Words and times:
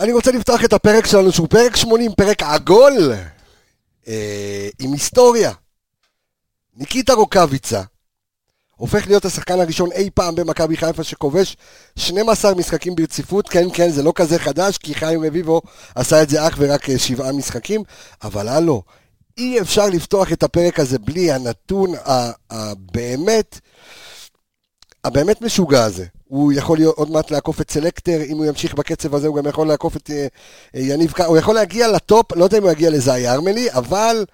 אני 0.00 0.12
רוצה 0.12 0.30
לפתוח 0.32 0.64
את 0.64 0.72
הפרק 0.72 1.06
שלנו, 1.06 1.32
שהוא 1.32 1.48
פרק 1.48 1.76
80, 1.76 2.10
פרק 2.16 2.42
עגול, 2.42 3.12
אה, 4.08 4.68
עם 4.78 4.92
היסטוריה. 4.92 5.52
ניקיטה 6.76 7.12
רוקאביצה 7.12 7.82
הופך 8.76 9.06
להיות 9.06 9.24
השחקן 9.24 9.60
הראשון 9.60 9.92
אי 9.92 10.10
פעם 10.14 10.34
במכבי 10.34 10.76
חיפה 10.76 11.04
שכובש 11.04 11.56
12 11.96 12.54
משחקים 12.54 12.94
ברציפות, 12.94 13.48
כן, 13.48 13.64
כן, 13.74 13.90
זה 13.90 14.02
לא 14.02 14.12
כזה 14.14 14.38
חדש, 14.38 14.78
כי 14.78 14.94
חיים 14.94 15.24
רביבו 15.24 15.60
עשה 15.94 16.22
את 16.22 16.28
זה 16.28 16.46
אך 16.48 16.54
ורק 16.58 16.90
אה, 16.90 16.98
שבעה 16.98 17.32
משחקים, 17.32 17.82
אבל 18.22 18.48
הלו, 18.48 18.82
אי 19.38 19.60
אפשר 19.60 19.86
לפתוח 19.86 20.32
את 20.32 20.42
הפרק 20.42 20.80
הזה 20.80 20.98
בלי 20.98 21.32
הנתון 21.32 21.92
הבאמת, 22.50 23.60
הבאמת 25.04 25.42
משוגע 25.42 25.84
הזה. 25.84 26.06
הוא 26.28 26.52
יכול 26.52 26.78
להיות 26.78 26.96
עוד 26.96 27.10
מעט 27.10 27.30
לעקוף 27.30 27.60
את 27.60 27.70
סלקטר, 27.70 28.22
אם 28.22 28.36
הוא 28.36 28.46
ימשיך 28.46 28.74
בקצב 28.74 29.14
הזה 29.14 29.28
הוא 29.28 29.36
גם 29.36 29.46
יכול 29.46 29.68
לעקוף 29.68 29.96
את 29.96 30.10
אה, 30.10 30.26
אה, 30.74 30.80
יניב 30.80 31.12
קאר, 31.12 31.26
הוא 31.26 31.36
יכול 31.36 31.54
להגיע 31.54 31.88
לטופ, 31.88 32.32
לא 32.36 32.44
יודע 32.44 32.58
אם 32.58 32.62
הוא 32.62 32.70
יגיע 32.70 32.90
לזאי 32.90 33.28
ארמלי, 33.28 33.72
אבל 33.72 34.24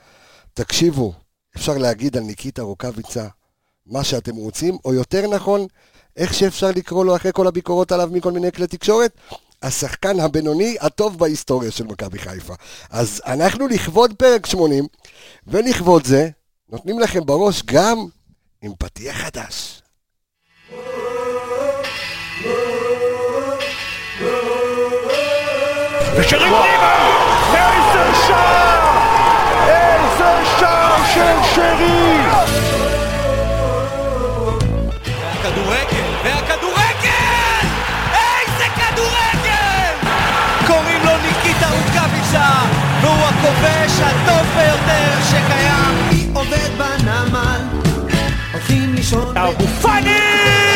תקשיבו, 0.54 1.12
אפשר 1.56 1.78
להגיד 1.78 2.16
על 2.16 2.22
ניקיטה 2.22 2.62
רוקאביצה 2.62 3.26
מה 3.86 4.04
שאתם 4.04 4.36
רוצים, 4.36 4.76
או 4.84 4.94
יותר 4.94 5.26
נכון, 5.26 5.66
איך 6.16 6.34
שאפשר 6.34 6.70
לקרוא 6.76 7.04
לו 7.04 7.16
אחרי 7.16 7.32
כל 7.34 7.46
הביקורות 7.46 7.92
עליו 7.92 8.08
מכל 8.12 8.32
מיני 8.32 8.52
כלי 8.52 8.66
תקשורת, 8.66 9.12
השחקן 9.62 10.20
הבינוני 10.20 10.76
הטוב 10.80 11.18
בהיסטוריה 11.18 11.70
של 11.70 11.84
מכבי 11.84 12.18
חיפה. 12.18 12.54
אז 12.90 13.22
אנחנו 13.26 13.68
לכבוד 13.68 14.14
פרק 14.18 14.46
80, 14.46 14.86
ולכבוד 15.46 16.04
זה, 16.06 16.28
נותנים 16.68 17.00
לכם 17.00 17.26
בראש 17.26 17.62
גם 17.62 18.06
עם 18.62 18.72
פתיח 18.78 19.16
חדש. 19.16 19.82
ושרים 26.16 26.52
פנימה! 26.52 26.94
איזה 27.54 28.16
שער! 28.26 28.98
איזה 29.68 30.44
שער 30.58 31.04
של 31.14 31.54
שרי! 31.54 32.16
והכדורגל, 35.16 36.10
והכדורגל! 36.24 37.66
איזה 38.14 38.64
כדורגל! 38.76 39.94
קוראים 40.66 41.04
לו 41.04 41.12
ניקיטה 41.26 41.66
רוקאביצה, 41.70 42.48
והוא 43.00 43.24
הכובש 43.24 44.00
הטוב 44.00 44.46
ביותר 44.56 45.12
שקיים. 45.30 46.34
עובד 46.34 46.70
בנמל, 46.78 47.60
הולכים 48.52 48.94
לישון... 48.94 49.36
אבו 49.36 49.66
פאני! 49.82 50.73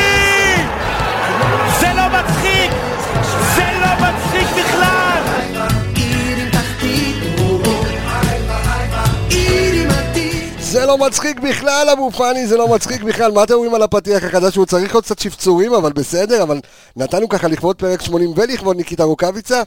זה 10.71 10.87
לא 10.87 10.99
מצחיק 10.99 11.41
בכלל, 11.41 11.89
אבו 11.93 12.11
פאני, 12.11 12.47
זה 12.47 12.57
לא 12.57 12.69
מצחיק 12.69 13.03
בכלל. 13.03 13.33
מה 13.33 13.45
אתם 13.45 13.55
אומרים 13.55 13.75
על 13.75 13.83
הפתיח 13.83 14.25
החדש? 14.25 14.57
הוא 14.57 14.67
צריך 14.67 14.95
עוד 14.95 15.05
קצת 15.05 15.19
שפצורים, 15.19 15.75
אבל 15.75 15.93
בסדר, 15.93 16.43
אבל 16.43 16.61
נתנו 16.97 17.29
ככה 17.29 17.49
לכבוד 17.49 17.77
פרק 17.77 18.03
80 18.03 18.33
ולכבוד 18.37 18.77
ניקיטה 18.77 19.05
רוקאביצה. 19.05 19.63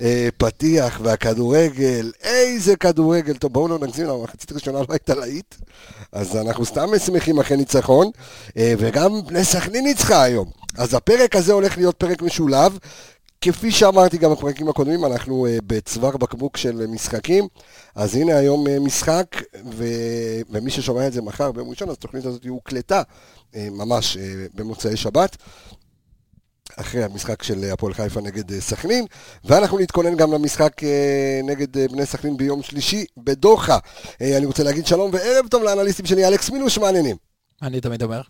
אה, 0.00 0.28
פתיח 0.36 1.00
והכדורגל, 1.02 2.12
איזה 2.22 2.76
כדורגל. 2.76 3.36
טוב, 3.36 3.52
בואו 3.52 3.68
לא 3.68 3.78
נגזים, 3.78 4.08
המחצית 4.08 4.50
הראשונה 4.50 4.78
לא 4.78 4.86
הייתה 4.88 5.14
להיט, 5.14 5.54
אז 6.12 6.36
אנחנו 6.36 6.64
סתם 6.64 6.88
שמחים 7.06 7.40
אחרי 7.40 7.56
ניצחון, 7.56 8.10
אה, 8.56 8.74
וגם 8.78 9.10
בני 9.26 9.44
סכנין 9.44 9.84
ניצחה 9.84 10.22
היום. 10.22 10.46
אז 10.78 10.94
הפרק 10.94 11.36
הזה 11.36 11.52
הולך 11.52 11.76
להיות 11.76 11.96
פרק 11.96 12.22
משולב. 12.22 12.78
כפי 13.42 13.70
שאמרתי 13.70 14.18
גם 14.18 14.32
בפרקים 14.32 14.68
הקודמים, 14.68 15.04
אנחנו 15.04 15.46
uh, 15.46 15.62
בצוואר 15.66 16.16
בקבוק 16.16 16.56
של 16.56 16.86
משחקים, 16.86 17.48
אז 17.94 18.16
הנה 18.16 18.36
היום 18.36 18.66
uh, 18.66 18.70
משחק, 18.80 19.26
ו... 19.72 19.84
ומי 20.50 20.70
ששומע 20.70 21.06
את 21.06 21.12
זה 21.12 21.22
מחר 21.22 21.52
ביום 21.52 21.70
ראשון, 21.70 21.88
אז 21.88 21.94
התוכנית 21.94 22.24
הזאת 22.24 22.46
הוקלטה 22.46 23.02
uh, 23.02 23.56
ממש 23.70 24.16
במוצאי 24.54 24.96
שבת. 24.96 25.36
אחרי 26.76 27.04
המשחק 27.04 27.42
של 27.42 27.70
הפועל 27.72 27.94
חיפה 27.94 28.20
נגד 28.20 28.60
סכנין, 28.60 29.04
ואנחנו 29.44 29.78
נתכונן 29.78 30.16
גם 30.16 30.32
למשחק 30.32 30.72
נגד 31.44 31.78
בני 31.92 32.06
סכנין 32.06 32.36
ביום 32.36 32.62
שלישי 32.62 33.04
בדוחה. 33.16 33.78
אני 34.20 34.46
רוצה 34.46 34.62
להגיד 34.62 34.86
שלום 34.86 35.10
וערב 35.12 35.48
טוב 35.50 35.62
לאנליסטים 35.62 36.06
שלי, 36.06 36.26
אלכס 36.26 36.50
מינוש, 36.50 36.78
מעניינים. 36.78 37.16
אני 37.62 37.80
תמיד 37.80 38.02
אומר. 38.02 38.20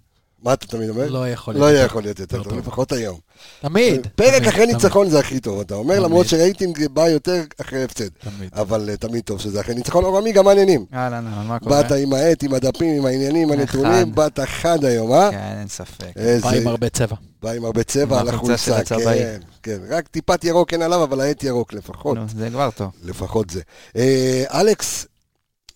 מה 0.43 0.53
אתה 0.53 0.67
תמיד 0.67 0.89
אומר? 0.89 1.09
לא 1.09 1.29
יכול 1.29 1.55
לא 1.55 1.61
להיות 1.61 1.73
יותר 1.75 1.87
יכול 1.87 2.03
להיות 2.03 2.19
יותר 2.19 2.37
יותר 2.37 2.51
טוב. 2.51 2.59
לפחות 2.59 2.93
היום. 2.93 3.19
תמיד. 3.61 4.07
פרק 4.15 4.43
אחרי 4.43 4.67
ניצחון 4.67 5.11
זה 5.11 5.19
הכי 5.19 5.41
טוב, 5.41 5.61
אתה 5.61 5.75
אומר. 5.75 6.01
למרות 6.01 6.27
שרייטינג 6.27 6.87
בא 6.93 7.09
יותר 7.09 7.43
אחרי 7.61 7.85
הפסד. 7.85 8.09
תמיד. 8.09 8.51
אבל 8.53 8.91
אה, 8.91 8.97
תמיד 8.97 9.25
טוב 9.25 9.41
שזה 9.41 9.61
אחרי 9.61 9.75
ניצחון. 9.75 10.05
אורמי, 10.05 10.33
גם 10.33 10.45
מעניינים. 10.45 10.85
אהלן, 10.95 11.27
אהלן, 11.27 11.47
מה 11.47 11.59
קורה? 11.59 11.83
באת 11.83 11.93
עם 11.93 12.13
העט, 12.13 12.43
עם 12.43 12.55
הדפים, 12.55 12.99
עם 12.99 13.07
העניינים, 13.07 13.53
אחד. 13.53 13.61
הנתונים, 13.61 14.15
באת 14.15 14.41
חד 14.45 14.85
היום, 14.85 15.13
אה? 15.13 15.31
כן, 15.31 15.57
אין 15.59 15.69
ספק. 15.69 16.17
בא 16.43 16.51
עם 16.51 16.67
הרבה 16.67 16.89
צבע. 16.89 17.17
בא 17.43 17.51
עם 17.51 17.65
הרבה 17.65 17.83
צבע 17.83 18.21
על 18.21 18.29
החולצה. 18.29 18.85
כן, 18.85 19.39
כן. 19.63 19.79
רק 19.89 20.09
טיפת 20.09 20.45
ירוק 20.45 20.73
אין 20.73 20.83
עליו, 20.83 21.05
אבל 21.05 21.21
העט 21.21 21.45
ירוק 21.45 21.73
לפחות. 21.73 22.17
נו, 22.17 22.25
זה 22.37 22.51
כבר 22.51 22.71
טוב. 22.71 22.91
לפחות 23.05 23.51
זה. 23.51 23.61
אה, 23.97 24.45
אלכס, 24.51 25.07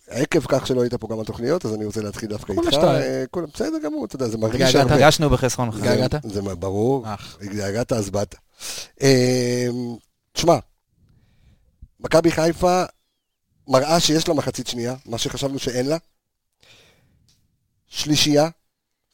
עקב 0.07 0.39
כך 0.47 0.67
שלא 0.67 0.81
היית 0.81 0.93
פה 0.93 1.07
גם 1.11 1.19
בתוכניות, 1.19 1.65
אז 1.65 1.73
אני 1.73 1.85
רוצה 1.85 2.01
להתחיל 2.01 2.29
דווקא 2.29 2.53
כולה 2.53 2.67
איתך. 2.67 2.73
שתיים. 2.81 3.01
אה, 3.01 3.23
כולה- 3.31 3.47
בסדר 3.53 3.77
גמור, 3.83 4.05
אתה 4.05 4.15
יודע, 4.15 4.27
זה 4.27 4.37
מרגיש? 4.37 4.75
הרבה. 4.75 4.93
הרגשנו 4.93 5.29
בחסרונך. 5.29 5.75
התגעגעת? 5.75 6.15
זה 6.25 6.41
מה- 6.41 6.55
ברור. 6.55 7.05
התגעגעת 7.41 7.91
אז 7.91 8.09
באת. 8.09 8.35
אה, 9.01 9.67
תשמע, 10.33 10.57
מכבי 11.99 12.31
חיפה 12.31 12.83
מראה 13.67 13.99
שיש 13.99 14.27
לה 14.27 14.33
מחצית 14.33 14.67
שנייה, 14.67 14.95
מה 15.05 15.17
שחשבנו 15.17 15.59
שאין 15.59 15.85
לה. 15.85 15.97
שלישייה. 17.87 18.49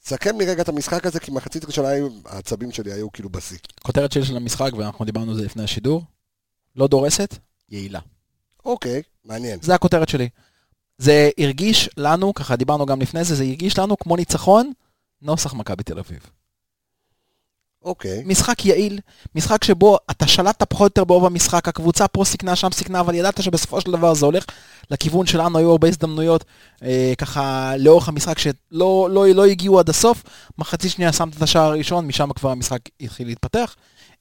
סכם 0.06 0.38
לי 0.40 0.46
רגע 0.46 0.62
את 0.62 0.70
המשחק 0.70 1.06
הזה, 1.06 1.20
כי 1.20 1.32
מחצית 1.32 1.66
ראשונה 1.66 1.88
העצבים 2.26 2.72
שלי 2.72 2.94
היו 2.94 3.12
כאילו 3.12 3.30
בשיא. 3.30 3.58
כותרת 3.84 4.12
שלי 4.12 4.26
של 4.26 4.38
המשחק, 4.38 4.72
ואנחנו 4.78 5.06
דיברנו 5.06 5.32
על 5.32 5.38
זה 5.38 5.44
לפני 5.46 5.64
השידור, 5.64 6.04
לא 6.76 6.88
דורסת, 6.88 7.36
יעילה. 7.70 8.00
אוקיי, 8.66 9.02
מעניין. 9.26 9.60
זה 9.62 9.76
הכותרת 9.76 10.10
שלי. 10.10 10.30
זה 11.04 11.30
הרגיש 11.40 11.90
לנו, 11.98 12.34
ככה 12.34 12.56
דיברנו 12.56 12.86
גם 12.86 13.02
לפני 13.02 13.24
זה, 13.24 13.36
זה 13.36 13.44
הרגיש 13.44 13.80
לנו 13.80 13.98
כמו 13.98 14.16
ניצחון, 14.16 14.72
נוסח 15.22 15.54
מכבי 15.54 15.84
תל 15.84 16.00
אביב. 16.00 16.20
אוקיי. 17.86 18.24
משחק 18.26 18.66
יעיל, 18.66 19.00
משחק 19.36 19.64
שבו 19.64 19.98
אתה 20.12 20.28
שלטת 20.28 20.64
פחות 20.70 20.82
או 20.82 20.86
יותר 20.86 21.04
ברוב 21.04 21.26
המשחק, 21.26 21.68
הקבוצה 21.68 22.08
פה 22.08 22.26
סיכנה, 22.26 22.56
שם 22.56 22.72
סיכנה, 22.72 23.00
אבל 23.00 23.16
ידעת 23.16 23.44
שבסופו 23.44 23.82
של 23.82 23.92
דבר 23.92 24.14
זה 24.14 24.26
הולך 24.26 24.46
לכיוון 24.92 25.26
שלנו, 25.26 25.58
היו 25.58 25.72
הרבה 25.72 25.88
הזדמנויות 25.88 26.44
אה, 26.84 27.14
ככה 27.18 27.74
לאורך 27.78 28.10
המשחק 28.10 28.40
שלא 28.40 29.08
לא, 29.12 29.28
לא 29.28 29.46
הגיעו 29.46 29.80
עד 29.80 29.90
הסוף. 29.90 30.24
מחצית 30.58 30.92
שנייה 30.92 31.14
שמת 31.14 31.38
את 31.38 31.42
השער 31.42 31.66
הראשון, 31.66 32.08
משם 32.08 32.34
כבר 32.34 32.50
המשחק 32.50 32.80
התחיל 33.02 33.28
להתפתח. 33.28 33.76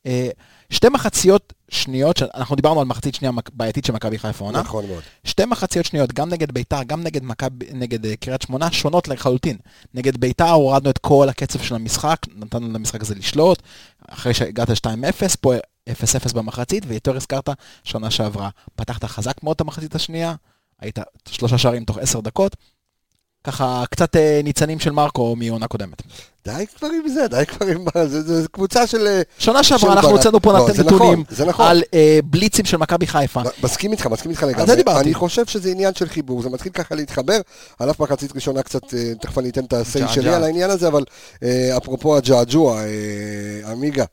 אה, 0.06 0.28
שתי 0.72 0.88
מחציות 0.88 1.52
שניות, 1.68 2.22
אנחנו 2.34 2.56
דיברנו 2.56 2.80
על 2.80 2.86
מחצית 2.86 3.14
שנייה 3.14 3.32
בעייתית 3.52 3.84
של 3.84 3.92
מכבי 3.92 4.18
חיפה 4.18 4.44
עונה. 4.44 4.60
נכון 4.60 4.86
מאוד. 4.86 5.02
שתי 5.24 5.44
מחציות 5.44 5.86
שניות, 5.86 6.12
גם 6.12 6.28
נגד 6.28 6.52
ביתר, 6.52 6.82
גם 6.82 7.02
נגד 7.02 7.20
נגד 7.72 8.06
אה, 8.06 8.16
קריית 8.16 8.42
שמונה, 8.42 8.72
שונות 8.72 9.08
לחלוטין. 9.08 9.56
נגד 9.94 10.16
ביתר 10.16 10.50
הורדנו 10.50 10.90
את 10.90 10.98
כל 10.98 11.28
הקצב 11.28 11.62
של 11.62 11.74
המשחק, 11.74 12.16
נתנו 12.36 12.68
למשחק 12.72 13.00
הזה 13.00 13.14
לשלוט, 13.14 13.62
אחרי 14.08 14.34
שהגעת 14.34 14.68
2-0, 14.70 14.72
פה 15.40 15.54
0-0 15.90 16.34
במחצית, 16.34 16.84
ויותר 16.86 17.16
הזכרת 17.16 17.48
שנה 17.84 18.10
שעברה. 18.10 18.48
פתחת 18.76 19.04
חזק 19.04 19.42
מאוד 19.42 19.54
את 19.54 19.60
המחצית 19.60 19.94
השנייה, 19.94 20.34
היית 20.80 20.98
שלושה 21.28 21.58
שערים 21.58 21.84
תוך 21.84 21.98
10 21.98 22.20
דקות. 22.20 22.56
ככה 23.44 23.84
קצת 23.90 24.16
אה, 24.16 24.40
ניצנים 24.44 24.78
של 24.80 24.90
מרקו 24.90 25.36
מעונה 25.36 25.68
קודמת. 25.68 26.02
די 26.44 26.64
כבר 26.78 26.88
עם 26.88 27.08
זה, 27.08 27.28
די 27.28 27.46
כבר 27.46 27.66
עם... 27.66 27.84
זה, 28.06 28.22
זה 28.42 28.48
קבוצה 28.48 28.86
של... 28.86 29.06
אה, 29.06 29.22
שנה 29.38 29.62
שעברה 29.62 29.92
אנחנו. 29.92 30.10
הוצאנו 30.10 30.40
פה 30.40 30.52
לא, 30.52 30.68
נתונים 30.78 31.24
נכון, 31.30 31.48
נכון. 31.48 31.66
על 31.66 31.82
אה, 31.94 32.18
בליצים 32.24 32.64
של 32.64 32.76
מכבי 32.76 33.06
חיפה. 33.06 33.40
מסכים 33.62 33.92
איתך, 33.92 34.06
מסכים 34.06 34.30
איתך 34.30 34.42
לגמרי. 34.42 34.66
זה 34.66 34.76
דיברתי. 34.76 35.00
אני 35.00 35.14
חושב 35.14 35.46
שזה 35.46 35.70
עניין 35.70 35.94
של 35.94 36.08
חיבור, 36.08 36.42
זה 36.42 36.50
מתחיל 36.50 36.72
ככה 36.72 36.94
להתחבר, 36.94 37.40
על 37.78 37.90
אף 37.90 38.00
מחצית 38.00 38.34
ראשונה 38.34 38.62
קצת, 38.62 38.94
אה, 38.94 39.12
תכף 39.20 39.38
אני 39.38 39.50
אתן 39.50 39.64
את 39.64 39.72
ה-say. 39.72 40.08
שלי 40.08 40.34
על 40.34 40.44
העניין 40.44 40.70
הזה, 40.70 40.88
אבל 40.88 41.04
אה, 41.42 41.76
אפרופו 41.76 42.16
הג'עג'וע, 42.16 42.80
אה, 42.84 43.70
עמיגה, 43.70 44.04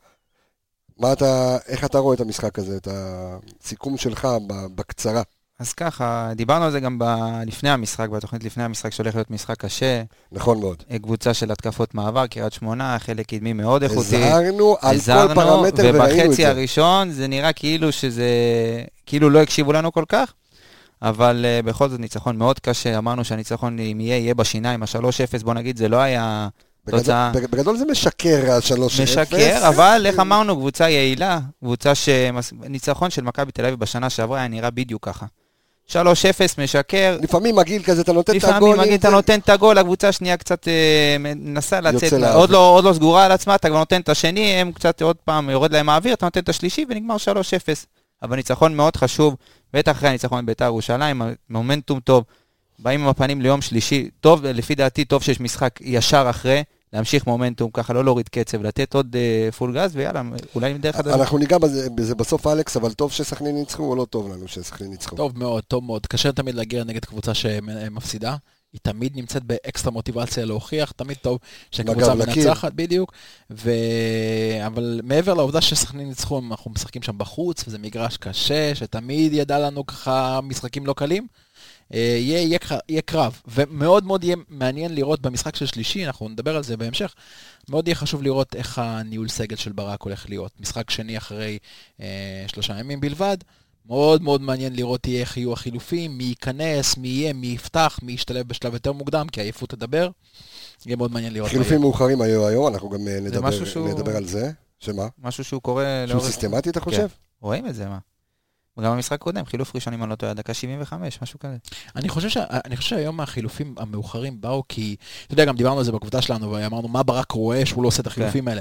מה 0.98 1.12
אתה, 1.12 1.58
איך 1.68 1.84
אתה 1.84 1.98
רואה 1.98 2.14
את 2.14 2.20
המשחק 2.20 2.58
הזה, 2.58 2.76
את 2.76 2.88
הסיכום 2.90 3.96
שלך 3.96 4.28
בקצרה? 4.74 5.22
אז 5.60 5.72
ככה, 5.72 6.30
דיברנו 6.36 6.64
על 6.64 6.70
זה 6.70 6.80
גם 6.80 6.98
ב- 6.98 7.40
לפני 7.46 7.70
המשחק, 7.70 8.08
בתוכנית 8.08 8.44
לפני 8.44 8.62
המשחק, 8.64 8.92
שהולך 8.92 9.14
להיות 9.14 9.30
משחק 9.30 9.56
קשה. 9.58 10.02
נכון 10.32 10.60
מאוד. 10.60 10.76
אה, 10.90 10.98
קבוצה 10.98 11.34
של 11.34 11.52
התקפות 11.52 11.94
מעבר, 11.94 12.26
קריית 12.26 12.52
שמונה, 12.52 12.96
חלק 12.98 13.26
קדמי 13.26 13.52
מאוד 13.52 13.82
איכותי. 13.82 14.16
הזהרנו 14.16 14.76
על 14.80 14.96
כל 14.98 15.34
פרמטר 15.34 15.82
וראינו 15.94 16.04
את 16.20 16.26
ובחצי 16.26 16.42
זה. 16.42 16.48
הראשון 16.48 17.10
זה 17.10 17.26
נראה 17.26 17.52
כאילו 17.52 17.92
שזה, 17.92 18.28
כאילו 19.06 19.30
לא 19.30 19.42
הקשיבו 19.42 19.72
לנו 19.72 19.92
כל 19.92 20.04
כך, 20.08 20.32
אבל 21.02 21.44
uh, 21.62 21.66
בכל 21.66 21.88
זאת 21.88 22.00
ניצחון 22.00 22.36
מאוד 22.36 22.58
קשה, 22.60 22.98
אמרנו 22.98 23.24
שהניצחון 23.24 23.78
אם 23.78 24.00
יהיה, 24.00 24.16
יהיה 24.16 24.34
בשיניים, 24.34 24.82
ה-3-0 24.82 25.44
בוא 25.44 25.54
נגיד 25.54 25.76
זה 25.76 25.88
לא 25.88 25.96
היה 25.96 26.48
בגדול- 26.86 27.00
תוצאה- 27.00 27.32
בג- 27.34 27.46
בגדול 27.50 27.76
זה 27.76 27.84
משקר, 27.90 28.52
ה-3-0. 28.52 29.02
משקר, 29.02 29.68
אבל 29.68 30.02
איך 30.06 30.18
אמרנו, 30.18 30.56
קבוצה 30.56 30.88
יעילה, 30.90 31.38
קבוצה 31.60 31.92
שניצחון 31.94 33.10
של 33.10 33.22
מכבי 33.22 33.52
תל 33.52 33.64
אביב 33.64 33.78
בשנה 33.80 34.10
שעברה 34.10 34.38
היה 34.38 34.48
נראה 34.48 34.70
בדיוק 34.70 35.04
ככה. 35.08 35.26
3-0 35.92 35.96
משקר, 36.58 37.18
לפעמים 37.22 37.56
מגעיל 37.56 37.82
כזה, 37.82 38.02
אתה 38.02 38.12
נותן 38.12 38.36
את 38.36 38.44
הגולים. 38.44 38.72
לפעמים 38.72 38.80
מגיע, 38.80 38.94
אתה 38.94 39.10
נותן 39.10 39.38
את 39.38 39.48
הגול, 39.48 39.78
הקבוצה 39.78 40.08
השנייה 40.08 40.36
קצת 40.36 40.68
אה, 40.68 41.16
מנסה 41.18 41.80
לצאת. 41.80 42.12
עוד 42.34 42.50
לא, 42.50 42.68
עוד 42.68 42.84
לא 42.84 42.92
סגורה 42.92 43.24
על 43.24 43.32
עצמה, 43.32 43.54
אתה 43.54 43.68
כבר 43.68 43.78
נותן 43.78 44.00
את 44.00 44.08
השני, 44.08 44.40
הם 44.40 44.72
קצת 44.72 45.02
עוד 45.02 45.16
פעם 45.16 45.50
יורד 45.50 45.72
להם 45.72 45.88
האוויר, 45.88 46.14
אתה 46.14 46.26
נותן 46.26 46.40
את 46.40 46.48
השלישי 46.48 46.84
ונגמר 46.88 47.16
3-0. 47.16 47.18
אבל 48.22 48.36
ניצחון 48.36 48.76
מאוד 48.76 48.96
חשוב, 48.96 49.36
בטח 49.74 49.92
אחרי 49.92 50.08
הניצחון 50.08 50.46
בבית"ר 50.46 50.64
ירושלים, 50.64 51.22
מומנטום 51.50 52.00
טוב, 52.00 52.24
באים 52.78 53.00
עם 53.00 53.08
הפנים 53.08 53.40
ליום 53.40 53.60
שלישי, 53.60 54.10
טוב, 54.20 54.46
לפי 54.46 54.74
דעתי 54.74 55.04
טוב 55.04 55.22
שיש 55.22 55.40
משחק 55.40 55.78
ישר 55.80 56.26
אחרי, 56.30 56.62
להמשיך 56.92 57.26
מומנטום, 57.26 57.70
ככה 57.70 57.92
לא 57.92 58.04
להוריד 58.04 58.28
קצב, 58.28 58.62
לתת 58.62 58.94
עוד 58.94 59.16
אה, 59.16 59.52
פול 59.52 59.74
גז, 59.74 59.96
ויאללה, 59.96 60.22
אולי 60.54 60.78
דרך 60.78 60.96
הדרך. 60.96 61.20
אנחנו 61.20 61.38
ניגע 61.38 61.58
בזה, 61.58 61.90
בזה 61.90 62.14
בסוף, 62.14 62.46
אלכס, 62.46 62.76
אבל 62.76 62.92
טוב 62.92 63.12
שסכנין 63.12 63.54
ניצחו 63.54 63.82
או 63.82 63.96
לא 63.96 64.04
טוב 64.04 64.32
לנו 64.32 64.48
שסכנין 64.48 64.90
ניצחו? 64.90 65.16
טוב 65.16 65.38
מאוד, 65.38 65.64
טוב 65.64 65.84
מאוד. 65.84 66.06
קשה 66.06 66.32
תמיד 66.32 66.54
להגיע 66.54 66.84
נגד 66.84 67.04
קבוצה 67.04 67.34
שמפסידה. 67.34 68.36
היא 68.72 68.80
תמיד 68.82 69.16
נמצאת 69.16 69.44
באקסטרה 69.44 69.92
מוטיבציה 69.92 70.44
להוכיח, 70.44 70.92
תמיד 70.92 71.16
טוב 71.16 71.38
שקבוצה. 71.70 72.14
מנצחת, 72.14 72.72
בדיוק. 72.72 73.12
ו... 73.50 73.70
אבל 74.66 75.00
מעבר 75.04 75.34
לעובדה 75.34 75.60
שסכנין 75.60 76.08
ניצחו, 76.08 76.40
אנחנו 76.50 76.70
משחקים 76.70 77.02
שם 77.02 77.18
בחוץ, 77.18 77.64
וזה 77.66 77.78
מגרש 77.78 78.16
קשה, 78.16 78.74
שתמיד 78.74 79.32
ידע 79.32 79.58
לנו 79.58 79.86
ככה 79.86 80.40
משחקים 80.42 80.86
לא 80.86 80.92
קלים. 80.92 81.26
אה, 81.94 81.98
יהיה, 81.98 82.38
יהיה, 82.42 82.58
יהיה 82.88 83.02
קרב, 83.02 83.40
ומאוד 83.48 84.04
מאוד 84.04 84.24
יהיה 84.24 84.36
מעניין 84.48 84.94
לראות 84.94 85.20
במשחק 85.20 85.56
של 85.56 85.66
שלישי, 85.66 86.06
אנחנו 86.06 86.28
נדבר 86.28 86.56
על 86.56 86.62
זה 86.62 86.76
בהמשך, 86.76 87.14
מאוד 87.68 87.88
יהיה 87.88 87.94
חשוב 87.94 88.22
לראות 88.22 88.54
איך 88.56 88.78
הניהול 88.78 89.28
סגל 89.28 89.56
של 89.56 89.72
ברק 89.72 90.02
הולך 90.02 90.28
להיות. 90.28 90.52
משחק 90.60 90.90
שני 90.90 91.18
אחרי 91.18 91.58
אה, 92.00 92.06
שלושה 92.46 92.78
ימים 92.78 93.00
בלבד, 93.00 93.36
מאוד 93.86 94.22
מאוד 94.22 94.40
מעניין 94.42 94.76
לראות 94.76 95.06
איך 95.08 95.36
יהיו 95.36 95.52
החילופים, 95.52 96.18
מי 96.18 96.24
ייכנס, 96.24 96.96
מי 96.96 97.08
יהיה, 97.08 97.32
מי 97.32 97.46
יפתח, 97.46 97.98
מי 98.02 98.12
ישתלב 98.12 98.48
בשלב 98.48 98.74
יותר 98.74 98.92
מוקדם, 98.92 99.26
כי 99.32 99.40
העייפות 99.40 99.68
תדבר. 99.70 100.10
יהיה 100.86 100.96
מאוד 100.96 101.12
מעניין 101.12 101.32
לראות. 101.32 101.50
חילופים 101.50 101.80
מאוחרים 101.80 102.20
היו 102.22 102.46
היום, 102.46 102.66
אנחנו 102.74 102.90
גם 102.90 103.08
אה, 103.08 103.20
נדבר, 103.20 103.40
משהו 103.48 103.66
שהוא- 103.66 103.88
נדבר 103.88 104.16
על 104.16 104.24
זה. 104.26 104.50
שמה? 104.78 105.06
משהו 105.18 105.44
שהוא 105.44 105.62
קורה 105.62 106.04
שהוא 106.08 106.20
סיסטמטי, 106.20 106.70
אתה 106.70 106.80
חושב? 106.80 107.06
רואים 107.40 107.66
את 107.66 107.74
זה, 107.74 107.86
מה? 107.88 107.98
וגם 108.78 108.92
במשחק 108.92 109.18
קודם, 109.18 109.44
חילוף 109.44 109.74
ראשון, 109.74 109.92
אם 109.92 110.02
אני 110.02 110.10
לא 110.10 110.14
טועה, 110.14 110.34
דקה 110.34 110.54
75, 110.54 111.22
משהו 111.22 111.38
כזה. 111.38 111.56
אני 111.96 112.08
חושב, 112.08 112.28
ש... 112.28 112.36
אני 112.36 112.76
חושב 112.76 112.88
שהיום 112.88 113.20
החילופים 113.20 113.74
המאוחרים 113.78 114.40
באו 114.40 114.62
כי, 114.68 114.96
אתה 115.26 115.34
יודע, 115.34 115.44
גם 115.44 115.56
דיברנו 115.56 115.78
על 115.78 115.84
זה 115.84 115.92
בקבוצה 115.92 116.22
שלנו, 116.22 116.50
ואמרנו 116.50 116.88
מה 116.88 117.02
ברק 117.02 117.30
רואה 117.30 117.66
שהוא 117.66 117.82
לא 117.82 117.88
עושה 117.88 118.02
את 118.02 118.06
החילופים 118.06 118.48
האלה. 118.48 118.60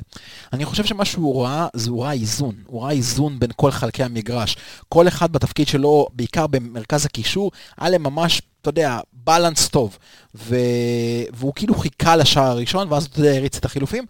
אני 0.53 0.65
חושב 0.65 0.85
שמה 0.85 1.05
שהוא 1.05 1.43
ראה, 1.43 1.67
זה 1.73 1.89
הוא 1.89 2.03
ראה 2.03 2.11
איזון. 2.11 2.55
הוא 2.65 2.83
ראה 2.83 2.91
איזון 2.91 3.39
בין 3.39 3.49
כל 3.55 3.71
חלקי 3.71 4.03
המגרש. 4.03 4.57
כל 4.89 5.07
אחד 5.07 5.31
בתפקיד 5.31 5.67
שלו, 5.67 6.07
בעיקר 6.13 6.47
במרכז 6.47 7.05
הקישור, 7.05 7.51
היה 7.77 7.89
להם 7.89 8.03
ממש, 8.03 8.41
אתה 8.61 8.69
יודע, 8.69 8.99
בלנס 9.13 9.67
טוב. 9.67 9.97
ו... 10.35 10.55
והוא 11.33 11.53
כאילו 11.55 11.75
חיכה 11.75 12.15
לשער 12.15 12.51
הראשון, 12.51 12.91
ואז 12.91 13.05
אתה 13.05 13.19
יודע, 13.19 13.31
הריץ 13.31 13.57
את 13.57 13.65
החילופים. 13.65 14.05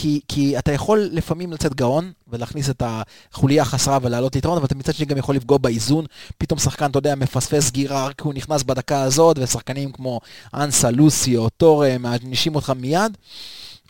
כי, 0.00 0.20
כי 0.28 0.58
אתה 0.58 0.72
יכול 0.72 1.08
לפעמים 1.12 1.52
לצאת 1.52 1.74
גאון 1.74 2.12
ולהכניס 2.28 2.70
את 2.70 2.82
החוליה 2.86 3.62
החסרה 3.62 3.98
ולעלות 4.02 4.34
ליתרון, 4.34 4.56
אבל 4.56 4.66
אתה 4.66 4.74
מצד 4.74 4.94
שני 4.94 5.06
גם 5.06 5.18
יכול 5.18 5.36
לפגוע 5.36 5.58
באיזון. 5.58 6.04
פתאום 6.38 6.58
שחקן, 6.58 6.90
אתה 6.90 6.98
יודע, 6.98 7.14
מפספס 7.14 7.66
סגירה 7.66 8.06
רק 8.06 8.14
כי 8.18 8.22
הוא 8.24 8.34
נכנס 8.34 8.62
בדקה 8.62 9.02
הזאת, 9.02 9.38
ושחקנים 9.38 9.92
כמו 9.92 10.20
אנסה, 10.54 10.90
לוסיו, 10.90 11.48
טורן 11.48 11.96
מענישים 11.98 12.54
אותך 12.54 12.72
מיד. 12.76 13.16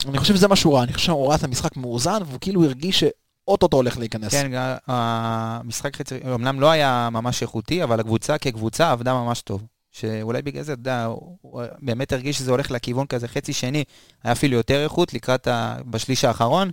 אני 0.09 0.19
חושב 0.19 0.37
שזה 0.37 0.49
מה 0.49 0.57
שהוא 0.57 0.75
ראה, 0.75 0.83
אני 0.83 0.93
חושב 0.93 1.07
שהוא 1.07 1.29
ראה 1.29 1.37
את 1.37 1.45
המשחק 1.45 1.77
מאוזן, 1.77 2.23
והוא 2.27 2.41
כאילו 2.41 2.65
הרגיש 2.65 3.01
שאו-טו-טו 3.01 3.77
הולך 3.77 3.99
להיכנס. 3.99 4.33
כן, 4.33 4.51
המשחק 4.87 5.97
חצי, 5.97 6.15
אמנם 6.35 6.61
לא 6.61 6.71
היה 6.71 7.09
ממש 7.13 7.43
איכותי, 7.43 7.83
אבל 7.83 8.01
הקבוצה 8.01 8.39
כקבוצה 8.39 8.91
עבדה 8.91 9.15
ממש 9.15 9.43
טוב. 9.43 9.63
שאולי 10.01 10.43
בגלל 10.43 10.63
זה, 10.63 10.73
אתה 10.73 10.81
יודע, 10.81 11.05
הוא 11.05 11.37
הוא 11.43 11.63
באמת 11.79 12.13
הרגיש 12.13 12.39
שזה 12.39 12.51
הולך 12.51 12.71
לכיוון 12.71 13.07
כזה, 13.07 13.29
חצי 13.29 13.53
שני 13.53 13.85
היה 14.25 14.33
אפילו 14.33 14.57
יותר 14.57 14.85
איכות 14.85 15.15
לקראת, 15.15 15.47
ה... 15.47 15.77
בשליש 15.87 16.25
האחרון, 16.25 16.71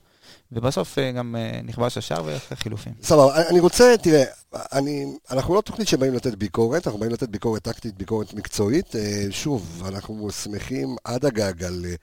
ובסוף 0.51 0.99
אה, 0.99 1.11
גם 1.11 1.35
אה, 1.39 1.59
נכבש 1.63 1.97
השער 1.97 2.23
ואחרי 2.25 2.57
חילופים. 2.57 2.93
סבבה, 3.01 3.47
אני 3.49 3.59
רוצה, 3.59 3.95
תראה, 4.01 4.23
אני, 4.55 5.05
אנחנו 5.31 5.55
לא 5.55 5.61
תוכנית 5.61 5.87
שבאים 5.87 6.13
לתת 6.13 6.35
ביקורת, 6.35 6.87
אנחנו 6.87 6.99
באים 6.99 7.11
לתת 7.11 7.29
ביקורת 7.29 7.61
טקטית, 7.61 7.97
ביקורת 7.97 8.33
מקצועית. 8.33 8.95
אה, 8.95 9.25
שוב, 9.31 9.83
אנחנו 9.87 10.31
שמחים 10.31 10.95
עד 11.03 11.25
הגג 11.25 11.63
על 11.63 11.85
אה, 11.85 11.93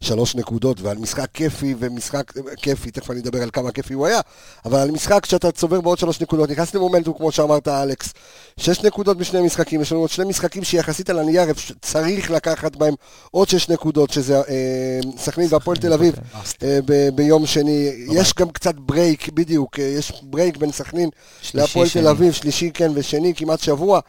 שלוש 0.00 0.34
נקודות 0.36 0.80
ועל 0.80 0.98
משחק 0.98 1.26
כיפי 1.34 1.74
ומשחק 1.78 2.32
אה, 2.36 2.56
כיפי, 2.56 2.90
תכף 2.90 3.10
אני 3.10 3.20
אדבר 3.20 3.42
על 3.42 3.50
כמה 3.52 3.70
כיפי 3.72 3.94
הוא 3.94 4.06
היה, 4.06 4.20
אבל 4.64 4.78
על 4.78 4.90
משחק 4.90 5.26
שאתה 5.26 5.52
צובר 5.52 5.80
בעוד 5.80 5.98
שלוש 5.98 6.20
נקודות, 6.20 6.50
נכנס 6.50 6.74
למומנטום, 6.74 7.14
כמו 7.14 7.32
שאמרת, 7.32 7.68
אלכס, 7.68 8.12
שש 8.56 8.84
נקודות 8.84 9.16
בשני 9.16 9.40
משחקים, 9.42 9.80
יש 9.80 9.92
לנו 9.92 10.00
עוד 10.00 10.10
שני 10.10 10.24
משחקים 10.24 10.64
שיחסית 10.64 11.10
על 11.10 11.18
הנייר 11.18 11.42
צריך 11.80 12.30
לקחת 12.30 12.76
בהם 12.76 12.94
עוד 13.30 13.48
שש 13.48 13.68
נקודות, 13.68 14.10
שזה 14.10 14.36
אה, 14.36 15.00
סכנין 15.18 15.48
והפועל 15.50 15.76
תל 15.76 15.92
אביב. 15.92 16.14
אה, 16.62 16.78
ב- 16.84 17.08
ביום 17.14 17.46
שני, 17.46 17.92
יש 18.12 18.34
גם 18.34 18.50
קצת 18.50 18.74
break, 18.74 19.28
בדיוק, 19.28 19.78
יש 19.78 20.12
break 20.22 20.56
בין 20.56 20.72
סכנין 20.72 21.10
להפועל 21.54 21.86
שני. 21.88 22.01
תל 22.02 22.08
אביב, 22.08 22.32
שלישי 22.32 22.70
כן 22.74 22.90
ושני, 22.94 23.34
כמעט 23.34 23.60
שבוע, 23.60 24.00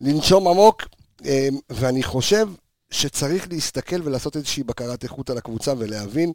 לנשום 0.00 0.48
עמוק, 0.48 0.82
אה, 1.26 1.48
ואני 1.70 2.02
חושב 2.02 2.48
שצריך 2.90 3.48
להסתכל 3.50 3.96
ולעשות 4.04 4.36
איזושהי 4.36 4.62
בקרת 4.62 5.04
איכות 5.04 5.30
על 5.30 5.38
הקבוצה 5.38 5.72
ולהבין, 5.78 6.32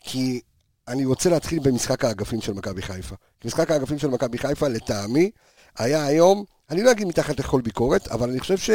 כי 0.00 0.40
אני 0.88 1.04
רוצה 1.04 1.30
להתחיל 1.30 1.58
במשחק 1.58 2.04
האגפים 2.04 2.40
של 2.40 2.52
מכבי 2.52 2.82
חיפה. 2.82 3.14
משחק 3.44 3.70
האגפים 3.70 3.98
של 3.98 4.08
מכבי 4.08 4.38
חיפה, 4.38 4.68
לטעמי, 4.68 5.30
היה 5.78 6.06
היום, 6.06 6.44
אני 6.70 6.82
לא 6.82 6.90
אגיד 6.90 7.06
מתחת 7.06 7.38
לכל 7.40 7.60
ביקורת, 7.60 8.08
אבל 8.08 8.30
אני 8.30 8.40
חושב 8.40 8.58
ש... 8.58 8.70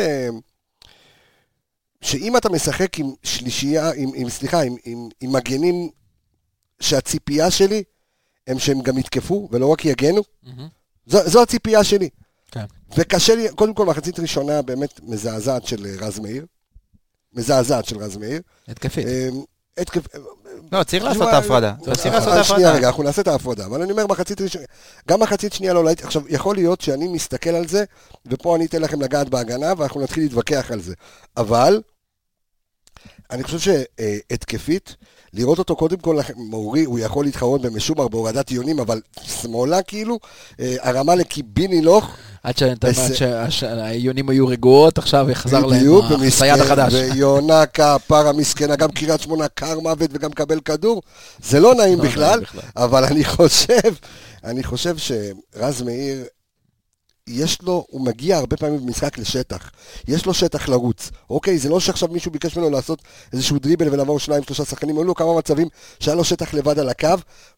שאם 2.01 2.37
אתה 2.37 2.49
משחק 2.49 2.99
עם 2.99 3.13
שלישייה, 3.23 3.91
עם, 3.95 4.09
עם 4.15 4.29
סליחה, 4.29 4.61
עם, 4.61 4.75
עם, 4.83 5.09
עם 5.21 5.31
מגנים 5.31 5.89
שהציפייה 6.79 7.51
שלי 7.51 7.83
הם 8.47 8.59
שהם 8.59 8.81
גם 8.81 8.97
יתקפו 8.97 9.49
ולא 9.51 9.67
רק 9.67 9.85
יגנו, 9.85 10.21
מהמם. 10.43 10.82
זו, 11.05 11.29
זו 11.29 11.41
הציפייה 11.41 11.83
שלי. 11.83 12.09
כן. 12.51 12.65
וקשה 12.97 13.35
לי, 13.35 13.47
קודם 13.55 13.73
כל 13.73 13.85
מחצית 13.85 14.19
ראשונה 14.19 14.61
באמת 14.61 14.99
מזעזעת 15.03 15.65
של 15.65 15.85
אה, 15.85 16.07
רז 16.07 16.19
מאיר. 16.19 16.45
מזעזעת 17.35 17.85
של 17.85 17.97
רז 17.97 18.17
מאיר. 18.17 18.41
התקפית. 18.67 19.07
אה, 19.07 19.29
התקף... 19.77 20.07
לא, 20.71 20.83
צריך 20.83 21.03
לעשות 21.03 21.27
את 21.27 21.33
ההפרדה. 21.33 21.73
אה, 21.87 21.95
צריך 21.95 22.13
לעשות 22.13 22.33
את 22.33 22.37
אה, 22.37 22.43
שנייה 22.43 22.67
ההפרדה. 22.67 22.77
רגע, 22.77 22.87
אנחנו 22.87 23.03
נעשה 23.03 23.21
את 23.21 23.27
ההפרדה, 23.27 23.65
אבל 23.65 23.81
אני 23.81 23.91
אומר 23.91 24.07
מחצית 24.07 24.41
ראשונה, 24.41 24.65
גם 25.07 25.19
מחצית 25.19 25.53
שנייה 25.53 25.73
לא 25.73 25.85
ראיתי, 25.85 26.03
עכשיו, 26.03 26.21
יכול 26.29 26.55
להיות 26.55 26.81
שאני 26.81 27.07
מסתכל 27.07 27.49
על 27.49 27.67
זה, 27.67 27.83
ופה 28.25 28.55
אני 28.55 28.65
אתן 28.65 28.81
לכם 28.81 29.01
לגעת 29.01 29.29
בהגנה, 29.29 29.73
ואנחנו 29.77 30.01
נתחיל 30.01 30.23
להתווכח 30.23 30.71
על 30.71 30.81
זה. 30.81 30.93
אבל, 31.37 31.81
אני 33.31 33.43
חושב 33.43 33.59
שהתקפית, 33.59 34.95
לראות 35.33 35.59
אותו 35.59 35.75
קודם 35.75 35.97
כל, 35.97 36.19
מורי, 36.35 36.83
הוא 36.83 36.99
יכול 36.99 37.25
להתחרות 37.25 37.61
במשומר 37.61 38.07
בהורדת 38.07 38.51
איונים, 38.51 38.79
אבל 38.79 39.01
שמאלה 39.21 39.81
כאילו, 39.81 40.19
אה, 40.59 40.75
הרמה 40.81 41.15
לקיביני 41.15 41.81
לוך, 41.81 42.09
עד 42.43 42.55
שהעיונים 43.49 44.29
היו 44.29 44.47
רגועות, 44.47 44.97
עכשיו 44.97 45.27
חזר 45.33 45.65
להם 45.65 45.89
ומסכן, 45.89 46.61
החדש. 46.61 46.93
ויונה 46.93 47.65
כפרה 47.73 48.33
מסכנה, 48.33 48.75
גם 48.75 48.91
קריית 48.91 49.21
שמונה 49.21 49.47
קר 49.47 49.79
מוות 49.79 50.09
וגם 50.13 50.29
מקבל 50.29 50.59
כדור. 50.59 51.01
זה 51.43 51.59
לא 51.59 51.75
נעים 51.75 51.97
לא 51.97 52.03
נעים 52.03 52.11
בכלל. 52.11 52.43
אבל 52.75 53.03
אני 53.03 53.23
חושב, 53.25 53.93
אני 54.43 54.63
חושב 54.63 54.95
שרז 54.97 55.81
מאיר, 55.81 56.23
יש 57.27 57.61
לו, 57.61 57.85
הוא 57.89 58.05
מגיע 58.05 58.37
הרבה 58.37 58.57
פעמים 58.57 58.85
במשחק 58.85 59.17
לשטח. 59.17 59.71
יש 60.07 60.25
לו 60.25 60.33
שטח 60.33 60.69
לרוץ. 60.69 61.11
אוקיי, 61.29 61.57
זה 61.57 61.69
לא 61.69 61.79
שעכשיו 61.79 62.09
מישהו 62.09 62.31
ביקש 62.31 62.57
ממנו 62.57 62.69
לעשות 62.69 63.01
איזשהו 63.33 63.59
דריבל 63.59 63.93
ולעבור 63.93 64.19
שניים, 64.19 64.43
שלושה 64.43 64.65
שחקנים. 64.65 64.97
היו 64.97 65.03
לו 65.03 65.15
כמה 65.15 65.37
מצבים 65.37 65.67
שהיה 65.99 66.15
לו 66.15 66.23
שטח 66.23 66.53
לבד 66.53 66.79
על 66.79 66.89
הקו, 66.89 67.07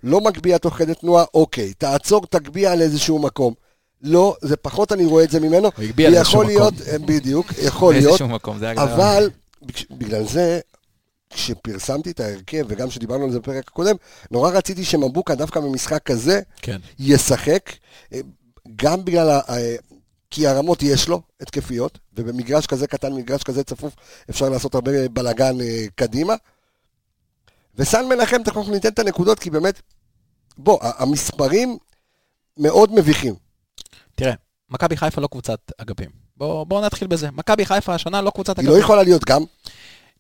לא 0.03 0.22
מגביה 0.22 0.60
תוך 0.60 0.74
כדי 0.74 0.93
תנועה, 0.93 1.24
אוקיי, 1.34 1.74
תעצור, 1.74 2.25
תגביה 2.29 2.75
לאיזשהו 2.75 3.19
מקום. 3.19 3.53
לא, 4.01 4.36
זה 4.41 4.55
פחות 4.57 4.91
אני 4.91 5.05
רואה 5.05 5.24
את 5.24 5.31
זה 5.31 5.39
ממנו. 5.39 5.72
הוא 5.75 5.84
הגביה 5.84 6.10
לאיזשהו 6.10 6.43
להיות, 6.43 6.74
מקום. 6.74 6.88
אה, 6.88 6.98
בדיוק, 6.98 7.48
יכול 7.63 7.93
להיות, 7.93 8.05
באיזשהו 8.05 8.27
מקום, 8.27 8.57
זה 8.57 8.69
הגדרה. 8.69 8.95
אבל 8.95 9.29
בגלל 9.91 10.27
זה, 10.27 10.60
כשפרסמתי 11.29 12.12
את 12.12 12.19
ההרכב, 12.19 12.65
וגם 12.67 12.89
כשדיברנו 12.89 13.24
על 13.24 13.31
זה 13.31 13.39
בפרק 13.39 13.67
הקודם, 13.67 13.95
נורא 14.31 14.51
רציתי 14.51 14.86
שמבוקה 14.86 15.36
דווקא 15.36 15.60
במשחק 15.60 16.03
כזה 16.03 16.41
כן. 16.62 16.77
ישחק, 17.00 17.72
אה, 18.13 18.19
גם 18.75 19.05
בגלל, 19.05 19.29
ה- 19.29 19.39
ה- 19.53 19.75
כי 20.32 20.48
הרמות 20.48 20.84
יש 20.84 21.08
לו, 21.08 21.22
התקפיות, 21.41 22.00
ובמגרש 22.13 22.65
כזה 22.65 22.88
קטן, 22.88 23.13
מגרש 23.13 23.44
כזה 23.44 23.63
צפוף, 23.63 23.96
אפשר 24.29 24.50
לעשות 24.50 24.75
הרבה 24.75 25.10
בלאגן 25.10 25.62
אה, 25.62 25.86
קדימה. 25.96 26.34
וסן 27.75 28.05
מנחם, 28.05 28.44
תכף 28.44 28.58
אנחנו 28.58 28.74
ניתן 28.74 28.89
את 28.89 29.00
הנקודות, 29.00 29.39
כי 29.39 29.50
באמת, 29.50 29.82
בוא, 30.58 30.79
המספרים 30.82 31.77
מאוד 32.58 32.94
מביכים. 32.94 33.36
תראה, 34.15 34.34
מכבי 34.70 34.98
חיפה 34.98 35.22
לא 35.22 35.27
קבוצת 35.27 35.60
אגפים. 35.77 36.10
בואו 36.38 36.65
בוא 36.65 36.86
נתחיל 36.86 37.08
בזה. 37.08 37.32
מכבי 37.32 37.65
חיפה 37.65 37.96
השנה 37.96 38.22
לא 38.22 38.29
קבוצת 38.29 38.58
היא 38.60 38.63
אגפים. 38.63 38.79
לא 38.79 38.84
יכולה 38.84 39.03
להיות 39.03 39.25
גם, 39.25 39.44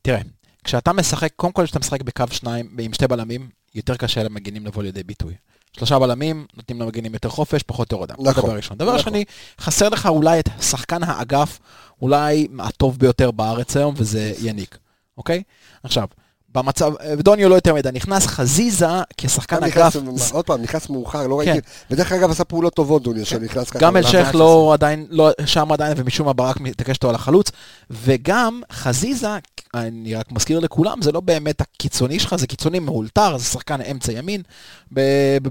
תראה, 0.01 0.21
כשאתה 0.63 0.93
משחק, 0.93 1.31
קודם 1.35 1.53
כל 1.53 1.63
כשאתה 1.63 1.79
משחק 1.79 2.01
בקו 2.01 2.23
שניים, 2.31 2.75
עם 2.79 2.93
שתי 2.93 3.07
בלמים, 3.07 3.49
יותר 3.75 3.97
קשה 3.97 4.23
למגינים 4.23 4.65
לבוא 4.65 4.83
לידי 4.83 5.03
ביטוי. 5.03 5.33
שלושה 5.77 5.99
בלמים, 5.99 6.45
נותנים 6.55 6.81
למגינים 6.81 7.13
יותר 7.13 7.29
חופש, 7.29 7.63
פחות 7.63 7.91
הורדה. 7.91 8.13
נכון. 8.19 8.33
זה 8.33 8.41
דבר 8.41 8.55
ראשון. 8.55 8.77
דבר 8.77 8.95
נכון. 8.95 9.13
שני, 9.13 9.25
חסר 9.61 9.89
לך 9.89 10.05
אולי 10.05 10.39
את 10.39 10.49
שחקן 10.61 11.03
האגף, 11.03 11.59
אולי 12.01 12.47
הטוב 12.59 12.99
ביותר 12.99 13.31
בארץ 13.31 13.77
היום, 13.77 13.93
וזה 13.97 14.33
יניק, 14.41 14.77
אוקיי? 15.17 15.43
עכשיו, 15.83 16.07
במצב, 16.55 16.91
דוניו 17.17 17.49
לא 17.49 17.55
יותר 17.55 17.73
מדי 17.73 17.89
נכנס, 17.93 18.27
חזיזה 18.27 18.87
כשחקן 19.17 19.63
אגף, 19.63 19.95
עוד 20.31 20.45
פעם, 20.45 20.61
נכנס 20.61 20.89
מאוחר, 20.89 21.27
לא 21.27 21.41
כן. 21.45 21.51
ראיתי, 21.51 21.67
ודרך 21.91 22.11
אגב 22.11 22.31
עשה 22.31 22.43
פעולות 22.43 22.73
טובות 22.73 23.03
דוניו, 23.03 23.25
שנכנס 23.25 23.69
ככה. 23.69 23.79
גם 23.79 23.93
לא- 23.93 23.99
אלשיך 23.99 24.35
לא 24.35 24.71
עדיין, 24.73 25.05
לא 25.09 25.31
שם 25.45 25.71
עדיין, 25.71 25.93
ומשום 25.97 26.25
מה 26.25 26.33
ברק 26.33 26.59
מתעקש 26.59 26.95
אותו 26.95 27.09
על 27.09 27.15
החלוץ, 27.15 27.51
וגם 27.89 28.61
חזיזה, 28.71 29.29
אני 29.73 30.15
רק 30.15 30.31
מזכיר 30.31 30.59
לכולם, 30.59 31.01
זה 31.01 31.11
לא 31.11 31.19
באמת 31.19 31.61
הקיצוני 31.61 32.19
שלך, 32.19 32.35
זה 32.35 32.47
קיצוני 32.47 32.79
מאולתר, 32.79 33.37
זה 33.37 33.45
שחקן 33.45 33.81
אמצע 33.81 34.11
ימין, 34.11 34.41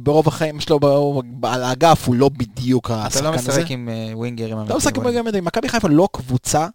ברוב 0.03 0.29
החיים 0.29 0.61
שלו, 0.61 0.79
על 1.43 1.63
האגף 1.63 2.07
הוא 2.07 2.15
לא 2.15 2.29
בדיוק 2.29 2.87
אתה 2.87 3.05
השחקן 3.07 3.25
לא 3.25 3.35
הזה. 3.35 3.49
משחק 3.53 3.71
עם 3.71 3.89
אה, 3.89 4.17
ווינגרים 4.17 4.63
אתה 4.63 4.71
לא 4.73 4.77
משחק 4.77 4.99
עם 4.99 5.07
אגפים. 5.07 5.45
מכבי 5.45 5.69
חיפה 5.69 5.89
לא 5.89 6.09
קבוצה 6.13 6.61
אה, 6.61 6.67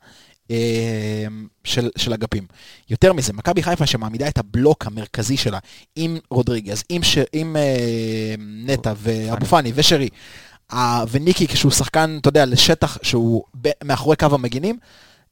של, 1.64 1.90
של 1.98 2.14
אגפים. 2.14 2.46
יותר 2.90 3.14
מזה, 3.14 3.34
מכבי 3.34 3.64
חיפה 3.64 3.86
שמעמידה 3.86 4.28
את 4.28 4.38
הבלוק 4.38 4.88
המרכזי 4.88 5.38
שלה 5.38 5.60
עם 5.96 6.18
רודריגז, 6.30 6.84
עם, 6.90 7.04
ש, 7.04 7.18
עם 7.34 7.56
אה, 7.56 8.36
נטע 8.66 8.94
ואבו 8.98 9.46
פאני 9.46 9.72
ושרי, 9.76 10.10
אה, 10.74 11.04
וניקי 11.12 11.48
כשהוא 11.48 11.72
שחקן, 11.72 12.18
אתה 12.22 12.30
יודע, 12.30 12.46
לשטח 12.46 12.98
שהוא 13.02 13.44
ב, 13.62 13.70
מאחורי 13.84 14.16
קו 14.16 14.28
המגינים, 14.32 14.78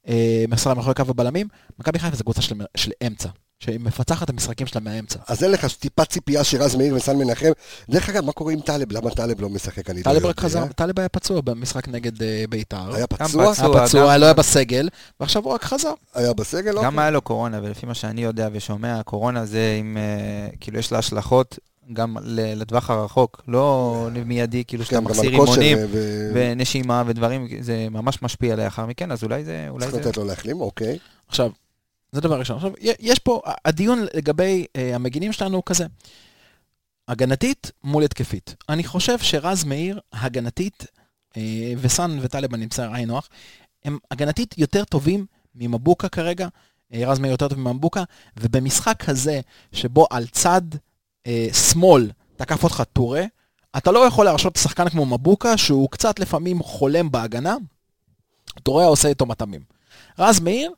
אה, 0.08 0.44
מאחורי 0.76 0.94
קו 0.94 1.02
הבלמים, 1.08 1.48
מכבי 1.78 1.98
חיפה 1.98 2.16
זה 2.16 2.22
קבוצה 2.24 2.42
של, 2.42 2.54
של 2.76 2.90
אמצע, 3.06 3.28
שהיא 3.60 3.80
מפצחת 3.80 4.22
את 4.22 4.30
המשחקים 4.30 4.66
שלה 4.66 4.80
מהאמצע. 4.80 5.18
אז 5.26 5.44
אין 5.44 5.50
לך 5.52 5.66
טיפה 5.74 6.04
ציפייה 6.04 6.44
שרז 6.44 6.74
מאיר 6.76 6.94
וסן 6.94 7.16
מנחם. 7.16 7.50
דרך 7.90 8.08
אגב, 8.08 8.24
מה 8.24 8.32
קורה 8.32 8.52
עם 8.52 8.60
טלב? 8.60 8.92
למה 8.92 9.10
טלב 9.10 9.40
לא 9.40 9.48
משחק? 9.48 9.90
אני 9.90 9.98
לא 9.98 10.04
טלב 10.04 10.16
רק 10.16 10.36
יודע. 10.36 10.42
חזר, 10.42 10.64
טלב 10.76 10.98
היה 10.98 11.08
פצוע 11.08 11.40
במשחק 11.40 11.88
נגד 11.88 12.22
אה, 12.22 12.44
בית"ר. 12.48 12.94
היה 12.94 13.06
פצוע? 13.06 13.52
היה 13.58 13.86
פצוע, 13.86 14.16
לא 14.18 14.24
היה 14.24 14.34
בסגל, 14.34 14.88
ועכשיו 15.20 15.44
הוא 15.44 15.52
רק 15.52 15.64
חזר. 15.64 15.92
היה 16.14 16.32
בסגל? 16.32 16.72
גם 16.78 16.84
אוקיי. 16.86 17.00
היה 17.00 17.10
לו 17.10 17.20
קורונה, 17.22 17.60
ולפי 17.62 17.86
מה 17.86 17.94
שאני 17.94 18.24
יודע 18.24 18.48
ושומע, 18.52 18.98
הקורונה 18.98 19.46
זה 19.46 19.76
עם, 19.78 19.96
אה, 19.96 20.48
כאילו 20.60 20.78
יש 20.78 20.92
לה 20.92 20.98
השלכות 20.98 21.58
גם 21.92 22.16
ל- 22.22 22.60
לטווח 22.60 22.90
הרחוק, 22.90 23.42
לא 23.48 24.08
מיידי, 24.26 24.64
כאילו 24.64 24.84
שאתה 24.84 24.96
כן, 24.96 25.00
גם 25.00 25.06
על 25.06 25.12
מחסיר 25.12 25.30
אימונים, 25.30 25.78
ונשימה 26.34 27.02
ודברים, 27.06 27.48
זה 27.60 27.86
ממש 27.90 28.22
משפיע 28.22 28.56
לאחר 28.56 28.86
מכן, 28.86 29.12
אז 29.12 29.24
אולי 29.24 29.44
זה, 29.44 29.68
צריך. 29.80 29.94
לתת 29.94 30.16
לו 30.16 30.24
להחלים, 30.24 30.60
אוקיי. 30.60 30.98
עכשיו, 31.28 31.50
זה 32.12 32.20
דבר 32.20 32.38
ראשון. 32.38 32.56
עכשיו, 32.56 32.72
יש 33.00 33.18
פה, 33.18 33.40
הדיון 33.64 34.06
לגבי 34.14 34.66
אה, 34.76 34.94
המגינים 34.94 35.32
שלנו 35.32 35.56
הוא 35.56 35.62
כזה. 35.66 35.86
הגנתית 37.08 37.70
מול 37.84 38.02
התקפית. 38.02 38.54
אני 38.68 38.84
חושב 38.84 39.18
שרז 39.18 39.64
מאיר, 39.64 40.00
הגנתית, 40.12 40.86
אה, 41.36 41.72
וסאן 41.80 42.18
וטלב 42.22 42.54
הנמצא 42.54 42.88
היינו 42.92 43.18
הך, 43.18 43.28
הם 43.84 43.98
הגנתית 44.10 44.58
יותר 44.58 44.84
טובים 44.84 45.26
ממבוקה 45.54 46.08
כרגע. 46.08 46.48
אה, 46.94 47.02
רז 47.06 47.18
מאיר 47.18 47.32
יותר 47.32 47.48
טוב 47.48 47.58
ממבוקה, 47.58 48.02
ובמשחק 48.36 49.04
כזה, 49.04 49.40
שבו 49.72 50.06
על 50.10 50.26
צד 50.26 50.62
אה, 51.26 51.48
שמאל 51.52 52.10
תקף 52.36 52.64
אותך 52.64 52.82
טורה, 52.92 53.24
אתה 53.76 53.92
לא 53.92 54.06
יכול 54.06 54.24
להרשות 54.24 54.56
שחקן 54.56 54.88
כמו 54.88 55.06
מבוקה, 55.06 55.56
שהוא 55.56 55.90
קצת 55.90 56.18
לפעמים 56.18 56.62
חולם 56.62 57.10
בהגנה, 57.10 57.56
טורה 58.62 58.84
עושה 58.84 59.08
איתו 59.08 59.26
מטעמים. 59.26 59.60
רז 60.18 60.40
מאיר, 60.40 60.72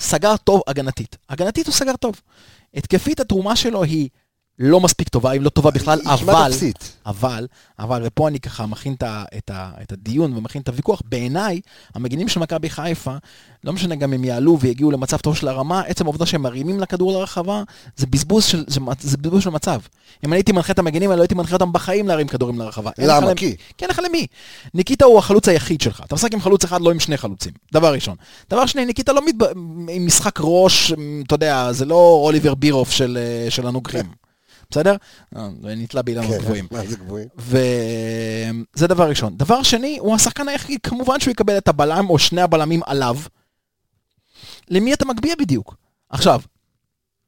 סגר 0.00 0.36
טוב 0.36 0.62
הגנתית. 0.66 1.16
הגנתית 1.28 1.66
הוא 1.66 1.74
סגר 1.74 1.96
טוב. 1.96 2.20
התקפית 2.74 3.20
התרומה 3.20 3.56
שלו 3.56 3.82
היא 3.82 4.08
לא 4.60 4.80
מספיק 4.80 5.08
טובה, 5.08 5.30
היא 5.30 5.40
לא 5.40 5.48
טובה 5.48 5.70
בכלל, 5.70 5.98
היא 5.98 6.16
כמעט 6.16 6.36
אבל. 6.36 6.52
אבל, 7.06 7.46
אבל, 7.78 8.02
ופה 8.04 8.28
אני 8.28 8.40
ככה 8.40 8.66
מכין 8.66 8.92
את, 8.92 9.02
ה, 9.02 9.24
את, 9.38 9.50
ה, 9.50 9.70
את 9.82 9.92
הדיון 9.92 10.36
ומכין 10.36 10.62
את 10.62 10.68
הוויכוח, 10.68 11.02
בעיניי, 11.04 11.60
המגינים 11.94 12.28
של 12.28 12.40
מכבי 12.40 12.70
חיפה, 12.70 13.14
לא 13.64 13.72
משנה 13.72 13.94
גם 13.94 14.12
אם 14.12 14.24
יעלו 14.24 14.58
ויגיעו 14.60 14.90
למצב 14.90 15.16
טוב 15.16 15.36
של 15.36 15.48
הרמה, 15.48 15.80
עצם 15.80 16.04
העובדה 16.04 16.26
שהם 16.26 16.42
מרימים 16.42 16.80
לכדור 16.80 17.12
לרחבה, 17.12 17.62
זה 17.96 18.06
בזבוז 18.06 18.44
של, 18.44 18.64
זה, 18.66 18.80
זה 19.00 19.16
בזבוז 19.16 19.42
של 19.42 19.50
מצב. 19.50 19.80
אם 20.26 20.32
אני 20.32 20.36
הייתי 20.36 20.52
מנחה 20.52 20.72
את 20.72 20.78
המגינים, 20.78 21.10
אני 21.10 21.16
לא 21.16 21.22
הייתי 21.22 21.34
מנחה 21.34 21.54
אותם 21.54 21.72
בחיים 21.72 22.08
להרים 22.08 22.28
כדורים 22.28 22.58
לרחבה. 22.58 22.90
למה? 22.98 23.34
כי? 23.34 23.56
כי 23.78 23.84
אין 23.84 23.90
לך 23.90 24.00
למי. 24.08 24.26
ניקיטה 24.74 25.04
הוא 25.04 25.18
החלוץ 25.18 25.48
היחיד 25.48 25.80
שלך. 25.80 26.02
אתה 26.04 26.14
משחק 26.14 26.34
עם 26.34 26.40
חלוץ 26.40 26.64
אחד, 26.64 26.80
לא 26.80 26.90
עם 26.90 27.00
שני 27.00 27.16
חלוצים. 27.16 27.52
דבר 27.72 27.92
ראשון. 27.92 28.16
דבר 28.50 28.66
שני, 28.66 28.86
ניקיטה 28.86 29.12
לא 29.12 29.26
מת... 29.26 29.34
עם 29.88 30.06
משחק 30.06 30.38
ראש, 30.40 30.92
אתה 31.26 31.34
יודע, 31.34 31.72
זה 31.72 31.84
לא 31.84 32.20
אוליבר 32.24 32.54
בירוף 32.54 32.90
של, 32.90 33.18
אה, 33.20 33.50
של 33.50 33.66
הנוגחים. 33.66 34.19
בסדר? 34.70 34.96
אה, 35.36 35.48
נתלה 35.62 36.02
באילנות 36.02 36.30
כן, 36.30 36.38
גבוהים. 36.38 36.66
מה 36.70 36.86
זה 36.86 36.96
גבוהים? 36.96 37.28
וזה 37.38 38.86
דבר 38.86 39.08
ראשון. 39.08 39.36
דבר 39.36 39.62
שני, 39.62 39.98
הוא 40.00 40.14
השחקן 40.14 40.48
היחיד, 40.48 40.80
כמובן 40.82 41.20
שהוא 41.20 41.32
יקבל 41.32 41.58
את 41.58 41.68
הבלם 41.68 42.10
או 42.10 42.18
שני 42.18 42.40
הבלמים 42.40 42.80
עליו. 42.86 43.16
למי 44.68 44.94
אתה 44.94 45.04
מגביה 45.04 45.34
בדיוק? 45.38 45.76
עכשיו, 46.10 46.40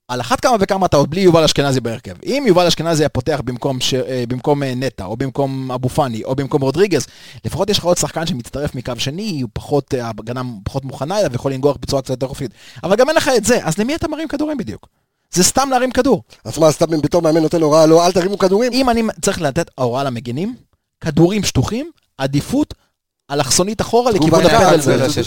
על 0.09 0.21
אחת 0.21 0.41
כמה 0.41 0.57
וכמה 0.61 0.87
אתה 0.87 0.97
עוד 0.97 1.11
בלי 1.11 1.21
יובל 1.21 1.45
אשכנזי 1.45 1.81
בהרכב. 1.81 2.15
אם 2.25 2.45
יובל 2.47 2.67
אשכנזי 2.67 3.03
היה 3.03 3.09
פותח 3.09 3.41
במקום, 3.45 3.81
ש... 3.81 3.95
אה, 3.95 4.25
במקום 4.29 4.63
אה, 4.63 4.75
נטע, 4.75 5.05
או 5.05 5.17
במקום 5.17 5.73
אבו 5.73 5.89
פאני, 5.89 6.25
או 6.25 6.35
במקום 6.37 6.63
רודריגז, 6.63 7.07
לפחות 7.45 7.71
יש 7.71 7.79
לך 7.79 7.85
עוד 7.85 7.97
שחקן 7.97 8.27
שמצטרף 8.27 8.75
מקו 8.75 8.93
שני, 8.99 9.41
הוא 9.41 9.51
פחות, 9.53 9.95
ההגנה 9.95 10.43
פחות 10.65 10.85
מוכנה 10.85 11.19
אליו, 11.19 11.33
ויכול 11.33 11.53
לנגוח 11.53 11.77
בצורה 11.81 12.03
קצת 12.03 12.11
יותר 12.11 12.29
חופשית. 12.29 12.51
אבל 12.83 12.97
גם 12.97 13.09
אין 13.09 13.17
לך 13.17 13.31
את 13.37 13.45
זה, 13.45 13.59
אז 13.65 13.79
למי 13.79 13.95
אתה 13.95 14.09
מרים 14.09 14.29
כדורים 14.29 14.57
בדיוק? 14.57 14.89
זה 15.33 15.45
סתם 15.45 15.69
להרים 15.71 15.91
כדור. 15.91 16.23
אז 16.45 16.59
מה, 16.59 16.67
אז 16.67 16.75
אתה 16.75 16.87
בתור 16.87 17.23
מאמן 17.23 17.43
נותן 17.43 17.63
הוראה, 17.63 17.87
לא, 17.87 18.07
אל 18.07 18.13
תרימו 18.13 18.39
כדורים? 18.39 18.73
אם 18.73 18.91
אני 18.91 19.03
צריך 19.23 19.41
לתת 19.41 19.71
הוראה 19.75 20.05
למגינים, 20.05 20.57
כדורים 21.01 21.45
שטוחים, 21.45 21.91
עדיפות 22.19 22.75
אלכסונית 23.33 23.81
אחורה 23.81 24.11
לכיוון 24.11 24.41
הפנדל. 24.57 24.81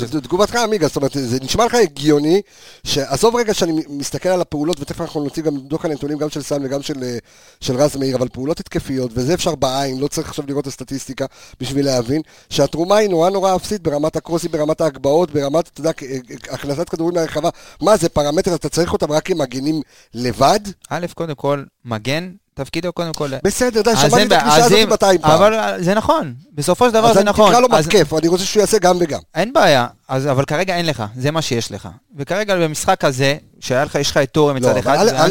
זה- 0.06 0.22
תגובתך 0.22 0.56
עמיגה, 0.56 0.88
זאת 0.88 0.96
אומרת, 0.96 1.12
זה 1.14 1.38
נשמע 1.42 1.66
לך 1.66 1.74
הגיוני, 1.74 2.42
שעזוב 2.84 3.36
רגע 3.36 3.54
שאני 3.54 3.82
מסתכל 3.90 4.30
על 4.30 4.42
הפעולות, 4.42 4.80
ותכף 4.80 5.02
אנחנו 5.02 5.24
נוציא 5.24 5.44
גם 5.44 5.58
דוח 5.58 5.86
הנתונים 5.86 6.18
גם 6.18 6.30
של 6.30 6.42
סאן 6.42 6.66
וגם 6.66 6.82
של, 6.82 7.04
אה, 7.04 7.18
של 7.62 7.76
רז 7.78 7.96
מאיר, 7.96 8.16
אבל 8.18 8.28
פעולות 8.30 8.60
התקפיות, 8.60 9.12
וזה 9.14 9.34
אפשר 9.34 9.56
בעין, 9.56 10.00
לא 10.00 10.08
צריך 10.08 10.30
עכשיו 10.30 10.46
לראות 10.48 10.64
את 10.64 10.68
הסטטיסטיקה 10.68 11.26
בשביל 11.60 11.86
להבין, 11.86 12.22
שהתרומה 12.50 12.96
היא 12.98 13.10
נורא 13.10 13.30
נורא 13.30 13.56
אפסית 13.56 13.82
ברמת 13.82 14.16
הקרוסים, 14.16 14.52
ברמת 14.52 14.82
ההגבהות, 14.82 15.32
ברמת, 15.32 15.68
אתה 15.74 15.82
יודע, 15.82 15.94
כ- 15.94 16.04
אה, 16.04 16.18
הכנסת 16.50 16.90
כדורים 16.90 17.16
לרחבה. 17.16 17.50
מה 17.82 17.98
זה 17.98 18.10
פרמטר, 18.10 18.56
אתה 18.56 18.70
צריך 18.70 18.94
אותם 18.94 19.12
רק 19.12 19.30
עם 19.30 19.38
מגנים 19.38 19.82
לבד? 20.14 20.60
א', 20.90 21.06
קודם 21.14 21.36
כל, 21.36 21.64
מגן, 21.86 22.32
תפקידו 22.56 22.94
קודם 22.94 23.14
כל... 23.14 23.30
בסדר, 23.44 23.82
די, 23.82 23.90
אז 23.90 23.98
שמעתי 24.00 24.24
את 24.26 24.32
הקלישה 24.32 24.58
אז 24.58 24.66
הזאת 24.66 24.78
אם- 24.78 24.90
200 24.90 25.22
פעם. 25.22 25.32
אבל 25.32 25.54
אה, 25.54 25.82
זה 25.84 25.94
נכון, 25.94 26.34
בסופו 26.54 26.88
של 26.88 26.94
דבר 26.94 27.08
אז 27.08 27.14
זה 27.14 27.20
אני 27.22 27.30
נכון. 27.30 27.50
תקרא 27.52 27.60
לו 27.62 27.68
אז- 27.72 27.88
מתקף, 27.88 28.14
אני 28.14 28.28
רוצה 28.28 28.46
שהוא 28.46 28.62
יעשה 28.62 28.78
גם 28.80 28.98
וגם. 29.00 29.20
אין 29.36 29.54
בעיה, 29.54 29.88
אז, 30.08 30.28
אבל 30.28 30.46
כרגע 30.46 30.76
אין 30.76 30.86
לך, 30.86 31.04
זה 31.18 31.32
מה 31.32 31.42
שיש 31.42 31.72
לך. 31.72 31.90
וכרגע 32.18 32.56
במשחק 32.56 33.04
הזה, 33.06 33.36
שהיה 33.60 33.86
לך, 33.86 33.96
יש 33.96 34.12
לך 34.12 34.18
את 34.18 34.32
טורם 34.32 34.56
לא, 34.56 34.60
מצד 34.62 34.70
אבל 34.70 34.80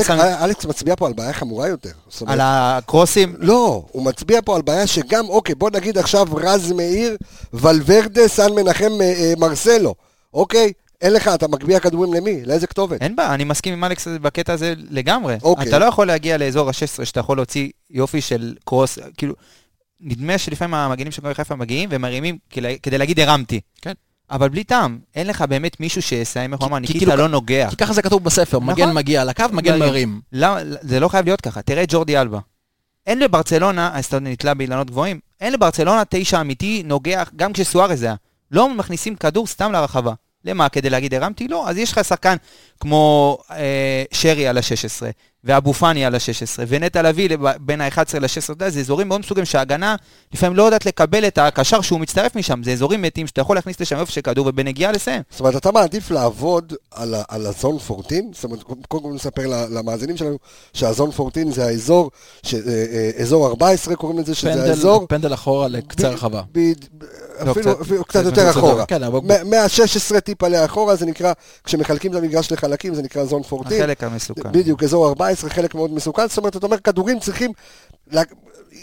אחד, 0.01 0.19
אלכס 0.43 0.65
מצביע 0.65 0.95
פה 0.97 1.07
על 1.07 1.13
בעיה 1.13 1.33
חמורה 1.33 1.69
יותר. 1.69 1.91
על 2.27 2.39
הקרוסים, 2.43 3.35
לא, 3.39 3.83
הוא 3.93 4.05
מצביע 4.05 4.41
פה 4.45 4.57
על 4.57 4.63
בעיה 4.63 4.87
שגם, 4.87 5.29
אוקיי, 5.29 5.55
בוא 5.55 5.71
נגיד 5.71 5.99
עכשיו 5.99 6.27
רז 6.33 6.73
מאיר, 6.73 7.17
ולוורדה, 7.53 8.29
סן 8.29 8.53
מנחם, 8.53 8.93
אה, 9.01 9.13
אה, 9.13 9.33
מרסלו, 9.39 9.95
אוקיי? 10.35 10.73
אין 11.05 11.13
לך, 11.13 11.29
אתה 11.29 11.49
מגביה 11.49 11.81
כדורים 11.81 12.15
למי? 12.15 12.45
לאיזה 12.45 12.67
כתובת? 12.67 13.03
אין 13.03 13.17
בעיה, 13.17 13.35
אני 13.35 13.45
מסכים 13.45 13.73
עם 13.73 13.85
אלכס 13.85 14.09
בקטע 14.09 14.53
הזה 14.53 14.75
לגמרי. 14.91 15.37
אוקיי. 15.43 15.69
אתה 15.69 15.79
לא 15.79 15.85
יכול 15.85 16.07
להגיע 16.07 16.39
לאזור 16.39 16.69
ה-16 16.69 17.05
שאתה 17.05 17.21
יכול 17.21 17.39
להוציא 17.39 17.69
יופי 17.91 18.21
של 18.21 18.55
קרוס, 18.65 18.99
כאילו, 19.17 19.35
נדמה 20.01 20.39
שלפעמים 20.39 20.75
המגנים 20.75 21.13
של 21.13 21.23
מכבי 21.23 21.35
חיפה 21.35 21.55
מגיעים 21.57 21.89
ומרימים 21.93 22.39
כדי- 22.51 22.99
להגיד 22.99 23.21
הרמתי. 23.21 23.61
כן. 23.83 23.93
אבל 24.31 24.49
בלי 24.49 24.65
טעם, 24.65 24.99
אין 25.15 25.27
לך 25.27 25.43
באמת 25.43 25.81
מישהו 25.81 26.03
שיסיים, 26.03 26.53
איך 26.53 26.61
הוא 26.61 26.69
אמר, 26.69 26.77
כי 26.77 26.81
ניקיטה 26.81 26.99
כאילו- 26.99 27.17
לא 27.17 27.29
נוגח. 27.29 27.67
כי 27.71 27.77
ככה 27.77 27.93
זה 27.93 28.03
כתוב 28.03 28.25
בספר, 28.25 28.59
נכון. 28.61 28.71
מגן 28.75 28.93
מגיע 28.93 29.21
על 29.23 29.29
הקו, 29.29 29.45
מגן 29.53 29.79
מרים. 29.79 29.89
מרים. 29.91 30.21
למה, 30.33 30.59
זה 30.81 31.01
לא 31.01 31.09
חייב 31.09 31.25
להיות 31.25 31.41
ככה, 31.41 31.63
תראה 31.63 31.83
את 31.83 31.89
ג'ורדי 31.93 32.19
אלבה. 32.19 32.39
אין 33.07 33.19
לברצלונה, 33.19 33.91
אז 33.95 34.05
אתה 34.05 34.19
נתלה 34.21 34.55
באילנות 34.55 34.91
גבוהים, 34.91 35.21
אין 35.41 35.53
לברצלונה 35.53 36.03
תשע 36.09 36.41
אמיתי, 36.41 36.83
נוגח, 36.87 37.31
גם 37.37 37.53
כשסוארז 37.53 38.03
היה. 38.03 38.15
לא 38.51 38.75
מכניסים 38.75 39.17
כדור 39.17 39.47
סתם 39.47 39.73
לרחבה. 39.73 40.13
למה, 40.45 40.69
כדי 40.69 40.91
להגיד 40.91 41.15
הרמתי? 41.15 41.49
לא. 41.49 41.69
אז 41.69 41.79
יש 41.79 41.93
לך 41.93 42.05
שחקן 42.05 42.37
כמו 42.81 43.39
אה, 43.51 44.05
שרי 44.13 44.47
על 44.49 44.59
ה-16, 44.59 45.03
ואבו 45.45 45.73
פאני 45.73 46.05
על 46.05 46.15
ה-16, 46.15 46.21
ונטע 46.69 47.03
לביא 47.03 47.29
לב- 47.29 47.41
בין 47.61 47.81
ה-11 47.81 47.97
ל-16, 48.21 48.27
אתה 48.45 48.53
יודע, 48.53 48.71
זה 48.71 48.81
אזורים 48.81 49.09
מאוד 49.09 49.21
מסוגים 49.21 49.45
שההגנה 49.45 49.97
לפעמים 50.35 50.57
לא 50.57 50.63
יודעת 50.63 50.87
לקבל 50.87 51.27
את 51.27 51.39
הקשר 51.39 51.81
שהוא 51.81 52.01
מצטרף 52.01 52.37
משם, 52.37 52.63
זה 52.65 52.73
אזורים 52.73 53.03
מתים 53.03 53.27
שאתה 53.27 53.41
יכול 53.41 53.57
להכניס 53.57 53.81
לשם 53.81 53.97
איפה 53.99 54.13
שכדור 54.13 54.47
ובנגיעה 54.47 54.93
לסיים. 54.93 55.23
זאת 55.31 55.41
אומרת, 55.41 55.57
אתה 55.57 55.73
מעדיף 55.73 56.11
לעבוד 56.11 56.73
על, 56.91 57.15
על 57.29 57.47
הזון 57.47 57.79
14, 57.91 58.19
זאת 58.33 58.45
אומרת, 58.45 58.63
קודם 58.89 59.03
כל 59.03 59.09
נספר 59.15 59.43
למאזינים 59.71 60.17
שלנו 60.17 60.37
שהזון 60.73 61.11
14 61.21 61.45
זה 61.53 61.65
האזור, 61.67 62.11
ש, 62.43 62.55
אה, 62.55 62.61
אה, 62.67 63.11
אזור 63.23 63.47
14 63.47 63.97
קוראים 63.97 64.19
לזה, 64.19 64.35
שזה 64.35 64.51
פנדל- 64.51 64.69
האזור... 64.71 65.07
פנדל 65.09 65.35
אחורה 65.35 65.69
לקצה 65.69 66.09
הרחבה. 66.09 66.43
ב- 66.53 66.59
ב- 66.99 67.05
אפילו 67.51 67.55
קצת- 67.75 67.81
אפילו 67.81 68.05
קצת 68.05 68.11
קצת 68.21 68.25
יותר 68.25 68.41
יותר 68.47 68.51
אחורה. 68.59 68.87
כן, 68.87 69.03
אבל- 69.03 69.21
מה- 69.23 69.45
מה-16 69.45 70.21
טיפה 70.21 70.49
לאחורה, 70.49 70.97
זה 70.97 71.07
נקרא, 71.07 71.33
כשמחלקים 71.65 72.13
את 72.13 72.17
המגרש 72.17 72.53
לחלקים, 72.53 72.95
זה 72.95 73.03
נקרא 73.03 73.25
זון 73.25 73.43
14. 73.53 73.79
החלק 73.79 74.05
המסוכן. 74.05 74.53
בדיוק, 74.53 74.83
אזור 74.83 75.09
14, 75.09 75.34
חלק 75.37 75.75
מאוד 75.75 75.93
מסוכן, 75.93 76.29
זאת 76.29 76.39
אומרת, 76.39 76.57
אתה 76.57 76.67
אומר, 76.67 76.79
כדורים 76.79 77.21
צריכים, 77.21 77.53
לה- 78.13 78.23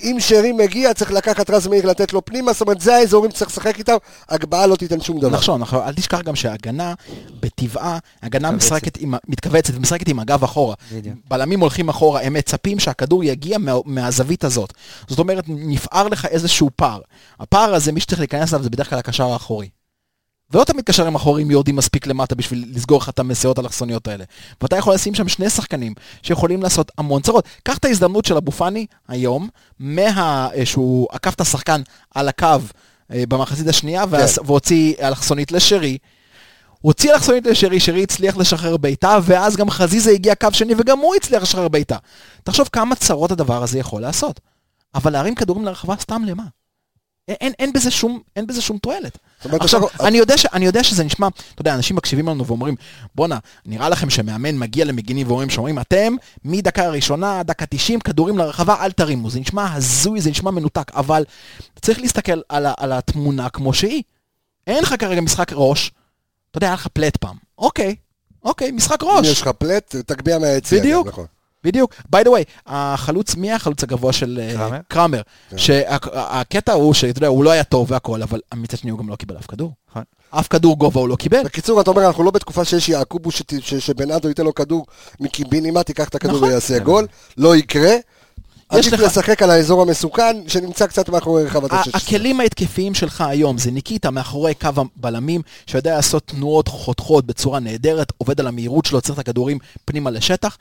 אם 0.04 0.16
שרי 0.20 0.52
מגיע, 0.52 0.94
צריך 0.94 1.12
לקחת 1.12 1.50
רז 1.50 1.68
מאיר 1.68 1.86
לתת 1.86 2.14
לו 2.14 2.26
פנימה, 2.26 2.54
זאת 2.54 2.62
אומרת, 2.62 2.82
זה 2.82 2.96
האזורים 2.96 3.32
שצריך 3.32 3.52
לשחק 3.52 3.80
איתם, 3.80 3.96
הגבהה 4.30 4.68
לא 4.68 4.76
תיתן 4.76 5.02
שום 5.02 5.20
דבר. 5.20 5.30
נכון, 5.30 5.62
נכון, 5.62 5.80
אל 5.84 5.94
תשכח 5.94 6.22
גם 6.22 6.36
שההגנה, 6.36 6.94
בטבעה, 7.40 7.98
הגנה 8.24 8.52
מתכווצת. 8.52 8.66
משחקת 8.76 8.98
עם, 8.98 9.14
מתכווצת 9.28 9.74
ומשחקת 9.76 10.08
עם 10.08 10.20
הגב 10.20 10.44
אחורה. 10.44 10.76
בדיוק. 10.94 11.16
בלמים 11.30 11.60
הולכים 11.60 11.90
אחורה, 11.90 12.22
הם 12.22 12.34
מצפים 12.34 12.80
שהכדור 12.80 13.24
יגיע 13.24 13.58
מה, 13.58 13.72
מהזווית 13.86 14.44
הזאת. 14.44 14.74
זאת 15.08 15.20
אומרת, 15.20 15.44
נפער 15.48 16.08
לך 16.08 16.26
איזשהו 16.26 16.70
פער. 16.76 17.00
הפער 17.40 17.74
הזה, 17.76 17.92
מי 17.92 18.00
שצריך 18.00 18.20
להיכנס 18.20 18.54
אליו 18.54 18.64
זה 18.64 18.70
בדרך 18.70 18.90
כלל 18.90 19.00
הקשר 19.00 19.24
האחורי. 19.32 19.70
ולא 20.54 20.64
תמיד 20.64 20.86
קשרים 20.86 21.16
אחוריים 21.16 21.52
יורדים 21.52 21.76
מספיק 21.76 22.08
למטה 22.08 22.36
בשביל 22.36 22.66
לסגור 22.74 22.98
לך 22.98 23.10
את 23.10 23.20
המסיעות 23.20 23.58
האלכסוניות 23.58 24.08
האלה. 24.08 24.24
ואתה 24.62 24.78
יכול 24.78 24.94
לשים 24.94 25.16
שם 25.16 25.28
שני 25.28 25.50
שחקנים 25.50 25.94
שיכולים 26.24 26.64
לעשות 26.64 26.92
המון 26.98 27.22
צרות. 27.22 27.46
קח 27.64 27.78
את 27.78 27.86
ההזדמנות 27.86 28.26
של 28.26 28.38
אבו 28.38 28.52
פאני 28.52 28.86
היום, 29.08 29.50
מה... 29.80 30.10
אה, 30.56 30.66
שהוא 30.66 31.08
עקף 31.12 31.34
את 31.34 31.42
השחקן 31.42 31.82
על 32.16 32.28
הקו 32.28 32.48
אה, 33.14 33.24
במחצית 33.30 33.68
השנייה, 33.68 34.04
ועש- 34.10 34.40
והוציא 34.46 34.94
אלכסונית 35.02 35.52
לשרי. 35.52 35.98
הוא 36.82 36.90
הוציא 36.90 37.14
אלכסונית 37.14 37.46
לשרי, 37.46 37.80
שרי 37.80 38.04
הצליח 38.04 38.38
לשחרר 38.38 38.78
בעיטה, 38.78 39.18
ואז 39.24 39.56
גם 39.56 39.70
חזיזה 39.70 40.12
הגיע 40.12 40.36
קו 40.36 40.48
שני, 40.54 40.74
וגם 40.78 41.00
הוא 41.00 41.16
הצליח 41.16 41.42
לשחרר 41.44 41.68
בעיטה. 41.68 41.98
תחשוב 42.44 42.70
כמה 42.72 42.96
צרות 42.96 43.32
הדבר 43.32 43.64
הזה 43.64 43.80
יכול 43.80 44.02
לעשות. 44.02 44.40
אבל 44.96 45.12
להרים 45.14 45.36
כדורים 45.36 45.66
לרחבה 45.66 45.96
סתם 46.00 46.22
למה? 46.26 46.44
אין, 47.42 47.54
אין, 47.60 47.74
בזה 47.74 47.92
שום, 47.92 48.20
אין 48.36 48.48
בזה 48.48 48.62
שום 48.62 48.78
תועלת. 48.78 49.18
עכשיו, 49.46 49.88
אתה- 49.88 50.08
אני 50.08 50.18
יודע, 50.18 50.38
ש, 50.38 50.46
אני 50.46 50.66
יודע 50.66 50.84
שזה 50.84 51.04
נשמע, 51.04 51.28
אתה 51.28 51.62
יודע, 51.62 51.74
אנשים 51.76 51.96
מקשיבים 51.96 52.28
לנו 52.28 52.46
ואומרים, 52.48 52.76
בואנה, 53.16 53.38
נראה 53.66 53.90
לכם 53.90 54.10
שמאמן 54.10 54.58
מגיע 54.58 54.86
למגינים 54.86 55.28
ואומרים, 55.28 55.50
שאומרים, 55.50 55.80
אתם, 55.80 56.14
מדקה 56.46 56.86
הראשונה 56.86 57.40
עד 57.40 57.48
דקה 57.48 57.66
90, 57.66 58.00
כדורים 58.00 58.38
לרחבה, 58.38 58.76
אל 58.86 58.92
תרימו. 58.92 59.30
זה 59.30 59.40
נשמע 59.40 59.74
הזוי, 59.74 60.22
זה 60.22 60.30
נשמע 60.30 60.52
מנותק, 60.52 60.92
אבל 60.96 61.24
צריך 61.82 62.00
להסתכל 62.00 62.42
על, 62.50 62.66
על 62.78 62.92
התמונה 62.92 63.50
כמו 63.50 63.74
שהיא. 63.74 64.04
אין 64.68 64.84
לך 64.84 64.96
כרגע 65.00 65.22
משחק 65.22 65.52
ראש, 65.54 65.92
אתה 66.52 66.58
יודע, 66.58 66.68
היה 66.68 66.74
לך 66.74 66.88
פלט 66.94 67.18
פעם. 67.18 67.36
אוקיי, 67.58 67.96
אוקיי, 68.44 68.72
משחק 68.72 69.04
אם 69.04 69.08
ראש. 69.08 69.28
יש 69.28 69.42
לך 69.42 69.48
פלט, 69.48 69.96
תגביה 69.96 70.40
מהיציע. 70.40 70.80
בדיוק. 70.80 71.06
גם, 71.08 71.12
נכון. 71.12 71.26
בדיוק. 71.64 71.94
by 72.16 72.20
the 72.20 72.28
way, 72.28 72.44
החלוץ, 72.68 73.36
מי 73.36 73.52
החלוץ 73.52 73.84
הגבוה 73.84 74.14
של 74.14 74.40
אה, 74.42 74.54
קרמר? 74.56 74.80
קרמר? 74.88 75.22
שהקטע 75.58 76.74
הוא 76.74 76.94
שאתה 76.94 77.18
יודע, 77.18 77.28
הוא 77.28 77.44
לא 77.44 77.52
היה 77.52 77.64
טוב 77.64 77.92
והכל, 77.92 78.22
אבל 78.22 78.40
מצד 78.56 78.78
שני 78.78 78.92
הוא 78.92 79.00
גם 79.00 79.10
לא 79.10 79.16
קיבל 79.16 79.38
אף 79.38 79.46
כדור. 79.46 79.72
נכון. 79.92 80.04
אף 80.30 80.48
כדור 80.48 80.78
גובה 80.78 81.00
הוא 81.00 81.10
לא 81.10 81.16
קיבל. 81.16 81.44
בקיצור, 81.44 81.82
אתה 81.82 81.90
אומר, 81.90 82.08
אנחנו 82.08 82.24
לא 82.24 82.32
בתקופה 82.32 82.66
שיש 82.66 82.90
יעקובו 82.90 83.30
שבנאדו 83.62 84.28
ייתן 84.28 84.44
לו 84.44 84.56
כדור 84.56 84.86
מקיבינימה, 85.20 85.84
תיקח 85.84 86.10
את 86.10 86.16
הכדור 86.16 86.36
נכון. 86.38 86.50
ויעשה 86.50 86.80
גול, 86.80 87.08
לא 87.38 87.56
יקרה. 87.56 87.94
יש 88.80 88.88
עדיף 88.88 89.00
לך- 89.00 89.06
לשחק 89.06 89.42
על 89.42 89.52
האזור 89.52 89.82
המסוכן, 89.82 90.38
שנמצא 90.48 90.88
קצת 90.88 91.10
מאחורי 91.10 91.44
רחבת 91.44 91.72
ה- 91.72 91.76
ה-16. 91.76 91.90
הכלים 91.98 92.40
ההתקפיים 92.40 92.94
שלך 92.94 93.22
היום 93.22 93.58
זה 93.58 93.72
ניקיטה 93.72 94.12
מאחורי 94.12 94.54
קו 94.54 94.70
הבלמים, 94.78 95.42
שיודע 95.68 95.96
לעשות 95.96 96.28
תנועות 96.28 96.68
חותכות 96.68 97.26
בצורה 97.26 97.60
נהדרת, 97.60 98.12
עובד 98.18 98.40
על 98.40 98.48
המהירות 98.48 98.86
שלו, 98.86 99.02
צריך 99.02 99.20
את 99.20 99.28
הכדורים 99.28 99.58
פנימה 99.86 100.10
לשטח. 100.10 100.58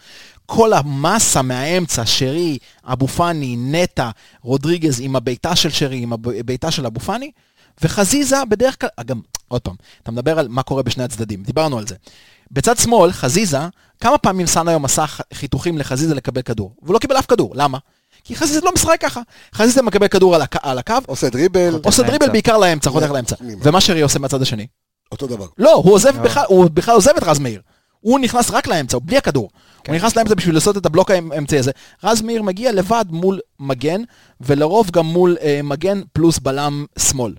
כל 0.46 0.72
המסה 0.72 1.42
מהאמצע, 1.42 2.02
שרי, 2.06 2.58
אבו 2.84 3.08
פאני, 3.08 3.56
נטע, 3.58 4.10
רודריגז 4.42 5.00
עם 5.00 5.16
הבעיטה 5.16 5.56
של 5.56 5.70
שרי, 5.70 5.96
עם 6.02 6.12
הבעיטה 6.12 6.70
של 6.70 6.86
אבו 6.86 7.00
פאני, 7.00 7.30
וחזיזה 7.82 8.36
בדרך 8.48 8.80
כלל, 8.80 8.90
גם, 9.04 9.20
עוד 9.48 9.60
פעם, 9.62 9.74
אתה 10.02 10.10
מדבר 10.10 10.38
על 10.38 10.48
מה 10.48 10.62
קורה 10.62 10.82
בשני 10.82 11.04
הצדדים, 11.04 11.42
דיברנו 11.42 11.78
על 11.78 11.86
זה. 11.86 11.94
בצד 12.50 12.78
שמאל, 12.78 13.12
חזיזה, 13.12 13.58
כמה 14.00 14.18
פעמים 14.18 14.46
סאן 14.46 14.68
היום 14.68 14.84
עשה 14.84 15.04
חיתוכים 15.34 15.78
לחזיזה 15.78 16.14
לקבל 16.14 16.42
כדור? 16.42 16.74
והוא 16.82 16.94
לא 16.94 16.98
קיבל 16.98 17.18
אף 17.18 17.26
כדור, 17.26 17.52
למה? 17.54 17.78
כי 18.24 18.36
חזיזה 18.36 18.60
לא 18.64 18.72
משחק 18.74 18.96
ככה. 19.00 19.20
חזיזה 19.54 19.82
מקבל 19.82 20.08
כדור 20.08 20.34
על, 20.34 20.42
הק... 20.42 20.56
על 20.66 20.78
הקו, 20.78 20.94
עושה 21.06 21.28
דריבל, 21.30 21.74
עושה 21.84 22.02
לאמצע. 22.02 22.02
דריבל 22.02 22.32
בעיקר 22.32 22.58
לאמצע, 22.58 22.90
חותך 22.90 23.10
לאמצע. 23.10 23.36
ומה 23.62 23.80
שרי 23.80 24.00
עושה 24.00 24.18
מהצד 24.18 24.42
השני? 24.42 24.66
אותו 25.12 25.26
דבר. 25.26 25.46
לא, 25.58 25.74
הוא 25.74 25.94
עוזב 25.94 26.22
בכלל, 26.22 26.44
הוא 26.48 26.70
בכלל 26.74 26.94
עוזב 26.94 27.16
את 27.16 27.22
רז 27.22 27.38
מאיר. 27.38 27.60
הוא 28.00 28.18
נכנס 28.20 28.50
רק 28.50 28.66
לאמצע, 28.66 28.96
הוא 28.96 29.02
בלי 29.06 29.16
הכדור. 29.16 29.50
הוא 29.86 29.94
נכנס 29.94 30.16
לאמצע 30.16 30.34
בשביל 30.34 30.54
לעשות 30.54 30.76
את 30.76 30.86
הבלוק 30.86 31.10
האמצעי 31.10 31.58
הזה. 31.58 31.70
רז 32.04 32.22
מאיר 32.22 32.42
מגיע 32.42 32.72
לבד 32.72 33.04
מול 33.08 33.40
מגן, 33.60 34.02
ולרוב 34.40 34.90
גם 34.90 35.06
מול 35.06 35.36
אה, 35.42 35.60
מגן 35.64 36.00
פלוס 36.12 36.38
בלם 36.38 36.84
שמאל. 36.98 37.34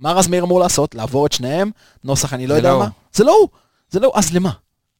מה 0.00 0.12
רז 0.12 0.28
מאיר 0.28 0.44
אמור 0.44 0.60
לעשות? 0.60 0.94
לעבור 0.94 1.26
את 1.26 1.32
שניהם? 1.32 1.70
נוסח 2.04 2.34
אני 2.34 2.46
לא 2.46 2.54
יודע 2.54 2.70
לא 2.72 2.78
מה. 2.78 2.84
הוא. 2.84 2.92
זה 3.12 3.24
לא 3.24 3.32
הוא. 3.40 3.48
זה 3.90 4.00
לא 4.00 4.06
הוא. 4.06 4.14
אז 4.16 4.32
למה? 4.32 4.50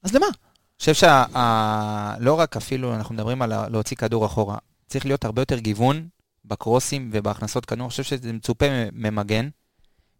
אז 0.02 0.14
למה? 0.14 0.26
אני 0.26 0.94
חושב 0.94 0.94
שלא 0.94 2.34
רק 2.34 2.56
אפילו, 2.56 2.94
אנחנו 2.94 3.14
מדברים 3.14 3.42
על 3.42 3.68
להוציא 3.68 3.96
כדור 3.96 4.26
אחורה, 4.26 4.56
צריך 4.86 5.06
להיות 5.06 5.24
הרבה 5.24 5.42
יותר 5.42 5.58
גיוון 5.58 6.08
בקרוסים 6.44 7.10
ובהכנסות 7.12 7.64
כדור, 7.66 7.82
אני 7.84 7.90
חושב 7.90 8.02
שזה 8.02 8.32
מצופה 8.32 8.66
ממגן. 8.92 9.48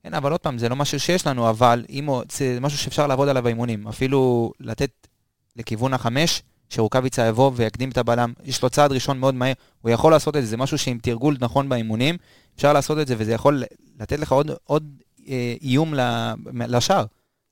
כן, 0.03 0.15
אבל 0.15 0.31
עוד 0.33 0.41
פעם, 0.41 0.59
זה 0.59 0.69
לא 0.69 0.77
משהו 0.77 1.01
שיש 1.01 1.27
לנו, 1.27 1.51
אבל 1.51 1.85
אם 1.91 2.09
זה 2.33 2.59
משהו 2.61 2.79
שאפשר 2.79 3.07
לעבוד 3.07 3.29
עליו 3.29 3.43
באימונים. 3.43 3.89
אפילו 3.89 4.53
לתת 4.61 4.91
לכיוון 5.57 5.95
החמש, 5.95 6.43
שרוקאביצה 6.71 7.27
יבוא 7.27 7.51
ויקדים 7.55 7.91
את 7.91 7.99
הבלם, 7.99 8.33
יש 8.45 8.63
לו 8.63 8.71
צעד 8.71 8.93
ראשון 8.93 9.19
מאוד 9.19 9.35
מהר, 9.35 9.53
הוא 9.83 9.91
יכול 9.91 10.13
לעשות 10.13 10.37
את 10.37 10.43
זה, 10.43 10.49
זה 10.49 10.57
משהו 10.57 10.79
שעם 10.79 10.99
תרגול 11.03 11.37
נכון 11.41 11.69
באימונים, 11.69 12.17
אפשר 12.57 12.73
לעשות 12.73 12.99
את 12.99 13.07
זה, 13.07 13.15
וזה 13.19 13.33
יכול 13.33 13.63
לתת 14.01 14.19
לך 14.19 14.33
עוד, 14.33 14.51
עוד 14.65 14.89
אה, 15.29 15.55
איום 15.63 15.95
לשער. 16.55 17.05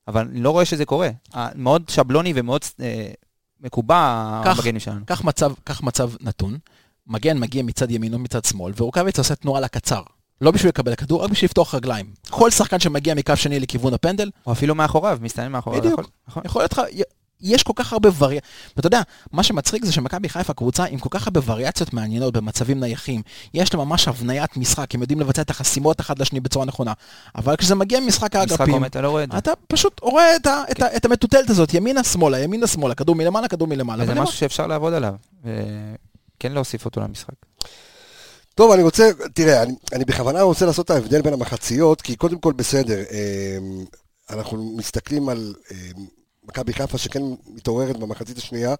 אבל 0.07 0.27
אני 0.27 0.41
לא 0.41 0.49
רואה 0.49 0.65
שזה 0.65 0.85
קורה. 0.85 1.09
מאוד 1.55 1.89
שבלוני 1.89 2.33
ומאוד 2.35 2.61
אה, 2.81 3.07
מקובע 3.61 4.41
כך- 4.45 4.57
המגנים 4.57 4.79
שלנו. 4.79 5.05
קח 5.05 5.23
מצב, 5.23 5.53
קח 5.63 5.81
מצב 5.83 6.11
נתון, 6.21 6.57
מגן 7.07 7.37
מגיע 7.39 7.63
מצד 7.63 7.91
ימין 7.91 8.13
או 8.13 8.19
מצד 8.19 8.45
שמאל, 8.45 8.73
ורוקאביץ 8.77 9.17
עושה 9.19 9.35
תנועה 9.35 9.61
לקצר. 9.61 10.01
לא 10.41 10.51
בשביל 10.51 10.69
לקבל 10.69 10.93
הכדור, 10.93 11.23
רק 11.23 11.29
בשביל 11.31 11.45
לפתוח 11.47 11.75
רגליים. 11.75 12.05
כל 12.29 12.51
שחקן 12.51 12.79
שמגיע 12.79 13.13
מקו 13.13 13.35
שני 13.35 13.59
לכיוון 13.59 13.93
הפנדל, 13.93 14.29
או 14.47 14.51
אפילו 14.51 14.75
מאחוריו, 14.75 15.17
מסתנן 15.21 15.51
מאחוריו. 15.51 15.81
בדיוק. 15.81 15.93
יכול- 15.99 16.11
נכון. 16.27 16.43
יכול 16.45 16.61
להיות 16.61 16.73
לך, 16.73 16.81
יש 17.41 17.63
כל 17.63 17.73
כך 17.75 17.93
הרבה 17.93 18.09
וריאציות, 18.17 18.43
ואתה 18.77 18.87
יודע, 18.87 19.01
מה 19.31 19.43
שמצחיק 19.43 19.85
זה 19.85 19.91
שמכבי 19.91 20.29
חיפה 20.29 20.53
קבוצה 20.53 20.83
עם 20.85 20.99
כל 20.99 21.09
כך 21.11 21.27
הרבה 21.27 21.41
וריאציות 21.45 21.93
מעניינות 21.93 22.33
במצבים 22.33 22.79
נייחים. 22.79 23.21
יש 23.53 23.73
לה 23.73 23.85
ממש 23.85 24.07
הבניית 24.07 24.57
משחק, 24.57 24.95
הם 24.95 25.01
יודעים 25.01 25.19
לבצע 25.19 25.41
את 25.41 25.49
החסימות 25.49 26.01
אחד 26.01 26.19
לשני 26.19 26.39
בצורה 26.39 26.65
נכונה. 26.65 26.93
אבל 27.35 27.55
כשזה 27.55 27.75
מגיע 27.75 27.99
ממשחק 27.99 28.35
משחק 28.35 28.61
האגפים, 28.61 28.85
אתה 28.85 29.01
לא 29.01 29.09
רואה 29.09 29.23
את 29.23 29.31
זה. 29.31 29.37
אתה 29.37 29.51
פשוט 29.67 29.99
רואה 30.01 30.35
את, 30.35 30.45
ה, 30.47 30.63
את, 30.71 30.81
ה, 30.81 30.95
את 30.95 31.05
המטוטלת 31.05 31.49
הזאת, 31.49 31.73
ימינה 31.73 32.03
שמאלה, 32.03 32.39
ימינה 32.39 32.67
שמאלה, 32.67 32.95
כדור 32.95 33.15
מלמעלה, 33.15 33.47
כדור 33.47 33.67
מלמעלה. 33.67 34.03
וזה 34.03 34.11
ולמה? 34.11 34.23
משהו 34.23 34.35
שאפשר 34.35 34.67
לעבוד 34.67 34.93
עליו. 34.93 35.13
וכן 36.35 36.51
להוסיף 36.51 36.85
אותו 36.85 37.01
למשחק. 37.01 37.35
טוב, 38.55 38.71
אני 38.71 38.83
רוצה, 38.83 39.09
תראה, 39.33 39.63
אני, 39.63 39.73
אני 39.93 40.05
בכוונה 40.05 40.41
רוצה 40.41 40.65
לעשות 40.65 40.85
את 40.85 40.91
ההבדל 40.91 41.21
בין 41.21 41.33
המחציות, 41.33 42.01
כי 42.01 42.15
קודם 42.15 42.39
כל 42.39 42.53
בסדר, 42.53 42.99
אמ, 42.99 43.85
אנחנו 44.29 44.75
מסתכלים 44.77 45.29
על 45.29 45.53
אמ, 45.71 46.05
מכבי 46.47 46.73
חיפה 46.73 46.97
שכן 46.97 47.21
מתעוררת 47.55 47.97
במחצית 47.97 48.37
השנייה, 48.37 48.75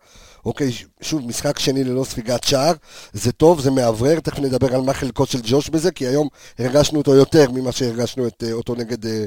אוקיי, 0.45 0.71
שוב, 1.01 1.27
משחק 1.27 1.59
שני 1.59 1.83
ללא 1.83 2.03
ספיגת 2.03 2.43
שער, 2.43 2.73
זה 3.13 3.31
טוב, 3.31 3.61
זה 3.61 3.71
מאוורר, 3.71 4.19
תכף 4.19 4.39
נדבר 4.39 4.75
על 4.75 4.81
מה 4.81 4.93
חלקו 4.93 5.25
של 5.25 5.39
ג'וש 5.43 5.69
בזה, 5.69 5.91
כי 5.91 6.07
היום 6.07 6.27
הרגשנו 6.59 6.97
אותו 6.97 7.15
יותר 7.15 7.51
ממה 7.51 7.71
שהרגשנו 7.71 8.27
את, 8.27 8.43
אה, 8.47 8.53
אותו 8.53 8.75
נגד 8.75 9.05
אה, 9.05 9.25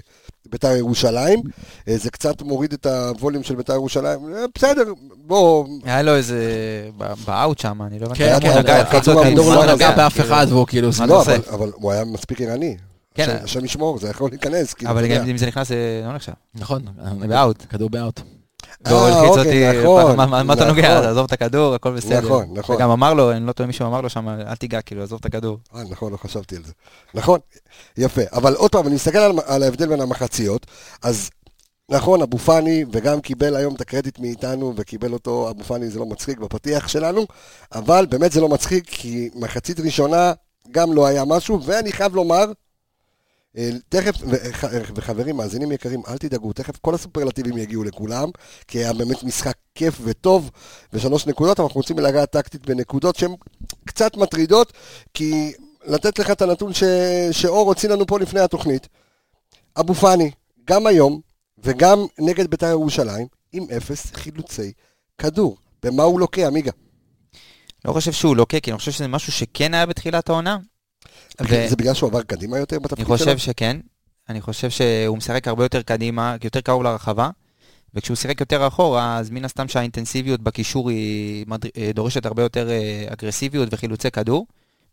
בית"ר 0.51 0.77
ירושלים, 0.77 1.42
אה, 1.88 1.96
זה 1.98 2.11
קצת 2.11 2.42
מוריד 2.42 2.72
את 2.72 2.87
הווליום 2.87 3.42
של 3.42 3.55
בית"ר 3.55 3.72
ירושלים, 3.72 4.35
אה, 4.35 4.44
בסדר, 4.55 4.85
בוא, 5.16 5.66
היה 5.85 6.03
לו 6.03 6.16
איזה... 6.16 6.38
ב- 6.98 7.12
באאוט 7.27 7.59
שם, 7.59 7.83
אני 7.83 7.98
לא 7.98 8.07
הבנתי. 8.07 8.18
כן, 8.18 8.33
הוא 8.33 8.40
כן, 9.24 9.35
מה 9.37 9.55
לא 9.55 9.64
הוא 9.64 9.74
נגע 9.74 9.90
באף? 9.96 10.20
אחד 10.20 10.46
והוא 10.48 10.66
כאילו... 10.66 10.90
לא? 11.07 11.24
אבל 11.51 11.70
הוא 11.74 11.92
היה 11.92 12.05
מספיק 12.05 12.40
ערני. 12.40 12.77
כן. 13.26 13.37
השם- 13.44 13.64
ישמור, 13.64 13.98
זה 13.98 14.09
יכול 14.09 14.31
להיכנס, 14.31 14.74
כאילו, 14.74 14.90
אבל. 14.90 15.07
גם 15.07 15.28
אם 15.28 15.37
זה 15.37 15.46
נכנס, 15.46 15.68
זה 15.68 15.76
לא 16.07 16.12
נחשב. 16.14 16.33
נכון, 16.54 16.83
באאוט. 17.28 17.64
כדור 17.68 17.90
באאוט. 17.90 18.20
אה, 18.87 18.92
הלחיץ 18.92 19.28
אוקיי, 19.38 19.68
אותי, 19.68 19.83
נכון, 19.83 20.16
מה- 20.16 20.24
אתה 20.52 20.54
נכון. 20.54 20.66
נוגע? 20.68 21.00
תעזוב 21.00 21.24
את 21.24 21.33
הכדור, 21.33 21.74
הכל 21.74 21.90
בסדר. 21.96 22.20
נכון, 22.20 22.46
נכון. 22.54 22.76
וגם 22.76 22.90
אמר 22.90 23.14
לו, 23.14 23.33
אני 23.33 23.46
לא 23.46 23.52
טועה 23.52 23.66
מישהו 23.66 23.87
אמר 23.87 24.00
לו 24.00 24.11
שם, 24.11 24.28
אל 24.28 24.54
תיגע, 24.57 24.83
כאילו, 24.83 25.02
עזוב 25.02 25.18
את 25.20 25.26
הכדור. 25.26 25.59
אה, 25.74 25.83
נכון, 25.90 26.12
לא 26.12 26.16
חשבתי 26.16 26.57
על 26.57 26.62
זה. 26.64 26.72
נכון, 27.14 27.38
יפה. 27.96 28.22
אבל 28.33 28.54
עוד 28.54 28.70
פעם, 28.72 28.87
אני 28.87 28.94
מסתכל 28.94 29.18
על, 29.18 29.33
על 29.46 29.62
ההבדל 29.62 29.88
בין 29.88 30.00
המחציות, 30.00 30.66
אז 31.02 31.31
נכון, 31.90 32.22
אבו 32.22 32.38
פאני, 32.38 32.85
וגם 32.92 33.20
קיבל 33.20 33.57
היום 33.57 33.74
את 33.74 33.81
הקרדיט 33.81 34.18
מאיתנו, 34.18 34.72
וקיבל 34.76 35.12
אותו, 35.12 35.50
אבו 35.50 35.64
פאני 35.64 35.88
זה 35.90 35.98
לא 35.98 36.07
מצחיק 36.07 36.38
בפתיח 36.38 36.88
שלנו, 36.88 37.26
אבל 37.74 38.07
באמת 38.11 38.33
זה 38.33 38.40
לא 38.40 38.48
מצחיק, 38.48 38.85
כי 38.87 39.31
מחצית 39.35 39.81
ראשונה 39.81 40.33
גם 40.70 40.92
לא 40.92 41.07
היה 41.07 41.24
משהו, 41.24 41.61
ואני 41.64 41.92
חייב 41.92 42.14
לומר, 42.14 42.44
אה, 42.44 42.52
תכף, 43.88 44.14
וח- 44.28 44.64
וחברים, 44.94 45.36
מאזינים 45.36 45.72
יקרים, 45.72 46.02
אל 46.08 46.18
תדאגו, 46.18 46.52
תכף 46.52 46.76
כל 46.76 46.94
הסופרלטיבים 46.94 47.58
יגיעו 47.58 47.84
לכולם, 47.84 48.28
כי 48.68 48.78
היה 48.78 48.92
באמת 48.92 49.22
משחק 49.22 49.56
כיף 49.74 49.98
וטוב, 50.04 50.50
ושלוש 50.92 51.26
נקודות, 51.26 51.60
אנחנו 51.60 51.80
רוצים 51.80 51.98
לגעת 51.98 52.30
טקטית 52.30 52.66
בנקודות 52.66 53.16
שהן 53.16 53.34
קצת 53.84 54.16
מטרידות, 54.16 54.72
כי 55.14 55.52
לתת 55.86 56.18
לך 56.18 56.30
את 56.30 56.42
הנתון 56.42 56.74
ש... 56.74 56.82
שאור 57.30 57.68
הוציא 57.68 57.88
לנו 57.88 58.06
פה 58.06 58.18
לפני 58.18 58.40
התוכנית, 58.40 58.88
אבו 59.80 59.94
פאני, 59.94 60.30
גם 60.64 60.86
היום, 60.86 61.20
וגם 61.64 62.06
נגד 62.18 62.50
בית"ר 62.50 62.66
ירושלים, 62.66 63.26
עם 63.52 63.64
אפס 63.76 64.12
חילוצי 64.14 64.72
כדור. 65.18 65.56
במה 65.82 66.02
הוא 66.02 66.20
לוקה, 66.20 66.46
עמיגה? 66.46 66.72
לא 67.84 67.92
חושב 67.92 68.12
שהוא 68.12 68.36
לוקה, 68.36 68.60
כי 68.60 68.70
אני 68.70 68.78
חושב 68.78 68.92
שזה 68.92 69.08
משהו 69.08 69.32
שכן 69.32 69.74
היה 69.74 69.86
בתחילת 69.86 70.28
העונה. 70.28 70.58
ו- 71.42 71.68
זה 71.68 71.77
בגלל 71.77 71.94
שהוא 71.94 72.11
עבר 72.11 72.22
קדימה 72.22 72.59
יותר 72.59 72.79
בתפקיד 72.79 72.98
אני 72.98 73.18
שלו? 73.18 73.27
חושב 73.27 73.38
שכן. 73.38 73.77
אני 74.29 74.40
חושב 74.40 74.70
שהוא 74.70 75.16
משחק 75.16 75.48
הרבה 75.48 75.64
יותר 75.64 75.83
קדימה, 75.83 76.37
יותר 76.44 76.61
קרוב 76.61 76.83
לרחבה. 76.83 77.31
וכשהוא 77.94 78.16
שיחק 78.16 78.40
יותר 78.40 78.66
אחורה, 78.66 79.18
אז 79.18 79.31
מן 79.31 79.44
הסתם 79.44 79.68
שהאינטנסיביות 79.68 80.40
בקישור 80.40 80.90
היא 80.90 81.44
אה, 81.77 81.90
דורשת 81.94 82.27
הרבה 82.27 82.42
יותר 82.42 82.70
אה, 82.70 83.05
אגרסיביות 83.09 83.68
וחילוצי 83.72 84.11
כדור. 84.11 84.46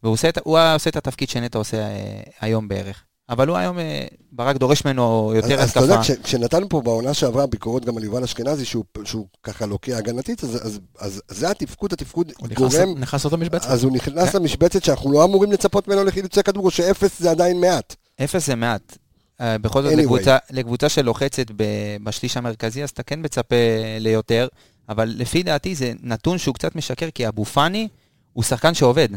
והוא 0.04 0.14
עושה, 0.14 0.30
את- 0.30 0.38
עושה 0.38 0.90
את 0.90 0.96
התפקיד 0.96 1.30
שנטע 1.30 1.58
עושה 1.58 1.78
אה, 1.78 2.20
היום 2.42 2.68
בערך. 2.68 3.04
אבל 3.30 3.48
הוא 3.48 3.58
היום, 3.58 3.80
אה, 3.80 4.06
ברק 4.32 4.56
דורש 4.58 4.86
ממנו 4.86 5.32
יותר 5.36 5.60
אז, 5.60 5.64
אז 5.64 5.72
אתה 5.72 5.80
יודע, 5.80 5.94
התקפה. 6.00 6.14
כש, 6.16 6.20
כשנתנו 6.24 6.70
פה 6.70 6.82
בעונה 6.82 7.14
שעברה 7.14 7.46
ביקורות 7.48 7.86
גם 7.86 7.98
על 7.98 8.04
יובל 8.04 8.24
אשכנזי, 8.24 8.66
שהוא, 8.66 8.84
שהוא 9.04 9.28
ככה 9.44 9.66
לוקה 9.66 9.98
הגנתית, 9.98 10.44
אז, 10.44 10.56
אז, 10.56 10.80
אז 11.00 11.22
זה 11.28 11.50
התפקוד, 11.50 11.94
התפקוד 11.94 12.32
הוא 12.40 12.48
נכנס- 12.50 12.76
גורם, 12.76 12.98
נכנס 13.00 13.24
לאותו 13.26 13.38
משבצת. 13.38 13.66
אז 13.70 13.84
הוא 13.84 13.92
נכנס 13.92 14.34
למשבצת 14.36 14.84
שאנחנו 14.84 15.12
לא 15.12 15.24
אמורים 15.24 15.52
לצפות 15.52 15.88
ממנו 15.88 16.04
לחילוצי 16.04 16.44
כדור, 16.44 16.66
או 16.66 16.72
שאפס 16.72 17.20
זה 17.20 17.32
עדיין 17.32 17.62
מעט. 17.62 17.96
אפס 18.24 18.46
זה 18.48 18.56
מעט. 18.56 18.98
אה, 19.42 19.58
בכל 19.58 19.82
זאת, 19.82 19.92
Anyway. 19.94 19.96
לקבוצה, 19.96 20.38
לקבוצה 20.52 20.90
שלוחצת 20.90 21.46
ב- 21.56 21.64
בשליש 22.04 22.38
המרכזי, 22.38 22.84
אז 22.84 22.90
אתה 22.90 23.04
כן 23.04 23.20
מצפה 23.24 23.56
ליותר, 24.00 24.48
אבל 24.90 25.14
לפי 25.18 25.44
דעתי 25.44 25.76
זה 25.76 25.94
נתון 26.04 26.38
שהוא 26.38 26.56
קצת 26.56 26.76
משקר, 26.76 27.10
כי 27.16 27.28
אבו 27.28 27.46
פאני 27.46 27.88
הוא 28.34 28.44
שחקן 28.44 28.74
שעובד. 28.74 29.10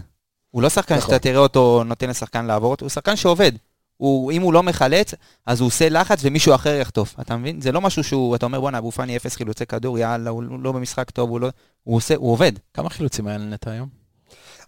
הוא 0.50 0.62
לא 0.62 0.68
שחקן 0.68 0.94
נכון. 0.96 1.10
שאתה 1.10 1.22
תראה 1.22 1.38
אותו 1.40 1.82
נותן 1.86 2.10
לשחקן 2.10 2.44
לעבור 2.44 2.70
אותו, 2.70 2.84
הוא 2.84 2.90
שחקן 2.90 3.16
שעובד. 3.16 3.52
הוא, 3.98 4.32
אם 4.32 4.42
הוא 4.42 4.52
לא 4.52 4.62
מחלץ, 4.62 5.14
אז 5.46 5.60
הוא 5.60 5.66
עושה 5.66 5.88
לחץ 5.88 6.18
ומישהו 6.22 6.54
אחר 6.54 6.74
יחטוף. 6.74 7.14
אתה 7.20 7.36
מבין? 7.36 7.60
זה 7.60 7.72
לא 7.72 7.80
משהו 7.80 8.04
שהוא, 8.04 8.36
אתה 8.36 8.46
אומר, 8.46 8.60
בואנה, 8.60 8.78
אבו 8.78 8.90
פאני 8.92 9.16
אפס 9.16 9.36
חילוצי 9.36 9.66
כדור, 9.66 9.98
יאללה, 9.98 10.30
הוא 10.30 10.42
לא 10.62 10.72
במשחק 10.72 11.10
טוב, 11.10 11.30
הוא 11.30 11.40
לא... 11.40 11.48
הוא 11.84 11.96
עושה, 11.96 12.14
הוא 12.16 12.32
עובד. 12.32 12.52
כמה 12.74 12.90
חילוצים 12.90 13.26
היה 13.26 13.38
לנטע 13.38 13.70
היום? 13.70 13.88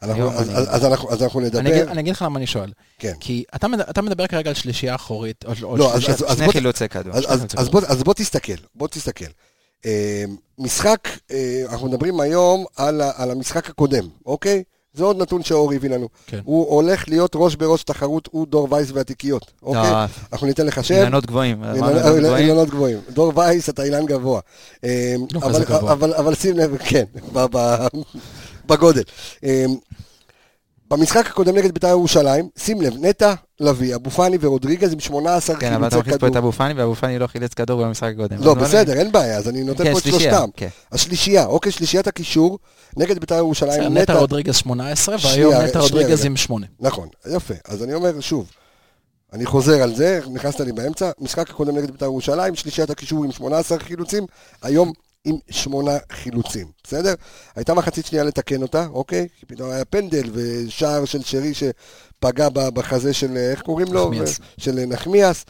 אנחנו, 0.02 0.30
אז, 0.32 0.48
אני- 0.50 0.58
אז, 0.58 0.66
אז, 0.76 0.84
אנחנו, 0.84 1.12
אז 1.12 1.22
אנחנו 1.22 1.40
אני 1.40 1.48
אגיד- 1.48 1.64
נדבר. 1.72 1.90
אני 1.92 2.00
אגיד 2.00 2.12
לך 2.14 2.22
למה 2.22 2.38
אני 2.38 2.46
שואל. 2.46 2.72
כן. 2.98 3.12
כי 3.20 3.44
אתה 3.54 3.68
מד- 3.68 3.80
אתה 3.80 4.02
מדבר 4.02 4.26
כרגע 4.26 4.50
על 4.50 4.54
שלישייה 4.54 4.94
אחורית, 4.94 5.44
או- 5.62 5.76
לא, 5.76 5.94
אז- 5.94 6.02
שלישייה- 6.02 6.28
אז- 6.30 6.36
שני 6.38 6.48
חילוצי 6.52 6.88
כדור. 6.88 7.12
אז. 7.56 7.68
בוא, 7.68 7.80
אז 7.88 8.02
בוא 8.02 8.14
תסתכל, 8.14 8.52
בוא 8.74 8.88
תסתכל. 8.88 9.24
אה, 9.86 10.24
משחק, 10.58 11.08
אה, 11.30 11.62
אנחנו 11.70 11.88
מדברים 11.88 12.20
היום 12.20 12.64
על 13.16 13.30
המשחק 13.30 13.70
הקודם, 13.70 14.08
אוקיי? 14.26 14.62
זה 14.94 15.05
עוד 15.05 15.16
נתון 15.22 15.42
שאור 15.42 15.72
הביא 15.72 15.90
לנו. 15.90 16.09
כן. 16.26 16.40
הוא 16.44 16.66
הולך 16.74 17.09
להיות 17.09 17.33
ראש 17.35 17.55
בראש 17.57 17.83
תחרות, 17.83 18.29
הוא 18.33 18.46
דור 18.46 18.68
וייס 18.70 18.90
והתיקיות, 18.94 19.50
אוקיי? 19.62 19.90
לא, 19.90 20.05
אנחנו 20.33 20.46
ניתן 20.46 20.66
לך 20.66 20.85
שם. 20.85 20.94
אילנות 20.94 21.26
גבוהים. 21.26 21.64
אילנות 22.37 22.68
גבוהים. 22.70 22.98
דור 23.11 23.33
וייס, 23.37 23.68
אתה 23.68 23.83
אילן 23.85 24.07
גבוה. 24.07 24.40
אה, 24.85 25.14
לא 25.33 25.40
אבל- 25.42 25.64
גבוה. 25.64 25.92
אבל- 25.92 26.35
שים 26.35 26.57
לב, 26.57 26.76
כן, 26.76 27.05
בגודל. 28.66 29.03
במשחק 30.90 31.26
הקודם 31.26 31.57
נגד 31.57 31.72
בית"ר 31.72 31.88
ירושלים, 31.88 32.48
שים 32.59 32.81
לב, 32.81 32.94
נטע, 33.00 33.35
לביא, 33.61 33.94
אבו 33.94 34.11
פאני 34.11 34.38
ורודריגז 34.40 34.92
עם 34.92 35.00
18 35.00 35.57
כן, 35.57 35.72
אבל 35.72 35.87
אתה 35.88 35.90
חילוצי 35.90 36.09
מכניס 36.09 36.20
פה 36.20 36.26
את 36.26 36.33
כדור. 36.33 36.42
אבו 36.42 36.53
פאני, 36.53 36.74
ואבו 36.74 36.94
פאני 36.94 37.18
לא 37.18 37.26
חילץ 37.26 37.55
כדור 37.55 37.85
במשחק 37.85 38.12
הקודם. 38.14 38.37
לא, 38.40 38.53
אבל 38.53 38.64
בסדר, 38.64 38.92
אין 38.92 39.12
בעיה, 39.12 39.37
אז 39.37 39.48
אני 39.48 39.64
נותן 39.64 39.85
כן, 39.85 39.92
פה 39.92 39.98
את 39.98 40.03
שלושתם. 40.03 40.48
כן. 40.57 40.68
השלישייה, 40.92 41.46
אוקיי, 41.46 41.72
שלישיית 41.72 42.07
הקישור, 42.07 42.59
נגד 42.96 43.18
בית"ר 43.18 43.35
ירושלים, 43.35 43.83
נטע, 43.83 44.03
נטע 44.03 44.14
רודריגז 44.14 44.57
18, 44.57 45.18
שנייה, 45.18 45.48
והיום 45.48 45.64
נטע 45.64 45.81
רודריגז. 45.81 46.24
עם 46.24 46.37
8. 46.37 46.66
נכון, 46.81 47.09
יפה. 47.35 47.55
אז 47.68 47.83
אני 47.83 47.94
אומר 47.94 48.20
שוב, 48.20 48.50
אני 49.33 49.46
חוזר 49.46 49.83
על 49.83 49.94
זה, 49.94 50.20
נכנסת 50.33 50.61
לי 50.61 50.72
באמצע, 50.72 51.11
משחק 51.20 51.50
הקודם 51.50 51.76
נגד 51.76 51.90
בית"ר 51.90 52.05
ירושלים, 52.05 52.55
שלישיית 52.55 52.90
הקישור 52.90 53.24
עם 53.24 53.33
18 53.33 53.79
חילוצים, 53.79 54.26
היום 54.62 54.92
עם 55.24 55.37
8 55.50 55.90
חילוצים, 56.12 56.66
בסדר? 56.85 57.14
הייתה 57.56 57.74
מחצית 57.74 58.06
שנייה 58.06 58.24
לתקן 58.24 58.62
אותה, 58.62 58.87
אוקיי? 58.87 59.28
כי 59.40 59.46
פתאום 59.46 59.70
היה 59.70 59.85
פנדל 59.85 60.30
ושער 60.33 61.04
של 61.04 61.22
שרי 61.22 61.52
שפגע 61.54 62.48
בחזה 62.48 63.14
של, 63.14 63.37
איך 63.37 63.62
קוראים 63.62 63.92
לו? 63.92 64.04
נחמיאס. 64.04 64.40
של 64.59 64.85
נחמיאס, 64.87 65.44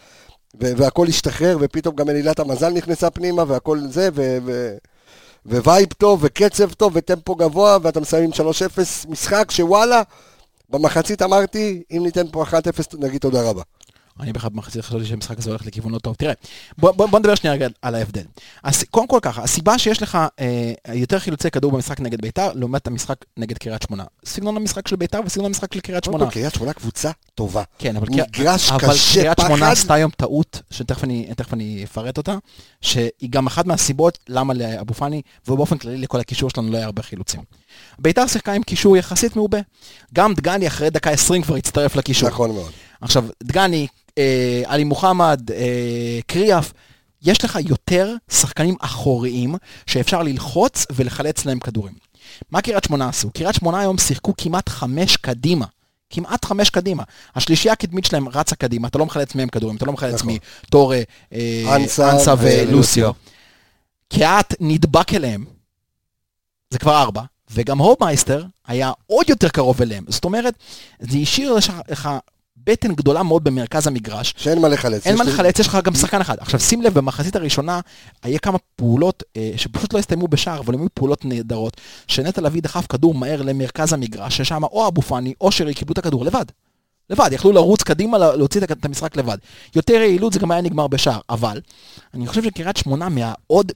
והכל 0.54 1.06
השתחרר, 1.06 1.56
ופתאום 1.60 1.96
גם 1.96 2.10
אלילת 2.10 2.38
המזל 2.38 2.72
נכנסה 2.72 3.10
פנימה, 3.10 3.44
והכל 3.48 3.80
זה, 3.90 4.08
ו... 4.14 4.38
ו- 4.44 4.76
vibe 5.46 5.88
טוב, 5.92 6.20
וקצב 6.22 6.72
טוב, 6.72 6.92
וטמפו 6.96 7.34
גבוה, 7.34 7.78
ואתה 7.82 8.00
מסיים 8.00 8.24
עם 8.24 8.30
3-0 8.30 8.80
משחק 9.08 9.50
שוואלה, 9.50 10.02
במחצית 10.70 11.22
אמרתי, 11.22 11.82
אם 11.90 12.02
ניתן 12.02 12.26
פה 12.32 12.44
1-0 12.44 12.54
נגיד 12.98 13.20
תודה 13.20 13.42
רבה. 13.42 13.62
אני 14.20 14.32
בכלל 14.32 14.50
במחצית 14.50 14.84
חשבתי 14.84 15.04
שהמשחק 15.04 15.38
הזה 15.38 15.50
הולך 15.50 15.66
לכיוון 15.66 15.92
לא 15.92 15.98
טוב. 15.98 16.14
תראה, 16.14 16.32
בוא, 16.78 16.90
בוא, 16.90 17.06
בוא 17.06 17.18
נדבר 17.18 17.34
שנייה 17.34 17.54
רגע 17.54 17.68
על 17.82 17.94
ההבדל. 17.94 18.22
אז 18.62 18.84
קודם 18.90 19.06
כל 19.06 19.18
ככה, 19.22 19.42
הסיבה 19.42 19.78
שיש 19.78 20.02
לך 20.02 20.18
אה, 20.40 20.72
יותר 20.94 21.18
חילוצי 21.18 21.50
כדור 21.50 21.72
במשחק 21.72 22.00
נגד 22.00 22.20
ביתר, 22.20 22.52
לעומת 22.54 22.86
המשחק 22.86 23.16
נגד 23.36 23.58
קריית 23.58 23.82
שמונה. 23.82 24.04
סגנון 24.24 24.56
המשחק 24.56 24.88
של 24.88 24.96
ביתר 24.96 25.20
וסגנון 25.26 25.46
המשחק 25.46 25.74
של 25.74 25.80
קריית 25.80 26.04
שמונה. 26.04 26.30
קריית 26.30 26.54
שמונה 26.54 26.72
קבוצה 26.72 27.10
טובה. 27.34 27.62
כן, 27.78 27.96
אבל, 27.96 28.06
מגרש 28.10 28.70
אבל 28.70 28.92
קשה, 28.92 29.20
קריית 29.20 29.38
שמונה. 29.40 29.70
עשתה 29.70 29.94
היום 29.94 30.10
טעות, 30.10 30.62
שתכף 30.70 31.04
אני, 31.04 31.28
אני 31.52 31.84
אפרט 31.84 32.18
אותה, 32.18 32.36
שהיא 32.80 33.30
גם 33.30 33.46
אחת 33.46 33.66
מהסיבות 33.66 34.18
למה 34.28 34.54
לאבו 34.54 34.94
פאני, 34.94 35.22
ובאופן 35.48 35.78
כללי 35.78 35.98
לכל 35.98 36.20
הקישור 36.20 36.50
שלנו 36.50 36.72
לא 36.72 36.76
היה 36.76 36.86
הרבה 36.86 37.02
חילוצים. 37.02 37.40
ביתר 37.98 38.26
שיחקה 38.26 38.52
עם 38.52 38.62
קישור 38.62 38.96
יחסית 38.96 39.36
מעובה. 39.36 39.58
גם 40.14 40.34
דגני 40.34 40.66
אחרי 40.66 40.90
דקה 40.90 41.10
20 41.10 41.42
כבר 41.42 41.56
הצטרף 41.56 41.96
לקישור. 41.96 42.28
נכון 42.28 42.50
מאוד. 42.50 42.72
עכשיו, 43.00 43.24
דגני, 43.42 43.86
עלי 44.66 44.84
מוחמד, 44.84 45.50
אה, 45.50 46.20
קריאף, 46.26 46.72
יש 47.22 47.44
לך 47.44 47.58
יותר 47.66 48.14
שחקנים 48.30 48.76
אחוריים 48.80 49.54
שאפשר 49.86 50.22
ללחוץ 50.22 50.86
ולחלץ 50.92 51.44
להם 51.44 51.58
כדורים. 51.58 51.94
מה 52.50 52.60
קריית 52.60 52.84
שמונה 52.84 53.08
עשו? 53.08 53.30
קריית 53.30 53.54
שמונה 53.54 53.80
היום 53.80 53.98
שיחקו 53.98 54.34
כמעט 54.36 54.68
חמש 54.68 55.16
קדימה. 55.16 55.66
כמעט 56.10 56.44
חמש 56.44 56.70
קדימה. 56.70 57.02
השלישייה 57.34 57.72
הקדמית 57.72 58.04
שלהם 58.04 58.28
רצה 58.28 58.56
קדימה, 58.56 58.88
אתה 58.88 58.98
לא 58.98 59.06
מחלץ 59.06 59.34
מהם 59.34 59.48
כדורים, 59.48 59.76
אתה 59.76 59.84
לא 59.84 59.92
מחלץ 59.92 60.14
נכון. 60.14 60.36
מטורה, 60.66 61.00
אה, 61.32 61.76
אנסה 61.98 62.34
ולוסיו. 62.38 63.12
קהת 64.08 64.54
נדבק 64.60 65.14
אליהם, 65.14 65.44
זה 66.70 66.78
כבר 66.78 67.02
ארבע, 67.02 67.22
וגם 67.50 67.78
הובמייסטר 67.78 68.44
היה 68.66 68.92
עוד 69.06 69.30
יותר 69.30 69.48
קרוב 69.48 69.82
אליהם. 69.82 70.04
זאת 70.08 70.24
אומרת, 70.24 70.54
זה 71.00 71.18
השאיר 71.18 71.56
לך 71.88 72.08
בטן 72.66 72.94
גדולה 72.94 73.22
מאוד 73.22 73.44
במרכז 73.44 73.86
המגרש. 73.86 74.34
שאין 74.36 74.58
מה 74.58 74.68
לחלץ. 74.68 75.06
אין 75.06 75.16
מה 75.18 75.24
לחלץ, 75.24 75.58
יש 75.58 75.66
לך 75.66 75.78
גם 75.84 75.94
שחקן 75.94 76.20
אחד. 76.20 76.36
עכשיו 76.40 76.60
שים 76.60 76.82
לב, 76.82 76.94
במחצית 76.94 77.36
הראשונה 77.36 77.80
היה 78.22 78.38
כמה 78.38 78.58
פעולות 78.76 79.22
אה, 79.36 79.50
שפשוט 79.56 79.92
לא 79.94 79.98
הסתיימו 79.98 80.28
בשער, 80.28 80.60
אבל 80.60 80.74
היו 80.74 80.86
פעולות 80.94 81.24
נהדרות, 81.24 81.76
שנטע 82.06 82.40
לביא 82.40 82.62
דחף 82.62 82.86
כדור 82.86 83.14
מהר 83.14 83.42
למרכז 83.42 83.92
המגרש, 83.92 84.36
ששם 84.36 84.64
או 84.64 84.88
אבו 84.88 85.02
פאני 85.02 85.34
או 85.40 85.52
שרי 85.52 85.74
קיבלו 85.74 85.92
את 85.92 85.98
הכדור 85.98 86.24
לבד. 86.24 86.44
לבד, 87.10 87.28
יכלו 87.32 87.52
לרוץ 87.52 87.82
קדימה, 87.82 88.18
לה- 88.18 88.36
להוציא 88.36 88.60
את 88.60 88.84
המשחק 88.84 89.16
לבד. 89.16 89.38
יותר 89.76 89.94
יעילות 89.94 90.32
זה 90.32 90.38
גם 90.38 90.50
היה 90.50 90.60
נגמר 90.60 90.86
בשער, 90.86 91.20
אבל 91.30 91.60
אני 92.14 92.26
חושב 92.26 92.42
שקריית 92.44 92.76
שמונה 92.76 93.08
מהעוד, 93.08 93.72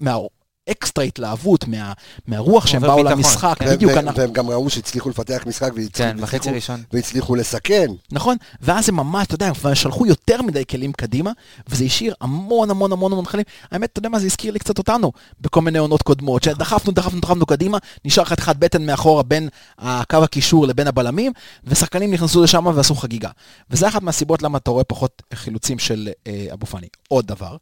מהאקסטרה 0.68 1.04
התלהבות, 1.04 1.68
מה, 1.68 1.92
מהרוח 2.26 2.66
שהם 2.66 2.82
באו 2.82 2.96
ביטחון, 2.96 3.12
למשחק, 3.12 3.54
כן. 3.58 3.64
והם- 3.64 3.76
בדיוק, 3.76 3.92
והם- 3.94 4.06
אנחנו- 4.08 4.20
והם 4.20 4.32
גם 4.32 4.50
ראו 4.50 4.70
שהצליחו 4.70 5.10
לפתח 5.10 5.42
משחק 5.46 5.70
והצליחו- 5.76 5.98
כן, 5.98 6.16
והצליחו-. 6.20 6.72
והצליחו 6.92 7.34
לסכן. 7.34 7.86
נכון? 8.12 8.36
ואז 8.60 8.88
הם 8.88 8.96
ממש, 8.96 9.26
אתה 9.26 9.34
יודע, 9.34 9.46
הם 9.64 9.74
שלחו 9.74 10.06
יותר 10.06 10.42
מדי 10.42 10.64
כלים 10.66 10.92
קדימה, 10.92 11.30
וזה 11.68 11.84
השאיר 11.84 12.14
המון 12.20 12.70
המון 12.70 12.92
המון 12.92 13.12
המון 13.12 13.26
חיילים. 13.26 13.44
האמת, 13.70 13.90
אתה 13.92 13.98
יודע 13.98 14.08
מה, 14.08 14.18
זה 14.18 14.26
הזכיר 14.26 14.52
לי 14.52 14.58
קצת 14.58 14.78
אותנו, 14.78 15.12
בכל 15.40 15.60
מיני 15.60 15.78
עונות 15.78 16.02
קודמות, 16.02 16.42
שדחפנו, 16.42 16.92
דחפנו, 16.92 17.20
דחפנו 17.20 17.46
קדימה, 17.46 17.78
נשאר 18.04 18.24
חתיכת 18.24 18.56
בטן 18.56 18.86
מאחורה 18.86 19.22
בין 19.22 19.48
הקו 19.78 20.16
הקישור 20.24 20.66
לבין 20.66 20.86
הבלמים, 20.86 21.32
ושחקנים 21.64 22.10
נכנסו 22.14 22.42
לשם 22.42 22.66
ועשו 22.74 22.94
חגיגה. 22.94 23.30
וזה 23.70 23.88
אחת 23.88 24.02
מהסיבות 24.02 24.42
למה 24.42 24.58
אתה 24.58 24.70
רואה 24.70 24.84
פחות 24.84 25.22
חילוצים 25.34 25.78
של 25.78 26.08
אה, 26.26 26.46
אבו 26.52 26.66
פאני. 26.66 26.86
עוד 27.08 27.26
דבר, 27.26 27.56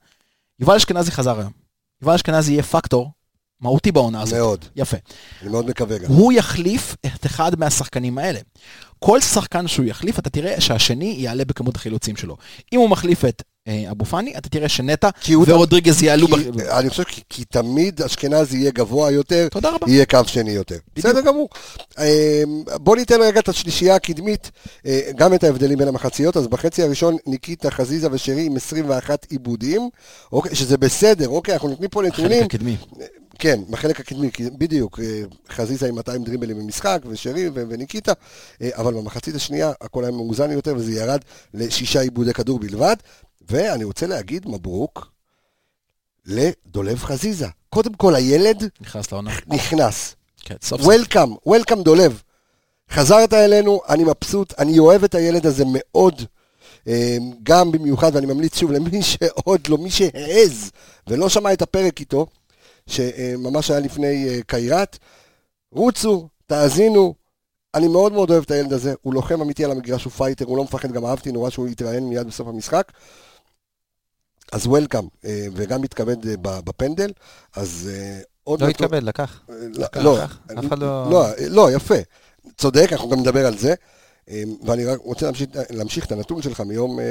יובל 0.60 0.74
אשכנזי 0.76 1.10
חזר 1.10 1.38
היום. 1.40 1.61
יובל 2.02 2.14
אשכנזי 2.14 2.52
יהיה 2.52 2.62
פקטור 2.62 3.10
מהותי 3.60 3.92
בעונה 3.92 4.22
הזאת. 4.22 4.38
מאוד. 4.38 4.64
יפה. 4.76 4.96
אני 5.42 5.50
מאוד 5.50 5.66
מקווה 5.66 5.98
גם. 5.98 6.12
הוא 6.12 6.32
יחליף 6.32 6.96
את 7.06 7.26
אחד 7.26 7.58
מהשחקנים 7.58 8.18
האלה. 8.18 8.40
כל 8.98 9.20
שחקן 9.20 9.68
שהוא 9.68 9.86
יחליף, 9.86 10.18
אתה 10.18 10.30
תראה 10.30 10.60
שהשני 10.60 11.14
יעלה 11.18 11.44
בכמות 11.44 11.76
החילוצים 11.76 12.16
שלו. 12.16 12.36
אם 12.72 12.78
הוא 12.78 12.90
מחליף 12.90 13.24
את 13.24 13.42
אבו 13.90 14.04
פאני, 14.04 14.32
אתה 14.38 14.48
תראה 14.48 14.68
שנטע 14.68 15.08
ורודריגז 15.52 16.02
יעלו. 16.02 16.26
כי- 16.26 16.34
אני 16.78 16.90
חושב 16.90 17.02
כי- 17.04 17.22
כי 17.28 17.44
תמיד 17.44 18.02
אשכנזי 18.02 18.56
יהיה 18.58 18.70
גבוה 18.70 19.10
יותר. 19.10 19.48
יהיה 19.86 20.06
קו 20.06 20.18
שני 20.26 20.50
יותר. 20.50 20.76
בסדר 20.96 21.20
גמור. 21.20 21.48
אה, 21.98 22.42
בוא 22.76 22.96
ניתן 22.96 23.20
רגע 23.22 23.40
את 23.40 23.48
השלישייה 23.48 23.94
הקדמית, 23.94 24.50
אה, 24.86 25.00
גם 25.16 25.34
את 25.34 25.44
ההבדלים 25.44 25.78
בין 25.78 25.88
המחציות. 25.88 26.36
אז 26.36 26.46
בחצי 26.46 26.82
הראשון 26.82 27.16
ניקיטה, 27.26 27.70
חזיזה 27.70 28.08
ושרי 28.12 28.46
עם 28.46 28.56
21 28.56 29.26
עיבודים, 29.30 29.88
אוקיי, 30.32 30.54
שזה 30.54 30.78
בסדר, 30.78 31.28
אוקיי, 31.28 31.54
אנחנו 31.54 31.68
נותנים 31.68 31.90
פה 31.90 32.02
נתונים. 32.02 32.30
חלק 32.42 32.54
הקדמי. 32.54 32.76
כן, 33.38 33.60
בחלק 33.70 34.00
הקדמי, 34.00 34.30
בדיוק, 34.58 35.00
אה, 35.00 35.22
חזיזה 35.50 35.88
עם 35.88 35.94
200 35.94 36.24
דריבלים 36.24 36.58
במשחק, 36.58 36.98
ושרי 37.10 37.50
וניקיטה, 37.54 38.12
אה, 38.62 38.68
אבל 38.74 38.94
במחצית 38.94 39.34
השנייה 39.34 39.72
הכל 39.80 40.04
היה 40.04 40.12
מאוזן 40.12 40.50
יותר, 40.50 40.74
וזה 40.76 40.92
ירד 40.92 41.20
לשישה 41.54 42.00
עיבודי 42.00 42.32
כדור 42.32 42.58
בלבד, 42.58 42.96
ואני 43.50 43.84
רוצה 43.84 44.06
להגיד 44.06 44.48
מברוק 44.48 45.12
לדולב 46.26 46.98
חזיזה. 46.98 47.46
קודם 47.68 47.94
כל, 47.94 48.14
הילד 48.14 48.68
נכנס 48.80 49.12
לעונה. 49.12 49.30
נכנס. 49.46 50.16
כן, 50.36 50.54
סוף 50.62 50.80
סוף. 50.80 50.88
Welcome, 50.88 51.34
welcome 51.46 51.82
דולב. 51.82 52.22
חזרת 52.90 53.32
אלינו, 53.32 53.80
אני 53.88 54.04
מבסוט, 54.04 54.54
אני 54.58 54.78
אוהב 54.78 55.04
את 55.04 55.14
הילד 55.14 55.46
הזה 55.46 55.64
מאוד. 55.66 56.22
אה, 56.88 57.16
גם 57.42 57.72
במיוחד, 57.72 58.10
ואני 58.14 58.26
ממליץ 58.26 58.58
שוב 58.58 58.72
למי 58.72 59.02
שעוד 59.10 59.60
לא, 59.68 59.78
מי 59.78 59.90
שהעז 59.90 60.70
ולא 61.06 61.28
שמע 61.28 61.52
את 61.52 61.62
הפרק 61.62 62.00
איתו, 62.00 62.26
שממש 62.86 63.70
היה 63.70 63.80
לפני 63.80 64.28
אה, 64.28 64.38
קייראט, 64.46 64.98
רוצו, 65.72 66.28
תאזינו. 66.46 67.14
אני 67.74 67.88
מאוד 67.88 68.12
מאוד 68.12 68.30
אוהב 68.30 68.42
את 68.42 68.50
הילד 68.50 68.72
הזה, 68.72 68.94
הוא 69.02 69.14
לוחם 69.14 69.40
אמיתי 69.40 69.64
על 69.64 69.70
המגרש, 69.70 70.04
הוא 70.04 70.12
פייטר, 70.12 70.44
הוא 70.44 70.56
לא 70.56 70.64
מפחד, 70.64 70.92
גם 70.92 71.06
אהבתי 71.06 71.32
נורא 71.32 71.50
שהוא 71.50 71.68
יתראיין 71.68 72.08
מיד 72.08 72.26
בסוף 72.26 72.48
המשחק. 72.48 72.92
אז 74.52 74.66
וולקאם, 74.66 75.04
וגם 75.54 75.82
התכבד 75.82 76.26
אה, 76.28 76.34
בפנדל, 76.64 77.10
אז 77.56 77.90
אה, 77.92 78.20
עוד 78.44 78.60
לא 78.62 78.68
התכבד, 78.68 79.02
לקח. 79.02 79.40
לא, 79.48 79.86
לא, 79.96 80.14
לקח. 80.16 80.38
אף 80.58 80.66
אחד 80.66 80.78
לא- 80.78 81.10
לא, 81.10 81.26
לא, 81.48 81.70
יפה. 81.72 81.94
צודק, 82.56 82.88
אנחנו 82.92 83.10
גם 83.10 83.18
נדבר 83.20 83.46
על 83.46 83.58
זה. 83.58 83.74
אה, 84.30 84.42
ואני 84.66 84.84
רק 84.84 84.98
רוצה 85.04 85.26
להמשיך, 85.26 85.48
להמשיך 85.70 86.06
את 86.06 86.12
הנתון 86.12 86.42
שלך 86.42 86.60
מיום 86.60 86.98
אה, 87.00 87.04
אה, 87.04 87.08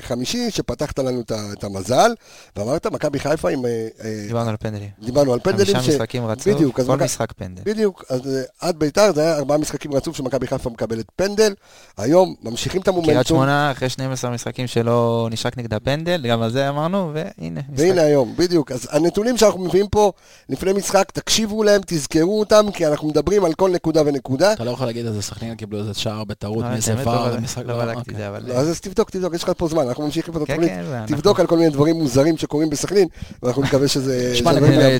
חמישי, 0.00 0.50
שפתחת 0.50 0.98
לנו 0.98 1.20
את 1.52 1.64
המזל, 1.64 2.10
ואמרת, 2.56 2.86
מכבי 2.86 3.18
חיפה 3.18 3.50
עם... 3.50 3.66
אה, 3.66 3.88
אה, 4.04 4.24
דיברנו 4.26 4.50
על 4.50 4.56
פנדלים. 4.60 4.88
דיברנו 5.04 5.32
על 5.32 5.40
פנדלים. 5.42 5.74
חמישה 5.76 5.92
ש- 5.92 5.94
משחקים 5.94 6.26
רצוף, 6.26 6.48
בדיוק, 6.54 6.76
כל 6.76 6.82
מכבי- 6.82 7.04
משחק 7.04 7.32
פנדל. 7.32 7.62
בדיוק, 7.64 8.04
אז 8.08 8.20
עד 8.60 8.78
ביתר 8.78 9.12
זה 9.14 9.20
היה 9.22 9.36
ארבעה 9.36 9.58
משחקים 9.58 9.92
רצוף 9.94 10.16
שמכבי 10.16 10.46
חיפה 10.46 10.70
מקבלת 10.70 11.06
פנדל. 11.16 11.54
היום 11.96 12.34
ממשיכים 12.42 12.80
את 12.80 12.88
המומנטום. 12.88 13.12
קריית 13.14 13.26
שמונה, 13.26 13.70
אחרי 13.72 13.88
12 13.88 14.30
משחקים 14.30 14.66
שלא 14.66 15.28
נשרק 15.30 15.58
נגדה 15.58 15.80
פנדל, 15.80 16.26
גם 16.28 16.42
על 16.42 16.50
זה 16.50 16.68
אמרנו, 16.68 17.10
והנה, 17.14 17.60
משחק. 17.72 17.84
והנה 17.86 18.02
היום, 18.02 18.34
בדיוק. 18.36 18.72
אז 18.72 18.88
הנתונים 18.90 19.36
שאנחנו 19.38 19.60
מביאים 19.60 19.88
פה 19.88 20.12
לפני 20.48 20.72
משחק, 20.72 21.10
תקשיבו 21.10 21.62
להם, 21.62 21.80
תזכרו 21.86 22.40
אותם, 22.40 22.66
כי 22.74 22.86
אנחנו 22.86 23.08
מדברים 23.08 23.44
על 23.44 23.54
כל 23.54 23.70
נקודה 23.70 24.02
ונקודה. 24.06 24.52
אתה 24.52 24.64
לא 24.64 24.70
יכול 24.70 24.86
להגיד 24.86 25.06
איזה 25.06 25.22
סכנין 25.22 25.54
קיבלו 25.54 25.78
איזה 25.78 25.94
שער 25.94 26.24
בטעות, 26.32 26.64
מאיזה 26.64 26.94
ור, 27.04 27.14
לא- 27.28 27.40
משחק 27.40 27.62
לא 27.66 27.84
בדקתי 27.84 28.10
את 28.10 28.16
זה, 28.16 28.28
אבל... 28.28 28.42
לא, 28.46 28.54
אז 28.54 28.80
תבדוק, 28.80 29.10
תבדוק, 29.10 29.34
יש 29.34 29.42
לך 29.42 29.52
פה 29.56 29.68
זמן, 29.68 29.88
אנחנו 29.88 30.04
ממשיכים 30.04 30.34
פה 30.34 30.42
את 30.42 30.46
כן, 30.46 30.52
התוכנית. 30.52 30.72
כן, 31.08 31.14
תבדוק 31.16 31.40
על 31.40 31.46
כל 31.46 31.56
מיני 31.58 31.70
דברים 31.70 31.96
מוזרים 31.96 32.36
שקורים 32.38 32.70
בסכנין, 32.70 33.08
ואנחנו 33.42 33.62
נקווה 33.62 33.88
שזה... 33.88 34.32
שמע. 34.36 34.52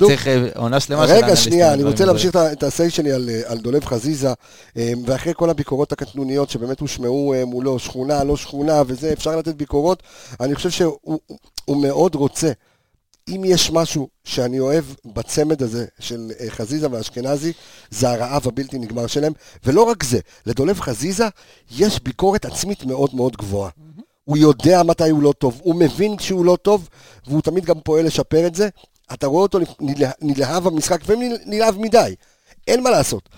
צריך 0.07 0.27
אה, 0.27 0.47
עונה 0.55 0.79
שלמה 0.79 1.07
של 1.07 1.13
רגע, 1.13 1.35
שנייה, 1.35 1.73
אני 1.73 1.83
רוצה. 1.83 2.05
להמשיך 2.05 2.29
את 2.31 2.35
ה- 2.35 2.51
את 2.51 2.63
הסיי 2.63 2.89
שלי 2.89 3.11
על, 3.11 3.29
אה, 3.29 3.41
על 3.45 3.57
דולב 3.57 3.85
חזיזה, 3.85 4.33
אה, 4.77 4.91
ואחרי 5.05 5.33
כל 5.35 5.49
הביקורות 5.49 5.91
הקטנוניות 5.91 6.49
שבאמת 6.49 6.79
הושמעו 6.79 7.33
מולו, 7.45 7.79
שכונה, 7.79 8.23
לא 8.23 8.37
שכונה, 8.37 8.81
וזה, 8.87 9.13
אפשר 9.13 9.35
לתת 9.35 9.55
ביקורות, 9.55 10.03
אני 10.39 10.55
חושב 10.55 10.69
שהוא 10.69 10.97
הוא- 11.01 11.19
הוא 11.65 11.81
מאוד 11.81 12.15
רוצה. 12.15 12.51
אם 13.29 13.41
יש 13.45 13.71
משהו 13.71 14.07
שאני 14.23 14.59
אוהב 14.59 14.85
בצמד 15.05 15.63
הזה 15.63 15.85
של 15.99 16.31
אה, 16.39 16.49
חזיזה 16.49 16.87
ואשכנזי, 16.91 17.53
זה 17.89 18.09
הרעב 18.09 18.47
הבלתי 18.47 18.79
נגמר 18.79 19.07
שלהם. 19.07 19.33
ולא 19.65 19.83
רק 19.83 20.03
זה, 20.03 20.19
לדולב 20.45 20.79
חזיזה 20.79 21.27
יש 21.71 21.99
ביקורת 22.03 22.45
עצמית 22.45 22.85
מאוד 22.85 23.15
מאוד 23.15 23.37
גבוהה. 23.37 23.69
הוא 24.25 24.37
יודע 24.37 24.83
מתי 24.83 25.09
הוא 25.09 25.23
לא 25.23 25.33
טוב, 25.37 25.59
הוא 25.63 25.75
מבין 25.75 26.17
כשהוא 26.17 26.45
לא 26.45 26.57
טוב, 26.61 26.89
והוא 27.27 27.41
תמיד 27.41 27.65
גם 27.65 27.79
פועל 27.81 28.05
לשפר 28.05 28.47
את 28.47 28.55
זה. 28.55 28.69
אתה 29.13 29.27
רואה 29.27 29.41
אותו 29.43 29.59
נלה- 29.79 30.11
נלהב 30.21 30.63
במשחק, 30.63 31.01
לפעמים 31.03 31.31
נל- 31.31 31.37
נלהב 31.45 31.79
מדי, 31.79 32.15
אין 32.67 32.83
מה 32.83 32.89
לעשות. 32.89 33.29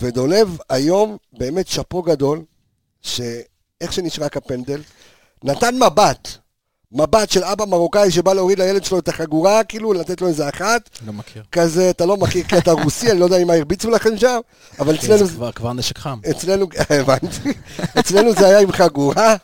ודולב 0.00 0.58
היום 0.68 1.16
באמת 1.38 1.68
שאפו 1.68 2.02
גדול, 2.02 2.44
שאיך 3.02 3.92
שנשרק 3.92 4.36
הפנדל, 4.36 4.80
נתן 5.44 5.74
מבט, 5.76 6.28
מבט 6.92 7.30
של 7.30 7.44
אבא 7.44 7.64
מרוקאי 7.64 8.10
שבא 8.10 8.32
להוריד 8.32 8.58
לילד 8.58 8.84
שלו 8.84 8.98
את 8.98 9.08
החגורה, 9.08 9.64
כאילו 9.64 9.92
לתת 9.92 10.20
לו 10.20 10.28
איזה 10.28 10.48
אחת, 10.48 10.90
לא 11.06 11.12
מכיר. 11.12 11.42
כזה, 11.52 11.90
אתה 11.90 12.06
לא 12.06 12.16
מכיר 12.16 12.44
קטע 12.48 12.72
רוסי, 12.72 13.10
אני 13.10 13.20
לא 13.20 13.24
יודע 13.24 13.36
אם 13.36 13.50
הרביצו 13.50 13.90
לכם 13.90 14.16
שם, 14.16 14.38
אבל 14.78 14.94
אצלנו... 14.94 15.26
זה 15.26 15.34
כבר- 15.54 15.72
נשק 15.72 15.98
חם. 15.98 16.18
אצלנו, 16.30 16.66
הבנתי, 17.00 17.52
אצלנו 17.98 18.32
זה 18.32 18.46
היה 18.46 18.60
עם 18.60 18.72
חגורה, 18.72 19.36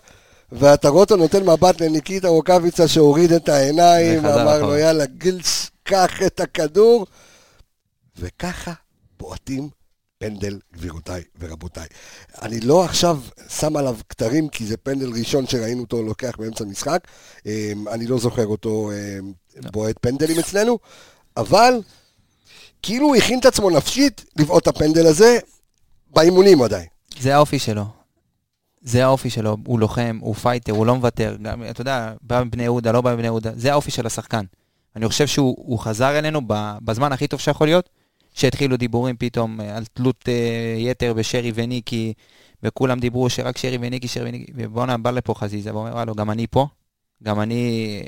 ואתה 0.52 0.88
רואה 0.88 1.00
אותו 1.00 1.16
נותן 1.16 1.42
מבט 1.50 1.80
לניקיטה 1.80 2.28
רוקאביצה 2.28 2.88
שהוריד 2.88 3.32
את 3.32 3.48
העיניים, 3.48 4.26
אמר 4.26 4.62
לו. 4.62 4.76
יאללה 4.76 5.06
גילס, 5.06 5.70
קח 5.82 6.22
את 6.26 6.40
הכדור, 6.40 7.06
וככה 8.18 8.72
בועטים 9.18 9.68
פנדל, 10.24 10.58
גבירותיי 10.74 11.22
ורבותיי. 11.38 11.86
אני 12.42 12.60
לא 12.60 12.84
עכשיו 12.84 13.20
שם 13.48 13.76
עליו 13.76 13.96
כתרים, 14.08 14.48
כי 14.48 14.66
זה 14.66 14.76
פנדל 14.76 15.12
ראשון 15.18 15.46
שראינו 15.46 15.80
אותו 15.80 16.02
לוקח 16.02 16.36
באמצע 16.38 16.64
המשחק, 16.64 17.08
אמ, 17.46 17.88
אני 17.88 18.06
לא 18.06 18.18
זוכר 18.18 18.46
אותו 18.46 18.90
אמ, 18.92 19.32
בועט 19.72 19.96
פנדלים 20.00 20.38
אצלנו, 20.38 20.78
אבל 21.36 21.80
כאילו 22.82 23.06
הוא 23.06 23.16
הכין 23.16 23.38
את 23.38 23.44
עצמו 23.44 23.70
נפשית 23.70 24.24
לבעוט 24.36 24.62
את 24.62 24.68
הפנדל 24.68 25.06
הזה, 25.06 25.38
באימונים 26.10 26.62
עדיין. 26.62 26.86
זה 27.20 27.34
האופי 27.34 27.58
שלו. 27.58 27.84
זה 28.82 29.04
האופי 29.04 29.30
שלו, 29.30 29.56
הוא 29.66 29.80
לוחם, 29.80 30.18
הוא 30.20 30.34
פייטר, 30.34 30.72
הוא 30.72 30.86
לא 30.86 30.94
מוותר. 30.94 31.36
גם, 31.42 31.62
אתה 31.70 31.80
יודע, 31.80 32.14
בא 32.20 32.42
מבני 32.44 32.62
יהודה, 32.62 32.92
לא 32.92 33.00
בא 33.00 33.14
מבני 33.14 33.26
יהודה, 33.26 33.50
זה 33.56 33.72
האופי 33.72 33.90
של 33.90 34.06
השחקן. 34.06 34.44
אני 34.96 35.08
חושב 35.08 35.26
שהוא 35.26 35.56
הוא 35.58 35.78
חזר 35.78 36.18
אלינו 36.18 36.40
בזמן 36.84 37.12
הכי 37.12 37.26
טוב 37.26 37.40
שיכול 37.40 37.66
להיות, 37.66 37.90
שהתחילו 38.34 38.76
דיבורים 38.76 39.16
פתאום 39.16 39.60
אה, 39.60 39.76
על 39.76 39.84
תלות 39.84 40.24
אה, 40.28 40.74
יתר 40.78 41.12
בשרי 41.12 41.52
וניקי, 41.54 42.12
וכולם 42.62 43.00
דיברו 43.00 43.30
שרק 43.30 43.58
שרי 43.58 43.78
וניקי, 43.80 44.08
שרי 44.08 44.28
וניקי, 44.28 44.52
ובואנה, 44.54 44.98
בא 44.98 45.10
לפה 45.10 45.34
חזיזה, 45.34 45.74
ואומר, 45.74 45.92
וואלה, 45.92 46.12
גם 46.16 46.30
אני 46.30 46.46
פה, 46.46 46.66
גם 47.22 47.40
אני 47.40 48.02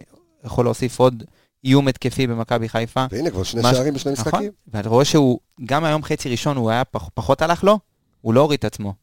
יכול 0.44 0.64
להוסיף 0.64 0.98
עוד 0.98 1.24
איום 1.64 1.88
התקפי 1.88 2.26
במכבי 2.26 2.68
חיפה. 2.68 3.06
והנה 3.10 3.30
כבר 3.30 3.42
שני 3.42 3.62
שערים 3.62 3.94
בשני 3.94 4.12
נכון, 4.12 4.24
משחקים. 4.28 4.50
ואתה 4.68 4.88
רואה 4.88 5.04
שהוא, 5.04 5.38
גם 5.64 5.84
היום 5.84 6.02
חצי 6.02 6.28
ראשון 6.28 6.56
הוא 6.56 6.70
היה 6.70 6.84
פח, 6.84 7.08
פחות 7.14 7.42
הלך 7.42 7.64
לו, 7.64 7.78
הוא 8.20 8.34
לא 8.34 8.40
הוריד 8.40 8.58
את 8.58 8.64
עצמו. 8.64 8.94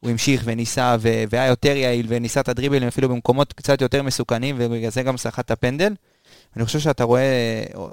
הוא 0.00 0.10
המשיך 0.10 0.42
וניסה 0.44 0.96
ו- 1.00 1.24
והיה 1.30 1.46
יותר 1.46 1.76
יעיל 1.76 2.06
וניסה 2.08 2.40
את 2.40 2.48
הדריבלים 2.48 2.88
אפילו 2.88 3.08
במקומות 3.08 3.52
קצת 3.52 3.80
יותר 3.80 4.02
מסוכנים 4.02 4.56
ובגלל 4.58 4.90
זה 4.90 5.02
גם 5.02 5.16
סחט 5.16 5.44
את 5.44 5.50
הפנדל. 5.50 5.94
אני 6.56 6.64
חושב 6.64 6.78
שאתה 6.78 7.04
רואה 7.04 7.22
אה, 7.22 7.86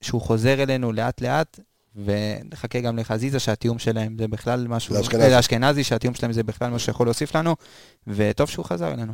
שהוא 0.00 0.20
חוזר 0.20 0.62
אלינו 0.62 0.92
לאט 0.92 1.20
לאט 1.20 1.60
ונחכה 2.04 2.80
גם 2.80 2.98
לחזיזה 2.98 3.40
שהתיאום 3.40 3.78
שלהם 3.78 4.16
זה 4.18 4.28
בכלל 4.28 4.66
משהו, 4.68 4.94
לאשכנזי. 4.94 5.22
אה, 5.24 5.36
לאשכנזי 5.36 5.84
שהתיאום 5.84 6.14
שלהם 6.14 6.32
זה 6.32 6.42
בכלל 6.42 6.70
משהו 6.70 6.86
שיכול 6.86 7.06
להוסיף 7.06 7.36
לנו 7.36 7.56
וטוב 8.06 8.50
שהוא 8.50 8.64
חזר 8.64 8.92
אלינו. 8.94 9.12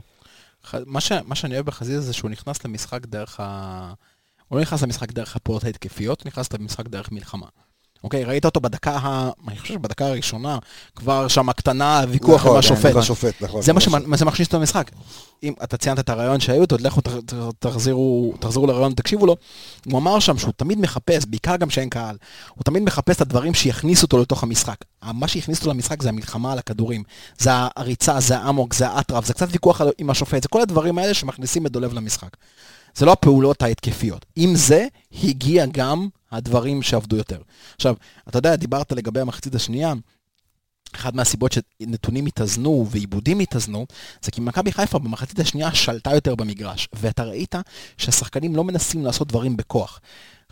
ח- 0.65 0.75
מה, 0.87 1.01
ש, 1.01 1.13
מה 1.13 1.35
שאני 1.35 1.55
אוהב 1.55 1.67
בחזיזה 1.67 2.01
זה 2.01 2.13
שהוא 2.13 2.31
נכנס 2.31 2.65
למשחק 2.65 3.07
דרך 3.07 3.41
ה... 3.41 3.93
הוא 4.49 4.57
לא 4.57 4.63
נכנס 4.63 4.83
למשחק 4.83 5.13
דרך 5.13 5.37
הפעולות 5.37 5.65
ההתקפיות, 5.65 6.21
הוא 6.21 6.27
נכנס 6.29 6.53
למשחק 6.53 6.89
דרך 6.89 7.13
מלחמה. 7.13 7.47
אוקיי, 8.05 8.25
ראית 8.25 8.45
אותו 8.45 8.61
בדקה 8.61 8.97
ה... 9.03 9.31
אני 9.49 9.59
חושב 9.59 9.75
שבדקה 9.75 10.07
הראשונה, 10.07 10.59
כבר 10.97 11.29
שם 11.29 11.53
קטנה, 11.53 12.05
ויכוח 12.09 12.35
נכון, 12.41 12.51
עם 12.53 12.57
השופט. 12.59 12.91
עם 12.91 12.99
השופט, 12.99 13.35
נכון. 13.43 13.63
זה 13.63 13.73
מה 13.73 13.81
נכון. 13.87 14.03
שמ- 14.03 14.17
זה 14.17 14.25
מכניס 14.25 14.49
אותו 14.49 14.59
למשחק. 14.59 14.91
אם 15.43 15.53
אתה 15.65 15.77
ציינת 15.77 15.99
את 15.99 16.09
הרעיון 16.09 16.41
שהיו, 16.41 16.65
אתה 16.65 16.77
לכו 16.81 17.01
תחזירו 17.59 18.35
תחזרו 18.41 18.67
לרעיון, 18.67 18.93
תקשיבו 18.95 19.27
לו. 19.27 19.37
הוא 19.87 19.99
אמר 19.99 20.19
שם 20.19 20.39
שהוא 20.39 20.53
תמיד 20.57 20.79
מחפש, 20.81 21.25
בעיקר 21.29 21.57
גם 21.57 21.71
שאין 21.71 21.89
קהל, 21.89 22.17
הוא 22.55 22.65
תמיד 22.65 22.83
מחפש 22.83 23.17
את 23.17 23.21
הדברים 23.21 23.55
שיכניסו 23.55 24.03
אותו 24.07 24.19
לתוך 24.19 24.43
המשחק. 24.43 24.77
מה 25.03 25.29
שהכניס 25.29 25.59
אותו 25.59 25.71
למשחק 25.71 26.03
זה 26.03 26.09
המלחמה 26.09 26.53
על 26.53 26.59
הכדורים. 26.59 27.03
זה 27.39 27.51
הריצה, 27.77 28.21
זה 28.21 28.39
האמוק, 28.39 28.75
זה 28.75 28.89
האטרף, 28.89 29.27
זה 29.27 29.35
קצת 29.35 29.49
ויכוח 29.51 29.81
עם 29.99 30.11
השופט, 30.11 30.43
זה 30.43 30.49
כל 30.49 30.61
הדברים 30.61 30.99
האלה 30.99 31.15
שמכניסים 31.15 31.67
את 31.67 31.73
דולב 31.73 31.93
למשחק. 31.95 32.31
זה 32.95 33.07
לא 33.07 33.13
הפעולות 33.13 33.63
ההתקפיות. 33.63 34.27
עם 34.37 34.55
זה 34.55 34.87
הגיע 35.23 35.67
גם 35.67 36.09
הדברים 36.33 36.83
שעבדו 36.83 37.17
יותר. 37.17 37.41
עכשיו, 37.77 37.95
אתה 38.29 38.39
יודע, 38.39 38.57
דיברת 38.57 38.93
לגבי 38.93 39.21
המחצית 39.21 39.55
השנייה, 39.55 39.95
אחת 40.95 41.15
מהסיבות 41.15 41.53
שנתונים 41.53 42.27
התאזנו 42.27 42.87
ועיבודים 42.91 43.39
התאזנו, 43.39 43.87
זה 44.23 44.31
כי 44.31 44.41
מכבי 44.41 44.73
חיפה 44.73 44.99
במחצית 44.99 45.41
השנייה 45.41 45.75
שלטה 45.75 46.15
יותר 46.15 46.35
במגרש, 46.35 46.89
ואתה 46.93 47.23
ראית 47.23 47.55
שהשחקנים 47.97 48.57
לא 48.57 48.65
מנסים 48.65 49.05
לעשות 49.05 49.29
דברים 49.29 49.57
בכוח. 49.57 50.01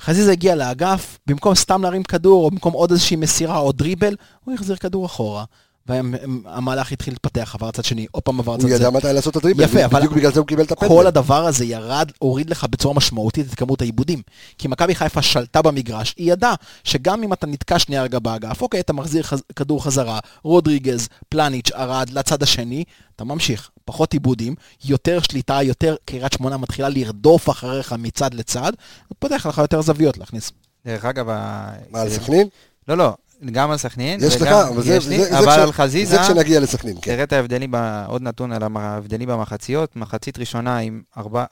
חזיזה 0.01 0.33
הגיע 0.33 0.55
לאגף, 0.55 1.19
במקום 1.27 1.55
סתם 1.55 1.83
להרים 1.83 2.03
כדור, 2.03 2.45
או 2.45 2.51
במקום 2.51 2.73
עוד 2.73 2.91
איזושהי 2.91 3.17
מסירה 3.17 3.59
או 3.59 3.73
דריבל, 3.73 4.17
הוא 4.45 4.55
החזיר 4.55 4.77
כדור 4.77 5.07
אחורה. 5.07 5.45
והמהלך 5.87 6.93
התחיל 6.93 7.15
להתפתח, 7.15 7.55
עבר 7.55 7.69
לצד 7.69 7.85
שני, 7.85 8.07
עוד 8.11 8.23
פעם 8.23 8.41
עבר 8.41 8.55
לצד 8.55 8.63
הוא 8.63 8.71
זה. 8.71 8.77
ידע 8.77 8.91
מתי 8.91 9.07
לעשות 9.13 9.33
את 9.33 9.37
הטריפל, 9.37 9.63
יפה, 9.63 9.85
אבל 9.85 9.99
בדיוק 9.99 10.13
בגלל 10.15 10.33
זה 10.33 10.41
הוא 10.41 10.47
קיבל 10.47 10.63
את 10.63 10.73
הפנדל. 10.73 10.95
כל 10.95 11.07
הדבר 11.07 11.47
הזה 11.47 11.65
ירד, 11.65 12.11
הוריד 12.19 12.51
לך 12.51 12.65
בצורה 12.71 12.95
משמעותית 12.95 13.47
את 13.47 13.55
כמות 13.55 13.81
העיבודים. 13.81 14.23
כי 14.59 14.69
מכבי 14.69 14.95
חיפה 14.95 15.23
שלטה 15.23 15.63
במגרש, 15.63 16.15
היא 16.19 16.33
ידעה 16.33 16.55
שגם 16.85 17.23
אם 17.23 17.33
אתה 17.33 17.47
נתקע 17.47 17.79
שנייה 17.79 18.03
רגע 18.03 18.19
באגף, 18.19 18.63
אוקיי, 18.63 18.81
אתה 18.81 18.93
מחזיר 18.93 19.23
חז, 19.23 19.43
כדור 19.57 19.85
חזרה, 19.85 20.19
רודריגז, 20.43 21.09
פלניץ', 21.29 21.71
ארד, 21.73 22.11
לצד 22.11 22.43
השני, 22.43 22.85
אתה 23.17 23.25
ממשיך. 23.25 23.71
פחות 23.85 24.13
עיבודים, 24.13 24.55
יותר 24.85 25.21
שליטה, 25.23 25.63
יותר 25.63 25.97
קריית 26.05 26.33
שמונה 26.33 26.57
מתחילה 26.57 26.89
לרדוף 26.89 27.51
אחריך 27.51 27.93
מצד 27.99 28.35
לצד, 28.35 28.73
ופותח 29.13 29.47
לך 29.47 29.59
יותר 29.59 29.83
זוויות 29.83 30.19
להכניס. 30.19 30.53
דרך 30.87 31.05
אגב, 31.05 31.29
ה- 31.29 31.71
מה, 31.91 32.01
על 32.01 32.11
סכנין? 32.11 32.49
לא, 32.89 32.97
לא, 32.97 33.15
גם 33.53 33.71
על 33.71 33.77
סכנין, 33.77 34.21
יש 34.23 34.37
לך, 34.37 34.49
אבל 34.49 34.83
זה 34.83 34.93
לי, 35.09 35.19
זה- 35.19 35.25
זה 35.25 35.39
אבל 35.39 35.47
כש- 35.53 35.59
על 35.59 35.73
חזיזה, 35.73 36.17
זה 36.17 36.23
כשנגיע 36.23 36.61
לסכנין, 36.61 36.95
כן. 37.03 37.11
תראה 37.13 37.23
את 37.25 37.33
ההבדלים, 37.33 37.71
ב- 37.71 38.05
עוד 38.07 38.23
נתון 38.23 38.53
על 38.53 38.63
ההבדלים 38.77 39.29
במחציות, 39.29 39.97
מחצית 39.97 40.39
ראשונה 40.39 40.79
עם 40.79 41.03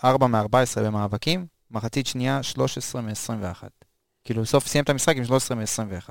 4 0.05 0.27
מ-14 0.27 0.47
במאבקים, 0.81 1.47
מחצית 1.71 2.07
שנייה 2.07 2.43
13 2.43 3.01
מ-21. 3.03 3.63
כאילו, 4.25 4.43
בסוף 4.43 4.67
סיים 4.67 4.85
את 4.85 4.91
המשחק 4.91 5.17
עם 5.17 5.25
13 5.25 5.57
מ-21. 5.57 6.11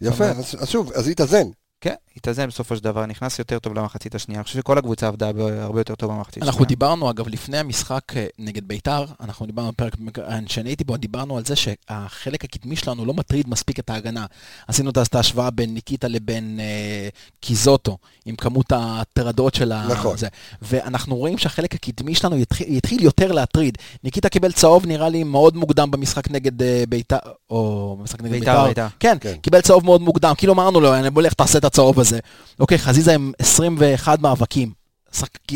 יפה, 0.00 0.24
אז 0.24 0.56
אז 0.58 0.68
שוב, 0.68 0.92
אז 0.92 1.08
התאזן. 1.08 1.46
כן, 1.80 1.94
התאזן 2.16 2.46
בסופו 2.46 2.76
של 2.76 2.84
דבר, 2.84 3.06
נכנס 3.06 3.38
יותר 3.38 3.58
טוב 3.58 3.74
למחצית 3.74 4.14
השנייה. 4.14 4.38
אני 4.40 4.44
חושב 4.44 4.58
שכל 4.58 4.78
הקבוצה 4.78 5.06
עבדה 5.08 5.26
הרבה 5.60 5.80
יותר 5.80 5.94
טוב 5.94 6.10
במחצית 6.12 6.42
אנחנו 6.42 6.50
השנייה. 6.50 6.68
דיברנו, 6.68 7.10
אגב, 7.10 7.28
לפני 7.28 7.58
המשחק 7.58 8.02
אה, 8.16 8.26
נגד 8.38 8.68
ביתר, 8.68 9.04
אנחנו 9.20 9.46
דיברנו 9.46 9.72
בפרק 9.72 9.92
אה, 10.18 10.38
שאני 10.46 10.68
הייתי 10.70 10.84
בו, 10.84 10.96
דיברנו 10.96 11.36
על 11.36 11.44
זה 11.44 11.54
שהחלק 11.56 12.44
הקדמי 12.44 12.76
שלנו 12.76 13.04
לא 13.04 13.14
מטריד 13.14 13.48
מספיק 13.48 13.78
את 13.78 13.90
ההגנה. 13.90 14.26
עשינו 14.68 14.90
את 14.90 15.14
ההשוואה 15.14 15.50
בין 15.50 15.74
ניקיטה 15.74 16.08
לבין 16.08 16.60
אה, 16.60 17.08
קיזוטו, 17.40 17.98
עם 18.26 18.36
כמות 18.36 18.66
הטרדות 18.76 19.54
של 19.54 19.72
ה... 19.72 19.86
נכון. 19.90 20.16
זה. 20.16 20.28
ואנחנו 20.62 21.16
רואים 21.16 21.38
שהחלק 21.38 21.74
הקדמי 21.74 22.14
שלנו 22.14 22.36
יתחיל, 22.38 22.66
יתחיל 22.76 23.02
יותר 23.02 23.32
להטריד. 23.32 23.78
ניקיטה 24.04 24.28
קיבל 24.28 24.52
צהוב, 24.52 24.86
נראה 24.86 25.08
לי, 25.08 25.24
מאוד 25.24 25.56
מוקדם 25.56 25.90
במשחק 25.90 26.30
נגד 26.30 26.62
אה, 26.62 26.84
ביתר, 26.88 27.16
או 27.50 27.96
במשחק 28.00 28.22
נגד 28.22 28.32
ביתר, 28.32 28.52
ביתר. 28.52 28.68
ביתר. 28.68 28.86
כן, 29.00 29.16
כן. 29.20 29.34
קיבל 29.42 29.60
צהוב 29.60 29.84
מאוד 29.84 30.00
מוקדם, 30.00 30.32
כאילו 30.36 30.52
אמרנו 30.52 30.80
לו, 30.80 30.94
"אני- 30.94 31.10
בוא 31.10 31.22
לך 31.22 31.32
תעשה 31.32 31.58
את 31.58 31.64
הצהוב 31.64 31.98
הזה. 32.02 32.18
אוקיי, 32.60 32.78
חזיזה 32.78 33.14
עם 33.14 33.32
21 33.38 34.18
מאבקים. 34.18 34.72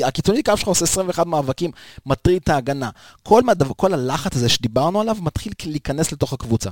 הקיצוני 0.04 0.42
קו 0.42 0.56
שלך 0.56 0.68
עושה 0.68 0.84
21 0.84 1.26
מאבקים, 1.26 1.70
מטריד 2.06 2.42
את 2.42 2.48
ההגנה. 2.48 2.90
כל, 3.22 3.42
מהדבר, 3.42 3.72
כל 3.76 3.94
הלחץ 3.94 4.36
הזה 4.36 4.48
שדיברנו 4.48 5.00
עליו 5.00 5.16
מתחיל 5.20 5.52
להיכנס 5.66 6.12
לתוך 6.12 6.32
הקבוצה. 6.32 6.70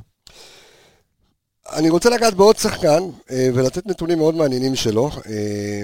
אני 1.73 1.91
רוצה 1.91 2.11
לגעת 2.11 2.35
בעוד 2.35 2.57
שחקן 2.57 3.03
אה, 3.31 3.49
ולתת 3.55 3.87
נתונים 3.87 4.19
מאוד 4.19 4.35
מעניינים 4.35 4.77
שלו, 4.77 5.11
אה, 5.27 5.83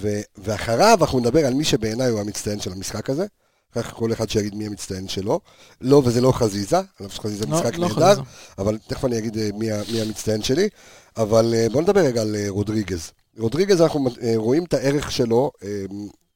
ו- 0.00 0.20
ואחריו 0.38 0.98
אנחנו 1.00 1.20
נדבר 1.20 1.46
על 1.46 1.54
מי 1.54 1.64
שבעיניי 1.64 2.08
הוא 2.08 2.20
המצטיין 2.20 2.60
של 2.60 2.72
המשחק 2.72 3.10
הזה. 3.10 3.26
כך 3.74 3.92
כל 3.92 4.12
אחד 4.12 4.30
שיגיד 4.30 4.54
מי 4.54 4.66
המצטיין 4.66 5.08
שלו. 5.08 5.40
לא, 5.80 6.02
וזה 6.04 6.20
לא 6.20 6.32
חזיזה, 6.32 6.78
אני 6.78 7.08
חושב 7.08 7.20
שחזיזה 7.20 7.46
לא- 7.46 7.56
משחק 7.58 7.78
לא 7.78 7.88
נהדר. 7.88 8.22
אבל 8.58 8.78
תכף 8.86 9.04
אני 9.04 9.18
אגיד 9.18 9.38
אה, 9.38 9.48
מי, 9.54 9.66
מי 9.92 10.00
המצטיין 10.00 10.42
שלי. 10.42 10.68
אבל 11.16 11.54
אה, 11.54 11.68
בואו 11.68 11.82
נדבר 11.82 12.00
רגע 12.00 12.22
על 12.22 12.36
אה, 12.36 12.46
רודריגז. 12.48 13.12
רודריגז, 13.38 13.80
אנחנו 13.80 14.08
אה, 14.22 14.32
רואים 14.36 14.64
את 14.64 14.74
הערך 14.74 15.12
שלו, 15.12 15.50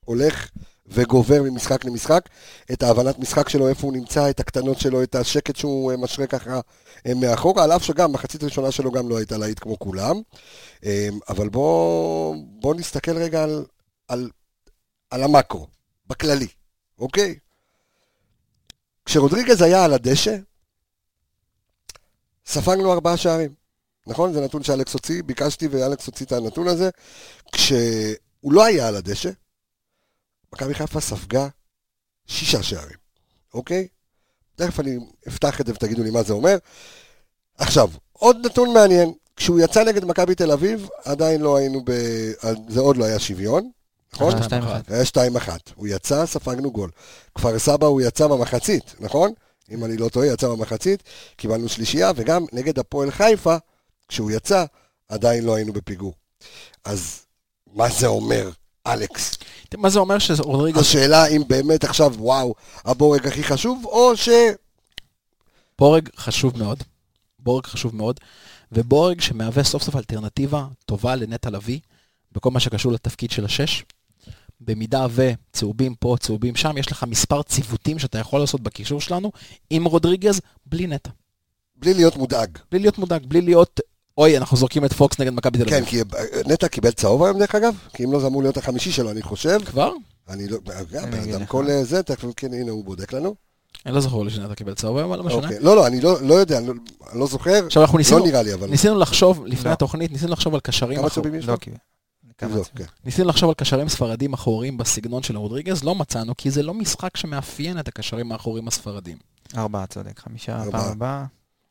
הולך 0.05 0.51
וגובר 0.87 1.43
ממשחק 1.43 1.85
למשחק, 1.85 2.29
את 2.73 2.83
ההבנת 2.83 3.19
משחק 3.19 3.49
שלו, 3.49 3.69
איפה 3.69 3.87
הוא 3.87 3.93
נמצא, 3.93 4.31
את 4.31 4.41
הקטנות 4.41 4.81
שלו, 4.81 5.03
את 5.03 5.15
השקט 5.15 5.57
שהוא 5.57 5.93
משרה 5.99 6.27
ככה 6.27 6.61
מאחורה, 7.17 7.65
על 7.65 7.73
אף 7.73 7.85
שגם 7.85 8.13
מחצית 8.13 8.43
ראשונה 8.43 8.71
שלו 8.71 8.93
גם 8.93 9.09
לא 9.09 9.17
הייתה 9.17 9.39
להיט 9.39 9.59
כמו 9.59 9.79
כולם. 9.79 10.21
אבל 11.29 11.49
בואו 11.49 12.35
בוא 12.61 12.75
נסתכל 12.75 13.17
רגע 13.17 13.43
על, 13.43 13.65
על, 14.09 14.31
על 15.11 15.23
המקרו, 15.23 15.67
בכללי, 16.07 16.49
אוקיי? 16.99 17.35
כשרודריגז 19.05 19.63
היה 19.63 19.85
על 19.85 19.93
הדשא, 19.93 20.37
ספגנו 22.47 22.93
ארבעה 22.93 23.17
שערים. 23.17 23.60
נכון? 24.07 24.33
זה 24.33 24.41
נתון 24.41 24.63
שאלכס 24.63 24.93
הוציא, 24.93 25.23
ביקשתי 25.23 25.69
ואלכס 25.69 26.07
הוציא 26.07 26.27
את 26.27 26.33
הנתון 26.33 26.69
הזה. 26.69 26.91
כשהוא 27.53 28.53
לא 28.53 28.65
היה 28.65 28.89
על 28.89 28.97
הדשא, 28.97 29.31
מכבי 30.53 30.75
חיפה 30.75 31.01
ספגה 31.01 31.49
שישה 32.27 32.63
שערים, 32.63 32.99
אוקיי? 33.55 33.89
תכף 34.57 34.81
אני 34.81 34.99
אפתח 35.29 35.61
את 35.61 35.67
זה 35.67 35.73
ותגידו 35.73 36.03
לי 36.03 36.11
מה 36.11 36.23
זה 36.23 36.33
אומר. 36.33 36.57
עכשיו, 37.59 37.91
עוד 38.13 38.37
נתון 38.47 38.73
מעניין, 38.75 39.13
כשהוא 39.37 39.61
יצא 39.61 39.85
נגד 39.85 40.05
מכבי 40.05 40.35
תל 40.35 40.53
אביב, 40.53 40.89
עדיין 41.05 41.41
לא 41.41 41.57
היינו 41.57 41.81
ב... 41.85 41.93
זה 42.69 42.81
עוד 42.81 42.97
לא 42.97 43.05
היה 43.05 43.19
שוויון, 43.19 43.71
נכון? 44.13 44.33
היה 44.33 44.43
שתיים 44.43 44.63
אחת. 44.63 44.91
היה 44.91 45.05
שתיים 45.05 45.37
אחת. 45.37 45.61
הוא 45.75 45.89
יצא, 45.89 46.27
ספגנו 46.27 46.71
גול. 46.73 46.91
כפר 47.35 47.59
סבא 47.59 47.87
הוא 47.87 48.01
יצא 48.01 48.27
במחצית, 48.27 48.95
נכון? 49.01 49.33
אם 49.71 49.85
אני 49.85 49.97
לא 49.97 50.09
טועה, 50.09 50.27
יצא 50.27 50.49
במחצית, 50.49 51.03
קיבלנו 51.37 51.69
שלישייה, 51.69 52.13
וגם 52.17 52.45
נגד 52.53 52.79
הפועל 52.79 53.11
חיפה, 53.11 53.57
כשהוא 54.11 54.31
יצא, 54.31 54.65
עדיין 55.09 55.45
לא 55.45 55.55
היינו 55.55 55.73
בפיגור. 55.73 56.15
אז 56.85 57.27
מה 57.75 57.89
זה 57.89 58.07
אומר, 58.07 58.51
אלכס? 58.87 59.39
מה 59.77 59.91
זה 59.91 59.99
אומר 59.99 60.19
שרודריגז 60.19 60.81
השאלה 60.81 61.27
אם 61.27 61.43
באמת 61.49 61.85
עכשיו, 61.85 62.15
וואו, 62.19 62.55
הבורג 62.85 63.27
הכי 63.27 63.45
חשוב, 63.45 63.85
או 63.85 64.17
ש... 64.17 64.29
בורג 65.79 66.09
חשוב 66.17 66.59
מאוד, 66.59 66.83
בורג 67.39 67.67
חשוב 67.67 67.97
מאוד, 67.97 68.21
ובורג 68.73 69.21
שמהווה 69.21 69.65
סוף 69.65 69.83
סוף 69.83 69.97
אלטרנטיבה 69.97 70.67
טובה 70.87 71.17
לנטע 71.17 71.51
לביא, 71.51 71.81
בכל 72.33 72.51
מה 72.51 72.61
שקשור 72.61 72.93
לתפקיד 72.93 73.31
של 73.31 73.45
השש. 73.45 73.85
במידה 74.61 75.07
וצהובים 75.15 75.95
פה, 75.95 76.17
צהובים 76.21 76.57
שם, 76.57 76.79
יש 76.79 76.93
לך 76.93 77.05
מספר 77.09 77.43
ציוותים 77.43 77.99
שאתה 77.99 78.19
יכול 78.19 78.41
לעשות 78.41 78.61
בקישור 78.61 79.01
שלנו 79.01 79.33
עם 79.71 79.85
רודריגז, 79.85 80.41
בלי 80.67 80.87
נטע. 80.87 81.11
בלי 81.77 81.95
להיות 81.95 82.17
מודאג. 82.17 82.59
בלי 82.71 82.81
להיות 82.81 82.99
מודאג, 82.99 83.27
בלי 83.27 83.41
להיות, 83.41 83.81
אוי, 84.21 84.37
אנחנו 84.39 84.57
זורקים 84.57 84.85
את 84.85 84.93
פוקס 84.93 85.19
נגד 85.19 85.33
מכבי 85.33 85.59
תל 85.59 85.71
כן, 85.71 85.83
אביב. 85.83 86.15
כי 86.15 86.19
נטע 86.47 86.69
קיבל 86.69 86.91
צהוב 86.91 87.23
היום 87.23 87.39
דרך 87.39 87.55
אגב, 87.55 87.75
כי 87.93 88.05
אם 88.05 88.13
לא 88.13 88.21
זה 88.21 88.27
אמור 88.27 88.43
להיות 88.43 88.57
החמישי 88.57 88.93
שלו, 88.93 89.11
אני 89.11 89.23
חושב. 89.23 89.59
כבר? 89.65 89.93
אני 90.29 90.49
לא, 90.49 90.59
בן 90.65 91.15
אגיד 91.15 91.35
אדם. 91.35 91.47
כל 91.47 91.71
אה, 91.71 91.85
זה, 91.85 92.03
תכף 92.03 92.29
כן, 92.37 92.55
הנה 92.55 92.71
הוא 92.71 92.85
בודק 92.85 93.13
לנו. 93.13 93.35
אני 93.87 93.95
לא 93.95 94.01
זוכר 94.01 94.23
לי 94.23 94.31
שנטע 94.31 94.55
קיבל 94.55 94.75
צהוב 94.75 94.97
היום, 94.97 95.11
אבל 95.13 95.19
לא 95.19 95.25
משנה. 95.25 95.43
אוקיי. 95.43 95.59
לא, 95.61 95.77
לא, 95.77 95.87
אני 95.87 96.01
לא 96.01 96.23
לא 96.23 96.35
יודע, 96.35 96.59
אני 96.59 96.67
לא- 96.67 96.75
אני 97.13 97.21
לא 97.21 97.27
זוכר. 97.27 97.67
עכשיו 97.67 97.83
אנחנו 97.83 97.99
לא 98.13 98.27
נראה 98.27 98.43
לי, 98.43 98.55
אבל... 98.55 98.71
ניסינו 98.71 98.99
לחשוב, 98.99 99.47
לפני 99.47 99.69
לא. 99.69 99.73
התוכנית, 99.73 100.13
ניסינו 100.13 100.33
לחשוב 100.33 100.55
על 100.55 100.61
קשרים 100.61 100.99
כמה 100.99 101.11
צהובים 101.11 101.35
יש 101.35 101.47
לו? 101.47 101.55
כן. 101.61 101.73
ניסינו 103.05 103.29
לחשוב 103.29 103.49
על 103.49 103.55
קשרים 103.55 103.89
ספרדים 103.89 104.33
אחוריים 104.33 104.79
בסגנון 104.79 105.23
של 105.23 105.37
רודריגז, 105.37 105.85
לא 105.85 105.95
מצאנו, 105.95 106.37
כי 106.37 106.51
זה 106.51 106.63
לא 106.63 106.75
משחק 106.75 107.17
שמאפיין 107.17 107.79
את 107.79 107.89
הקשרים 107.89 108.33
האחוריים 108.33 108.69
הספרדים. 108.69 109.17
ארבעה, 109.57 109.87
צודק, 109.87 110.19
חמישה, 110.19 110.63
ארבעה. 110.63 110.83
פעם 110.83 110.93
הבאה. 110.93 111.25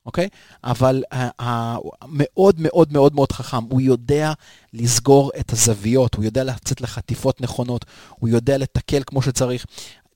אוקיי? 0.06 0.28
אבל 0.64 1.04
ה- 1.12 1.44
ה- 1.44 1.76
הוא 1.76 1.92
מאוד 2.08 2.60
מאוד 2.60 2.94
מאוד 2.94 3.16
מאוד 3.16 3.32
חכם. 3.32 3.64
הוא 3.64 3.82
יודע 3.82 4.34
לסגור 4.74 5.32
את 5.40 5.54
הזוויות, 5.54 6.16
הוא 6.16 6.24
יודע 6.24 6.44
לצאת 6.44 6.82
לחטיפות 6.82 7.42
נכונות, 7.42 7.86
הוא 8.10 8.30
יודע 8.30 8.58
לתקל 8.58 9.02
כמו 9.06 9.22
שצריך. 9.22 9.66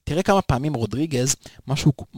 תראה 0.03 0.23
כמה 0.23 0.41
פעמים 0.41 0.73
רודריגז, 0.73 1.35
מה 1.67 1.75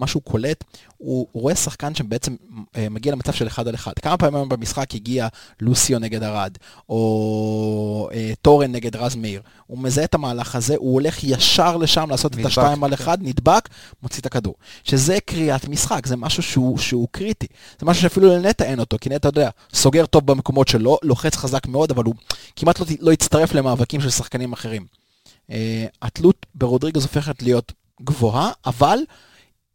שהוא, 0.07 0.21
קולט, 0.23 0.63
הוא, 0.97 1.27
רואה 1.33 1.55
שחקן 1.55 1.95
שבעצם 1.95 2.35
אה, 2.75 2.89
מגיע 2.89 3.11
למצב 3.11 3.33
של 3.33 3.47
אחד 3.47 3.67
על 3.67 3.75
אחד. 3.75 3.93
כמה 4.01 4.17
פעמים 4.17 4.49
במשחק 4.49 4.95
הגיע 4.95 5.27
לוסיו 5.61 5.99
נגד 5.99 6.23
ארד, 6.23 6.57
או 6.89 8.09
אה, 8.13 8.33
טורן 8.41 8.71
נגד 8.71 8.95
רז 8.95 9.15
מאיר. 9.15 9.41
הוא 9.67 9.79
מזהה 9.79 10.05
את 10.05 10.13
המהלך 10.13 10.55
הזה, 10.55 10.75
הוא 10.77 10.93
הולך 10.93 11.23
ישר 11.23 11.77
לשם 11.77 12.09
לעשות 12.09 12.31
את 12.31 12.37
נדבק, 12.37 12.49
השתיים 12.49 12.83
על 12.83 12.95
כן. 12.95 13.03
אחד, 13.03 13.17
נדבק, 13.21 13.69
מוציא 14.03 14.21
את 14.21 14.25
הכדור. 14.25 14.55
שזה 14.83 15.17
קריאת 15.25 15.67
משחק, 15.67 16.05
זה 16.05 16.15
משהו 16.15 16.43
שהוא, 16.43 16.77
שהוא 16.77 17.07
קריטי. 17.11 17.47
זה 17.79 17.85
משהו 17.85 18.01
שאפילו 18.01 18.37
לנטע 18.37 18.63
אין 18.63 18.79
אותו, 18.79 18.97
כי 19.01 19.09
נטע, 19.09 19.17
אתה 19.17 19.27
יודע, 19.27 19.49
סוגר 19.73 20.05
טוב 20.05 20.25
במקומות 20.25 20.67
שלו, 20.67 20.97
לוחץ 21.03 21.35
חזק 21.35 21.67
מאוד, 21.67 21.91
אבל 21.91 22.03
הוא 22.03 22.15
כמעט 22.55 22.79
לא, 22.79 22.85
לא 22.99 23.11
הצטרף 23.11 23.53
למאבקים 23.53 24.01
של 24.01 24.09
שחקנים 24.09 24.53
אחרים. 24.53 25.04
Uh, 25.49 25.53
התלות 26.01 26.45
ברודריגז 26.55 27.03
הופכת 27.03 27.41
להיות 27.41 27.73
גבוהה, 28.01 28.51
אבל 28.65 28.99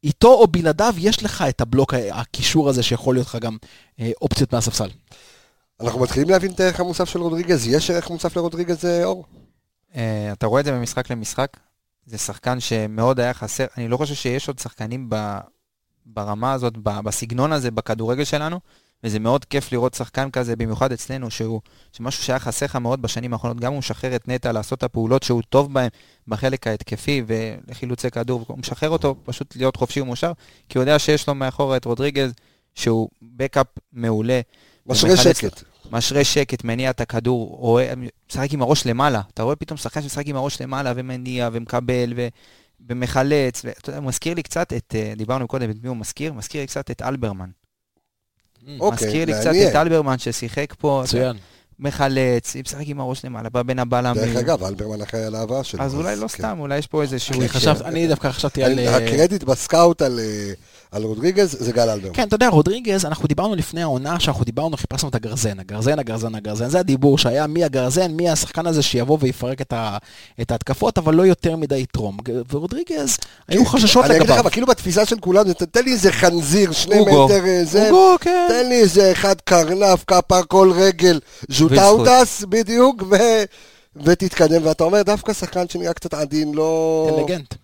איתו 0.04 0.32
או 0.34 0.46
בלעדיו 0.46 0.94
יש 0.98 1.22
לך 1.22 1.44
את 1.48 1.60
הבלוק, 1.60 1.94
הקישור 2.12 2.68
הזה 2.68 2.82
שיכול 2.82 3.14
להיות 3.14 3.26
לך 3.26 3.36
גם 3.36 3.56
uh, 3.62 4.02
אופציות 4.22 4.54
מהספסל. 4.54 4.88
אנחנו 5.80 6.00
מתחילים 6.00 6.28
להבין 6.28 6.50
את 6.50 6.60
הערך 6.60 6.80
המוסף 6.80 7.08
של 7.08 7.20
רודריגז. 7.20 7.66
יש 7.66 7.90
ערך 7.90 8.10
מוסף 8.10 8.36
לרודריגז, 8.36 8.84
אה, 8.84 9.04
אור? 9.04 9.24
אה, 9.94 10.32
אתה 10.32 10.46
רואה 10.46 10.60
את 10.60 10.64
זה 10.64 10.72
ממשחק 10.72 11.10
למשחק, 11.10 11.56
זה 12.06 12.18
שחקן 12.18 12.60
שמאוד 12.60 13.20
היה 13.20 13.34
חסר, 13.34 13.64
אני 13.76 13.88
לא 13.88 13.96
חושב 13.96 14.14
שיש 14.14 14.48
עוד 14.48 14.58
שחקנים 14.58 15.06
ב, 15.08 15.38
ברמה 16.06 16.52
הזאת, 16.52 16.76
בסגנון 16.76 17.52
הזה, 17.52 17.70
בכדורגל 17.70 18.24
שלנו, 18.24 18.60
וזה 19.04 19.18
מאוד 19.18 19.44
כיף 19.44 19.72
לראות 19.72 19.94
שחקן 19.94 20.30
כזה, 20.30 20.56
במיוחד 20.56 20.92
אצלנו, 20.92 21.30
שהוא, 21.30 21.60
שמשהו 21.92 22.22
שהיה 22.22 22.38
חסר 22.38 22.66
לך 22.66 22.76
מאוד 22.76 23.02
בשנים 23.02 23.32
האחרונות, 23.32 23.60
גם 23.60 23.72
הוא 23.72 23.78
משחרר 23.78 24.16
את 24.16 24.28
נטע 24.28 24.52
לעשות 24.52 24.78
את 24.78 24.82
הפעולות 24.82 25.22
שהוא 25.22 25.42
טוב 25.48 25.74
בהן 25.74 25.88
בחלק 26.28 26.66
ההתקפי 26.66 27.22
ולחילוצי 27.26 28.10
כדור, 28.10 28.44
הוא 28.46 28.58
משחרר 28.58 28.90
אותו 28.90 29.14
פשוט 29.24 29.56
להיות 29.56 29.76
חופשי 29.76 30.00
ומאושר, 30.00 30.32
כי 30.68 30.78
הוא 30.78 30.82
יודע 30.82 30.98
שיש 30.98 31.28
לו 31.28 31.34
מאחורה 31.34 31.76
את 31.76 31.84
רודריגז, 31.84 32.32
שהוא 32.74 33.08
בקאפ 33.22 33.66
מעולה. 33.92 34.40
משרה 34.86 35.16
שקט. 35.16 35.62
משרה 35.92 36.24
שקט, 36.24 36.64
מניע 36.64 36.90
את 36.90 37.00
הכדור, 37.00 37.56
רואה, 37.58 37.92
משחק 38.30 38.52
עם 38.52 38.62
הראש 38.62 38.86
למעלה. 38.86 39.20
אתה 39.34 39.42
רואה 39.42 39.56
פתאום 39.56 39.76
שחקן 39.76 40.02
שמשחק 40.02 40.26
עם 40.26 40.36
הראש 40.36 40.62
למעלה 40.62 40.92
ומניע 40.96 41.48
ומקבל 41.52 42.12
ו... 42.16 42.28
ומחלץ, 42.88 43.62
ואתה 43.64 43.90
יודע, 43.90 43.98
הוא 43.98 44.06
מזכיר 44.06 44.34
לי 44.34 44.42
קצת 44.42 44.72
את, 44.72 44.94
אה, 44.94 45.12
דיברנו 45.16 45.48
קודם, 45.48 45.70
את 45.70 45.76
מי 45.82 45.88
הוא 45.88 45.96
מזכיר? 45.96 46.32
מזכיר 46.32 46.60
לי 46.60 46.66
קצת 46.66 46.90
את 46.90 47.02
אלברמן. 47.02 47.50
אוקיי, 48.80 49.06
מזכיר 49.06 49.24
לי 49.24 49.32
קצת. 49.32 49.50
את 49.70 49.76
אלברמן 49.76 50.18
ששיחק 50.18 50.74
פה, 50.78 51.00
מצוין. 51.04 51.36
מחלץ, 51.78 52.56
משחק 52.56 52.84
עם 52.86 53.00
הראש 53.00 53.24
למעלה, 53.24 53.48
בא 53.48 53.62
בין 53.62 53.78
הבלמים. 53.78 54.14
דרך 54.24 54.36
אגב, 54.36 54.64
אלברמן 54.64 55.02
אחראי 55.02 55.24
על 55.24 55.34
ההעברה 55.34 55.64
שלו. 55.64 55.82
אז 55.82 55.94
אולי 55.94 56.16
לא 56.16 56.20
כן. 56.20 56.28
סתם, 56.28 56.56
אולי 56.60 56.78
יש 56.78 56.86
פה. 56.86 57.02
אני 57.34 57.48
חשבתי- 57.48 57.84
אני 57.84 58.08
דווקא 58.08 58.30
חשבתי 58.30 58.62
על... 58.64 58.72
אני- 58.72 58.88
אה, 58.88 58.96
הקרדיט 58.96 59.42
בסקאוט 59.44 60.02
על, 60.02 60.20
אה, 60.20 60.52
על 60.92 61.02
רודריגז 61.02 61.56
זה 61.60 61.72
גל 61.72 61.88
אלברמן. 61.88 62.14
כן, 62.14 62.28
אתה 62.28 62.34
יודע, 62.34 62.48
רודריגז, 62.48 63.04
אנחנו 63.04 63.28
דיברנו 63.28 63.54
לפני 63.54 63.82
העונה, 63.82 64.20
שאנחנו 64.20 64.44
דיברנו, 64.44 64.76
חיפשנו 64.76 65.08
את 65.08 65.14
הגרזן, 65.14 65.60
הגרזן, 65.60 65.98
הגרזן, 65.98 66.34
הגרזן. 66.34 66.68
זה 66.68 66.78
הדיבור 66.78 67.18
שהיה 67.18 67.46
מי 67.46 67.64
הגרזן, 67.64 68.12
מי 68.12 68.30
השחקן 68.30 68.66
הזה 68.66 68.82
שיבוא 68.82 69.18
ויפרק 69.20 69.60
את, 69.60 69.72
ה, 69.72 69.96
את 70.40 70.50
ההתקפות, 70.50 70.98
אבל 70.98 71.14
לא 71.14 71.22
יותר 71.22 71.56
מדי 71.56 71.78
יתרום. 71.78 72.16
ורודריגז, 72.52 73.16
היו 73.48 73.66
חששות 73.66 74.04
אני 74.04 74.10
אגיד 74.10 74.22
לך, 74.22 74.28
לגביו. 74.28 74.40
אבל 74.40 74.50
כאילו 74.50 74.66
בתפיסה 74.66 75.06
של 75.06 75.16
כולם, 75.20 75.48
זה, 75.48 75.54
תן 75.54 75.84
לי 75.84 75.92
איזה 75.92 76.12
חנזיר, 76.12 76.72
שני 76.72 76.98
אוגו. 76.98 77.24
מטר, 77.24 77.46
אה, 77.46 77.64
זה, 77.64 77.90
אוגו, 77.90 78.16
כן. 78.20 78.46
תן 78.48 78.68
לי 78.68 78.80
איזה 78.80 79.12
אחד 79.12 79.34
קרנף, 79.44 80.04
כפה 80.06 80.42
כל 80.42 80.72
רגל, 80.76 81.20
ז'וטאוטס, 81.48 82.44
בדיוק, 82.48 83.02
ו... 83.10 83.16
ותתקדם, 83.96 84.66
ואתה 84.66 84.84
אומר, 84.84 85.02
דווקא 85.02 85.32
שחקן 85.32 85.68
שנראה 85.68 85.92
קצת 85.92 86.14
עדין, 86.14 86.54
לא... 86.54 87.06
אינטליגנט. 87.08 87.54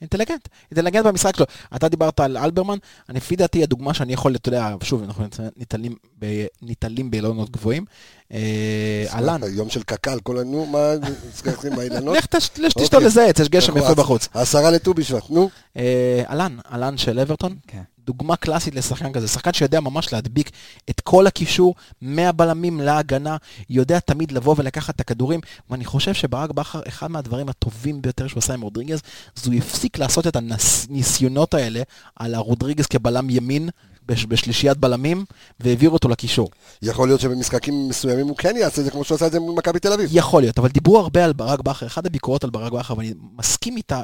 אינטליגנט, 0.00 0.48
אינטליגנט 0.70 1.06
במשחק 1.06 1.36
שלו. 1.36 1.46
אתה 1.76 1.88
דיברת 1.88 2.20
על 2.20 2.36
אלברמן, 2.36 2.78
אני 3.08 3.16
לפי 3.16 3.36
דעתי 3.36 3.62
הדוגמה 3.62 3.94
שאני 3.94 4.12
יכול, 4.12 4.36
אתה 4.36 4.48
יודע, 4.48 4.74
שוב, 4.82 5.02
אנחנו 5.02 5.24
ניטלים 5.56 5.94
ב- 6.18 6.46
ניטלים 6.62 7.10
באילונות 7.10 7.50
גבוהים. 7.50 7.84
אה, 8.32 9.04
אהלן, 9.12 9.40
יום 9.52 9.70
של 9.70 9.82
קק"ל, 9.82 10.20
כל 10.22 10.42
נו, 10.42 10.66
מה, 10.66 10.92
נזכרתי 11.28 11.70
באילנות? 11.70 12.16
לך 12.16 12.26
תש- 12.26 12.50
לך 12.58 12.72
תשתול 12.72 12.82
אוקיי. 12.84 13.04
איזה 13.06 13.24
עץ, 13.26 13.40
יש 13.40 13.48
גשם 13.48 13.76
יפה 13.76 13.94
בחוץ. 13.94 14.28
העשרה 14.34 14.70
לט"ו 14.70 14.94
בשבט, 14.94 15.30
נו. 15.30 15.50
אה, 15.76 16.22
אהלן, 16.28 16.56
אהלן 16.72 16.98
של 16.98 17.20
אברטון, 17.20 17.56
כן. 17.66 17.82
דוגמה 18.06 18.36
קלאסית 18.36 18.74
לשחקן 18.74 19.12
כזה, 19.12 19.28
שחקן 19.28 19.52
שיודע 19.52 19.80
ממש 19.80 20.12
להדביק 20.12 20.50
את 20.90 21.00
כל 21.00 21.26
הקישור, 21.26 21.74
מהבלמים 22.02 22.80
להגנה, 22.80 23.36
יודע 23.70 23.98
תמיד 24.00 24.32
לבוא 24.32 24.54
ולקחת 24.58 24.94
את 24.94 25.00
הכדורים, 25.00 25.40
ואני 25.70 25.84
חושב 25.84 26.14
שברק 26.14 26.50
בכר, 26.50 26.80
אחד 26.88 27.10
מהדברים 27.10 27.48
הטובים 27.48 28.02
ביותר 28.02 28.26
שהוא 28.28 28.38
עשה 28.38 28.54
עם 28.54 28.60
רודריגז, 28.60 29.00
זה 29.36 29.50
הוא 29.50 29.58
הפסיק 29.58 29.98
לעשות 29.98 30.26
את 30.26 30.36
הניסיונות 30.36 31.54
האלה 31.54 31.82
על 32.16 32.34
הרודריגז 32.34 32.86
כבלם 32.86 33.30
ימין, 33.30 33.68
בש- 34.08 34.26
בשלישיית 34.26 34.78
בלמים, 34.78 35.24
והעביר 35.60 35.90
אותו 35.90 36.08
לקישור. 36.08 36.50
יכול 36.82 37.08
להיות 37.08 37.20
שבמשחקים 37.20 37.88
מסוימים 37.88 38.28
הוא 38.28 38.36
כן 38.36 38.56
יעשה 38.56 38.80
את 38.80 38.84
זה 38.84 38.90
כמו 38.90 39.04
שהוא 39.04 39.16
עשה 39.16 39.26
את 39.26 39.32
זה 39.32 39.40
מול 39.40 39.54
מכבי 39.58 39.78
תל 39.78 39.92
אביב. 39.92 40.10
יכול 40.12 40.42
להיות, 40.42 40.58
אבל 40.58 40.68
דיברו 40.68 40.98
הרבה 40.98 41.24
על 41.24 41.32
ברק 41.32 41.60
בכר, 41.60 41.86
אחת 41.86 42.06
הביקורות 42.06 42.44
על 42.44 42.50
ברק 42.50 42.72
בכר, 42.72 42.98
ואני 42.98 43.14
מסכים 43.38 43.76
איתה 43.76 44.02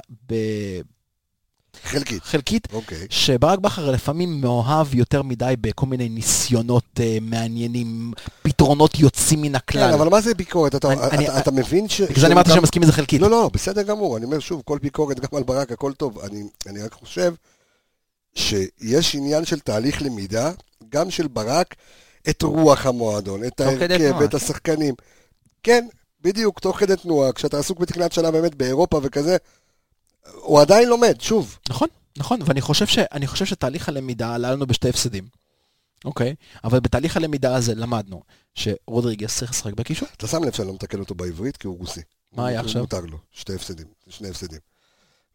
חלקית. 1.82 2.22
בחלקית, 2.22 2.68
אוקיי. 2.72 3.06
שברק 3.10 3.58
בכר 3.58 3.90
לפעמים 3.90 4.40
מאוהב 4.40 4.94
יותר 4.94 5.22
מדי 5.22 5.54
בכל 5.60 5.86
מיני 5.86 6.08
ניסיונות 6.08 6.84
אה, 7.00 7.18
מעניינים, 7.20 8.12
פתרונות 8.42 8.98
יוצאים 8.98 9.42
מן 9.42 9.54
הכלל. 9.54 9.88
כן, 9.88 9.94
אבל 9.94 10.08
מה 10.08 10.20
זה 10.20 10.34
ביקורת? 10.34 10.74
אתה- 10.74 10.92
אני- 10.92 11.06
אתה- 11.06 11.16
אני- 11.16 11.38
אתה 11.38 11.50
מבין 11.50 11.88
ש... 11.88 12.00
בגלל 12.00 12.20
זה 12.20 12.26
אני 12.26 12.34
אמרתי 12.34 12.48
שאני 12.50 12.60
מסכים 12.60 12.82
עם 12.82 12.86
זה 12.86 12.92
חלקית. 12.92 13.20
לא, 13.20 13.30
לא, 13.30 13.50
בסדר 13.52 13.82
גמור. 13.82 14.16
אני 14.16 14.24
אומר 14.24 14.38
שוב, 14.38 14.62
כל 14.64 14.78
ביקורת 14.82 15.20
גם 15.20 15.38
על 15.38 15.42
ברק, 15.42 15.72
הכל 15.72 15.92
טוב. 15.92 16.18
אני, 16.18 16.42
אני 16.66 16.82
רק 16.82 16.92
חושב 16.92 17.34
שיש 18.34 19.14
עניין 19.14 19.44
של 19.44 19.60
תהליך 19.60 20.02
למידה, 20.02 20.52
גם 20.88 21.10
של 21.10 21.28
ברק, 21.28 21.74
את 22.30 22.42
רוח 22.42 22.86
המועדון, 22.86 23.44
את 23.44 23.60
ההרכב. 23.60 24.22
את 24.24 24.34
השחקנים. 24.34 24.94
כן, 25.62 25.86
בדיוק, 26.22 26.58
תוך 26.60 26.78
כדי 26.78 26.96
תנועה, 26.96 27.32
כשאתה 27.32 27.58
עסוק 27.58 27.78
בתחילת 27.78 28.12
שנה 28.12 28.30
באמת 28.30 28.54
באירופה 28.54 29.00
וכזה, 29.02 29.36
הוא 30.34 30.60
עדיין 30.60 30.88
לומד, 30.88 31.20
שוב. 31.20 31.58
נכון, 31.68 31.88
נכון, 32.16 32.40
ואני 32.44 32.60
חושב, 32.60 32.86
ש, 32.86 32.98
חושב 33.26 33.44
שתהליך 33.44 33.88
הלמידה 33.88 34.34
עלה 34.34 34.52
לנו 34.52 34.66
בשתי 34.66 34.88
הפסדים. 34.88 35.28
אוקיי? 36.04 36.34
אבל 36.64 36.80
בתהליך 36.80 37.16
הלמידה 37.16 37.54
הזה 37.54 37.74
למדנו 37.74 38.22
שרודריגס 38.54 39.38
צריך 39.38 39.50
לשחק 39.50 39.72
בקישור. 39.72 40.08
אתה 40.16 40.26
שם 40.26 40.44
לב 40.44 40.52
שאני 40.52 40.68
לא 40.68 40.74
מתקן 40.74 41.00
אותו 41.00 41.14
בעברית, 41.14 41.56
כי 41.56 41.66
הוא 41.66 41.78
רוסי. 41.78 42.00
מה 42.32 42.46
היה 42.46 42.60
עכשיו? 42.60 42.80
מותר 42.80 43.00
לו, 43.00 43.18
שתי 43.32 43.54
הפסדים, 43.54 43.86
שני 44.08 44.28
הפסדים. 44.28 44.58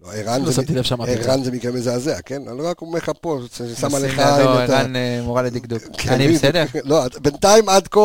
לא, 0.01 0.13
ערן 0.13 0.41
לא 0.41 0.51
זה-. 0.51 0.61
ערן 1.07 1.39
מקרה 1.51 1.71
מזעזע, 1.71 2.21
כן? 2.25 2.41
אני 2.47 2.61
רק 2.61 2.81
אומר 2.81 2.97
לך 2.97 3.11
פה, 3.21 3.39
שים 3.79 3.95
עליך 3.95 4.19
עין 4.19 4.29
את 4.63 4.69
ה... 4.69 4.79
ערן 4.79 4.95
אה, 4.95 5.21
מורה 5.23 5.41
לדקדוק. 5.41 5.83
כן, 5.97 6.09
אני. 6.13 6.33
בסדר? 6.35 6.63
לא, 6.83 7.03
בינתיים 7.21 7.69
עד 7.69 7.87
כה, 7.87 7.99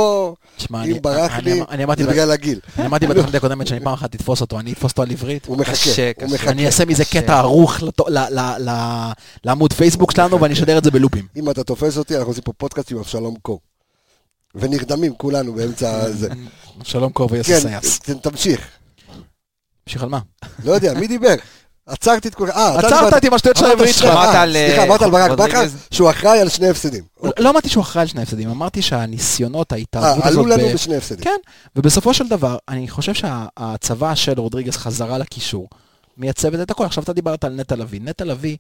אם 0.75 0.97
ברח 1.03 1.33
לי, 1.39 1.61
זה 1.97 2.07
בגלל 2.07 2.31
הגיל. 2.31 2.61
אני 2.79 2.87
אמרתי 2.87 3.07
בתוכנית 3.07 3.35
הקודמת 3.35 3.67
שאני 3.67 3.81
פעם 3.81 3.93
אחת 3.95 4.13
תתפוס 4.13 4.41
אותו, 4.41 4.61
אני 4.61 4.73
אתפוס 4.73 4.91
אותו 4.93 5.03
על 5.03 5.11
עברית. 5.11 5.47
הוא 5.47 5.57
מחכה. 5.59 5.91
אני 6.51 6.67
אעשה 6.67 6.85
מזה. 6.85 7.05
קטע 7.05 7.39
ערוך 7.39 7.83
לת- 7.83 8.01
ל- 8.09 8.19
ל- 8.19 8.69
ל- 8.71 9.13
לעמוד 9.45 9.73
פייסבוק 9.73 10.13
שלנו 10.13 10.41
ואני 10.41 10.55
אשדר 10.55 10.79
את 10.79 10.85
זה 10.85 10.91
בלופים. 10.91 11.27
אם 11.37 11.51
אתה 11.51 11.65
תופס 11.65 11.97
אותי, 11.99 12.17
אנחנו 12.17 12.31
עושים 12.31 12.43
פה 12.45 12.53
פודקאסט 12.53 12.91
עם 12.93 12.99
אבשלום 12.99 13.35
קור. 13.43 13.61
ונרדמים 14.55 15.15
כולנו 15.17 15.53
באמצע 15.55 15.91
הזה. 16.03 16.29
שלום 16.83 17.13
קור 17.13 17.29
ויוסי 17.33 17.53
כן, 17.53 17.61
סייס. 17.61 17.99
ת- 17.99 18.11
תמשיך. 18.11 18.61
תמשיך 19.85 20.03
על 20.03 20.09
מה? 20.09 20.19
לא 20.65 20.73
יודע, 20.73 20.95
מי 20.95 21.07
דיבר? 21.07 21.35
עצרתי 21.87 22.29
את 22.29 22.35
כל... 22.35 22.51
אה, 22.51 22.79
עצרת 22.79 23.13
אותי 23.13 23.27
עם 23.27 23.35
השטויות 23.35 23.57
של 23.57 23.65
העברית 23.65 23.95
שלך. 23.95 24.11
אמרת 24.11 24.35
אה, 24.35 24.43
על, 24.43 24.53
סליחה, 24.53 24.83
אה, 24.83 24.87
אמרת 24.87 25.03
על 25.03 25.11
ברק 25.11 25.31
בכר? 25.31 25.63
שהוא 25.91 26.11
אחראי 26.11 26.41
על 26.41 26.49
שני 26.49 26.69
הפסדים. 26.69 27.05
לא- 27.23 27.31
לא 27.39 27.51
אמרתי 27.51 27.69
שהוא 27.69 27.83
אחראי 27.83 28.03
על 28.03 28.09
שני 28.09 28.23
הפסדים, 28.23 28.51
אמרתי 28.51 28.83
שהניסיונות, 28.83 29.73
אה, 29.73 29.79
ההתערבות 29.79 30.25
עלו 30.25 30.41
הזאת... 30.47 30.59
לנו 30.59 30.69
ב- 30.69 30.73
בשני 30.73 30.97
הפסדים. 30.97 31.25
כן, 31.25 31.37
ובסופו 31.77 32.15
של 32.15 32.29
דבר, 32.29 32.57
אני 32.69 32.89
חושב 32.89 33.15
שההצבה 33.15 34.17
של 34.17 34.41
רודריגז 34.41 34.77
חזרה 34.77 35.19
לקישור, 35.19 35.69
מייצבת 36.17 36.61
את 36.61 36.71
הכל. 36.71 36.85
עכשיו 36.85 37.05
אתה 37.05 37.13
דיברת 37.13 37.45
על 37.45 37.53
נטע 37.55 37.77
לביא. 37.77 38.01
נטע 38.03 38.25
לביא, 38.25 38.57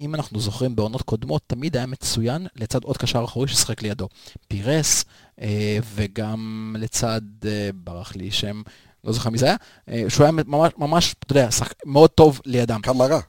אם 0.00 0.14
אנחנו 0.14 0.40
זוכרים 0.40 0.76
בעונות 0.76 1.02
קודמות, 1.02 1.42
תמיד 1.46 1.76
היה 1.76 1.86
מצוין 1.86 2.46
לצד 2.56 2.84
עוד 2.84 2.96
קשר 2.96 3.24
אחורי 3.24 3.48
ששיחק 3.48 3.82
לידו. 3.82 4.08
פירס, 4.48 5.04
אה, 5.40 5.78
וגם 5.94 6.76
לצד, 6.78 7.20
אה, 7.46 7.70
ברח 7.74 8.16
לי 8.16 8.30
שם, 8.30 8.62
לא 9.04 9.12
זוכר 9.12 9.30
מי 9.30 9.38
זה 9.38 9.46
היה, 9.46 9.56
אה, 9.88 10.04
שהוא 10.08 10.24
היה 10.24 10.32
ממש, 10.32 10.72
ממש, 10.78 11.14
אתה 11.24 11.32
יודע, 11.32 11.50
שחק, 11.50 11.72
מאוד 11.84 12.10
טוב 12.10 12.40
לידם. 12.44 12.80
קמרה. 12.82 13.20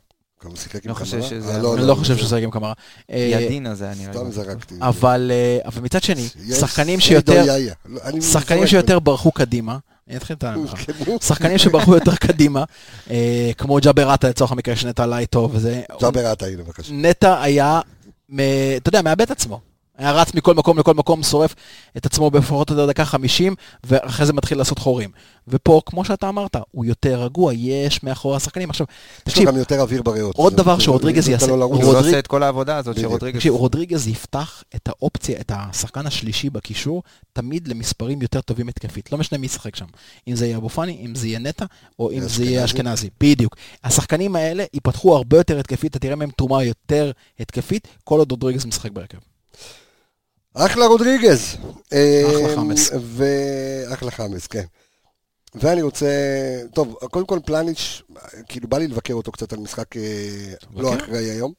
גם 0.45 0.55
שיחק 0.55 0.86
עם 0.86 0.91
לא 0.91 0.95
קמרה. 0.95 1.51
אה, 1.53 1.57
לא, 1.61 1.76
אני 1.76 1.88
לא 1.88 1.95
חושב 1.95 2.17
שזה 2.17 2.41
גם 2.41 2.51
כמרה. 2.51 2.73
אה, 3.11 3.17
ידין 3.17 3.76
זה 3.76 3.86
היה 3.86 3.93
נראה 3.95 4.13
סתם. 4.13 4.32
זרקתי. 4.32 4.76
אבל, 4.82 5.32
אבל 5.65 5.82
מצד 5.82 6.03
שני, 6.03 6.28
שחקנים 6.59 6.99
שיותר. 6.99 7.45
לא, 7.86 7.99
אני 8.03 8.21
שחקנים 8.21 8.67
שיותר 8.67 8.99
ברחו 8.99 9.32
קדימה, 9.32 9.78
אני 10.07 10.17
אתחיל 10.17 10.36
את 10.36 10.43
ה... 10.43 10.55
אותו. 10.55 10.73
נו. 11.07 11.17
שחקנים 11.21 11.57
שברחו 11.57 11.95
יותר 11.95 12.15
קדימה, 12.15 12.63
כמו 13.57 13.78
ג'אבר 13.82 14.09
עטה 14.09 14.30
לצורך 14.30 14.51
המקרה 14.51 14.76
שנטע 14.76 15.03
עלה 15.03 15.17
איתו, 15.17 15.49
וזה... 15.51 15.82
ג'אבר 16.01 16.28
עטה, 16.28 16.45
הנה 16.45 16.63
בבקשה. 16.63 16.93
נטע 16.93 17.41
היה, 17.41 17.82
אתה 18.26 18.89
יודע, 18.89 19.01
מאבד 19.01 19.32
עצמו. 19.32 19.74
היה 19.98 20.12
רץ 20.12 20.34
מכל 20.34 20.54
מקום 20.56 20.80
לכל 20.80 20.93
מקום, 20.93 21.24
שורף 21.24 21.56
את 21.98 22.06
עצמו 22.06 22.32
בפחות 22.32 22.70
או 22.70 22.76
יותר 22.76 22.88
דקה 22.88 23.06
50, 23.06 23.56
ואחרי 23.84 24.26
זה 24.26 24.34
מתחיל 24.34 24.58
לעשות 24.58 24.80
חורים. 24.80 25.10
ופה, 25.48 25.82
כמו 25.86 26.06
שאתה 26.06 26.30
אמרת, 26.30 26.56
הוא 26.72 26.86
יותר 26.86 27.22
רגוע, 27.24 27.54
יש 27.54 28.04
מאחורי 28.04 28.36
השחקנים. 28.36 28.70
עכשיו, 28.70 28.86
יש 28.89 29.18
לו 29.18 29.32
תקשיב, 29.32 29.48
גם 29.48 29.58
יותר 29.58 29.82
אוויר 29.82 30.02
בריאות. 30.02 30.36
עוד 30.36 30.54
דבר 30.56 30.80
שרודריגז 30.80 31.28
יעשה. 31.30 31.46
הוא 31.52 31.58
לא 31.60 31.66
רודריג- 31.66 32.06
עושה 32.06 32.20
את 32.20 32.28
כל 32.28 32.43
העבודה 32.43 32.78
הזאת. 32.78 33.00
שרודריגז... 33.00 33.38
תקשיב, 33.38 33.54
רודריגז 33.54 34.08
יפתח 34.08 34.64
את 34.76 34.88
האופציה, 34.88 35.39
את 35.41 35.52
השחקן 35.56 36.08
השלישי 36.08 36.50
בקישור, 36.50 37.04
תמיד 37.34 37.68
למספרים 37.68 38.22
יותר 38.22 38.41
טובים 38.41 38.68
התקפית. 38.70 39.12
לא 39.12 39.18
משנה 39.18 39.38
מי 39.38 39.46
ישחק 39.46 39.76
שם. 39.76 39.86
אם 40.28 40.36
זה 40.36 40.46
יהיה 40.46 40.58
אבו 40.58 40.70
פאני, 40.70 41.02
אם 41.06 41.16
זה 41.16 41.28
יהיה 41.28 41.39
נטע, 41.39 41.66
או 42.00 42.12
אם 42.12 42.20
זה 42.22 42.43
יהיה 42.46 42.66
אשכנזי. 42.66 42.84
אשכנזי. 42.93 43.10
בדיוק. 43.22 43.56
השחקנים 43.84 44.36
האלה 44.36 44.64
ייפתחו 44.74 45.16
הרבה 45.16 45.38
יותר 45.38 45.60
התקפית, 45.60 45.91
אתה 45.91 46.00
תראה 46.00 46.16
מהם 46.16 46.30
תרומה 46.38 46.64
יותר 46.64 47.12
התקפית, 47.39 47.88
כל 48.04 48.20
עוד 48.20 48.32
רודריגז 48.32 48.66
משחק 48.66 48.91
בהרכב. 48.91 49.18
אחלה 50.58 50.86
רודריגז. 50.86 51.56
אחלה 51.56 52.49
אה, 52.49 52.56
חמאס. 52.56 52.91
ואחלה 53.01 54.12
חמאס, 54.12 54.47
כן. 54.47 54.64
ואני 55.56 55.82
רוצה, 55.82 56.08
טוב, 56.74 56.93
קודם 57.12 57.26
כל 57.26 57.39
פלניץ', 57.45 58.01
כאילו 58.47 58.68
בא 58.68 58.78
לי 58.78 58.88
לבקר 58.88 59.14
אותו 59.14 59.32
קצת 59.32 59.53
על 59.53 59.60
משחק 59.60 59.97
אה, 59.97 60.53
לא? 60.76 60.95
אחראי 60.95 61.30
היום. 61.30 61.53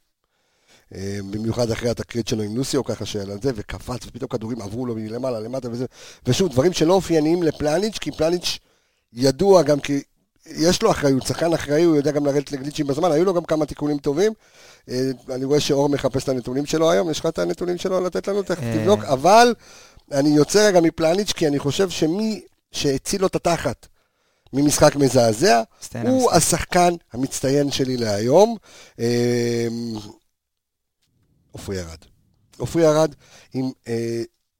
אה, 0.94 1.18
במיוחד 1.30 1.70
אחרי 1.70 1.90
התקרית 1.90 2.28
שלו 2.28 2.42
עם 2.42 2.54
נוסיו, 2.54 2.84
ככה 2.84 3.06
שעל 3.06 3.38
זה, 3.42 3.50
וקפץ, 3.54 4.06
ופתאום 4.06 4.28
כדורים 4.28 4.60
עברו 4.60 4.86
לו 4.86 4.94
מלמעלה 4.94 5.40
למטה 5.40 5.70
וזה. 5.70 5.86
ושוב, 6.26 6.52
דברים 6.52 6.72
שלא 6.72 6.94
אופייניים 6.94 7.42
לפלניץ', 7.42 7.98
כי 7.98 8.12
פלניץ' 8.12 8.58
ידוע 9.12 9.62
גם 9.62 9.80
כי 9.80 10.02
יש 10.50 10.82
לו 10.82 10.90
אחריות, 10.90 11.26
שחקן 11.26 11.52
אחראי, 11.52 11.82
הוא 11.82 11.96
יודע 11.96 12.10
גם 12.10 12.26
לרדת 12.26 12.52
לגליצ'ים 12.52 12.86
בזמן, 12.86 13.12
היו 13.12 13.24
לו 13.24 13.34
גם 13.34 13.44
כמה 13.44 13.66
תיקונים 13.66 13.98
טובים. 13.98 14.32
אה, 14.88 15.10
אני 15.34 15.44
רואה 15.44 15.60
שאור 15.60 15.88
מחפש 15.88 16.24
את 16.24 16.28
הנתונים 16.28 16.66
שלו 16.66 16.90
היום, 16.90 17.10
יש 17.10 17.20
לך 17.20 17.26
את 17.26 17.38
הנתונים 17.38 17.78
שלו 17.78 18.00
לתת 18.00 18.28
לנו? 18.28 18.42
תכף 18.42 18.62
אה. 18.62 18.74
תבדוק, 18.78 19.04
אבל 19.04 19.54
אני 20.12 20.28
יוצא 20.28 20.68
רגע 20.68 20.80
מפלניץ', 20.80 21.32
כי 21.32 21.48
אני 21.48 21.58
חושב 21.58 21.90
שמי 21.90 22.42
שהציל 22.72 23.20
לו 23.20 23.26
את 23.26 23.36
התחת 23.36 23.86
ממשחק 24.52 24.96
מזעזע, 24.96 25.62
הוא. 26.06 26.32
השחקן 26.32 26.94
המצטיין 27.12 27.70
שלי 27.70 27.96
להיום. 27.96 28.56
אה, 29.00 29.68
עופרי 31.52 31.80
ארד. 31.80 31.98
עופרי 32.58 32.86
ארד 32.86 33.14
עם 33.54 33.70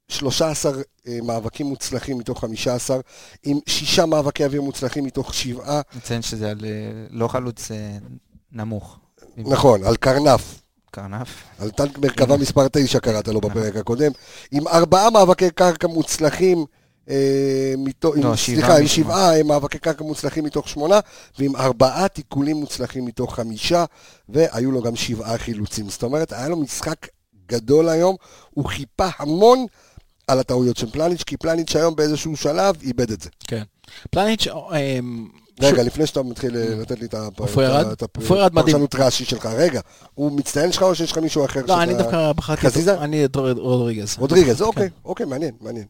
13 0.09 0.73
אה, 1.09 1.19
מאבקים 1.23 1.67
מוצלחים 1.67 2.19
מתוך 2.19 2.41
15, 2.41 2.99
עם 3.43 3.59
שישה 3.67 4.07
מאבקי 4.07 4.45
אוויר 4.45 4.63
מוצלחים 4.63 5.05
מתוך 5.05 5.35
שבעה, 5.35 5.81
נציין 5.97 6.23
שזה 6.23 6.51
על 6.51 6.59
אה, 6.65 6.71
לא 7.11 7.29
חלוץ 7.29 7.71
אה, 7.71 7.97
נמוך. 8.53 8.99
נכון, 9.37 9.85
על 9.85 9.97
קרנף. 9.97 10.63
קרנף. 10.91 11.29
על 11.59 11.71
טנק 11.71 11.99
מרכבה 11.99 12.37
מספר 12.43 12.69
9 12.73 13.01
קראת 13.01 13.29
לו 13.29 13.41
בפרק 13.41 13.77
הקודם, 13.77 14.13
עם 14.51 14.69
ארבעה 14.69 15.11
מאבקי 15.11 15.51
קרקע 15.51 15.87
מוצלחים, 15.87 16.65
לא, 18.15 18.37
סליחה, 18.37 18.79
עם 18.79 18.87
שבעה 18.87 19.43
מאבקי 19.43 19.79
קרקע 19.79 20.05
מוצלחים 20.05 20.45
מתוך 20.45 20.69
שמונה, 20.69 21.01
ועם 21.39 21.57
ארבעה 21.57 22.09
תיקולים 22.09 22.57
מוצלחים 22.57 23.05
מתוך 23.05 23.35
חמישה, 23.35 23.85
והיו 24.29 24.73
לו 24.73 24.83
גם 24.83 24.97
שבעה 24.97 25.39
חילוצים. 25.39 25.89
זאת 25.89 26.03
אומרת, 26.03 26.33
היה 26.33 26.49
לו 26.49 26.57
משחק 26.57 27.07
גדול 27.49 27.89
היום, 27.89 28.17
הוא 28.51 28.65
חיפה 28.65 29.07
המון 29.19 29.67
על 30.27 30.41
הטעויות 30.41 30.77
של 30.77 30.91
פלניץ', 30.91 31.23
כי 31.23 31.37
פלניץ' 31.37 31.77
היום 31.77 31.97
באיזשהו 31.97 32.37
שלב 32.37 32.75
איבד 32.83 33.11
את 33.11 33.21
זה. 33.21 33.29
כן. 33.47 33.63
פלניץ', 34.11 34.47
אה, 34.47 34.99
רגע, 35.61 35.83
לפני 35.83 36.07
שאתה 36.07 36.23
מתחיל 36.23 36.57
אה, 36.57 36.75
לתת 36.81 37.01
לי 37.01 37.07
את 37.07 37.15
ה- 37.15 37.29
ירד? 37.63 37.87
ירד 38.31 38.55
מדהים. 38.55 38.77
הפרשנות 38.77 38.95
רש"י 38.95 39.25
שלך, 39.25 39.47
רגע, 39.47 39.81
הוא 40.15 40.33
מצטיין 40.33 40.73
שלך 40.73 40.83
או 40.83 40.95
שיש 40.95 41.13
לך 41.13 41.19
מישהו 41.19 41.45
אחר 41.45 41.61
לא, 41.69 41.83
אני 41.83 41.95
דווקא 41.95 42.33
בחרתי, 42.33 42.61
חזיזה? 42.61 42.99
אני 43.01 43.25
את 43.25 43.37
רודריגז. 43.37 44.17
רודריגז. 44.19 44.63
אוקיי, 44.63 44.89
אוקיי, 45.05 45.27
מעניין, 45.27 45.55
מעניין. 45.61 45.85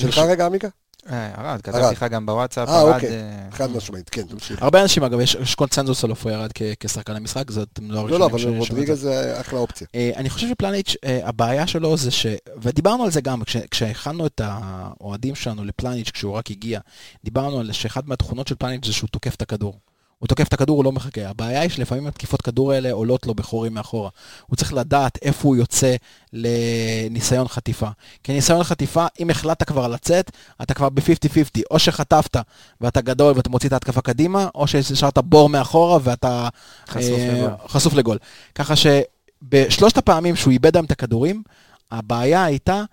שלך 0.00 0.18
רגע, 0.18 0.46
עמיקה? 0.46 0.68
אה, 1.10 1.34
ארד, 1.38 1.46
ארד. 1.46 1.60
כתבתי 1.60 1.94
לך 1.94 2.02
גם 2.10 2.26
בוואטסאפ, 2.26 2.68
אה, 2.68 2.80
ארד... 2.80 2.94
אוקיי, 2.94 3.08
אה, 3.10 3.48
חד 3.50 3.70
משמעית, 3.70 4.10
כן, 4.10 4.22
תמשיך. 4.22 4.62
הרבה 4.62 4.82
אנשים, 4.82 5.04
אגב, 5.04 5.20
יש 5.20 5.34
יש 5.34 5.54
קונצנזוס 5.54 6.04
על 6.04 6.10
עופרי 6.10 6.32
ירד 6.32 6.50
כשחקן 6.80 7.16
המשחק, 7.16 7.50
זאת 7.50 7.68
לא 7.82 7.94
לא, 7.94 8.00
הראשונים 8.00 8.20
לא, 8.20 8.26
אבל 8.26 8.38
ש- 8.38 8.42
שמעו 8.68 8.82
את 8.82 8.86
זה. 8.86 8.94
זה 8.94 9.40
אחלה 9.40 9.58
אופציה. 9.58 9.86
אה, 9.94 10.10
אני 10.16 10.30
חושב 10.30 10.48
שפלניץ', 10.48 10.96
הבעיה 11.24 11.66
שלו 11.66 11.96
זה 11.96 12.10
ש... 12.10 12.26
ודיברנו 12.62 13.04
על 13.04 13.10
זה 13.10 13.20
גם, 13.20 13.44
כש- 13.44 13.56
כשהכנו 13.70 14.26
את 14.26 14.40
האוהדים 14.44 15.34
שלנו 15.34 15.64
לפלניץ' 15.64 16.10
כשהוא 16.10 16.32
רק 16.32 16.50
הגיע, 16.50 16.80
דיברנו 17.24 17.60
על 17.60 17.72
שאחת 17.72 18.06
מהתכונות 18.06 18.48
של 18.48 18.54
פלניץ' 18.54 18.86
זה 18.86 18.92
שהוא 18.92 19.08
תוקף 19.08 19.34
את 19.34 19.42
הכדור. 19.42 19.78
הוא 20.18 20.28
תוקף 20.28 20.48
את 20.48 20.52
הכדור, 20.52 20.76
הוא 20.76 20.84
לא 20.84 20.92
מחכה. 20.92 21.28
הבעיה 21.28 21.60
היא 21.60 21.70
שלפעמים 21.70 22.06
התקיפות 22.06 22.42
כדור 22.42 22.72
האלה 22.72 22.92
עולות 22.92 23.26
לו 23.26 23.34
בחורים 23.34 23.74
מאחורה. 23.74 24.10
הוא 24.46 24.56
צריך 24.56 24.72
לדעת 24.72 25.18
איפה 25.22 25.48
הוא 25.48 25.56
יוצא 25.56 25.94
לניסיון 26.32 27.48
חטיפה. 27.48 27.88
כי 28.24 28.32
ניסיון 28.32 28.64
חטיפה, 28.64 29.06
אם 29.20 29.30
החלטת 29.30 29.62
כבר 29.68 29.88
לצאת, 29.88 30.30
אתה 30.62 30.74
כבר 30.74 30.88
ב-50-50. 30.88 31.62
או 31.70 31.78
שחטפת 31.78 32.36
ואתה 32.80 33.00
גדול 33.00 33.32
ואתה 33.36 33.50
מוציא 33.50 33.68
את 33.68 33.72
ההתקפה 33.72 34.00
קדימה, 34.00 34.48
או 34.54 34.66
שהשארת 34.66 35.18
בור 35.18 35.48
מאחורה 35.48 35.98
ואתה 36.02 36.48
חשוף 36.88 37.18
אה, 37.18 37.34
לגול. 37.34 37.50
חשוף 37.68 37.94
לגול. 37.94 38.18
ככה 38.54 38.74
שבשלושת 38.76 39.98
הפעמים 39.98 40.36
שהוא 40.36 40.52
איבד 40.52 40.76
היום 40.76 40.86
את 40.86 40.90
הכדורים, 40.90 41.42
הבעיה 41.90 42.44
הייתה. 42.44 42.84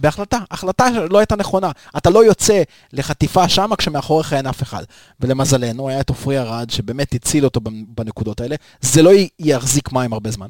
בהחלטה, 0.00 0.38
החלטה 0.50 0.88
שלא 0.94 1.18
הייתה 1.18 1.36
נכונה. 1.36 1.70
אתה 1.96 2.10
לא 2.10 2.24
יוצא 2.24 2.62
לחטיפה 2.92 3.48
שמה 3.48 3.76
כשמאחוריך 3.76 4.32
אין 4.32 4.46
אף 4.46 4.62
אחד. 4.62 4.84
ולמזלנו, 5.20 5.88
היה 5.88 6.00
את 6.00 6.08
עופרי 6.08 6.38
ארד 6.38 6.70
שבאמת 6.70 7.14
הציל 7.14 7.44
אותו 7.44 7.60
בנקודות 7.88 8.40
האלה. 8.40 8.56
זה 8.80 9.02
לא 9.02 9.10
יחזיק 9.38 9.92
מים 9.92 10.12
הרבה 10.12 10.30
זמן. 10.30 10.48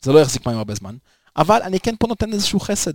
זה 0.00 0.12
לא 0.12 0.18
יחזיק 0.18 0.46
מים 0.46 0.58
הרבה 0.58 0.74
זמן. 0.74 0.96
אבל 1.36 1.60
אני 1.62 1.80
כן 1.80 1.94
פה 1.98 2.06
נותן 2.06 2.32
איזשהו 2.32 2.60
חסד. 2.60 2.92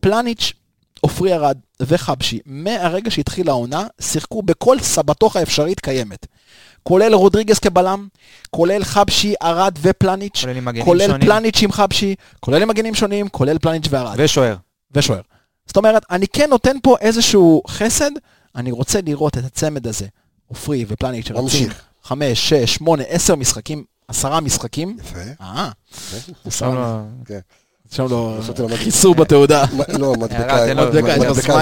פלניץ', 0.00 0.52
עופרי 1.00 1.34
ארד 1.34 1.58
וחבשי, 1.82 2.38
מהרגע 2.46 3.10
שהתחילה 3.10 3.50
העונה, 3.52 3.86
שיחקו 4.00 4.42
בכל 4.42 4.80
סבתוך 4.80 5.36
האפשרית 5.36 5.80
קיימת. 5.80 6.26
כולל 6.84 7.14
רודריגז 7.14 7.58
כבלם, 7.58 8.06
כולל 8.50 8.84
חבשי, 8.84 9.34
ארד 9.42 9.78
ופלניץ', 9.82 10.40
כולל 10.44 10.56
עם 10.56 10.64
כולל 10.84 11.06
שונים. 11.06 11.28
פלניץ' 11.28 11.62
עם 11.62 11.72
חבשי, 11.72 12.14
כולל 12.40 12.62
עם 12.62 12.68
מגנים 12.68 12.94
שונים, 12.94 13.28
כולל 13.28 13.58
פלניץ' 13.58 13.86
וארד. 13.90 14.14
ושוער. 14.18 14.56
ושוער. 14.94 15.20
זאת 15.66 15.76
אומרת, 15.76 16.02
אני 16.10 16.26
כן 16.28 16.50
נותן 16.50 16.76
פה 16.82 16.96
איזשהו 17.00 17.62
חסד, 17.68 18.10
אני 18.56 18.70
רוצה 18.72 18.98
לראות 19.06 19.38
את 19.38 19.44
הצמד 19.44 19.86
הזה, 19.86 20.06
עופרי 20.46 20.84
ופלניץ' 20.88 21.26
שרצים. 21.28 21.40
חמש, 22.02 22.48
שש, 22.48 22.74
שמונה, 22.74 23.02
עשר 23.08 23.34
משחקים, 23.36 23.84
עשרה 24.08 24.40
משחקים. 24.40 24.96
יפה. 25.00 25.18
אה, 25.40 25.68
שם 26.50 26.74
לו- 26.74 27.00
כן. 27.26 27.38
שם 27.90 28.06
לו 28.10 28.38
מדבקה. 28.48 28.76
חיסור 28.76 29.14
בתעודה. 29.14 29.64
מ- 29.72 29.98
לא, 29.98 30.12
מדבקה. 30.12 30.36
תן 30.66 30.76
לו 30.76 30.82
מדבקה, 30.82 31.16
מדבקה. 31.30 31.52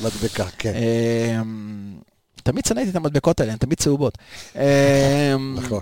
מדבקה, 0.00 0.44
כן. 0.58 0.72
תמיד 2.40 2.64
שנאתי 2.64 2.90
את 2.90 2.96
המדבקות 2.96 3.40
האלה, 3.40 3.52
הן 3.52 3.58
תמיד 3.58 3.78
צהובות. 3.78 4.18
אמ, 4.56 4.60
נכון. 5.56 5.80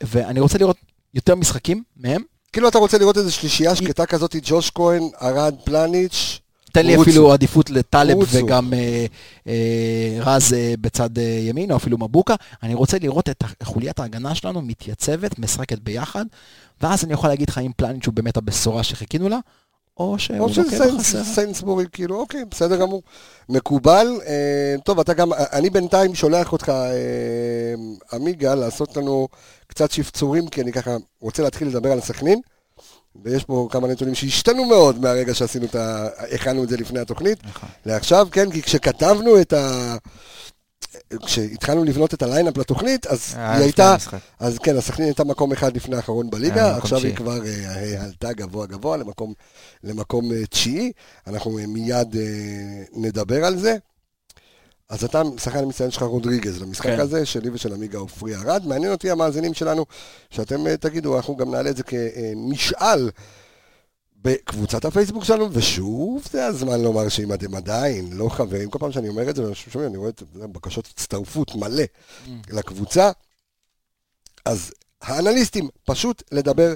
ואני 0.00 0.40
רוצה 0.40 0.58
לראות 0.58 0.76
יותר 1.14 1.34
משחקים 1.34 1.82
מהם. 1.96 2.22
כאילו 2.52 2.68
אתה 2.68 2.78
רוצה 2.78 2.98
לראות 2.98 3.16
איזו 3.16 3.32
שלישייה 3.32 3.76
שקטה 3.76 4.06
כזאת, 4.06 4.36
ג'וש 4.42 4.70
כהן, 4.70 5.02
ארד 5.22 5.54
פלניץ', 5.64 6.40
תן 6.72 6.86
לי. 6.86 7.02
אפילו 7.02 7.32
עדיפות 7.32 7.70
לטלב. 7.70 8.16
וגם 8.32 8.72
אה, 8.72 9.06
אה, 9.46 10.18
רז 10.20 10.52
אה, 10.52 10.74
בצד 10.80 11.10
ימין, 11.18 11.70
או 11.70 11.76
אפילו 11.76 11.98
מבוקה. 11.98 12.34
אני 12.62 12.74
רוצה 12.74 12.98
לראות 12.98 13.28
את 13.28 13.44
חוליית 13.62 13.98
ההגנה 13.98 14.34
שלנו 14.34 14.62
מתייצבת, 14.62 15.38
משחקת 15.38 15.78
ביחד, 15.78 16.24
ואז 16.80 17.04
אני 17.04 17.12
יכול 17.12 17.30
להגיד 17.30 17.48
לך 17.50 17.58
אם 17.58 17.70
פלניץ' 17.76 18.06
הוא 18.06 18.14
באמת 18.14 18.36
הבשורה 18.36 18.82
שחיכינו 18.82 19.28
לה, 19.28 19.38
או 19.96 20.18
שהוא 20.18 20.38
או 20.38 20.48
של 20.48 20.62
לוקה 20.62 20.76
סיינס- 20.76 20.94
בחסר. 20.94 21.24
סיינסבורי, 21.24 21.84
כאילו, 21.92 22.16
אוקיי, 22.20 22.44
בסדר 22.50 22.76
גמור. 22.76 23.02
מקובל. 23.48 24.06
אה, 24.26 24.74
טוב, 24.84 25.00
אתה 25.00 25.14
גם, 25.14 25.32
אני 25.32 25.70
בינתיים 25.70 26.14
שולח 26.14 26.52
אותך, 26.52 26.68
אה, 26.68 27.74
עמיגה, 28.12 28.54
לעשות 28.54 28.96
לנו 28.96 29.28
קצת 29.66 29.90
שפצורים, 29.90 30.48
כי 30.48 30.60
אני 30.62 30.72
ככה 30.72 30.96
רוצה 31.20 31.42
להתחיל 31.42 31.68
לדבר 31.68 31.92
על 31.92 32.00
סכנין. 32.00 32.40
ויש 33.24 33.44
פה 33.44 33.68
כמה 33.70 33.88
נתונים 33.88 34.14
שהשתנו 34.14 34.64
מאוד 34.64 35.00
מהרגע 35.00 35.34
שעשינו 35.34 35.64
את 35.66 35.74
ה... 35.74 36.06
הכנו 36.34 36.64
את 36.64 36.68
זה 36.68 36.76
לפני 36.76 37.00
התוכנית. 37.00 37.38
נכון. 37.44 37.68
לעכשיו, 37.86 38.28
כן, 38.30 38.50
כי 38.50 38.62
כשכתבנו 38.62 39.40
את 39.40 39.52
ה... 39.52 39.96
כשהתחלנו 41.26 41.84
לבנות 41.84 42.14
את 42.14 42.22
ה 42.22 42.27
lineup 42.27 42.58
לתוכנית, 42.58 43.06
אז 43.06 43.34
היה 43.36 43.52
היא 43.52 43.62
הייתה. 43.62 43.96
אז 44.40 44.58
כן, 44.58 44.76
הסכנין 44.76 45.08
הייתה 45.08 45.24
מקום 45.24 45.52
אחד 45.52 45.76
לפני 45.76 45.96
האחרון 45.96 46.30
בליגה, 46.30 46.68
מקום 46.68 46.78
עכשיו 46.82 46.98
היא. 46.98 47.16
כבר 47.16 47.46
אה, 47.46 48.04
עלתה 48.04 48.32
גבוה 48.32 48.66
גבוה 48.66 48.96
למקום, 49.84 50.32
אה, 50.32 50.46
תשיעי, 50.46 50.92
אנחנו 51.26 51.58
אה, 51.58 51.66
מיד 51.66 52.16
אה, 52.16 52.22
נדבר 52.92 53.44
על 53.44 53.58
זה. 53.58 53.76
אז 54.88 55.04
אתה, 55.04 55.22
שחקן 55.38 55.58
המצטיין 55.58 55.90
שלך 55.90 56.02
רודריגז 56.02 56.62
למשחק 56.62 56.86
כן. 56.86 57.00
הזה, 57.00 57.26
שלי 57.26 57.50
ושל 57.50 57.72
עמיגה 57.72 57.98
עופרי 57.98 58.36
ארד. 58.36 58.62
מעניין 58.66 58.92
אותי 58.92 59.10
המאזינים 59.10 59.54
שלנו, 59.54 59.84
שאתם 60.30 60.66
אה, 60.66 60.76
תגידו, 60.76 61.16
אנחנו 61.16 61.36
גם 61.36 61.50
נעלה 61.50 61.70
את 61.70 61.76
זה 61.76 61.82
כמשאל 61.82 63.10
בקבוצת 64.26 64.84
הפייסבוק 64.84 65.24
שלנו, 65.24 65.48
ושוב, 65.52 66.22
זה 66.32 66.46
הזמן 66.46 66.80
לומר 66.80 67.08
שאם 67.08 67.32
אתם 67.32 67.54
עדיין 67.54 68.12
לא 68.12 68.28
חברים, 68.28 68.70
כל 68.70 68.78
פעם 68.78 68.92
שאני 68.92 69.08
אומר 69.08 69.30
את 69.30 69.36
זה, 69.36 69.44
ואנשים 69.44 69.72
שומעים, 69.72 69.90
אני 69.90 69.98
רואה 69.98 70.08
את 70.08 70.22
בקשות 70.32 70.86
הצטרפות 70.86 71.54
מלא 71.54 71.84
לקבוצה, 72.50 73.10
אז 74.44 74.72
האנליסטים, 75.02 75.68
פשוט 75.84 76.22
לדבר 76.32 76.74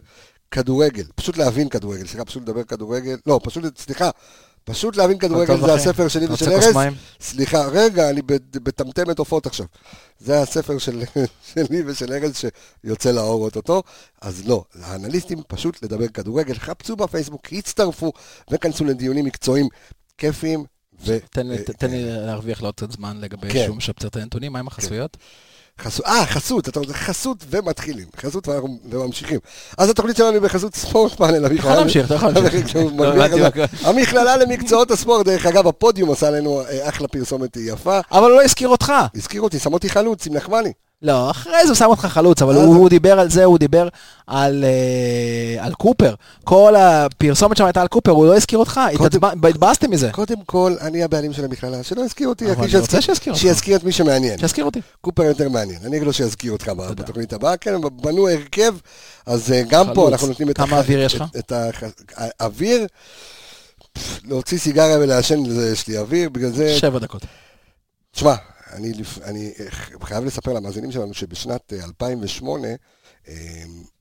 כדורגל, 0.50 1.04
פשוט 1.14 1.36
להבין 1.36 1.68
כדורגל, 1.68 2.06
סליחה, 2.06 2.24
פשוט 2.24 2.42
לדבר 2.42 2.64
כדורגל, 2.64 3.16
לא, 3.26 3.40
פשוט, 3.44 3.78
סליחה, 3.78 4.10
פשוט 4.70 4.96
להבין 4.96 5.18
כדורגל 5.18 5.60
זה. 5.60 5.74
הספר 5.74 6.08
שלי 6.08 6.26
ושל 6.32 6.50
ארז. 6.52 6.76
סליחה, 7.20 7.66
רגע, 7.66 8.10
אני 8.10 8.22
בטמטמת 8.52 9.18
עופות 9.18 9.46
עכשיו. 9.46 9.66
זה 10.18 10.42
הספר 10.42 10.78
של, 10.78 11.02
שלי 11.54 11.82
ושל 11.86 12.12
ארז 12.12 12.32
שיוצא 12.84 13.10
לאור 13.10 13.44
אוטוטו. 13.44 13.82
אז 14.20 14.42
לא, 14.48 14.64
האנליסטים 14.82 15.42
פשוט 15.48 15.82
לדבר 15.82 16.08
כדורגל, 16.08 16.54
חפשו 16.54 16.96
בפייסבוק, 16.96 17.52
הצטרפו 17.52 18.12
וכנסו 18.50 18.84
לדיונים 18.84 19.24
מקצועיים 19.24 19.68
כיפיים. 20.18 20.64
ו- 21.06 21.18
תן 21.30 21.46
לי- 21.90 22.04
להרוויח 22.26 22.62
לו 22.62 22.72
קצת 22.72 22.92
זמן 22.92 23.20
לגבי 23.20 23.50
כן. 23.52 23.64
שהוא 23.64 23.76
משפצר 23.76 24.08
את 24.08 24.16
הנתונים, 24.16 24.52
מה 24.52 24.58
עם 24.58 24.66
החסויות? 24.66 25.16
חסות, 25.80 26.06
אה, 26.06 26.26
חסות, 26.26 26.68
אתה 26.68 26.80
רוצה 26.80 26.92
חסות 26.92 27.44
ומתחילים, 27.50 28.06
חסות 28.16 28.48
ואנחנו 28.48 28.78
וממשיכים. 28.90 29.38
אז 29.78 29.90
התוכנית 29.90 30.16
שלנו 30.16 30.32
היא 30.32 30.40
בחסות 30.40 30.74
ספורט 30.74 31.12
פאנל, 31.12 31.46
אתה 31.46 31.54
יכול 31.54 31.72
להמשיך, 31.72 32.06
אתה 32.06 32.14
יכול 32.14 32.30
להמשיך. 32.30 32.76
לא 32.98 33.06
הבנתי 33.06 33.34
חזק. 33.34 33.86
המכללה 33.86 34.36
למקצועות 34.36 34.90
הספורט, 34.90 35.26
דרך 35.26 35.46
אגב, 35.46 35.66
הפודיום 35.66 36.10
עשה 36.10 36.30
לנו 36.30 36.60
אה, 36.60 36.88
אחלה 36.88 37.08
פרסומת 37.08 37.56
יפה. 37.56 38.00
אבל 38.12 38.30
הוא 38.30 38.36
לא 38.36 38.42
הזכיר 38.42 38.68
אותך. 38.68 38.92
הזכיר 39.16 39.42
אותי, 39.42 39.58
שם 39.58 39.72
אותי 39.72 39.88
חלוץ 39.88 40.26
עם 40.26 40.34
נחמני. 40.34 40.72
לא, 41.02 41.30
אחרי 41.30 41.52
זה 41.62 41.68
הוא 41.68 41.74
שם 41.74 41.84
אותך 41.86 42.06
חלוץ, 42.06 42.42
אבל 42.42 42.52
אז- 42.56 42.64
הוא 42.64 42.76
הוא 42.76 42.88
דיבר 42.88 43.20
על 43.20 43.30
זה, 43.30 43.44
הוא 43.44 43.58
דיבר 43.58 43.88
על 44.26 44.64
אה, 44.64 45.64
על 45.64 45.74
קופר. 45.74 46.14
כל 46.44 46.74
הפרסומת 46.78 47.56
שם 47.56 47.64
הייתה 47.64 47.80
על 47.82 47.88
קופר, 47.88 48.10
הוא 48.10 48.26
לא 48.26 48.36
הזכיר 48.36 48.58
אותך, 48.58 48.80
התבאסתם 49.48 49.90
מזה. 49.90 50.10
קודם 50.12 50.36
כל, 50.46 50.74
אני 50.80 51.02
הבעלים 51.02 51.32
של 51.32 51.44
המכללה, 51.44 51.82
שלא 51.82 52.02
הזכיר 52.04 52.28
אותי, 52.28 52.52
אבל 52.52 52.64
אני 52.64 52.76
רוצה 52.78 53.00
שיזכיר 53.02 53.32
אותך. 53.32 53.42
שיזכיר 53.42 53.76
את 53.76 53.84
מי 53.84 53.92
שמעניין. 53.92 54.38
שיזכיר 54.38 54.64
אותי. 54.64 54.80
קופר 55.00 55.22
יותר 55.22 55.48
מעניין, 55.48 55.78
אני 55.84 55.96
אגיד 55.96 56.06
לו 56.06 56.12
שיזכיר 56.12 56.52
אותך 56.52 56.68
בתוכנית 56.68 57.32
הבאה, 57.32 57.56
כן, 57.56 57.74
בנו 58.02 58.28
הרכב, 58.28 58.74
אז 59.26 59.52
אה, 59.52 59.62
גם 59.68 59.86
פה. 59.94 60.08
אנחנו 60.08 60.26
נותנים 60.28 60.50
את... 60.50 60.56
כמה 60.56 60.78
אוויר 60.78 61.00
יש 61.00 61.14
לך? 61.14 61.24
את- 61.38 61.52
האוויר, 62.16 62.86
להוציא 64.24 64.58
סיגריה 64.58 64.98
ולעשן, 64.98 65.38
יש 65.72 65.88
לי 65.88 65.98
אוויר, 65.98 66.28
בגלל 66.28 66.50
זה... 66.52 66.76
שבע 66.78 66.98
דקות. 66.98 67.22
תשמע, 68.12 68.34
אני, 68.72 68.92
אני 69.24 69.52
אה, 69.60 69.66
חייב 70.02 70.24
לספר 70.24 70.52
למאזינים 70.52 70.92
שלנו 70.92 71.14
שבשנת 71.14 71.72
אה, 71.72 71.84
2008 71.84 72.68
אה, 73.28 73.34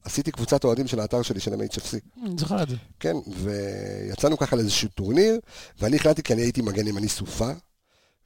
עשיתי 0.04 0.32
קבוצת 0.32 0.64
אוהדים 0.64 0.88
של 0.88 1.00
האתר 1.00 1.22
שלי, 1.22 1.40
של 1.40 1.54
MHFC. 1.54 1.98
אני 2.26 2.38
זוכר 2.38 2.64
את 2.64 2.70
זה. 2.70 2.76
כן, 3.00 3.16
ויצאנו 3.28 4.38
ככה 4.38 4.56
לאיזשהו 4.56 4.90
טורניר, 4.90 5.40
ואני 5.80 5.96
החלטתי 5.96 6.24
כי 6.24 6.34
אני 6.34 6.42
הייתי 6.42 6.62
מגן 6.62 6.88
ימני 6.88 7.10
סופה, 7.10 7.52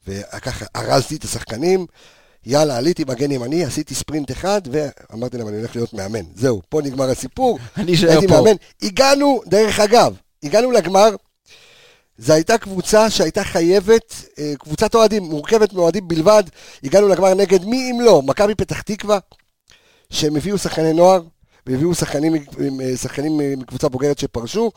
וככה 0.07 0.65
ארזתי 0.75 1.15
את 1.15 1.23
השחקנים, 1.23 1.85
יאללה, 2.45 2.77
עליתי 2.77 3.03
מגן 3.07 3.31
ימני, 3.31 3.65
עשיתי 3.65 3.95
ספרינט 3.95 4.31
אחד, 4.31 4.61
ואמרתי 4.71 5.37
להם, 5.37 5.47
אני 5.47 5.57
הולך 5.57 5.75
להיות 5.75 5.93
מאמן. 5.93 6.25
זהו, 6.35 6.61
פה 6.69 6.81
נגמר 6.81 7.09
הסיפור. 7.09 7.59
אני 7.77 7.93
אשאר 7.93 8.09
הייתי 8.09 8.27
פה. 8.27 8.33
מאמן. 8.33 8.55
הגענו, 8.81 9.41
דרך 9.45 9.79
אגב, 9.79 10.15
הגענו 10.43 10.71
לגמר, 10.71 11.15
זו 12.18 12.34
הייתה 12.34 12.57
קבוצה 12.57 13.09
שהייתה 13.09 13.43
חייבת, 13.43 14.16
אה, 14.39 14.53
קבוצת 14.59 14.95
אוהדים, 14.95 15.24
מורכבת 15.24 15.74
מאוהדים 15.74 16.07
בלבד, 16.07 16.43
הגענו 16.84 17.07
לגמר 17.07 17.34
נגד 17.34 17.66
מי 17.66 17.91
אם 17.91 18.01
לא, 18.01 18.22
מכבי 18.22 18.55
פתח 18.55 18.82
תקווה, 18.82 19.20
שהם 20.09 20.36
הביאו 20.36 20.57
שחקני 20.57 20.93
נוער, 20.93 21.22
והביאו 21.68 21.95
שחקנים, 21.95 22.36
אה, 22.36 22.97
שחקנים 22.97 23.41
אה, 23.41 23.53
מקבוצה 23.57 23.89
בוגרת 23.89 24.20
שפרשו, 24.20 24.72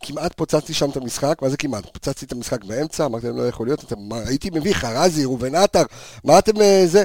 כמעט 0.00 0.32
פוצצתי 0.36 0.74
שם 0.74 0.90
את 0.90 0.96
המשחק, 0.96 1.42
מה 1.42 1.48
זה 1.48 1.56
כמעט? 1.56 1.84
פוצצתי 1.92 2.26
את 2.26 2.32
המשחק 2.32 2.64
באמצע, 2.64 3.04
אמרתי 3.04 3.26
להם, 3.26 3.36
לא 3.36 3.48
יכול 3.48 3.66
להיות, 3.66 3.84
אתם, 3.84 3.96
מה, 3.98 4.18
הייתי 4.26 4.50
מביא 4.50 4.74
חרזי, 4.74 5.24
ראובן 5.24 5.54
עטר, 5.54 5.82
מה 6.24 6.38
אתם 6.38 6.52
זה? 6.86 7.04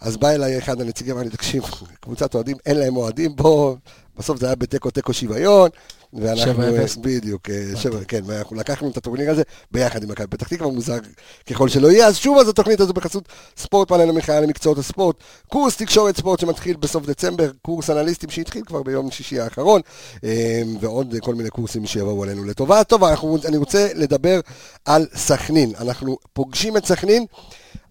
אז 0.00 0.16
בא 0.16 0.30
אליי 0.30 0.58
אחד 0.58 0.80
הנציגים, 0.80 1.14
אמר 1.14 1.22
לי, 1.22 1.30
תקשיב, 1.30 1.62
קבוצת 2.00 2.34
אוהדים, 2.34 2.56
אין 2.66 2.76
להם 2.76 2.96
אוהדים, 2.96 3.36
בוא, 3.36 3.76
בסוף 4.20 4.40
זה 4.40 4.46
היה 4.46 4.54
בתיקו 4.54 4.90
תיקו 4.90 5.12
שוויון, 5.12 5.70
ואנחנו. 6.12 6.62
בדיוק, 7.02 7.50
אה, 7.50 7.76
שבע, 7.76 7.98
כן, 8.08 8.20
ואנחנו 8.26 8.56
לקחנו 8.56 8.90
את 8.90 8.96
הטורניר 8.96 9.30
הזה 9.30 9.42
ביחד 9.70 10.02
עם 10.02 10.08
מכבי 10.08 10.26
פתח 10.26 10.48
תקווה, 10.48 10.72
מוזר 10.72 10.98
ככל 11.46 11.68
שלא 11.68 11.88
יהיה, 11.88 12.06
אז 12.06 12.16
שוב 12.16 12.38
אז 12.38 12.48
התוכנית 12.48 12.80
הזו 12.80 12.92
בחסות 12.92 13.24
ספורט 13.56 13.88
פאנל 13.88 14.08
המכללה 14.08 14.40
למקצועות 14.40 14.78
הספורט, 14.78 15.16
קורס 15.48 15.76
תקשורת 15.76 16.16
ספורט 16.16 16.40
שמתחיל 16.40 16.76
בסוף 16.76 17.06
דצמבר, 17.06 17.50
קורס 17.62 17.90
אנליסטים 17.90 18.30
שהתחיל 18.30 18.62
כבר 18.64 18.82
ביום 18.82 19.10
שישי 19.10 19.40
האחרון, 19.40 19.80
אה, 20.24 20.62
ועוד 20.80 21.14
כל 21.20 21.34
מיני 21.34 21.50
קורסים 21.50 21.86
שיבואו 21.86 22.22
עלינו 22.22 22.44
לטובה. 22.44 22.84
טוב, 22.84 23.04
אנחנו, 23.04 23.38
אני 23.44 23.56
רוצה 23.56 23.88
לדבר 23.94 24.40
על 24.84 25.06
סכנין. 25.14 25.72
אנחנו 25.80 26.16
פוגשים 26.32 26.76
את 26.76 26.86
סכנין 26.86 27.26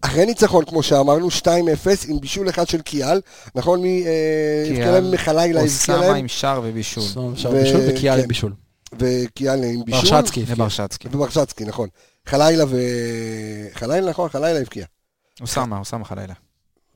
אחרי 0.02 0.26
ניצחון, 0.26 0.66
כמו 0.66 0.84
שאמרנו, 0.84 1.28
2-0 1.28 1.48
עם 2.08 2.20
בישול 2.20 2.50
אחד 2.50 2.68
של 2.68 2.82
קיאל, 2.82 3.22
נכון? 3.56 3.82
מי 3.82 4.04
אה, 4.08 4.70
הבקיע 4.70 4.92
להם 4.92 5.12
מחלילה, 5.12 5.44
הבקיע 5.44 5.62
אוסאמה 5.62 6.08
להם, 6.08 6.19
עם 6.20 6.28
שער 6.28 6.62
ובישול. 6.64 7.04
אפשר 7.34 7.50
ו- 7.50 7.54
בישול 7.54 7.82
וקיאל 7.88 8.16
כן. 8.16 8.22
עם 8.22 8.28
בישול. 8.28 8.54
וקיאל 9.00 9.64
עם 9.64 9.86
בישול. 9.86 10.02
ברשצקי. 10.20 10.44
וברשצקי. 10.48 11.08
וברשצקי, 11.12 11.66
נכון. 11.66 11.90
חלילה 12.26 12.66
ו... 12.70 12.78
חלילה, 13.74 14.10
נכון, 14.10 14.30
חלילה 14.30 14.60
הבקיע. 14.60 14.86
אוסאמה, 15.42 15.78
אוסאמה 15.80 16.06
חלילה. 16.06 16.34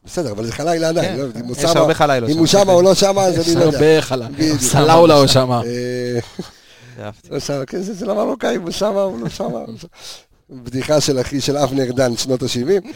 בסדר, 0.05 0.31
אבל 0.31 0.45
זה 0.45 0.51
חלילה 0.51 0.89
עדיין, 0.89 1.15
כן, 1.15 1.21
לא, 1.21 1.27
אם 1.39 1.45
הוא 1.45 1.55
יש 1.57 1.61
שמה- 1.61 1.79
הרבה 1.79 1.93
חלילות 1.93 2.29
אם. 2.29 2.37
הוא 2.37 2.47
שמה 2.47 2.73
או 2.73 2.81
לא 2.81 2.95
שמה, 2.95 3.21
אז 3.25 3.37
יש 3.37 3.47
אני 3.47 3.55
לא 3.55 3.61
יודע. 3.61 3.77
הרבה 3.77 4.01
חלה. 4.01 4.27
בדיוק. 4.27 4.61
סלאולה 4.61 5.13
הוא 5.13 5.27
שמה. 5.27 5.61
אה, 5.65 6.19
אהבתי. 7.05 7.27
לא 7.31 7.39
שמה, 7.39 7.65
כן, 7.65 7.81
זה 7.81 7.99
של 7.99 8.09
המרוקאים, 8.09 8.61
הוא 8.61 8.71
שמה, 8.71 9.01
הוא 9.01 9.19
לא 9.21 9.29
שמה. 9.29 9.59
בדיחה 10.49 11.01
של 11.01 11.21
אחי 11.21 11.41
של 11.41 11.57
אבנר 11.57 11.91
דן, 11.91 12.17
שנות 12.17 12.43
ה-70. 12.43 12.87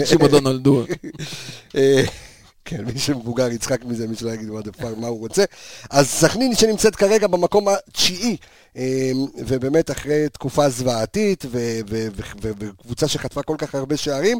אנשים 0.00 0.20
עוד 0.20 0.32
לא 0.32 0.40
נולדו. 0.40 0.84
כן, 2.66 2.84
מי 2.84 2.98
שמבוגר 2.98 3.50
יצחק 3.50 3.84
מזה, 3.84 4.06
מי 4.06 4.16
שלא 4.16 4.30
יגיד 4.30 4.48
מה 4.48 4.60
fuck, 4.60 4.96
מה 4.96 5.06
הוא 5.06 5.18
רוצה. 5.18 5.44
אז 5.90 6.08
סכנין 6.08 6.54
שנמצאת 6.54 6.96
כרגע 6.96 7.26
במקום 7.26 7.66
התשיעי, 7.68 8.36
אה, 8.76 9.10
ובאמת 9.46 9.90
אחרי 9.90 10.28
תקופה 10.32 10.68
זוועתית, 10.68 11.44
ו- 11.44 11.78
ו- 11.88 12.08
ו- 12.16 12.30
ו- 12.42 12.50
וקבוצה 12.58 13.08
שחטפה 13.08 13.42
כל 13.42 13.56
כך 13.58 13.74
הרבה 13.74 13.96
שערים, 13.96 14.38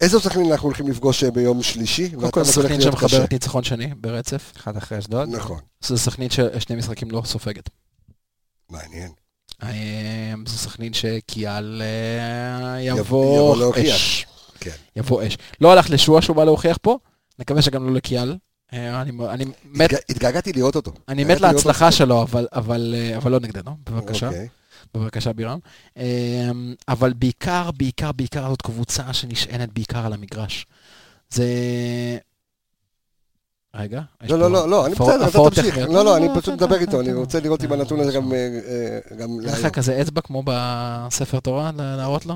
איזו 0.00 0.20
סכנין 0.20 0.52
אנחנו 0.52 0.68
הולכים 0.68 0.88
לפגוש 0.88 1.24
אה, 1.24 1.30
ביום 1.30 1.62
שלישי? 1.62 2.10
קודם 2.10 2.30
כל 2.30 2.44
סכנין. 2.44 2.80
שמחברת 2.80 3.32
ניצחון 3.32 3.64
שני 3.64 3.94
ברצף. 3.96 4.52
אחד 4.56 4.76
אחרי 4.76 4.98
אשדוד. 4.98 5.28
נכון, 5.28 5.60
זו 5.80 5.98
סכנין 5.98 6.30
ששני 6.30 6.76
משחקים 6.76 7.10
לא 7.10 7.22
סופגת. 7.24 7.70
מעניין. 8.70 9.12
אה, 9.62 10.34
זו 10.46 10.58
סכנין 10.58 10.92
שקיאל 10.92 11.82
אה, 11.82 12.80
יבוא. 12.80 13.72
אש. 13.76 14.26
כן. 14.60 14.70
יבוא 14.96 15.26
אש. 15.26 15.38
לא 15.60 15.72
הלך 15.72 15.90
לשועה 15.90 16.22
שהוא 16.22 16.36
בא 16.36 16.44
להוכיח 16.44 16.78
פה, 16.82 16.98
נקווה 17.38 17.62
שגם 17.62 17.86
לא 17.86 17.94
לקיאל. 17.94 18.36
אה, 18.72 19.02
אני 19.02 19.12
אני 19.28 19.44
מת- 19.64 19.90
התג- 19.92 19.98
התגעגעתי 20.08 20.52
לראות 20.52 20.76
אותו. 20.76 20.92
אני 21.08 21.24
מת 21.24 21.40
להצלחה. 21.40 21.92
שלו, 21.92 22.22
אבל- 22.22 22.48
אבל 22.52 22.94
אה, 22.96 23.16
אבל 23.16 23.30
לא 23.32 23.40
נגדנו, 23.40 23.76
בבקשה. 23.90 24.26
אוקיי. 24.28 24.48
בבקשה 24.94 25.32
בירם. 25.32 25.58
אמ, 25.96 26.02
אבל 26.88 27.12
בעיקר, 27.12 27.70
בעיקר, 27.70 28.12
בעיקר 28.12 28.48
זאת 28.48 28.62
קבוצה 28.62 29.12
שנשענת 29.12 29.72
בעיקר 29.72 30.06
על 30.06 30.12
המגרש. 30.12 30.66
זה... 31.30 31.44
רגע. 33.74 34.00
יש 34.22 34.30
לא, 34.30 34.38
לא, 34.38 34.50
לא, 34.50 34.68
לא, 34.68 34.86
אני 34.86 34.94
בסדר, 34.94 35.28
אתה 35.28 35.38
תמשיך. 35.50 35.78
לא, 35.78 36.04
לא, 36.04 36.16
אני 36.16 36.28
פשוט 36.34 36.54
מדבר 36.54 36.76
איתו, 36.76 37.00
אני 37.00 37.12
רוצה 37.12 37.40
לראות 37.40 37.64
אם 37.64 37.72
הנתון 37.72 38.00
הזה 38.00 38.12
גם... 38.12 38.32
אה, 38.32 38.38
אה, 38.38 39.16
גם 39.16 39.28
אין 39.30 39.48
לך. 39.48 39.66
כזה 39.66 40.00
אצבע 40.00 40.20
כמו 40.20 40.42
בספר 40.46 41.40
תורה 41.40 41.70
להראות 41.76 42.26
לו? 42.26 42.34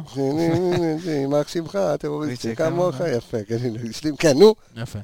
יימח 1.06 1.48
שמך, 1.48 1.78
טרוריסטי, 1.98 2.48
איציק, 2.48 2.58
כמוך, 2.58 2.94
כמה? 2.94 3.08
יפה, 3.08 3.36
כן, 3.48 3.56
הנה, 3.62 3.78
השלים, 3.90 4.16
כן, 4.16 4.38
נו. 4.38 4.54
יפה. 4.76 4.98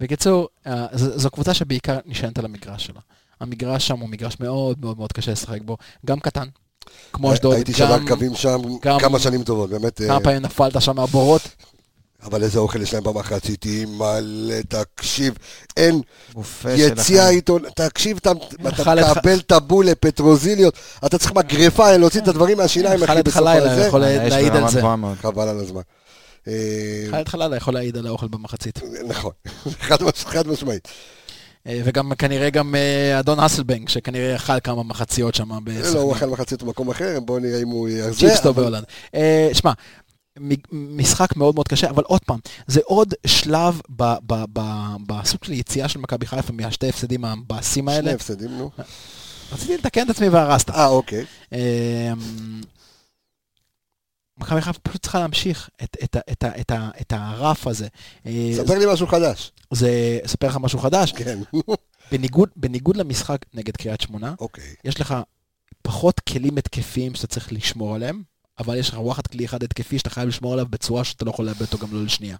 בקיצור, 0.00 0.48
אה, 0.66 0.86
זו 0.92 1.30
קבוצה 1.30 1.54
שבעיקר 1.54 1.98
נשענת 2.06 2.38
על 2.38 2.44
המגרש 2.44 2.86
שלה. 2.86 3.00
המגרש 3.40 3.86
שם 3.86 3.98
הוא 3.98 4.08
מגרש 4.08 4.36
מאוד 4.40 4.76
מאוד 4.80 4.98
מאוד 4.98 5.12
קשה 5.12 5.32
לשחק 5.32 5.62
בו, 5.62 5.76
גם 6.06 6.20
קטן, 6.20 6.46
כמו 7.12 7.32
אשדוד, 7.32 7.54
הייתי 7.54 7.72
גם 7.72 7.78
שבר 7.78 8.06
קווים 8.08 8.34
שם 8.34 8.60
כמה 9.00 9.18
שנים 9.18 9.44
טובות, 9.44 9.70
באמת. 9.70 10.00
אה, 10.00 10.06
כמה 10.06 10.20
פעמים 10.20 10.42
נפלת 10.42 10.82
שם 10.82 10.96
מהבורות. 10.96 11.42
אבל 12.24 12.42
איזה 12.42 12.58
אוכל 12.58 12.82
יש 12.82 12.94
להם 12.94 13.02
במחצית, 13.04 13.64
מלא, 13.88 14.54
תקשיב, 14.68 15.34
אין 15.76 16.00
יציאה. 16.76 17.28
איתו, 17.28 17.58
תקשיב, 17.76 18.16
אתה 18.16 18.32
מקבל 18.60 19.40
טבולה, 19.40 19.94
פטרוזיליות, 19.94 20.74
אתה 21.06 21.18
צריך 21.18 21.32
מגרפה, 21.32 21.96
להוציא 21.96 22.20
את 22.20 22.28
הדברים 22.28 22.56
מהשיניים, 22.58 23.02
אחי, 23.02 23.22
בסוף 23.22 23.42
הזה. 23.46 23.86
יכול 23.86 24.04
אה, 24.04 24.10
יש 24.26 24.32
להעיד 24.32 24.52
על 24.56 24.68
זה. 24.68 24.80
חבל 25.22 25.48
על 25.48 25.58
הזמן. 25.58 25.82
אה, 26.48 26.52
חאלד 27.10 27.28
חלילה 27.28 27.56
יכול 27.56 27.74
להעיד 27.74 27.96
על 27.96 28.06
האוכל 28.06 28.28
במחצית. 28.28 28.80
נכון, 29.08 29.32
חד 29.88 30.02
מש- 30.02 30.24
חד 30.24 30.48
משמעית. 30.48 30.88
אה, 31.66 31.80
וגם 31.84 32.12
כנראה 32.18 32.50
גם 32.50 32.74
אה, 32.74 33.18
אדון 33.20 33.40
אסלבנק, 33.40 33.88
שכנראה 33.88 34.36
אכל 34.36 34.60
כמה 34.60 34.82
מחציות 34.82 35.34
שם 35.34 35.48
לא, 35.94 36.00
הוא. 36.00 36.12
אכל 36.16 36.26
מחצית 36.26 36.62
במקום 36.62 36.90
אחר, 36.90 37.18
בואו 37.20 37.38
נראה 37.38 37.62
אם 37.62 37.68
הוא 37.68 37.88
יחזר. 37.88 38.12
צ'יפס 38.28 38.40
טוב 38.40 38.58
אבל- 38.58 38.62
בהולנד. 38.62 38.84
אה, 39.14 39.48
שמע, 39.52 39.72
משחק 40.72 41.36
מאוד 41.36 41.54
מאוד 41.54 41.68
קשה, 41.68 41.90
אבל 41.90 42.02
עוד 42.02 42.20
פעם, 42.24 42.38
זה 42.66 42.80
עוד 42.84 43.14
שלב 43.26 43.80
בסוג 45.06 45.44
של 45.44 45.52
יציאה 45.52 45.88
של 45.88 45.98
מכבי 45.98 46.26
חיפה 46.26 46.52
מהשתי 46.52 46.88
הפסדים 46.88 47.24
המבאסים 47.24 47.88
האלה. 47.88 48.02
שני 48.02 48.12
הפסדים, 48.12 48.50
נו. 48.50 48.70
רציתי 49.52 49.76
לתקן 49.76 50.04
את 50.04 50.10
עצמי 50.10 50.28
והרסת. 50.28 50.70
אה, 50.70 50.86
אוקיי. 50.86 51.24
אה, 51.52 52.12
מכבי 54.38 54.60
חיפה 54.60 54.78
פשוט 54.78 55.02
צריכה 55.02 55.18
להמשיך 55.18 55.70
את, 55.82 55.96
את, 56.04 56.16
את, 56.32 56.44
את, 56.60 56.72
את 57.00 57.12
הרף 57.12 57.66
הזה. 57.66 57.88
אה, 58.26 58.50
ספר 58.54 58.78
לי 58.78 58.84
משהו 58.92 59.06
חדש. 59.06 59.52
זה, 59.70 60.18
אספר 60.24 60.46
לך 60.46 60.56
משהו 60.56 60.78
חדש, 60.78 61.12
כן, 61.12 61.40
בניגוד, 62.12 62.48
בניגוד 62.56 62.96
למשחק 62.96 63.38
נגד 63.54 63.76
קריית 63.76 64.00
שמונה, 64.00 64.34
אוקיי. 64.40 64.74
יש 64.84 65.00
לך 65.00 65.14
פחות 65.82 66.20
כלים 66.20 66.58
התקפיים 66.58 67.14
שאתה 67.14 67.26
צריך 67.26 67.52
לשמור 67.52 67.94
עליהם, 67.94 68.22
אבל 68.58 68.76
יש 68.76 68.88
לך 68.88 68.98
וואחד 68.98 69.26
כלי 69.26 69.44
אחד 69.44 69.62
התקפי 69.62 69.98
שאתה 69.98 70.10
חייב 70.10 70.28
לשמור 70.28 70.52
עליו 70.52 70.66
בצורה 70.70 71.04
שאתה 71.04 71.24
לא 71.24 71.30
יכול 71.30 71.44
לאבד 71.44 71.62
אותו 71.62 71.78
גם 71.78 71.88
לא 71.92 72.04
לשנייה. 72.04 72.36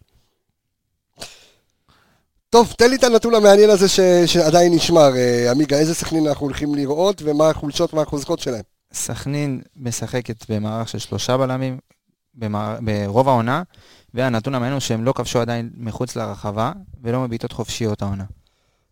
טוב, 2.50 2.74
תן 2.78 2.90
לי 2.90 2.96
את 2.96 3.04
הנתון 3.04 3.34
המעניין 3.34 3.70
הזה 3.70 3.88
ש- 3.88 4.00
שעדיין 4.26 4.74
נשמר. 4.74 5.16
אה, 5.16 5.50
עמיגה, 5.50 5.78
איזה 5.78 5.94
סכנין 5.94 6.26
אנחנו 6.26 6.46
הולכים 6.46 6.74
לראות, 6.74 7.22
ומה 7.24 7.50
החולשות 7.50 7.94
והחוזקות 7.94 8.38
שלהם? 8.40 8.62
סכנין 8.92 9.62
משחקת 9.76 10.50
במערך 10.50 10.88
של 10.88 10.98
שלושה 10.98 11.36
בלמים 11.36 11.78
במער... 12.34 12.78
ברוב 12.80 13.28
העונה, 13.28 13.62
והנתון 14.14 14.54
המעניין 14.54 14.72
הוא 14.72 14.80
שהם 14.80 15.04
לא 15.04 15.12
כבשו 15.12 15.40
עדיין 15.40 15.70
מחוץ 15.76 16.16
לרחבה, 16.16 16.72
ולא 17.02 17.20
מביטות 17.20 17.52
חופשיות 17.52 18.02
העונה. 18.02 18.24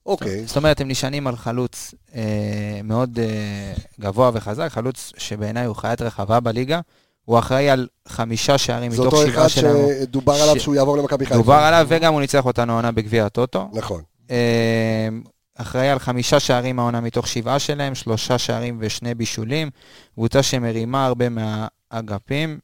אוקיי. 0.06 0.46
זאת 0.46 0.56
אומרת, 0.56 0.80
הם 0.80 0.88
נשענים 0.88 1.26
על 1.26 1.36
חלוץ 1.36 1.94
אה, 2.14 2.80
מאוד 2.84 3.18
אה, 3.18 3.74
גבוה 4.00 4.30
וחזק, 4.34 4.68
חלוץ 4.70 5.12
שבעיניי 5.16 5.64
הוא 5.64 5.76
חיית 5.76 6.02
רחבה 6.02 6.40
בליגה. 6.40 6.80
הוא 7.24 7.38
אחראי 7.38 7.70
על 7.70 7.88
חמישה 8.08 8.58
שערים 8.58 8.90
זה 8.90 9.02
מתוך 9.02 9.14
אותו 9.14 9.26
שבעה 9.26 9.46
אחד 9.46 9.48
שלנו. 9.48 9.88
שדובר 10.00 10.32
עליו 10.32 10.56
ש- 10.60 10.62
שהוא 10.62 10.74
יעבור 10.74 10.98
למכבי 10.98 11.26
חיפה. 11.26 11.38
דובר 11.38 11.54
עליו, 11.54 11.86
וגם 11.88 12.12
הוא 12.12 12.20
ניצח 12.20 12.46
אותנו 12.46 12.72
העונה 12.72 12.92
בגביע 12.92 13.26
הטוטו. 13.26 13.68
נכון. 13.72 14.02
אה, 14.30 15.08
אחראי 15.56 15.88
על 15.88 15.98
חמישה 15.98 16.40
שערים 16.40 16.78
העונה 16.78 17.00
מתוך 17.00 17.28
שבעה 17.28 17.58
שלהם, 17.58 17.94
שלושה 17.94 18.38
שערים 18.38 18.76
ושני 18.80 19.14
בישולים. 19.14 19.70
קבוצה 20.14 20.42
שמרימה 20.42 21.06
הרבה 21.06 21.26
מהאגפים. 21.28 22.58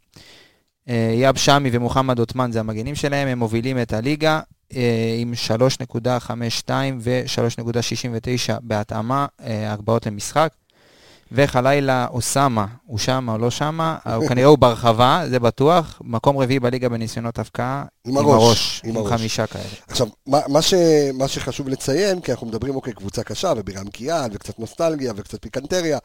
אה, 0.89 1.15
יאב 1.15 1.37
שמי 1.37 1.71
ומוחמד 1.73 2.19
עותמן 2.19 2.53
זה 2.53 2.61
המגנים 2.61 2.95
שלהם, 2.95 3.29
הם 3.29 3.39
מובילים 3.39 3.83
את 3.83 3.93
הליגה 3.93 4.41
אה, 4.77 5.17
עם 5.19 5.33
3.52 6.67 6.71
ו-3.69 7.01 8.53
בהתאמה, 8.63 9.27
אה, 9.45 9.73
הגבהות 9.73 10.07
למשחק. 11.31 11.49
וחלילה 11.49 12.07
אוסאמה, 12.11 12.67
הוא 12.87 12.99
שמה 12.99 13.33
או 13.33 13.39
לא 13.39 13.51
שמה, 13.51 13.97
הוא 14.15 14.29
כנראה 14.29 14.49
הוא 14.49 14.59
ברחבה, 14.59 15.23
זה 15.29 15.39
בטוח. 15.41 16.03
מקום 16.05 16.39
רביעי 16.39 16.61
בליגה 16.61 16.89
בניסיונות 16.89 17.39
הפקעה. 17.39 17.85
עם 18.09 18.19
הראש, 18.19 18.81
עם 18.85 18.91
עם 18.91 18.97
הראש. 18.97 19.13
חמישה 19.13 19.47
כאלה. 19.47 19.65
עכשיו, 19.89 20.07
מה, 20.27 20.41
מה, 20.49 20.63
ש, 20.63 20.75
מה 21.15 21.29
שחשוב 21.29 21.69
לציין, 21.69 22.21
כי 22.21 22.33
אנחנו 22.33 22.47
מדברים, 22.47 22.77
אוקיי, 22.77 22.93
קבוצה 22.93 23.23
קשה, 23.23 23.53
ובירם 23.57 23.89
קיאן, 23.89 24.29
וקצת 24.33 24.59
נוסטלגיה, 24.59 25.13
וקצת 25.17 25.43
פיקנטריה, 25.43 25.99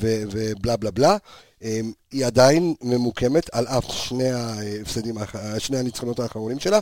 ו, 0.00 0.22
ובלה 0.30 0.76
בלה 0.76 0.90
בלה, 0.90 1.16
אמ, 1.64 1.92
היא 2.12 2.26
עדיין 2.26 2.74
ממוקמת 2.82 3.50
על 3.52 3.66
אף 3.66 3.84
שני 3.92 4.30
ההפסדים, 4.30 5.14
שני 5.58 5.78
הניצחונות 5.78 6.20
האחרונים 6.20 6.60
שלה, 6.60 6.78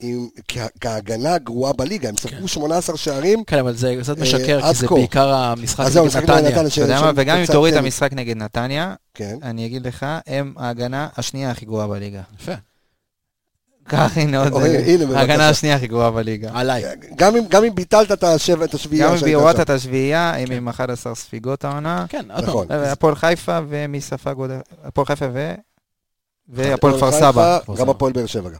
עם, 0.00 0.28
כהגנה 0.80 1.34
הגרועה 1.34 1.72
בליגה, 1.72 2.08
הם 2.08 2.16
ספגו 2.16 2.48
18 2.48 2.96
שערים, 2.96 3.44
כן, 3.44 3.58
אבל 3.58 3.74
זה 3.74 3.96
קצת 4.00 4.18
אה, 4.18 4.22
משקר, 4.22 4.60
כי 4.62 4.74
זה 4.74 4.86
כה. 4.86 4.94
בעיקר 4.94 5.34
המשחק 5.34 5.86
נגד 5.96 6.58
נתניה. 6.58 7.12
וגם 7.16 7.38
אם 7.38 7.46
תוריד 7.46 7.74
את 7.74 7.78
אה, 7.78 7.84
המשחק 7.84 8.12
נגד 8.12 8.36
נתניה, 8.36 8.94
כן. 9.14 9.36
אני 9.42 9.66
אגיד 9.66 9.86
לך, 9.86 10.06
הם 10.26 10.54
ההגנה 10.56 11.08
השנייה 11.16 11.50
הכי 11.50 11.66
גרועה 11.66 11.86
בליגה. 11.86 12.22
יפה. 12.40 12.54
קח, 13.84 14.18
הנה 14.18 14.42
עוד... 14.42 14.52
אוקיי. 14.52 14.96
ההגנה 15.14 15.48
השנייה 15.48 15.76
הכי 15.76 15.86
גרועה 15.86 16.10
בליגה. 16.10 16.50
עליי. 16.54 16.84
גם 17.48 17.64
אם, 17.64 17.74
ביטלת 17.74 18.12
את, 18.12 18.24
השבע, 18.24 18.64
את 18.64 18.74
השביעייה 18.74 19.06
גם 19.06 19.12
אם 19.12 19.18
שהייתה 19.18 19.52
שם. 19.56 19.62
את 19.62 19.70
השביעייה, 19.70 20.34
הם 20.36 20.52
עם 20.52 20.68
11 20.68 21.14
ספיגות 21.14 21.64
העונה. 21.64 22.06
כן, 22.08 22.30
עוד 22.30 22.44
נכון. 22.44 22.68
פעם. 22.68 22.80
הפועל 22.82 23.14
חיפה 23.14 23.58
ומי 23.68 24.00
ספג 24.00 24.34
עוד... 24.36 24.50
הפועל 24.84 25.06
חיפה 25.06 25.26
ו... 25.32 25.54
והפועל 26.48 26.96
כפר 26.96 27.12
סבא. 27.12 27.58
גם 27.78 27.88
הפועל 27.90 28.12
באר 28.12 28.26
שבע 28.26 28.50
גם. 28.50 28.56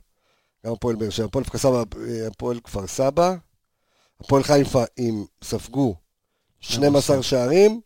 גם 0.67 0.73
הפועל 0.73 0.97
באר 0.97 1.11
שבע. 1.11 1.27
הפועל 1.27 1.45
כפר 1.45 1.59
סבא, 1.59 1.79
אה, 1.79 2.27
הפועל 2.27 2.61
כפר 2.65 2.87
סבא. 2.87 3.35
הפועל 4.21 4.43
חיפה 4.43 4.85
עם 4.97 5.25
ספגו 5.45 5.95
12 6.61 7.23
שערים, 7.23 7.81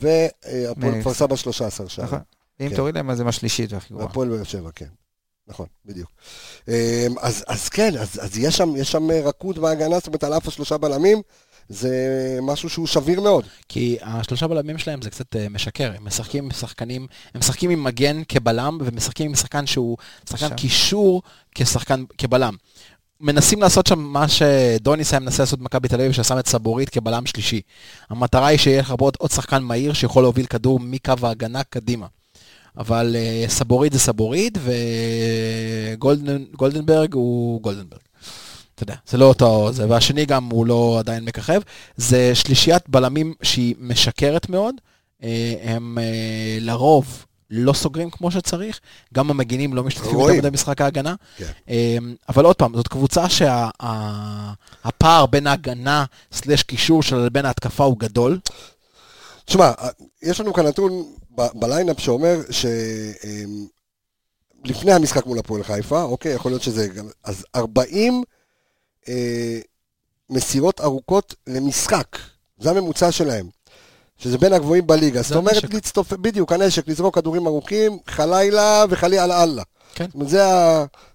והפועל 0.00 0.94
מ- 0.94 1.00
כפר 1.00 1.14
סבא 1.14 1.36
13 1.36 1.88
שערים. 1.88 2.08
נכון. 2.08 2.20
אם 2.60 2.68
כן. 2.70 2.76
תוריד 2.76 2.94
להם, 2.94 3.10
אז 3.10 3.20
הם 3.20 3.28
השלישית 3.28 3.72
והכי 3.72 3.88
גרועה. 3.94 4.06
והפועל 4.06 4.28
באר 4.28 4.44
שבע, 4.44 4.70
כן. 4.74 4.86
נכון, 5.48 5.66
בדיוק. 5.86 6.10
אה, 6.68 7.06
אז, 7.20 7.44
אז 7.46 7.68
כן, 7.68 7.96
אז, 7.96 8.20
אז 8.22 8.38
יש 8.38 8.56
שם, 8.56 8.76
יש 8.76 8.92
שם 8.92 9.10
אה, 9.10 9.20
רכות 9.20 9.58
בהגנה, 9.58 9.98
זאת 9.98 10.06
אומרת, 10.06 10.24
על 10.24 10.36
אף 10.36 10.48
השלושה 10.48 10.78
בלמים, 10.78 11.22
זה 11.68 12.38
משהו 12.42 12.68
שהוא 12.68 12.86
שביר 12.86 13.20
מאוד. 13.20 13.44
כי 13.68 13.96
השלושה 14.02 14.46
בלמים 14.46 14.78
שלהם 14.78 15.02
זה 15.02 15.10
קצת 15.10 15.36
אה, 15.36 15.48
משקר, 15.48 15.92
הם 15.96 16.04
משחקים 16.04 16.44
עם 16.44 16.50
שחקנים, 16.50 17.06
הם 17.34 17.38
משחקים 17.38 17.70
עם 17.70 17.84
מגן 17.84 18.22
כבלם, 18.28 18.78
ומשחקים 18.80 19.28
עם 19.28 19.34
שחקן 19.34 19.66
שהוא 19.66 19.96
שחקן 20.28 20.44
עכשיו. 20.44 20.58
קישור 20.58 21.22
כשחקן, 21.54 22.04
כבלם. 22.18 22.54
מנסים 23.20 23.60
לעשות 23.60 23.86
שם 23.86 23.98
מה 23.98 24.26
שדוניס 24.28 25.12
היה 25.12 25.20
מנסה 25.20 25.42
לעשות 25.42 25.58
במכבי 25.58 25.88
תל 25.88 26.00
אביב, 26.00 26.12
ששם 26.12 26.38
את 26.38 26.48
סבורית 26.48 26.88
כבלם 26.88 27.26
שלישי. 27.26 27.60
המטרה 28.10 28.46
היא 28.46 28.58
שיהיה 28.58 28.80
לך 28.80 28.90
עוד, 29.00 29.16
עוד 29.18 29.30
שחקן 29.30 29.62
מהיר 29.62 29.92
שיכול 29.92 30.22
להוביל 30.22 30.46
כדור 30.46 30.80
מקו 30.80 31.12
ההגנה 31.22 31.64
קדימה. 31.64 32.06
אבל 32.78 33.16
uh, 33.16 33.50
סבורית 33.50 33.92
זה 33.92 33.98
סבורית, 33.98 34.58
וגולדנברג 35.94 37.14
הוא 37.14 37.62
גולדנברג. 37.62 38.00
אתה 38.78 38.82
יודע, 38.82 38.94
זה 39.08 39.18
לא 39.18 39.24
אותו, 39.24 39.72
זה, 39.72 39.88
והשני 39.88 40.26
גם 40.26 40.44
הוא 40.44 40.66
לא 40.66 40.96
עדיין 40.98 41.24
מככב. 41.24 41.60
זה 41.96 42.34
שלישיית 42.34 42.88
בלמים 42.88 43.34
שהיא 43.42 43.74
משקרת 43.78 44.48
מאוד. 44.48 44.74
אה, 45.22 45.54
הם 45.62 45.98
אה, 45.98 46.58
לרוב 46.60 47.24
לא 47.50 47.72
סוגרים 47.72 48.10
כמו 48.10 48.30
שצריך, 48.30 48.80
גם 49.14 49.30
המגינים 49.30 49.74
לא 49.74 49.84
משתתפים. 49.84 50.18
יותר 50.18 50.32
מדי 50.32 50.50
במשחק 50.50 50.80
ההגנה. 50.80 51.14
כן. 51.36 51.50
אה, 51.68 51.96
אבל 52.28 52.44
עוד 52.44 52.56
פעם, 52.56 52.76
זאת 52.76 52.88
קבוצה 52.88 53.28
שהפער 53.28 55.26
בין 55.26 55.46
ההגנה 55.46 56.04
סלש 56.32 56.62
קישור 56.62 57.02
שלה 57.02 57.26
לבין 57.26 57.44
ההתקפה 57.44 57.84
הוא 57.84 57.98
גדול. 57.98 58.38
תשמע, 59.48 59.72
יש 60.22 60.40
לנו 60.40 60.52
כאן 60.52 60.66
נתון 60.66 61.04
בליינאפ 61.30 62.00
שאומר 62.00 62.40
שלפני 64.64 64.92
המשחק 64.92 65.26
מול 65.26 65.38
הפועל 65.38 65.62
חיפה, 65.62 66.02
אוקיי, 66.02 66.32
יכול 66.34 66.50
להיות 66.50 66.62
שזה 66.62 66.88
גם... 66.88 67.08
אז 67.24 67.44
40 67.56 68.22
אה, 69.08 69.60
מסירות 70.30 70.80
ארוכות 70.80 71.34
למשחק, 71.46 72.18
זה 72.58 72.70
הממוצע 72.70 73.12
שלהם. 73.12 73.48
שזה 74.18 74.38
בין 74.38 74.52
הגבוהים 74.52 74.86
בליגה. 74.86 75.22
זאת 75.22 75.36
אומרת. 75.36 75.74
לצטופ... 75.74 76.12
בדיוק, 76.12 76.52
הנשק, 76.52 76.88
לזרוק 76.88 77.14
כדורים 77.14 77.46
ארוכים, 77.46 77.98
חלילה 78.06 78.84
וחלי 78.90 79.18
על 79.18 79.32
אללה. 79.32 79.62
כן. 79.94 80.04
זאת 80.04 80.14
אומרת. 80.14 80.30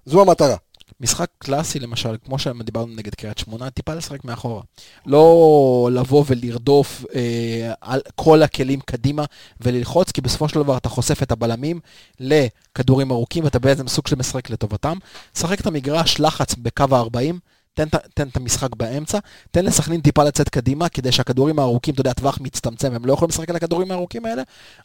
זו 0.06 0.22
המטרה. 0.22 0.56
משחק 1.04 1.28
קלאסי 1.38 1.80
למשל, 1.80 2.16
כמו 2.26 2.40
שדיברנו 2.40 2.96
נגד 2.96 3.16
קריית 3.16 3.38
שמונה, 3.38 3.70
טיפה 3.70 3.94
לשחק 3.94 4.26
מאחורה. 4.26 4.62
לא 5.06 5.90
לבוא 5.92 6.24
ולרדוף 6.28 7.06
אה, 7.16 7.74
על 7.82 8.02
כל 8.16 8.44
הכלים 8.44 8.80
קדימה 8.80 9.26
וללחוץ, 9.62 10.12
כי 10.12 10.22
בסופו 10.22 10.50
של 10.50 10.56
דבר 10.60 10.78
אתה 10.78 10.90
חושף 10.90 11.24
את 11.24 11.32
הבלמים 11.32 11.80
לכדורים 12.20 13.12
ארוכים, 13.12 13.44
ואתה 13.44 13.60
בעצם 13.60 13.88
סוג 13.88 14.08
של 14.08 14.16
משחק 14.16 14.50
לטובתם. 14.50 14.98
שחק 15.38 15.62
את 15.62 15.68
המגרש, 15.68 16.20
לחץ 16.20 16.56
בקו 16.56 16.84
ה-40, 16.92 17.36
תן, 17.74 17.84
תן 18.14 18.28
את 18.28 18.38
המשחק 18.38 18.76
באמצע, 18.76 19.20
תן 19.52 19.66
לסכנין 19.66 20.02
טיפה 20.02 20.24
לצאת 20.24 20.50
קדימה, 20.50 20.90
כדי 20.90 21.12
שהכדורים 21.12 21.60
הארוכים, 21.60 21.94
אתה 21.94 22.02
יודע, 22.02 22.12
הטווח 22.12 22.38
מצטמצם, 22.42 22.94
הם 22.94 23.06
לא 23.06 23.14
יכולים 23.14 23.30
לשחק 23.30 23.50
על 23.50 23.56
הכדורים 23.56 23.92
הארוכים 23.92 24.26
האלה, 24.26 24.42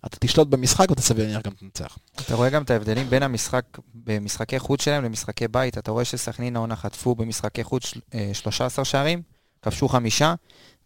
אתה 0.06 0.16
תשלוט 0.20 0.48
במשחק 0.48 0.90
ואתה 0.90 1.02
סביר 1.02 1.26
להניח 1.26 1.42
גם 1.42 1.52
תנצח. 1.52 1.98
אתה 2.20 2.34
רואה 2.34 2.48
גם 2.50 2.62
את 2.62 2.70
ההבדלים 2.70 3.10
בין 3.10 3.22
המשחק, 3.22 3.64
במשחקי 3.94 4.58
חוץ 4.58 4.82
שלהם 4.82 5.04
למשחקי 5.04 5.48
בית. 5.48 5.78
אתה 5.78 5.90
רואה 5.90 6.04
שסכנין 6.04 6.56
העונה 6.56 6.76
חטפו 6.76 7.14
במשחקי 7.14 7.64
חוץ 7.64 7.86
של- 7.86 8.00
אה, 8.14 8.30
13 8.32 8.84
שערים, 8.84 9.22
כבשו 9.62 9.88
חמישה, 9.88 10.34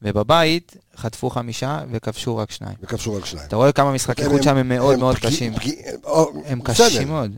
ובבית 0.03 0.76
חטפו 0.96 1.30
חמישה 1.30 1.80
וכבשו 1.90 2.36
רק 2.36 2.50
שניים. 2.50 2.74
וכבשו 2.82 3.14
רק 3.14 3.24
שניים. 3.24 3.46
אתה 3.48 3.57
רואה 3.57 3.72
כמה 3.72 3.92
משחקי 3.92 4.28
חוץ 4.28 4.44
שם 4.44 4.57
הם 4.57 4.68
מאוד 4.68 4.98
מאוד 4.98 5.16
פגיע- 5.16 5.30
קשים. 5.30 5.55
פגיע- 5.55 5.74
או, 6.05 6.32
הם 6.46 6.59
בסדר. 6.59 6.86
קשים 6.88 7.09
מאוד. 7.09 7.36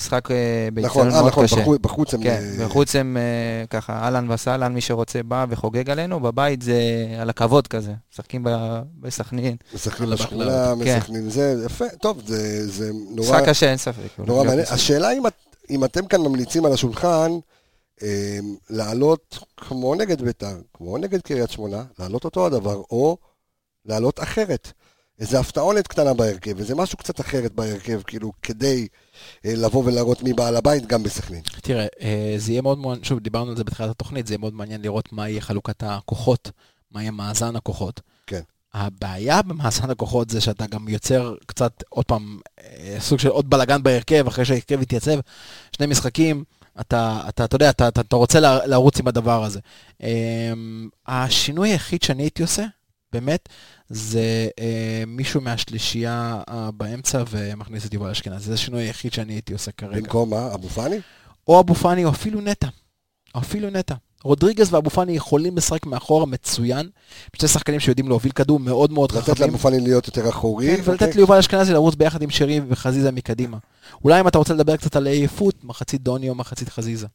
משחק 0.00 0.30
אה, 0.30 0.36
נכון, 0.70 0.74
באיצטדיון 0.74 1.08
אה, 1.08 1.14
מאוד 1.20 1.26
נכון, 1.32 1.44
קשה. 1.44 1.56
בחוץ- 1.56 1.78
בחוץ 1.80 2.14
הם... 2.14 2.22
כן, 2.22 2.42
אה, 2.60 2.66
בחוץ 2.66 2.96
הם 2.96 3.16
ככה, 3.70 3.92
אהלן 3.92 4.30
וסהלן, 4.30 4.74
מי 4.74 4.80
שרוצה 4.80 5.22
בא 5.22 5.46
וחוגג 5.48 5.90
עלינו, 5.90 6.20
בבית 6.20 6.62
זה 6.62 6.80
על 7.20 7.30
הכבוד 7.30 7.66
כזה. 7.66 7.92
משחקים 8.12 8.44
ב- 8.44 8.80
בסכנין. 9.00 9.56
משחקים 9.74 10.06
על 10.06 10.12
בשכונה, 10.14 10.44
הבחלאות, 10.70 11.02
כן. 11.06 11.28
זה, 11.30 11.62
יפה, 11.66 11.84
טוב, 12.00 12.22
זה, 12.26 12.68
זה 12.70 12.90
נורא, 13.10 13.28
משחק 13.30 13.48
קשה, 13.48 13.68
אין 13.70 13.76
ספק. 13.76 14.18
נורא 14.18 14.44
מעניין. 14.44 14.66
השאלה 14.70 15.12
אם, 15.12 15.26
את- 15.26 15.32
אם 15.70 15.84
אתם 15.84 16.06
כאן 16.06 16.20
ממליצים 16.20 16.64
על 16.64 16.72
השולחן, 16.72 17.30
אה, 18.02 18.38
לעלות 18.70 19.38
כמו 19.56 19.94
נגד 19.94 20.22
בית"ר, 20.22 20.46
כמו 20.74 20.98
נגד 20.98 21.20
קריית 21.22 21.50
שמונה, 21.50 21.82
לעלות 21.98 22.24
אותו 22.24 22.46
הדבר, 22.46 22.76
או 22.90 23.16
לעלות 23.86 24.20
אחרת. 24.22 24.72
איזה 25.20 25.40
הפתעונת 25.40 25.86
קטנה 25.86 26.14
בהרכב, 26.14 26.58
איזה 26.58 26.74
משהו 26.74 26.98
קצת 26.98 27.20
אחרת 27.20 27.52
בהרכב, 27.52 28.00
כאילו, 28.06 28.32
כדי 28.42 28.88
אה, 29.44 29.54
לבוא 29.56 29.84
ולהראות 29.84 30.22
מי 30.22 30.32
בעל 30.32 30.56
הבית 30.56 30.86
גם 30.86 31.02
בסכנין. 31.02 31.40
תראה, 31.62 31.86
אה, 32.00 32.34
זה 32.36 32.52
יהיה 32.52 32.62
מאוד 32.62 32.78
מעניין, 32.78 33.04
שוב, 33.04 33.18
דיברנו 33.18 33.50
על 33.50 33.56
זה 33.56 33.64
בתחילת 33.64 33.90
התוכנית, 33.90 34.26
זה 34.26 34.34
יהיה 34.34 34.38
מאוד 34.38 34.54
מעניין 34.54 34.82
לראות 34.82 35.12
מה 35.12 35.28
יהיה 35.28 35.40
חלוקת 35.40 35.82
הכוחות, 35.82 36.50
מה 36.90 37.02
יהיה 37.02 37.10
מאזן 37.10 37.56
הכוחות. 37.56 38.00
כן. 38.26 38.40
הבעיה 38.74 39.42
במאזן 39.42 39.90
הכוחות 39.90 40.30
זה 40.30 40.40
שאתה 40.40 40.66
גם 40.66 40.88
יוצר 40.88 41.34
קצת, 41.46 41.82
עוד 41.88 42.04
פעם, 42.04 42.38
אה, 42.60 42.96
סוג 43.00 43.18
של 43.18 43.28
עוד 43.28 43.50
בלאגן 43.50 43.82
בהרכב, 43.82 44.26
אחרי 44.26 44.44
שההרכב 44.44 44.82
יתייצב, 44.82 45.18
שני 45.76 45.86
משחקים, 45.86 46.44
אתה, 46.80 47.20
אתה, 47.28 47.44
אתה 47.44 47.54
יודע, 47.54 47.70
אתה, 47.70 47.88
אתה, 47.88 48.00
אתה 48.00 48.16
רוצה 48.16 48.40
לרוץ 48.40 49.00
עם 49.00 49.08
הדבר 49.08 49.44
הזה. 49.44 49.60
אה, 50.02 50.52
השינוי 51.06 51.70
היחיד 51.70 52.02
שאני 52.02 52.22
הייתי 52.22 52.42
עושה, 52.42 52.64
באמת, 53.16 53.48
זה 53.88 54.48
אה, 54.60 55.04
מישהו 55.06 55.40
מהשלישייה 55.40 56.40
אה, 56.48 56.70
באמצע 56.70 57.22
ומכניס 57.30 57.86
את 57.86 57.94
יובל 57.94 58.10
אשכנזי. 58.10 58.44
זה 58.44 58.54
השינוי 58.54 58.82
היחיד 58.82 59.12
שאני 59.12 59.32
הייתי 59.32 59.52
עושה 59.52 59.72
כרגע. 59.72 60.00
במקום 60.00 60.30
מה? 60.30 60.54
אבו 60.54 60.68
פאני? 60.68 60.96
או 61.48 61.60
אבו 61.60 61.74
פאני 61.74 62.04
או 62.04 62.10
אפילו 62.10 62.40
נטע. 62.40 62.68
או 63.34 63.40
אפילו 63.40 63.70
נטע. 63.70 63.94
רודריגז 64.24 64.74
ואבו 64.74 64.90
פאני 64.90 65.12
יכולים 65.12 65.56
לשחק 65.56 65.86
מאחורה 65.86 66.26
מצוין. 66.26 66.88
שני 67.36 67.48
שחקנים 67.48 67.80
שיודעים 67.80 68.08
להוביל 68.08 68.32
כדור 68.32 68.60
מאוד 68.60 68.92
מאוד 68.92 69.12
לתת 69.12 69.30
חכמים. 69.30 69.48
לאבו 69.48 69.58
פאני 69.58 69.80
להיות 69.80 70.06
יותר 70.06 70.28
אחורי. 70.28 70.76
כן, 70.76 70.82
ולתת 70.84 71.02
אוקיי? 71.02 71.16
ליובל 71.16 71.38
אשכנזי 71.38 71.72
לרוץ 71.72 71.94
ביחד 71.94 72.22
עם 72.22 72.30
שרי 72.30 72.60
וחזיזה 72.68 73.10
מקדימה. 73.10 73.58
אולי 74.04 74.20
אם 74.20 74.28
אתה 74.28 74.38
רוצה 74.38 74.54
לדבר 74.54 74.76
קצת 74.76 74.96
על 74.96 75.06
עייפות, 75.06 75.64
מחצית 75.64 76.02
דוני 76.02 76.28
או 76.28 76.34
מחצית 76.34 76.68
חזיזה. 76.68 77.06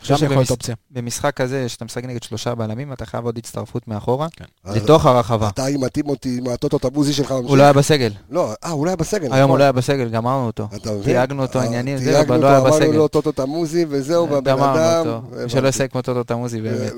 חושב 0.00 0.14
גם 0.14 0.24
יכול 0.24 0.36
להיות 0.36 0.50
אופציה. 0.50 0.74
במשחק 0.90 1.36
כזה, 1.36 1.68
שאתה 1.68 1.84
משחק 1.84 2.04
נגד 2.04 2.22
שלושה 2.22 2.54
בלמים, 2.54 2.92
אתה 2.92 3.06
חייב 3.06 3.24
עוד 3.24 3.38
הצטרפות 3.38 3.88
מאחורה, 3.88 4.28
אז 4.64 4.76
לתוך 4.76 5.06
הרחבה. 5.06 5.48
אתה 5.48 5.66
עם 5.66 5.84
הטימותי, 5.84 6.38
עם 6.38 6.48
הטוטו 6.48 6.78
טבוזי 6.78 7.12
שלך? 7.12 7.30
הוא 7.30 7.56
לא 7.56 7.62
היה 7.62 7.72
בסגל. 7.72 8.12
לא, 8.30 8.52
אה, 8.64 8.70
הוא 8.70 8.86
לא 8.86 8.90
היה 8.90 8.96
בסגל. 8.96 9.32
היום 9.32 9.32
הוא 9.32 9.44
נכון. 9.44 9.58
לא 9.58 9.64
היה 9.64 9.72
בסגל, 9.72 10.08
גמרנו 10.08 10.46
אותו. 10.46 10.68
אתה 10.76 10.90
מבין? 10.90 11.02
תייגנו 11.02 11.42
אותו 11.42 11.58
אה, 11.58 11.64
עניינים, 11.64 11.98
זהו, 11.98 12.22
אבל 12.22 12.36
לא 12.36 12.36
אותו, 12.36 12.48
היה 12.48 12.58
אמרנו 12.58 12.76
בסגל. 12.76 12.96
לו 12.96 13.08
טוטו 13.08 13.32
תמוזי 13.32 13.86
וזהו, 13.88 14.30
והבן 14.30 14.50
אדם... 14.50 14.58
גמרנו 14.58 15.16
אותו. 15.16 15.48
שלא 15.48 15.66
יעשה 15.66 15.88
כמו 15.88 16.02
טוטו 16.02 16.24
תמוזי 16.24 16.60
באמת. 16.60 16.92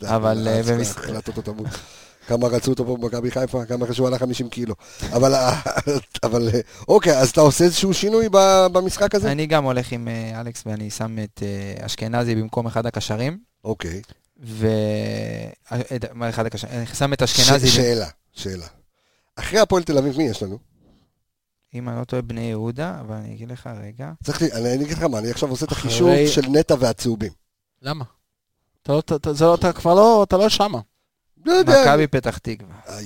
זה 0.00 0.16
אבל, 0.16 0.48
כמה 2.30 2.46
רצו 2.46 2.70
אותו 2.70 2.86
פה 2.86 2.96
במכבי 2.96 3.30
חיפה, 3.30 3.64
כמה 3.64 3.86
חשוב 3.86 4.06
עלה 4.06 4.18
50 4.18 4.48
קילו. 4.48 4.74
אבל, 5.12 5.34
אה, 5.34 5.60
אבל, 6.22 6.48
אה, 6.54 6.60
אוקיי, 6.88 7.18
אז 7.18 7.30
אתה 7.30 7.40
עושה 7.40 7.64
איזשהו 7.64 7.94
שינוי 7.94 8.28
במשחק 8.72 9.14
הזה? 9.14 9.32
אני 9.32 9.46
גם 9.46 9.64
הולך 9.64 9.92
עם 9.92 10.08
אה, 10.08 10.40
אלכס 10.40 10.62
ואני 10.66 10.90
שם 10.90 11.16
את 11.24 11.42
אשכנזי 11.80 12.34
במקום 12.34 12.66
אחד 12.66 12.86
הקשרים. 12.86 13.38
אוקיי. 13.64 14.02
ו... 14.42 14.66
מה 16.14 16.28
אחד 16.28 16.46
הקשרים? 16.46 16.74
אני 16.74 16.86
שם 16.86 17.12
את 17.12 17.20
ש- 17.28 17.40
אשכנזי. 17.40 17.68
שאלה, 17.68 18.08
שאלה. 18.32 18.66
אחרי 19.36 19.58
הפועל 19.60 19.82
תל 19.82 19.98
אביב, 19.98 20.16
מי 20.16 20.24
יש 20.24 20.42
לנו? 20.42 20.58
אם 21.74 21.88
אני 21.88 21.98
לא 21.98 22.04
טועה, 22.04 22.22
בני 22.22 22.40
יהודה, 22.40 22.96
אבל 23.00 23.16
אני 23.16 23.34
אגיד 23.34 23.48
לך 23.52 23.70
רגע. 23.82 24.12
צריך 24.24 24.42
לי, 24.42 24.52
אני 24.52 24.74
אני 24.74 24.84
אגיד 24.84 24.96
לך 24.96 25.02
מה, 25.02 25.18
אני 25.18 25.30
עכשיו 25.30 25.48
עושה 25.50 25.66
את 25.66 25.72
החישוב 25.72 26.10
של 26.26 26.42
נטע 26.48 26.74
והצהובים. 26.78 27.32
למה? 27.82 28.04
אתה 28.82 28.92
לא- 28.92 28.98
אתה- 28.98 29.16
אתה- 29.16 29.32
זה 29.32 29.44
לא- 29.44 29.54
אתה 29.54 29.72
כבר 29.72 29.94
לא, 29.94 30.22
אתה 30.22 30.36
לא 30.36 30.48
שמה. 30.48 30.80
לא 31.46 31.52
יודע. 31.52 31.82
מכבי 31.82 32.06
פתח 32.06 32.38
תקווה. 32.38 32.74
איי, 32.88 32.96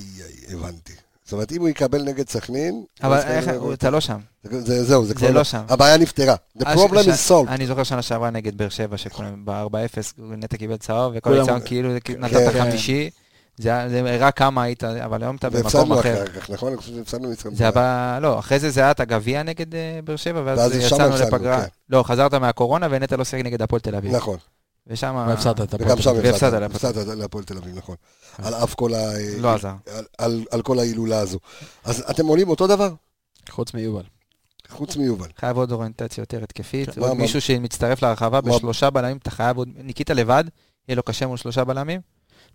איי, 0.49 0.55
הבנתי. 0.57 0.93
זאת 1.23 1.33
אומרת, 1.33 1.51
אם 1.51 1.61
הוא 1.61 1.69
יקבל 1.69 2.01
נגד 2.03 2.29
סכנין... 2.29 2.83
אבל 3.03 3.17
איך, 3.19 3.45
אתה 3.73 3.89
לא 3.89 3.99
שם. 3.99 4.17
זה- 4.43 4.61
זה- 4.61 4.83
זהו, 4.83 5.01
זה 5.03 5.07
זה 5.07 5.15
כבר... 5.15 5.31
לא 5.31 5.43
שם. 5.43 5.61
הבעיה 5.69 5.97
נפתרה. 5.97 6.35
The 6.59 6.65
אה, 6.67 6.73
problem 6.73 6.87
is 7.07 7.29
solved. 7.31 7.47
אני 7.49 7.67
זוכר 7.67 7.83
שנה 7.83 8.01
שעברה 8.01 8.29
נגד 8.29 8.57
באר 8.57 8.69
שבע, 8.69 8.97
שכולם 8.97 9.45
ב-4-0, 9.45 9.77
נטע 10.17 10.57
קיבל 10.57 10.77
צהוב, 10.77 11.13
וכל 11.15 11.29
כולם- 11.29 11.39
הניסיון 11.39 11.61
כאילו 11.65 11.89
כן. 12.03 12.13
נתת 12.19 12.53
חמישי. 12.59 13.09
זה 13.57 13.75
הראה 13.99 14.31
כמה 14.31 14.63
היית, 14.63 14.83
אבל 14.83 15.23
היום 15.23 15.35
אתה 15.35 15.49
במקום 15.49 15.63
והפסדנו 15.63 15.99
אחר. 15.99 16.13
אחר 16.23 16.27
כך, 16.27 16.49
נכון? 16.49 16.67
אני 16.71 16.77
חושב 16.77 16.93
שהפסדנו 16.95 17.31
משחק. 17.31 17.49
זה 17.53 17.67
הבא, 17.67 18.19
לא, 18.21 18.39
אחרי 18.39 18.59
זה 18.59 18.69
זה 18.69 18.81
היה 18.81 18.91
את 18.91 18.99
הגביע 18.99 19.43
נגד 19.43 19.75
אה, 19.75 19.99
באר 20.03 20.15
שבע, 20.15 20.41
ואז 20.45 20.75
יצאנו 20.75 21.15
לפגרה. 21.15 21.61
כן. 21.61 21.67
לא, 21.89 22.03
חזרת 22.03 22.33
מהקורונה 22.33 22.87
ונטע 22.91 23.15
לא 23.17 23.23
שיחק 23.23 23.43
נגד 23.45 23.61
הפועל 23.61 23.79
תל 23.79 23.95
אביב. 23.95 24.15
נכון. 24.15 24.37
ושם... 24.87 25.23
והפסדת 25.27 25.61
את 25.61 25.73
הפועל 25.73 25.89
וגם 25.91 26.01
שם 26.01 26.11
תל 26.11 26.17
אביב. 26.17 26.25
והפסדת 26.31 26.53
הפסדת. 26.53 26.61
להפועל 26.61 26.93
תל 26.93 26.99
הפסדת 26.99 27.17
להפועל 27.17 27.43
תל 27.43 27.57
אביב, 27.57 27.77
נכון. 27.77 27.95
על 28.37 28.53
אף 28.53 28.75
כל 28.75 28.93
ה... 28.93 28.99
לא 29.39 29.53
עזר. 29.53 29.73
על- 30.51 30.61
כל 30.63 30.79
ההילולה 30.79 31.19
הזו. 31.19 31.39
אז 31.83 32.03
אתם 32.09 32.25
עולים 32.25 32.49
אותו 32.49 32.67
דבר? 32.67 32.93
חוץ 33.49 33.73
מיובל. 33.73 34.03
חוץ 34.69 34.95
מיובל. 34.97 35.27
חייב 35.39 35.57
עוד 35.57 35.71
אוריינטציה 35.71 36.21
יותר 36.21 36.43
התקפית. 36.43 36.89
כן, 36.89 37.01
עוד 37.01 37.13
מישהו 37.13 37.41
שמצטרף 37.41 38.01
לרחבה 38.03 38.39
מה- 38.45 38.55
בשלושה 38.57 38.89
בלמים, 38.89 39.17
אתה 39.17 39.31
חייב 39.31 39.57
עוד... 39.57 39.69
ניקיטה 39.75 40.13
לבד, 40.13 40.43
יהיה 40.87 40.95
לו 40.95 41.03
קשה 41.03 41.27
מול 41.27 41.37
שלושה 41.37 41.63
בלמים. 41.63 42.01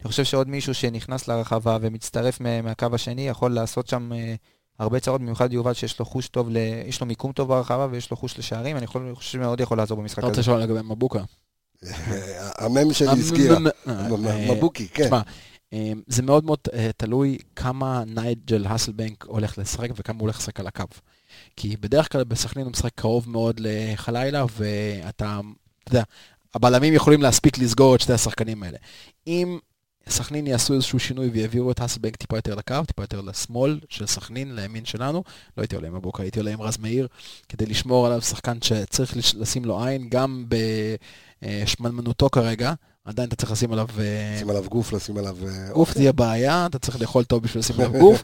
אני 0.00 0.08
חושב 0.08 0.24
שעוד 0.24 0.48
מישהו 0.48 0.74
שנכנס 0.74 1.28
לרחבה 1.28 1.78
ומצטרף 1.80 2.40
מה- 2.40 2.62
מהקו 2.62 2.86
השני, 2.92 3.28
יכול 3.28 3.54
לעשות 3.54 3.86
שם 3.88 4.12
אה, 4.12 4.34
הרבה 4.78 5.00
צרות, 5.00 5.20
במיוחד 5.20 5.52
יובל 5.52 5.72
שיש 5.72 5.98
לו 5.98 6.04
חוש 6.04 6.28
טוב. 6.28 6.48
יש 6.86 7.00
לו 7.00 7.06
מיקום 7.06 7.32
טוב 7.32 7.48
ברחבה 7.48 7.86
ויש 7.90 8.10
לו 8.10 8.16
חוש 8.16 8.38
לשערים, 8.38 8.76
אני 8.76 8.84
יכול- 8.84 9.14
חושב 9.14 9.30
שמאוד 9.32 9.60
יכול 9.60 9.78
לעזור 9.78 9.98
במשחק 9.98 10.18
אתה 10.18 10.26
רוצה 10.26 10.40
הזה. 10.40 10.50
לשאול 10.50 10.60
לגבי 10.62 10.80
מבוקה? 10.82 11.22
המם 12.62 12.92
שלי 12.92 13.08
הזכירה. 13.08 13.58
אה, 13.88 14.54
מבוקי, 14.54 14.88
כן. 14.88 15.04
תשמע, 15.04 15.20
אה, 15.72 15.92
זה 16.06 16.22
מאוד 16.22 16.44
מאוד 16.44 16.58
אה, 16.72 16.90
תלוי 16.96 17.38
כמה 17.56 18.02
נייג'ל 18.06 18.66
האסלבנק 18.66 19.24
הולך 19.24 19.58
לשחק 19.58 19.88
וכמה 19.96 20.18
הוא 20.18 20.22
הולך 20.22 20.38
לשחק 20.38 20.60
על 20.60 20.66
הקו. 20.66 20.84
כי 21.56 21.76
בדרך 21.76 22.12
כלל 22.12 22.24
בסכנין 22.24 22.64
הוא 22.64 22.72
משחק 22.72 22.92
קרוב 22.94 23.30
מאוד 23.30 23.60
לחלילה, 23.60 24.44
ואתה, 24.56 25.40
אתה 25.84 25.90
יודע, 25.90 26.02
הבלמים 26.54 26.94
יכולים 26.94 27.22
להספיק 27.22 27.58
לסגור 27.58 27.94
את 27.94 28.00
שתי 28.00 28.12
השחקנים 28.12 28.62
האלה. 28.62 28.78
אם 29.26 29.58
סכנין 30.10 30.46
יעשו 30.46 30.74
איזשהו 30.74 30.98
שינוי 30.98 31.28
ויעבירו 31.28 31.70
את 31.70 31.80
האסלבנק 31.80 32.16
טיפה 32.16 32.36
יותר 32.36 32.54
לקו, 32.54 32.74
טיפה 32.86 33.02
יותר 33.02 33.20
לשמאל 33.20 33.78
של 33.88 34.06
סכנין, 34.06 34.54
לימין 34.56 34.84
שלנו, 34.84 35.22
לא 35.56 35.62
הייתי 35.62 35.74
עולה 35.76 35.88
עם 35.88 35.94
הבוקר, 35.94 36.22
הייתי 36.22 36.38
עולה 36.38 36.50
עם 36.52 36.62
רז 36.62 36.78
מאיר, 36.78 37.08
כדי 37.48 37.66
לשמור 37.66 38.06
עליו 38.06 38.22
שחקן 38.22 38.58
שצריך 38.62 39.16
לש- 39.16 39.34
לשים 39.34 39.64
לו 39.64 39.84
עין, 39.84 40.08
גם 40.08 40.44
בשמנמנותו 41.42 42.28
כרגע, 42.30 42.72
עדיין 43.04 43.28
אתה 43.28 43.36
צריך 43.36 43.52
לשים 43.52 43.72
עליו... 43.72 43.86
אה, 43.98 44.32
לשים 44.36 44.50
עליו 44.50 44.64
גוף, 44.68 44.92
לשים 44.92 45.16
עליו... 45.18 45.36
אה, 45.48 45.72
גוף 45.72 45.92
תהיה 45.94 46.12
בעיה, 46.12 46.66
אתה 46.66 46.78
צריך 46.78 47.00
לאכול 47.00 47.24
טוב 47.24 47.42
בשביל 47.42 47.60
לשים 47.60 47.76
עליו 47.80 47.92
גוף, 48.00 48.22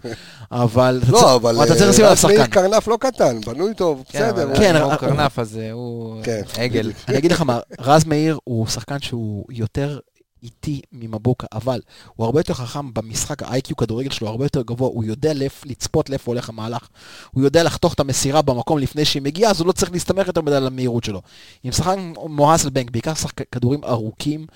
אבל 0.52 0.98
צריך- 1.00 1.12
לא, 1.12 1.36
אבל... 1.36 1.56
אתה 1.64 1.72
צריך 1.72 1.82
אה, 1.82 1.88
לשים 1.88 2.04
עליו 2.04 2.12
רז 2.16 2.24
מאיר 2.24 2.40
שחקן. 2.44 2.50
קרנף 2.60 2.88
לא 2.88 2.96
קטן, 3.00 3.40
בנוי 3.40 3.74
טוב, 3.74 4.04
כן, 4.08 4.18
בסדר. 4.32 4.56
כן, 4.56 4.76
הוא 4.76 4.94
קרנף, 4.96 5.38
אז 5.38 5.58
אה, 5.58 5.72
הוא 5.72 6.22
כן, 6.22 6.40
עגל. 6.58 6.92
אני 7.08 7.18
אגיד 7.18 7.32
לך 7.32 7.40
מה, 7.40 7.58
רז 7.80 8.04
מאיר 8.04 8.38
הוא 8.44 8.66
שחקן 8.66 9.00
שהוא 9.00 9.44
יותר 9.50 9.98
איטי 10.42 10.80
ממבוקה, 10.92 11.46
אבל 11.52 11.80
הוא 12.16 12.26
הרבה 12.26 12.40
יותר 12.40 12.54
חכם 12.54 12.94
במשחק, 12.94 13.42
ה-IQ 13.42 13.74
כדורגל 13.76 14.10
שלו 14.10 14.28
הרבה 14.28 14.44
יותר 14.44 14.62
גבוה, 14.62 14.88
הוא 14.88 15.04
יודע 15.04 15.34
לאיפ, 15.34 15.64
לצפות 15.64 16.10
לאיפה 16.10 16.30
הולך 16.30 16.48
המהלך, 16.48 16.88
הוא 17.30 17.44
יודע 17.44 17.62
לחתוך 17.62 17.94
את 17.94 18.00
המסירה 18.00 18.42
במקום 18.42 18.78
לפני 18.78 19.04
שהיא 19.04 19.22
מגיעה, 19.22 19.50
אז 19.50 19.60
הוא 19.60 19.66
לא 19.66 19.72
צריך 19.72 19.92
להסתמך 19.92 20.26
יותר 20.26 20.40
מדי 20.40 20.54
על 20.54 20.66
המהירות 20.66 21.04
שלו. 21.04 21.22
עם 21.62 21.72
שחקן 21.72 22.12
כמו 22.14 22.52
האסלבנק, 22.52 22.90
בעיקר 22.90 23.14
שחק... 23.14 23.48
כדורים 23.52 23.84
ארוכים, 23.84 24.46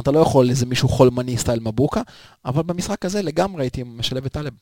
אתה 0.00 0.10
לא 0.10 0.18
יכול 0.18 0.50
איזה 0.50 0.66
מישהו 0.66 0.88
חולמני 0.88 1.38
סטייל 1.38 1.60
מבוקה, 1.60 2.02
אבל 2.44 2.62
במשחק 2.62 3.04
הזה 3.04 3.22
לגמרי 3.22 3.64
הייתי 3.64 3.82
משלב 3.82 4.24
את 4.24 4.32
טלב. 4.32 4.52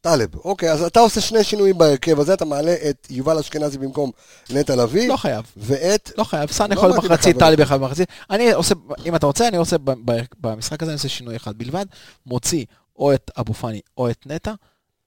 טלב, 0.00 0.36
אוקיי, 0.36 0.72
אז 0.72 0.82
אתה 0.82 1.00
עושה 1.00 1.20
שני 1.20 1.44
שינויים 1.44 1.78
בהרכב 1.78 2.20
הזה, 2.20 2.34
אתה 2.34 2.44
מעלה 2.44 2.74
את 2.90 3.06
יובל 3.10 3.38
אשכנזי 3.38 3.78
במקום 3.78 4.10
נטע 4.50 4.76
לביא, 4.76 5.08
לא 5.08 5.16
חייב. 5.16 5.44
ואת... 5.56 6.12
לא 6.18 6.24
חייב, 6.24 6.50
סאן 6.50 6.70
לא 6.70 6.74
יכול 6.74 6.92
אמרתי 6.92 7.08
במחצית, 7.08 7.36
בכוונה. 7.36 7.56
טלי 7.56 7.64
בכלל 7.64 7.78
במחצית. 7.78 8.08
אני 8.30 8.52
עושה, 8.52 8.74
אם 9.06 9.14
אתה 9.14 9.26
רוצה, 9.26 9.48
אני 9.48 9.56
עושה, 9.56 9.76
במשחק 10.40 10.82
הזה 10.82 10.90
אני 10.90 10.96
עושה 10.96 11.08
שינוי 11.08 11.36
אחד 11.36 11.58
בלבד, 11.58 11.86
מוציא 12.26 12.64
או 12.96 13.14
את 13.14 13.30
אבו 13.38 13.54
פאני 13.54 13.80
או 13.98 14.10
את 14.10 14.26
נטע, 14.26 14.52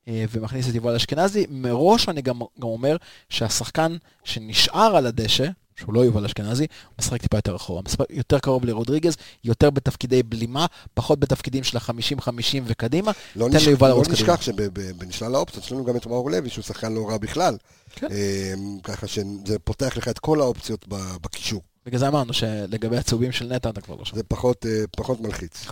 אה, 0.07 0.25
ומכניס 0.31 0.69
את 0.69 0.75
יובל 0.75 0.95
אשכנזי. 0.95 1.45
מראש 1.49 2.09
אני 2.09 2.21
גם, 2.21 2.39
גם 2.59 2.67
אומר 2.67 2.97
שהשחקן 3.29 3.97
שנשאר 4.23 4.95
על 4.95 5.05
הדשא, 5.05 5.47
שהוא 5.75 5.93
לא 5.93 6.05
יובל 6.05 6.25
אשכנזי, 6.25 6.67
הוא 6.85 6.95
משחק 6.99 7.21
טיפה 7.21 7.37
יותר 7.37 7.55
אחורה, 7.55 7.81
משחק 7.81 8.05
יותר 8.09 8.39
קרוב 8.39 8.65
לרודריגז, 8.65 9.17
יותר 9.43 9.69
בתפקידי 9.69 10.23
בלימה, 10.23 10.65
פחות 10.93 11.19
בתפקידים 11.19 11.63
של 11.63 11.77
ה-50-50 11.77 12.61
וקדימה. 12.65 13.11
לא, 13.35 13.47
תן. 13.51 13.57
ליובל 13.65 13.87
לא 13.87 13.93
לרוץ 13.93 14.07
קדימה. 14.07 14.33
נשכח 14.33 14.41
שבנשלל 14.41 15.35
האופציות 15.35 15.65
יש 15.65 15.71
לנו 15.71 15.85
גם 15.85 15.97
את 15.97 16.05
מאור 16.05 16.31
לוי, 16.31 16.49
שהוא 16.49 16.63
שחקן 16.63 16.93
לא 16.93 17.09
רע 17.09 17.17
בכלל. 17.17 17.57
כן. 17.95 18.07
אמ, 18.11 18.79
ככה 18.83 19.07
שזה 19.07 19.59
פותח 19.63 19.97
לך 19.97 20.07
את 20.07 20.19
כל 20.19 20.41
האופציות 20.41 20.85
בקישור. 21.21 21.61
בגלל 21.85 21.99
זה 21.99 22.07
אמרנו 22.07 22.33
שלגבי 22.33 22.97
הצהובים 22.97 23.31
של 23.31 23.45
נטע 23.45 23.69
אתה 23.69 23.81
כבר 23.81 23.95
לא 23.95 24.05
שם. 24.05 24.15
זה 24.15 24.23
פחות, 24.23 24.65
אה, 24.65 24.83
פחות 24.97 25.21
מלחיץ. 25.21 25.65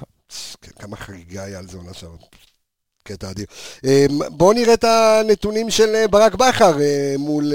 כן, 0.61 0.71
כמה 0.79 0.95
חגיגה 0.95 1.43
היה 1.43 1.59
על 1.59 1.67
זה 1.67 1.77
עונה 1.77 1.93
שעברה. 1.93 2.17
קטע 3.03 3.31
אדיר. 3.31 3.45
אמ, 3.83 4.19
בואו 4.37 4.53
נראה 4.53 4.73
את 4.73 4.83
הנתונים 4.83 5.69
של 5.69 5.95
אה, 5.95 6.07
ברק 6.07 6.35
בכר 6.35 6.81
אה, 6.81 7.15
מול... 7.17 7.53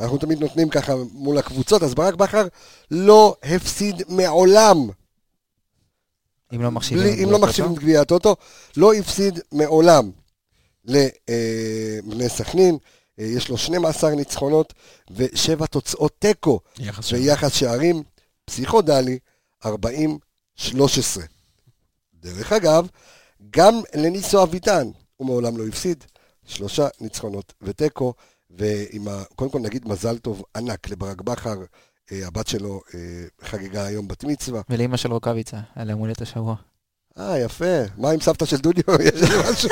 אה, 0.00 0.04
אנחנו 0.04 0.18
תמיד 0.18 0.40
נותנים 0.40 0.68
ככה 0.68 0.94
מול 1.12 1.38
הקבוצות, 1.38 1.82
אז 1.82 1.94
ברק 1.94 2.14
בכר 2.14 2.46
לא 2.90 3.36
הפסיד 3.42 4.02
מעולם 4.08 4.88
אם 6.54 6.62
לא 6.62 6.70
מחשיבים. 6.70 7.04
בלי, 7.04 7.14
את 7.14 7.18
אם 7.18 7.30
לא 7.30 7.38
מחשיבים. 7.38 7.72
את 7.72 7.78
גביע 7.78 8.00
הטוטו, 8.00 8.36
לא 8.76 8.94
הפסיד 8.94 9.40
מעולם 9.52 10.10
לבני 10.84 12.28
סכנין. 12.28 12.78
אה, 13.18 13.24
יש 13.24 13.48
לו 13.48 13.58
12 13.58 14.10
ניצחונות 14.10 14.74
ושבע 15.10 15.66
תוצאות 15.66 16.12
תיקו 16.18 16.60
יחס. 16.78 17.12
ויחס 17.12 17.52
שערים 17.52 18.02
פסיכודלי 18.44 19.18
40-13. 19.64 19.68
דרך 22.14 22.52
אגב, 22.52 22.88
גם 23.50 23.80
לניסו 23.94 24.42
אביטן 24.42 24.90
הוא 25.16 25.26
מעולם 25.26 25.56
לא 25.56 25.66
הפסיד, 25.66 26.04
שלושה 26.46 26.88
ניצחונות 27.00 27.52
ותיקו, 27.62 28.14
ועם 28.50 29.08
ה... 29.08 29.22
קודם 29.34 29.50
כל 29.50 29.58
נגיד 29.58 29.88
מזל 29.88 30.18
טוב 30.18 30.42
ענק 30.56 30.90
לברק 30.90 31.20
בכר, 31.20 31.58
אה, 32.12 32.26
הבת 32.26 32.46
שלו 32.46 32.80
אה, 32.94 33.00
חגגה 33.42 33.84
היום 33.84 34.08
בת 34.08 34.24
מצווה. 34.24 34.60
ולאמא 34.70 34.96
של 34.96 35.12
רוקאביצה, 35.12 35.56
על 35.76 35.90
יום 35.90 36.00
הולדת 36.00 36.22
השבוע. 36.22 36.56
אה, 37.18 37.38
יפה. 37.38 37.82
מה 37.96 38.10
עם 38.10 38.20
סבתא 38.20 38.44
של 38.44 38.56
דוניו? 38.56 38.84
יש 39.04 39.22
איזה 39.22 39.50
משהו? 39.50 39.70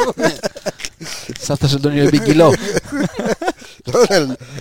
סבתא 1.47 1.69
של 1.69 1.79
דוני 1.79 2.07
בגילו. 2.07 2.53
לא 3.95 4.01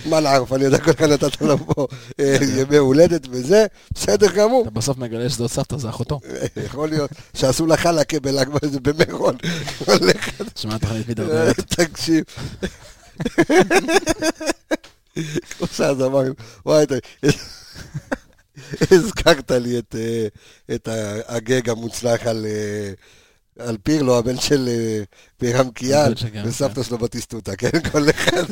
מה 0.06 0.20
לערף, 0.20 0.52
אני 0.52 0.64
יודע 0.64 0.78
כל 0.78 0.92
כך 0.92 1.02
נתת 1.02 1.40
לו 1.40 1.58
פה 1.58 1.86
אה, 2.20 2.36
ימי 2.58 2.76
הולדת 2.76 3.26
וזה, 3.30 3.66
בסדר 3.94 4.32
גמור. 4.34 4.62
אתה 4.62 4.70
בסוף 4.70 4.98
מגלה 4.98 5.28
שזאת 5.28 5.50
סבתא, 5.50 5.76
זה 5.76 5.88
אחותו. 5.88 6.20
יכול 6.66 6.88
להיות 6.88 7.10
שעשו 7.36 7.66
לה 7.66 7.76
חלקה 7.76 8.20
בל"ג 8.20 8.48
בעומר, 8.48 8.78
במירון. 8.82 9.36
שמע 10.56 10.78
תוכנית 10.78 11.08
מידרדרת. 11.08 11.60
תקשיב. 11.60 12.24
עושה 15.58 15.86
אז 15.86 16.02
אמר, 16.02 16.22
וואי. 16.66 16.84
הזכרת 18.90 19.50
לי 19.50 19.78
את, 19.78 19.94
אה, 19.98 20.26
את 20.74 20.88
הגג 21.28 21.70
המוצלח 21.70 22.26
על, 22.26 22.46
אה, 22.46 22.92
על 23.66 23.76
פירלו, 23.82 24.18
הבן 24.18 24.40
של 24.40 24.68
אה, 24.68 25.02
קיאל, 25.74 26.00
הבן 26.00 26.16
של 26.16 26.28
קיאל, 26.28 26.48
וסבתא 26.48 26.82
שלו 26.82 26.98
בטיסטוטה, 26.98 27.56
כן? 27.56 27.80
כל 27.92 28.10
אחד... 28.10 28.44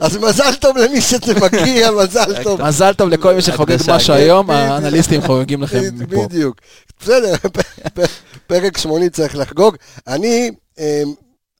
אז 0.00 0.16
מזל 0.16 0.54
טוב 0.54 0.76
למי 0.76 1.00
שזה 1.00 1.34
מגיע, 1.34 1.90
מזל 1.90 2.42
טוב. 2.42 2.62
מזל 2.62 2.92
טוב 2.94 3.08
לכל 3.08 3.34
מי 3.34 3.42
שחוגג 3.42 3.76
משהו 3.88 4.14
כן, 4.14 4.20
היום. 4.20 4.50
האנליסטים 4.50 5.22
חוגגים 5.22 5.62
לכם 5.62 5.80
מפה. 5.94 6.26
בדיוק. 6.26 6.56
בסדר, 7.00 7.34
פרק 8.46 8.78
80 8.78 9.10
צריך 9.10 9.36
לחגוג. 9.36 9.76
אני, 10.06 10.50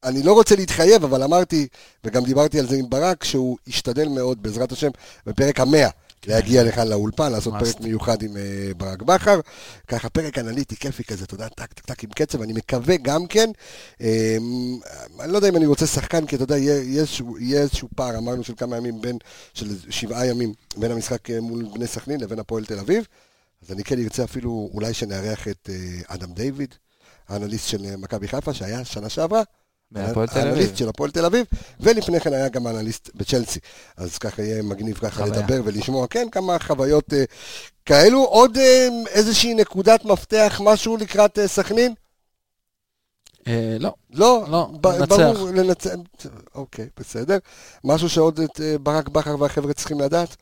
אני 0.05 0.23
לא 0.23 0.33
רוצה 0.33 0.57
להתחייב, 0.57 1.05
אבל 1.05 1.23
אמרתי, 1.23 1.69
וגם 2.05 2.25
דיברתי 2.25 2.59
על 2.59 2.67
זה 2.67 2.77
עם 2.77 2.91
ברק, 2.91 3.25
שהוא 3.25 3.59
ישתדל 3.67 4.09
מאוד, 4.09 4.43
בעזרת 4.43 4.73
השם, 4.73 4.91
בפרק 5.27 5.61
המאה. 5.61 5.89
להגיע 6.27 6.65
לכאן 6.65 6.89
לאולפן, 6.89 7.33
לעשות. 7.33 7.55
פרק 7.59 7.81
מיוחד 7.81 8.23
עם 8.23 8.37
אה, 8.37 8.75
ברק 8.77 9.03
בכר. 9.03 9.41
ככה 9.89 10.09
פרק 10.09 10.39
אנליטי, 10.39 10.77
כיפי 10.77 11.05
כזה, 11.05 11.25
אתה 11.25 11.35
יודע, 11.35 11.49
טק, 11.49 11.73
טק, 11.73 11.85
טק, 11.85 12.05
עם 12.05 12.11
קצב, 12.11 12.43
אני 12.43 12.53
מקווה 12.53 12.97
גם 12.97 13.27
כן. 13.27 13.51
אמ, 14.01 14.07
אני 15.21 15.33
לא 15.33 15.39
יודע 15.39 15.49
אם 15.49 15.57
אני 15.57 15.67
רוצה 15.67 15.87
שחקן, 15.87 16.27
כי 16.27 16.37
אתה 16.37 16.45
יודע, 16.45 16.59
יהיה, 16.59 17.01
איזשהו, 17.63 17.89
פער, 17.97 18.19
אמרנו 18.19 18.45
של 18.45 18.55
כמה 18.57 18.77
ימים, 18.77 19.01
בין, 19.01 19.19
של 19.55 19.91
שבעה 19.91 20.27
ימים, 20.27 20.55
בין 20.77 20.91
המשחק 20.91 21.31
אה, 21.31 21.41
מול 21.41 21.65
בני 21.75 21.87
סכנין 21.87 22.21
לבין 22.21 22.39
הפועל 22.39 22.65
תל 22.65 22.79
אביב. 22.79 23.07
אז 23.65 23.73
אני 23.73 23.85
כן 23.85 23.99
ארצה 23.99 24.25
אפילו 24.25 24.71
אולי 24.75 24.95
שנארח 24.95 25.49
את 25.49 25.71
אה, 25.73 26.15
אדם 26.15 26.33
דיוויד. 26.33 26.75
האנליסט 27.29 27.69
של 27.69 27.97
מכבי 27.97 28.29
חיפה, 28.29 28.55
שהיה 28.55 28.85
שנה 28.85 29.09
שעברה. 29.09 29.43
בהפועל 29.93 30.27
תל 30.29 30.49
אביב. 30.49 30.77
של 30.77 30.89
הפועל 30.89 31.11
תל 31.11 31.25
אביב, 31.25 31.47
ולפני 31.81 32.21
כן 32.21 32.33
היה 32.33 32.49
גם 32.49 32.67
אנליסט 32.67 33.11
בצ'לסי. 33.15 33.59
אז 33.97 34.19
ככה 34.19 34.43
יהיה 34.43 34.63
מגניב 34.63 34.97
ככה 34.99 35.25
חוויה. 35.25 35.41
לדבר 35.41 35.61
ולשמוע, 35.65 36.07
כן, 36.07 36.27
כמה 36.33 36.59
חוויות 36.59 37.13
אה, 37.13 37.25
כאלו. 37.87 38.25
עוד 38.25 38.57
אה, 38.59 38.89
איזושהי 39.11 39.55
נקודת 39.55 40.05
מפתח, 40.05 40.61
משהו 40.65 40.97
לקראת 40.97 41.39
אה, 41.39 41.49
סכנין? 41.49 41.95
אה, 43.47 43.77
לא, 43.81 43.95
לא, 44.11 44.45
לא, 44.51 44.71
ב- 44.81 44.87
לנצח. 44.87 45.17
ברור, 45.17 45.51
לנצח. 45.55 45.91
אוקיי, 46.55 46.87
בסדר. 47.01 47.39
משהו 47.85 48.09
שעוד 48.09 48.41
את 48.41 48.61
אה, 48.61 48.79
ברק 48.79 49.09
בכר 49.09 49.37
והחבר'ה 49.41 49.73
צריכים 49.73 50.01
לדעת? 50.01 50.37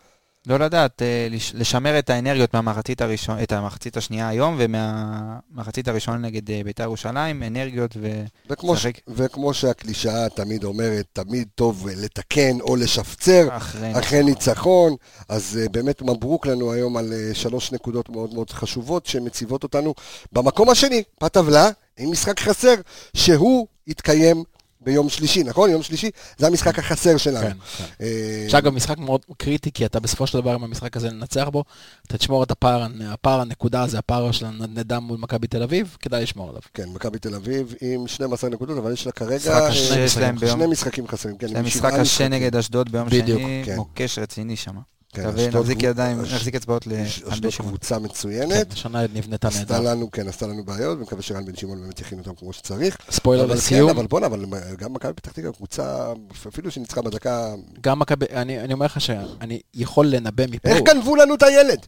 לא 0.46 0.58
לדעת, 0.58 1.02
אה, 1.02 1.26
לש- 1.30 1.52
לשמר 1.54 1.98
את 1.98 2.10
האנרגיות 2.10 2.54
מהמחצית 2.54 3.00
הראשון, 3.00 3.42
את 3.42 3.52
המחצית 3.52 3.96
השנייה 3.96 4.28
היום, 4.28 4.56
ומהמחצית 4.58 5.88
הראשונה 5.88 6.18
נגד 6.18 6.50
אה, 6.50 6.60
בית"ר 6.64 6.82
ירושלים, 6.82 7.42
אנרגיות 7.42 7.90
ו... 7.96 8.24
וכמו, 8.50 8.76
ש... 8.76 8.86
וכמו 9.08 9.54
שהקלישאה 9.54 10.28
תמיד 10.28 10.64
אומרת, 10.64 11.04
תמיד 11.12 11.48
טוב 11.54 11.88
אה, 11.88 11.94
לתקן 11.96 12.60
או 12.60 12.76
לשפצר 12.76 13.48
אחרי... 13.56 13.98
אחרי 13.98 14.22
ניצחון, 14.22 14.94
אז 15.28 15.58
uh, 15.66 15.68
באמת 15.68 16.02
מברוק 16.02 16.46
לנו 16.46 16.72
היום 16.72 16.96
על 16.96 17.12
שלוש 17.32 17.72
נקודות 17.72 18.08
מאוד 18.08 18.34
מאוד 18.34 18.50
חשובות 18.50 19.06
שמציבות 19.06 19.62
אותנו 19.62 19.94
במקום 20.32 20.70
השני 20.70 21.02
בטבלה, 21.22 21.70
עם 21.98 22.10
משחק 22.10 22.40
חסר, 22.40 22.74
שהוא 23.14 23.66
יתקיים 23.86 24.44
ביום 24.80 25.08
שלישי, 25.08 25.42
נכון? 25.42 25.70
יום 25.70 25.82
שלישי 25.82 26.10
זה 26.38 26.46
המשחק 26.46 26.78
החסר 26.78 27.16
שלנו. 27.16 27.46
כן, 27.46 27.56
כן. 27.78 27.84
אה, 28.00 28.46
שאגב, 28.48 28.74
משחק 28.74 28.98
מאוד 28.98 29.20
קריטי, 29.36 29.72
כי 29.72 29.86
אתה 29.86 30.00
בסופו 30.00 30.26
של 30.26 30.40
דבר 30.40 30.54
עם 30.54 30.64
המשחק 30.64 30.96
הזה 30.96 31.08
לנצח 31.08 31.48
בו, 31.48 31.64
אתה 32.06 32.18
תשמור 32.18 32.42
את 32.42 32.50
הפער, 32.50 32.86
הפער 33.06 33.40
הנקודה 33.40 33.82
הזה, 33.82 33.98
הפער 33.98 34.32
של 34.32 34.46
הנדנדה 34.46 35.00
מול 35.00 35.18
מכבי 35.18 35.46
תל 35.46 35.62
אביב, 35.62 35.96
כדאי 36.00 36.22
לשמור 36.22 36.48
עליו. 36.48 36.62
כן, 36.74 36.88
מכבי 36.88 37.18
תל 37.18 37.34
אביב 37.34 37.74
עם 37.80 38.06
12 38.06 38.50
נקודות, 38.50 38.78
אבל 38.78 38.92
יש 38.92 39.06
לה 39.06 39.12
כרגע 39.12 39.72
שני 39.72 40.66
משחקים, 40.66 41.08
חסרים. 41.08 41.38
כן, 41.38 41.62
משחק 41.62 41.92
משחקים. 41.92 42.26
נגד 42.32 42.56
אשדוד 42.56 42.92
ביום 42.92 43.10
שני, 43.10 43.62
כן. 43.64 43.76
מוקש 43.76 44.18
רציני 44.18 44.56
שם. 44.56 44.74
כן, 45.12 45.28
נחזיק 45.52 45.82
ידיים, 45.82 46.20
אש- 46.20 46.32
נחזיק 46.32 46.54
אצבעות 46.54 46.82
אש- 46.82 46.88
לאנדי 46.88 47.28
אשדוד 47.34 47.52
שמעון. 47.52 47.72
קבוצה 47.72 47.96
כן, 47.98 48.04
מצוינת. 48.04 48.72
השנה 48.72 49.02
נבנתה 49.14 49.48
עשתה 49.48 49.60
נהדר. 49.78 49.90
לנו, 49.90 50.10
כן, 50.10 50.28
עשתה 50.28 50.46
לנו 50.46 50.64
בעיות, 50.64 50.98
ומקווה 50.98 51.22
שרן 51.22 51.44
בן 51.46 51.56
שמעון 51.56 51.80
באמת 51.80 52.00
יכין 52.00 52.18
אותם 52.18 52.34
כמו 52.34 52.52
שצריך. 52.52 52.96
ספוילר 53.10 53.46
לסיום, 53.46 53.90
כן, 53.90 53.96
אבל 53.96 54.06
בואנה, 54.06 54.26
אבל 54.26 54.44
גם 54.78 54.92
מכבי 54.92 55.12
פתח 55.12 55.32
תקווה 55.32 55.52
קבוצה, 55.52 56.12
אפילו 56.48 56.70
שניצחה 56.70 57.02
בדקה... 57.02 57.54
גם 57.80 57.98
מכבי, 57.98 58.26
אני 58.32 58.60
אני 58.60 58.72
אומר 58.72 58.86
לך 58.86 59.00
שאני 59.00 59.60
יכול 59.74 60.06
לנבא 60.06 60.44
מפה, 60.50 60.68
איך 60.68 60.82
גנבו 60.82 61.16
לנו 61.16 61.34
את 61.34 61.42
הילד? 61.42 61.86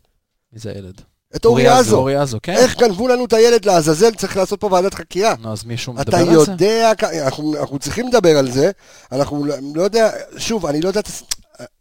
מי 0.52 0.58
זה 0.58 0.70
ילד? 0.76 1.00
את 1.36 1.44
אורי 1.44 1.70
אזו. 1.72 1.96
אורי 1.96 2.18
אזו, 2.20 2.38
כן? 2.42 2.52
איך 2.54 2.76
גנבו 2.78 3.08
לנו 3.08 3.24
את 3.24 3.32
הילד 3.32 3.64
לעזאזל? 3.64 4.10
צריך 4.14 4.36
לעשות 4.36 4.60
פה 4.60 4.68
ועדת 4.72 4.94
חקירה. 4.94 5.34
נו, 5.40 5.52
אז 5.52 5.64
מישהו 5.64 5.94
אתה 6.00 6.16
מדבר 6.16 6.30
על 6.40 6.44
זה? 6.46 6.52
יודע, 6.52 6.92
כ- 6.98 7.04
אנחנו, 7.04 7.54
אנחנו 7.60 7.78
צריכים 7.78 8.08
לדבר 8.08 8.38
על 8.38 8.50
זה, 8.50 8.70
אנחנו 9.12 9.44
לא, 9.44 9.54
לא 9.74 9.82
יודע, 9.82 10.10
שוב, 10.36 10.66
אני 10.66 10.80
לא 10.80 10.88
יודע, 10.88 11.00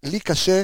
לי 0.04 0.20
קשה 0.20 0.64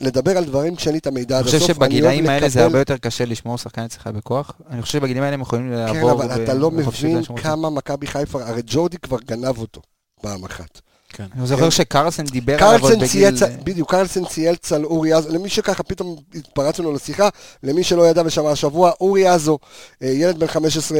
לדבר 0.00 0.38
על 0.38 0.44
דברים 0.44 0.76
כשאין 0.76 0.92
לי 0.92 0.98
את 0.98 1.06
המידע 1.06 1.34
אני 1.34 1.38
עד 1.38 1.44
חושב 1.44 1.56
הסוף, 1.56 1.70
אני 1.70 1.78
אוהב 1.78 1.90
שבגילאים 1.90 2.26
האלה 2.26 2.48
זה 2.48 2.62
הרבה 2.62 2.78
יותר 2.78 2.96
קשה 2.96 3.24
לשמור 3.24 3.58
שחקן 3.58 3.82
אצלך 3.82 4.06
בכוח. 4.06 4.52
אני 4.70 4.82
חושב 4.82 4.98
שבגילאים 4.98 5.22
האלה 5.24 5.34
הם 5.34 5.40
יכולים 5.40 5.70
כן, 5.70 5.94
לעבור... 5.94 6.12
אבל 6.12 6.28
ו- 6.28 6.44
אתה 6.44 6.54
לא 6.54 6.70
מבין. 6.70 7.22
כמה 7.36 7.70
מכבי 7.70 8.06
חיפה, 8.06 8.44
הרי 8.44 8.62
ג'ורדי 8.66 8.98
כבר 8.98 9.18
גנב 9.26 9.58
אותו 9.58 9.82
פעם 10.22 10.44
אחת. 10.44 10.80
כן. 11.08 11.26
אני 11.36 11.46
זוכר 11.46 11.70
שקרלסן 11.70 12.24
דיבר 12.24 12.64
עליו 12.64 12.82
עוד 12.82 13.00
בגיל... 13.00 13.34
בדיוק, 13.64 13.90
קרלסן 13.90 14.24
צייץ 14.24 14.72
על 14.72 14.84
אורי 14.84 15.14
אזו, 15.14 15.28
למי 15.28 15.48
שככה 15.48 15.82
פתאום 15.82 16.16
התפרצנו 16.34 16.84
לו 16.84 16.92
לשיחה, 16.92 17.28
למי 17.62 17.84
שלא 17.84 18.08
ידע 18.08 18.22
ושמע 18.26 18.50
השבוע, 18.50 18.90
אורי 19.00 19.30
אזו, 19.30 19.58
אה, 20.02 20.08
ילד 20.08 20.38
בן 20.38 20.46
15 20.46 20.98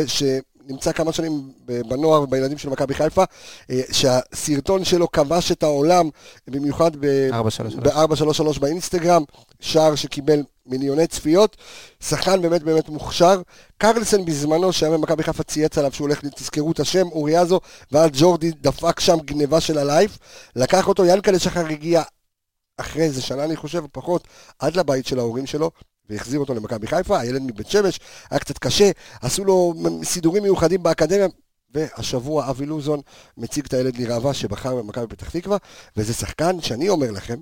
שנמצא 0.67 0.93
כמה 0.93 1.13
שנים 1.13 1.53
בנוער 1.65 2.23
ובילדים 2.23 2.59
של 2.59 2.69
מכבי 2.69 2.95
חיפה, 2.95 3.25
אה, 3.71 3.81
שהסרטון 3.93 4.85
שלו 4.85 5.13
כבש 5.13 5.53
את 5.53 5.63
העולם, 5.63 6.09
במיוחד 6.49 6.97
ב... 6.97 7.07
433. 7.33 8.59
ב-433 8.59 8.61
באינסטגרם, 8.61 9.23
שער 9.61 9.95
שקיבל 9.95 10.43
מיליוני 10.67 11.07
צפיות, 11.07 11.57
שחקן 12.01 12.43
באמת 12.43 12.63
באמת 12.63 12.89
מוכשר. 12.89 13.43
קרלסן 13.79 14.25
בזמנו, 14.25 14.73
שהיה 14.73 14.93
במכבי 14.93 15.23
חיפה 15.23 15.43
צייץ 15.43 15.79
עליו 15.79 15.93
שהוא 15.93 16.07
הולך, 16.09 16.21
תזכרו 16.35 16.73
את 16.73 16.81
השם, 16.81 17.07
אורי 17.07 17.39
אזו, 17.39 17.61
ואז 17.93 18.11
ג'ורדי 18.13 18.51
דפק 18.51 19.01
שם 19.01 19.17
גניבה 19.25 19.61
של 19.61 19.79
ה 19.79 19.85
life, 19.85 20.19
לקח 20.57 20.89
אותו, 20.89 21.05
ינקלה 21.05 21.39
שחר 21.39 21.67
הגיע 21.67 22.03
אחרי 22.77 23.03
איזה 23.03 23.23
שנה 23.23 23.45
אני 23.45 23.57
חושב, 23.57 23.85
פחות, 23.93 24.29
עד 24.59 24.77
לבית 24.77 25.07
של 25.07 25.19
ההורים 25.19 25.47
שלו, 25.47 25.71
והחזיר 26.11 26.41
אותו 26.41 26.55
למכבי 26.55 26.87
חיפה, 26.87 27.21
הילד 27.21 27.43
מבית 27.43 27.71
שמש, 27.71 28.01
היה 28.31 28.41
קצת 28.41 28.59
קשה, 28.59 28.91
עשו 29.23 29.45
לו 29.45 29.75
סידורים 30.03 30.43
מיוחדים 30.43 30.83
באקדמיה, 30.83 31.27
והשבוע 31.75 32.51
אבי 32.51 32.67
לוזון 32.67 33.01
מציג 33.39 33.65
את 33.65 33.73
הילד 33.73 33.97
לראווה 33.97 34.35
שבחר 34.35 34.77
במכבי 34.77 35.07
פתח 35.07 35.31
תקווה, 35.31 35.57
וזה 35.97 36.15
שחקן 36.15 36.61
שאני 36.61 36.89
אומר 36.89 37.11
לכם, 37.11 37.37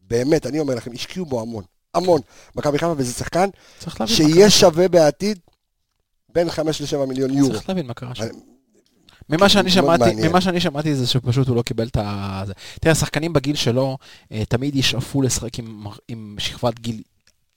באמת, 0.00 0.46
אני 0.46 0.60
אומר 0.60 0.74
לכם, 0.74 0.90
השקיעו 0.94 1.26
בו 1.26 1.40
המון, 1.40 1.64
המון, 1.94 2.20
מכבי 2.54 2.78
חיפה, 2.78 2.94
וזה 2.96 3.12
שחקן 3.12 3.48
שיהיה. 4.06 4.50
שווה 4.50 4.88
בעתיד 4.88 5.38
בין 6.28 6.50
5 6.50 6.80
ל-7 6.80 7.06
מיליון 7.06 7.30
יורו. 7.30 7.52
צריך 7.52 7.68
להבין 7.68 7.86
מה 7.86 7.94
קרה 7.94 8.14
שם. 8.14 8.24
ממה 9.28 9.48
שאני 9.48 9.70
שמעתי. 9.70 10.28
ממה 10.28 10.40
שאני 10.40 10.60
שמעתי 10.60 10.94
זה 10.94 11.06
שפשוט 11.06 11.48
הוא 11.48 11.56
לא 11.56 11.62
קיבל 11.62 11.86
את 11.86 11.96
ה... 11.96 12.44
תראה, 12.80 12.94
שחקנים 12.94 13.32
בגיל 13.32 13.56
שלו 13.56 13.98
אה, 14.32 14.42
תמיד 14.48 14.76
ישאפו 14.76 15.22
לשחק 15.22 15.58
עם, 15.58 15.84
עם 16.08 16.36
שכבת 16.38 16.78
גיל 16.78 17.02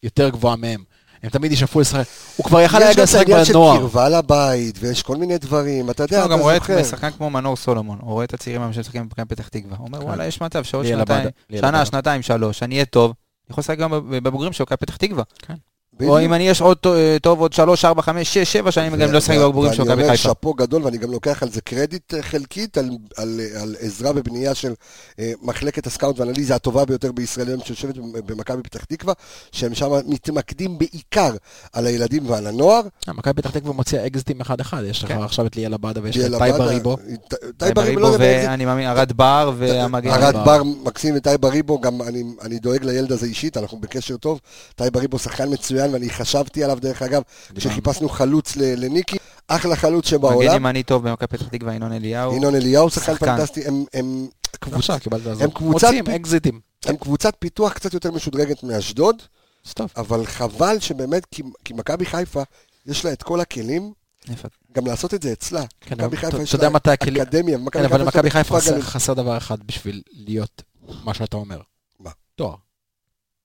יותר 0.04 0.30
גבוהה 0.30 0.56
מהם. 0.56 0.84
הם 1.24 1.30
תמיד 1.30 1.52
ישאפו 1.52 1.80
לשחק. 1.80 2.04
הוא 2.38 2.46
כבר 2.46 2.62
יכל 2.62 2.78
היה 2.78 2.90
יש 2.90 2.96
גם 2.96 3.04
את 3.04 3.10
לשחק 3.10 3.28
העניין 3.28 3.46
של 3.46 3.54
בנוער. 3.54 3.78
קרבה 3.78 4.10
לבית, 4.10 4.78
ויש 4.80 5.04
כל 5.04 5.18
מיני 5.18 5.38
דברים, 5.38 5.90
אתה 5.90 6.04
יודע, 6.04 6.18
הוא 6.18 6.26
אתה 6.26 6.34
גם 6.34 6.40
רואה 6.40 6.56
זוכר. 6.56 6.80
את 6.80 6.86
שחקן 6.86 7.12
כמו 7.12 7.30
מנור 7.30 7.56
סולומון, 7.56 7.98
הוא 8.02 8.12
רואה 8.12 8.26
את 8.26 8.34
הצעירים 8.34 8.62
האלה 8.62 8.74
שמשחקים 8.74 9.02
במכבי 9.02 9.26
פתח 9.26 9.48
תקווה. 9.48 9.78
הוא 9.78 9.88
אומר, 9.88 10.00
כן. 10.00 10.06
וואלה, 10.06 10.26
יש 10.26 10.42
מצב 10.42 10.64
שעוד 10.64 10.86
שנתיים, 10.86 11.28
שנה. 11.60 11.86
שנתיים, 11.86 12.22
שלוש, 12.22 12.64
אני 12.64 12.76
אהיה 12.76 12.86
טוב. 12.86 13.06
אני 13.12 13.52
יכול 13.52 13.62
לשחק 13.62 13.78
גם 13.78 13.92
בבוגרים 14.10 14.54
של 14.54 14.64
מכבי 14.64 14.78
פתח 14.78 14.96
תקווה. 14.96 15.24
או 16.10 16.20
אם 16.20 16.34
אני 16.34 16.48
יש 16.50 16.62
עוד 16.62 16.78
טוב- 16.78 16.96
טוב 17.22 17.40
עוד 17.42 17.54
שלוש, 17.54 17.86
ארבע, 17.86 18.02
חמש, 18.02 18.34
שש, 18.34 18.54
שבע 18.54 18.72
שנים, 18.72 18.96
גם 18.96 19.12
לא 19.12 19.18
אשחק 19.18 19.38
בבוגרים 19.38 19.74
של 19.74 19.82
מכבי 19.82 19.92
ואני 19.92 20.04
אומר 20.04 20.12
חיפה. 20.16 20.24
שאפו 20.30 20.54
גדול, 20.54 20.84
ואני 20.84 20.98
גם 20.98 21.12
לוקח 21.12 21.44
על 21.44 21.50
זה 21.52 21.62
קרדיט 21.62 22.14
אה, 22.14 22.22
חלקית, 22.22 22.78
על, 22.78 22.90
על, 23.18 23.40
על 23.62 23.76
עזרה 23.80 24.14
בבנייה 24.14 24.56
של 24.56 24.74
אה, 25.20 25.32
מחלקת 25.42 25.88
ה 25.88 25.93
scout 25.93 26.20
והאנליזה 26.20 26.56
הטובה 26.56 26.86
ביותר 26.86 27.12
בישראל 27.12 27.48
היום, 27.48 27.62
שיושבת 27.66 27.96
במכבי 28.26 28.64
פתח 28.64 28.84
תקווה, 28.84 29.14
שהם 29.52 29.76
שם 29.76 29.88
מתמקדים 30.08 30.78
בעיקר 30.78 31.32
על 31.74 31.86
הילדים 31.88 32.30
ועל 32.30 32.48
הנוער. 32.48 32.82
אה, 33.08 33.14
מכבי 33.14 33.34
פתח 33.42 33.50
תקווה 33.52 33.74
מוציאה 33.74 34.08
אקזיטים 34.08 34.42
אחד-אחד, 34.42 34.84
יש 34.86 35.04
לך 35.04 35.10
כן. 35.10 35.22
עכשיו 35.22 35.46
את 35.46 35.56
ליאל 35.56 35.74
עבדה 35.74 36.00
ויש 36.04 36.18
לך 36.18 36.26
את 36.34 36.38
טייב 36.38 36.56
עבדה, 36.56 36.66
אריבו. 36.72 36.98
ט- 37.28 37.34
טייב 37.58 37.80
אריבו, 37.80 38.00
לא. 38.00 38.16
ואני 38.20 38.66
מאמין, 38.66 38.88
ארד 38.88 39.12
בר 39.12 39.52
והמגן. 39.58 40.12
ארד 40.12 40.36
בר. 40.46 40.64
מקסים 40.64 41.16
וטייב 41.18 41.46
אריבו, 41.46 41.80
גם 41.82 42.02
אני, 42.02 42.24
אני 42.42 42.60
דואג 42.60 42.84
לילד 42.86 43.12
הזה 43.12 43.26
אישית, 43.26 43.58
אנחנו 43.58 43.80
בקשר 43.80 44.18
טוב. 44.18 44.40
טייב 44.76 44.98
אריבו 44.98 45.20
שחקן 45.20 45.50
מצוין, 45.54 45.91
ואני 45.94 46.10
חשבתי 46.10 46.64
עליו, 46.64 46.78
דרך 46.82 47.02
אגב, 47.02 47.22
כשחיפשנו 47.56 48.10
חלוץ 48.10 48.56
לניקי, 48.56 49.18
אחלה 49.48 49.76
חלוץ 49.76 50.06
מגן 50.06 50.18
שבעולם. 50.18 50.56
ימני 50.56 50.84
טוב 50.84 51.10
במכבי 51.10 51.28
פתח 51.28 51.48
תקווה, 51.48 51.74
ינון 51.76 51.92
אליהו. 51.94 52.36
ינון 52.36 52.56
אליהו 52.56 52.90
שחקן. 52.90 53.16
פנטסטי, 53.16 53.68
הם, 53.68 53.84
הם, 53.94 54.28
קבוצ... 54.60 54.76
עכשיו 54.76 54.98
קיבלת 55.02 55.26
לעזור. 55.26 55.44
הם 55.44 55.52
קבוצת 55.52 55.84
מוציאים 55.88 56.06
פי- 56.06 56.16
אקזיטים. 56.16 56.60
הם 56.86 56.98
קבוצת 56.98 57.34
פיתוח 57.40 57.74
קצת 57.74 57.94
יותר 57.94 58.12
משודרגת 58.12 58.64
מאשדוד. 58.64 59.16
אבל 59.98 60.26
חבל 60.26 60.80
שבאמת, 60.80 61.26
כי, 61.26 61.44
מכבי 61.74 62.06
חיפה, 62.06 62.42
יש 62.86 63.06
לה 63.06 63.14
את 63.14 63.24
כל 63.24 63.42
הכלים? 63.42 63.94
גם 64.72 64.88
לעשות 64.88 65.14
את 65.14 65.22
זה 65.24 65.32
אצלה. 65.32 65.64
כן, 65.82 65.96
מכבי 65.96 66.06
אבל 66.06 66.16
חיפה 66.18 66.44
יש 66.44 66.56
לה. 66.56 66.60
אקדמיה, 67.24 67.58
כן, 67.72 67.86
אבל 67.86 68.02
למכבי 68.02 68.30
חיפה 68.32 68.58
חסר- 68.62 69.14
דבר 69.14 69.38
אחד 69.38 69.58
בשביל 69.66 70.02
להיות 70.12 70.62
מה 71.04 71.14
שאתה 71.14 71.38
אומר. 71.38 71.60
מה? 72.00 72.12
תואר. 72.36 72.56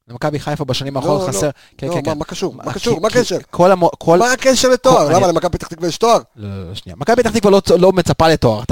למכבי 0.08 0.40
חיפה 0.40 0.64
בשנים 0.64 0.94
לא, 0.94 0.98
האחרונות 0.98 1.22
לא, 1.22 1.28
חסר... 1.32 1.50
כן, 1.78 1.86
לא, 1.86 1.92
כן, 1.92 1.98
מה, 2.06 2.12
כן. 2.12 2.18
מה 2.18 2.24
קשור? 2.24 2.54
מה 2.54 2.72
קשור? 2.72 3.00
מה 3.00 3.08
הקשר? 3.08 3.36
כל 3.50 3.72
המו... 3.72 3.90
כל... 3.98 4.18
מה 4.18 4.32
הקשר 4.32 4.68
לתואר? 4.68 5.06
כל- 5.08 5.12
למה 5.14 5.26
למכבי 5.26 5.58
פתח 5.58 5.66
תקווה 5.66 5.88
יש 5.88 5.98
תואר? 5.98 6.18
לא, 6.36 6.68
לא, 6.68 6.74
שנייה. 6.74 6.96
מכבי 6.96 7.22
פתח 7.22 7.30
תקווה 7.30 7.50
לא, 7.50 7.62
לא 7.78 7.92
מצפה 7.92 8.28
לתואר, 8.28 8.62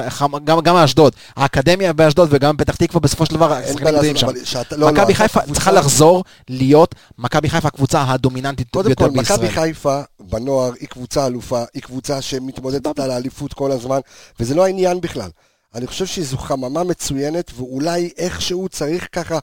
גם, 0.45 0.61
גם 0.61 0.75
מאשדוד. 0.75 1.13
האקדמיה 1.37 1.93
באשדוד 1.93 2.29
וגם 2.33 2.57
פתח 2.57 2.77
תקווה 2.77 3.01
בסופו 3.01 3.27
של 3.27 3.35
דבר, 3.35 3.59
יודעים 3.69 4.15
לעשות, 4.15 4.37
שם. 4.45 4.59
לא, 4.73 4.79
לא, 4.79 4.93
מכבי 4.93 5.15
חיפה 5.15 5.41
צריכה 5.53 5.73
לחזור 5.73 6.25
להיות 6.49 6.95
מכבי 7.19 7.51
חיפה 7.51 7.69
הקבוצה 7.69 8.05
הדומיננטית 8.09 8.71
קודם 8.71 8.87
ביותר 8.89 9.05
כל, 9.05 9.11
מכבי 9.11 9.21
בישראל. 9.21 9.49
חיפה 9.51 10.01
בנוער 10.21 10.73
היא 10.81 10.89
קבוצה 10.89 11.27
אלופה, 11.27 11.63
היא 11.75 11.83
קבוצה 11.83 12.23
שמתמודדת 12.23 12.99
על 12.99 13.11
האליפות 13.11 13.53
כל 13.53 13.73
הזמן, 13.73 13.99
וזה 14.41 14.55
לא 14.55 14.65
העניין 14.65 15.01
בכלל. 15.01 15.29
אני 15.75 15.87
חושב 15.87 16.07
שזו 16.07 16.39
חממה 16.39 16.85
מצוינת, 16.85 17.51
ואולי 17.57 18.11
איכשהו 18.19 18.69
צריך 18.69 19.09
ככה 19.13 19.39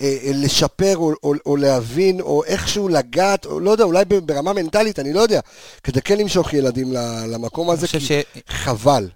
אה, 0.00 0.16
אה, 0.24 0.30
לשפר 0.34 0.96
או, 0.96 1.12
או, 1.22 1.34
או 1.46 1.56
להבין, 1.56 2.20
או 2.20 2.44
איכשהו 2.44 2.88
לגעת, 2.88 3.46
או 3.46 3.60
לא 3.60 3.70
יודע, 3.70 3.84
אולי 3.84 4.04
ברמה 4.04 4.52
מנטלית, 4.52 4.98
אני 4.98 5.12
לא 5.12 5.20
יודע, 5.20 5.40
כדי 5.84 6.02
כן 6.02 6.18
למשוך 6.18 6.52
ילדים 6.54 6.92
למקום 7.28 7.70
הזה, 7.70 7.88
כי 7.88 8.00
שיש 8.00 8.24
חבל. 8.48 9.08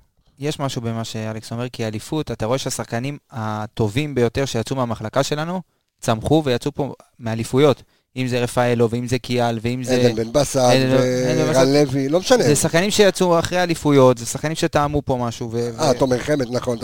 משהו 0.58 0.82
במה 0.82 1.04
שאלכס 1.04 1.52
אומר, 1.52 1.68
כי 1.68 1.86
אליפות, 1.86 2.30
אתה 2.30 2.46
רואה 2.46 2.58
שהשחקנים 2.58 3.18
הטובים 3.30 4.14
ביותר 4.14 4.44
שיצאו 4.44 4.76
מהמחלקה 4.76 5.22
שלנו, 5.22 5.62
צמחו 6.00 6.42
ויצאו 6.44 6.72
פה 6.72 6.94
מאליפויות. 7.20 7.82
אם 8.18 8.26
זה 8.26 8.40
רפאלו, 8.40 8.90
ואם 8.90 9.06
זה 9.06 9.18
קיאל, 9.18 9.58
ואם 9.62 9.84
זה... 9.84 9.94
עדן 9.94 10.14
בן 10.14 10.32
בסט 10.32 10.56
ורן 10.56 11.72
לוי, 11.72 12.08
לא 12.08 12.20
משנה. 12.20 12.44
זה 12.44 12.56
שחקנים 12.56 12.90
שיצאו 12.90 13.38
אחרי 13.38 13.62
אליפויות, 13.62 14.18
זה 14.18 14.26
שחקנים 14.26 14.54
שטעמו 14.54 15.02
פה 15.04 15.16
משהו. 15.16 15.52
אה, 15.78 15.94
תומר 15.94 16.18
חמד, 16.18 16.50
נכון. 16.50 16.78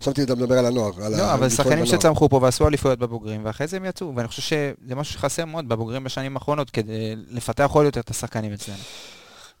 חשבתי 0.00 0.22
אתה 0.22 0.34
מדבר 0.34 0.58
על 0.58 0.66
הנוער. 0.66 0.90
לא, 1.10 1.34
אבל 1.34 1.48
זה 1.48 1.56
שחקנים. 1.56 1.86
שצמחו 1.86 2.28
פה 2.28 2.36
ועשו 2.42 2.68
אליפויות 2.68 2.98
בבוגרים, 2.98 3.40
ואחרי 3.44 3.66
זה 3.66 3.76
הם 3.76 3.84
יצאו, 3.84 4.12
ואני 4.16 4.28
חושב 4.28 4.42
שזה 4.42 4.94
משהו 4.94 5.14
שחסר 5.14 5.44
מאוד 5.44 5.68
בבוגרים 5.68 6.04
בשנים 6.04 6.36
האחרונות, 6.36 6.70
כדי 6.70 7.14
לפתח 7.30 7.70
עוד 7.72 7.84
יותר 7.84 8.00
את 8.00 8.10
השחקנים 8.10 8.52
אצלנו. 8.52 8.78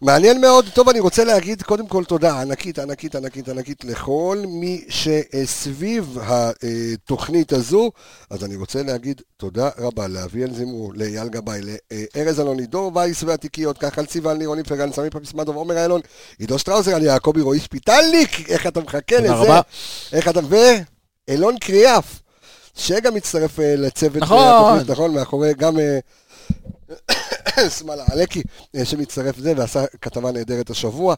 מעניין 0.02 0.40
מאוד. 0.40 0.68
טוב, 0.74 0.88
אני 0.88 1.00
רוצה 1.00 1.24
להגיד 1.24 1.62
קודם 1.62 1.86
כל 1.86 2.04
תודה 2.04 2.40
ענקית, 2.40 2.78
ענקית, 2.78 3.14
ענקית, 3.16 3.48
ענקית 3.48 3.84
לכל 3.84 4.44
מי 4.48 4.84
שסביב 4.88 6.18
התוכנית 6.22 7.52
הזו. 7.52 7.90
אז 8.30 8.44
אני 8.44 8.56
רוצה 8.56 8.82
להגיד 8.82 9.20
תודה 9.36 9.68
רבה 9.78 10.08
לאביאל 10.08 10.54
זמרו, 10.54 10.92
לאייל 10.92 11.28
גבאי, 11.28 11.60
לארז 12.16 12.40
אלוני, 12.40 12.66
דור 12.66 12.92
וייס 12.94 13.22
והתיקיות, 13.22 13.78
ככה 13.78 14.02
סיוון 14.08 14.38
לירוני 14.38 14.62
פרגן, 14.62 14.92
סמי 14.92 15.10
פפיסמדוב, 15.10 15.56
עומר 15.56 15.76
איילון, 15.76 16.00
עידו 16.38 16.58
שטראוזר, 16.58 16.96
אני 16.96 17.04
יעקבי 17.04 17.40
רועי 17.40 17.60
שפיטלניק, 17.60 18.50
איך 18.50 18.66
אתה 18.66 18.80
מחכה 18.80 19.16
לזה? 19.16 19.26
תודה 19.28 19.42
רבה. 19.42 19.60
איך 20.12 20.28
אתה... 20.28 20.40
ואילון 21.28 21.58
קריאף, 21.58 22.20
שגם 22.74 23.14
מצטרף 23.14 23.60
אה, 23.60 23.74
לצוות 23.76 24.22
נכון. 24.22 24.38
אה, 24.38 24.68
התוכנית, 24.68 24.90
נכון, 24.90 25.14
מאחורי 25.14 25.54
גם... 25.54 25.76
שמאלה, 27.78 28.04
אלקי, 28.12 28.42
אה, 28.76 28.84
שמצטרף 28.84 29.38
לזה 29.38 29.52
ועשה 29.56 29.84
כתבה 30.00 30.32
נהדרת 30.32 30.70
השבוע. 30.70 31.14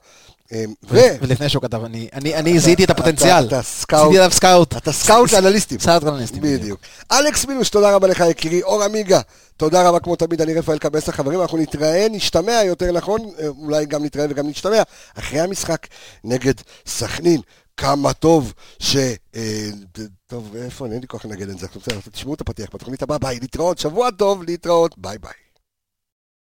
אה, 0.53 0.65
ו... 0.91 0.99
ולפני 1.21 1.49
שהוא 1.49 1.63
כתב, 1.63 1.85
אני- 1.85 2.09
אני 2.13 2.35
אני 2.35 2.59
זיהיתי 2.59 2.85
את 2.85 2.91
הפוטנציאל. 2.91 3.47
אתה 3.47 3.63
scout. 3.63 4.01
עשיתי 4.03 4.19
עליו 4.19 4.31
scout. 4.31 4.77
אתה 4.77 4.93
scout 4.93 5.33
לאנליסטים. 5.33 5.79
scout 5.79 6.03
לאנליסטים. 6.03 6.43
בדיוק. 6.43 6.81
אלכס 7.13 7.45
מינוס, 7.47 7.71
תודה 7.71 7.95
רבה 7.95 8.09
לך 8.09 8.25
יקירי. 8.31 8.63
אור 8.63 8.83
עמיגה, 8.83 9.21
תודה 9.57 9.89
רבה 9.89 10.01
כמו 10.01 10.17
תמיד, 10.17 10.41
אני 10.43 10.55
רפאל 10.55 10.79
קבס 10.79 11.09
חברים, 11.09 11.41
אנחנו 11.41 11.59
נתראה, 11.59 12.07
נשתמע 12.11 12.63
יותר 12.67 12.93
נכון, 12.93 13.21
אה, 13.39 13.49
אולי 13.49 13.87
גם 13.87 14.05
נתראה 14.05 14.27
וגם 14.31 14.49
נשתמע, 14.49 14.83
אחרי 15.19 15.41
המשחק 15.41 15.87
נגד 16.25 16.55
סכנין. 16.87 17.41
כמה 17.77 18.13
טוב 18.13 18.53
ש... 18.79 18.97
טוב, 20.27 20.57
איפה? 20.57 20.87
אין 20.87 21.01
לי 21.01 21.07
כוח 21.07 21.25
לנגד 21.25 21.49
את 21.49 21.59
זה. 21.59 21.67
תשמעו 22.13 22.35
את 22.35 22.41
הפתיח 22.41 22.69
בתוכנית 22.75 23.03
הבאה, 23.03 23.19
ביי, 23.19 23.39
להתראות, 23.41 23.79
שבוע 23.79 24.11
טוב, 24.11 24.43
להתראות, 24.43 24.99
ביי 24.99 25.19
ביי. 25.19 25.44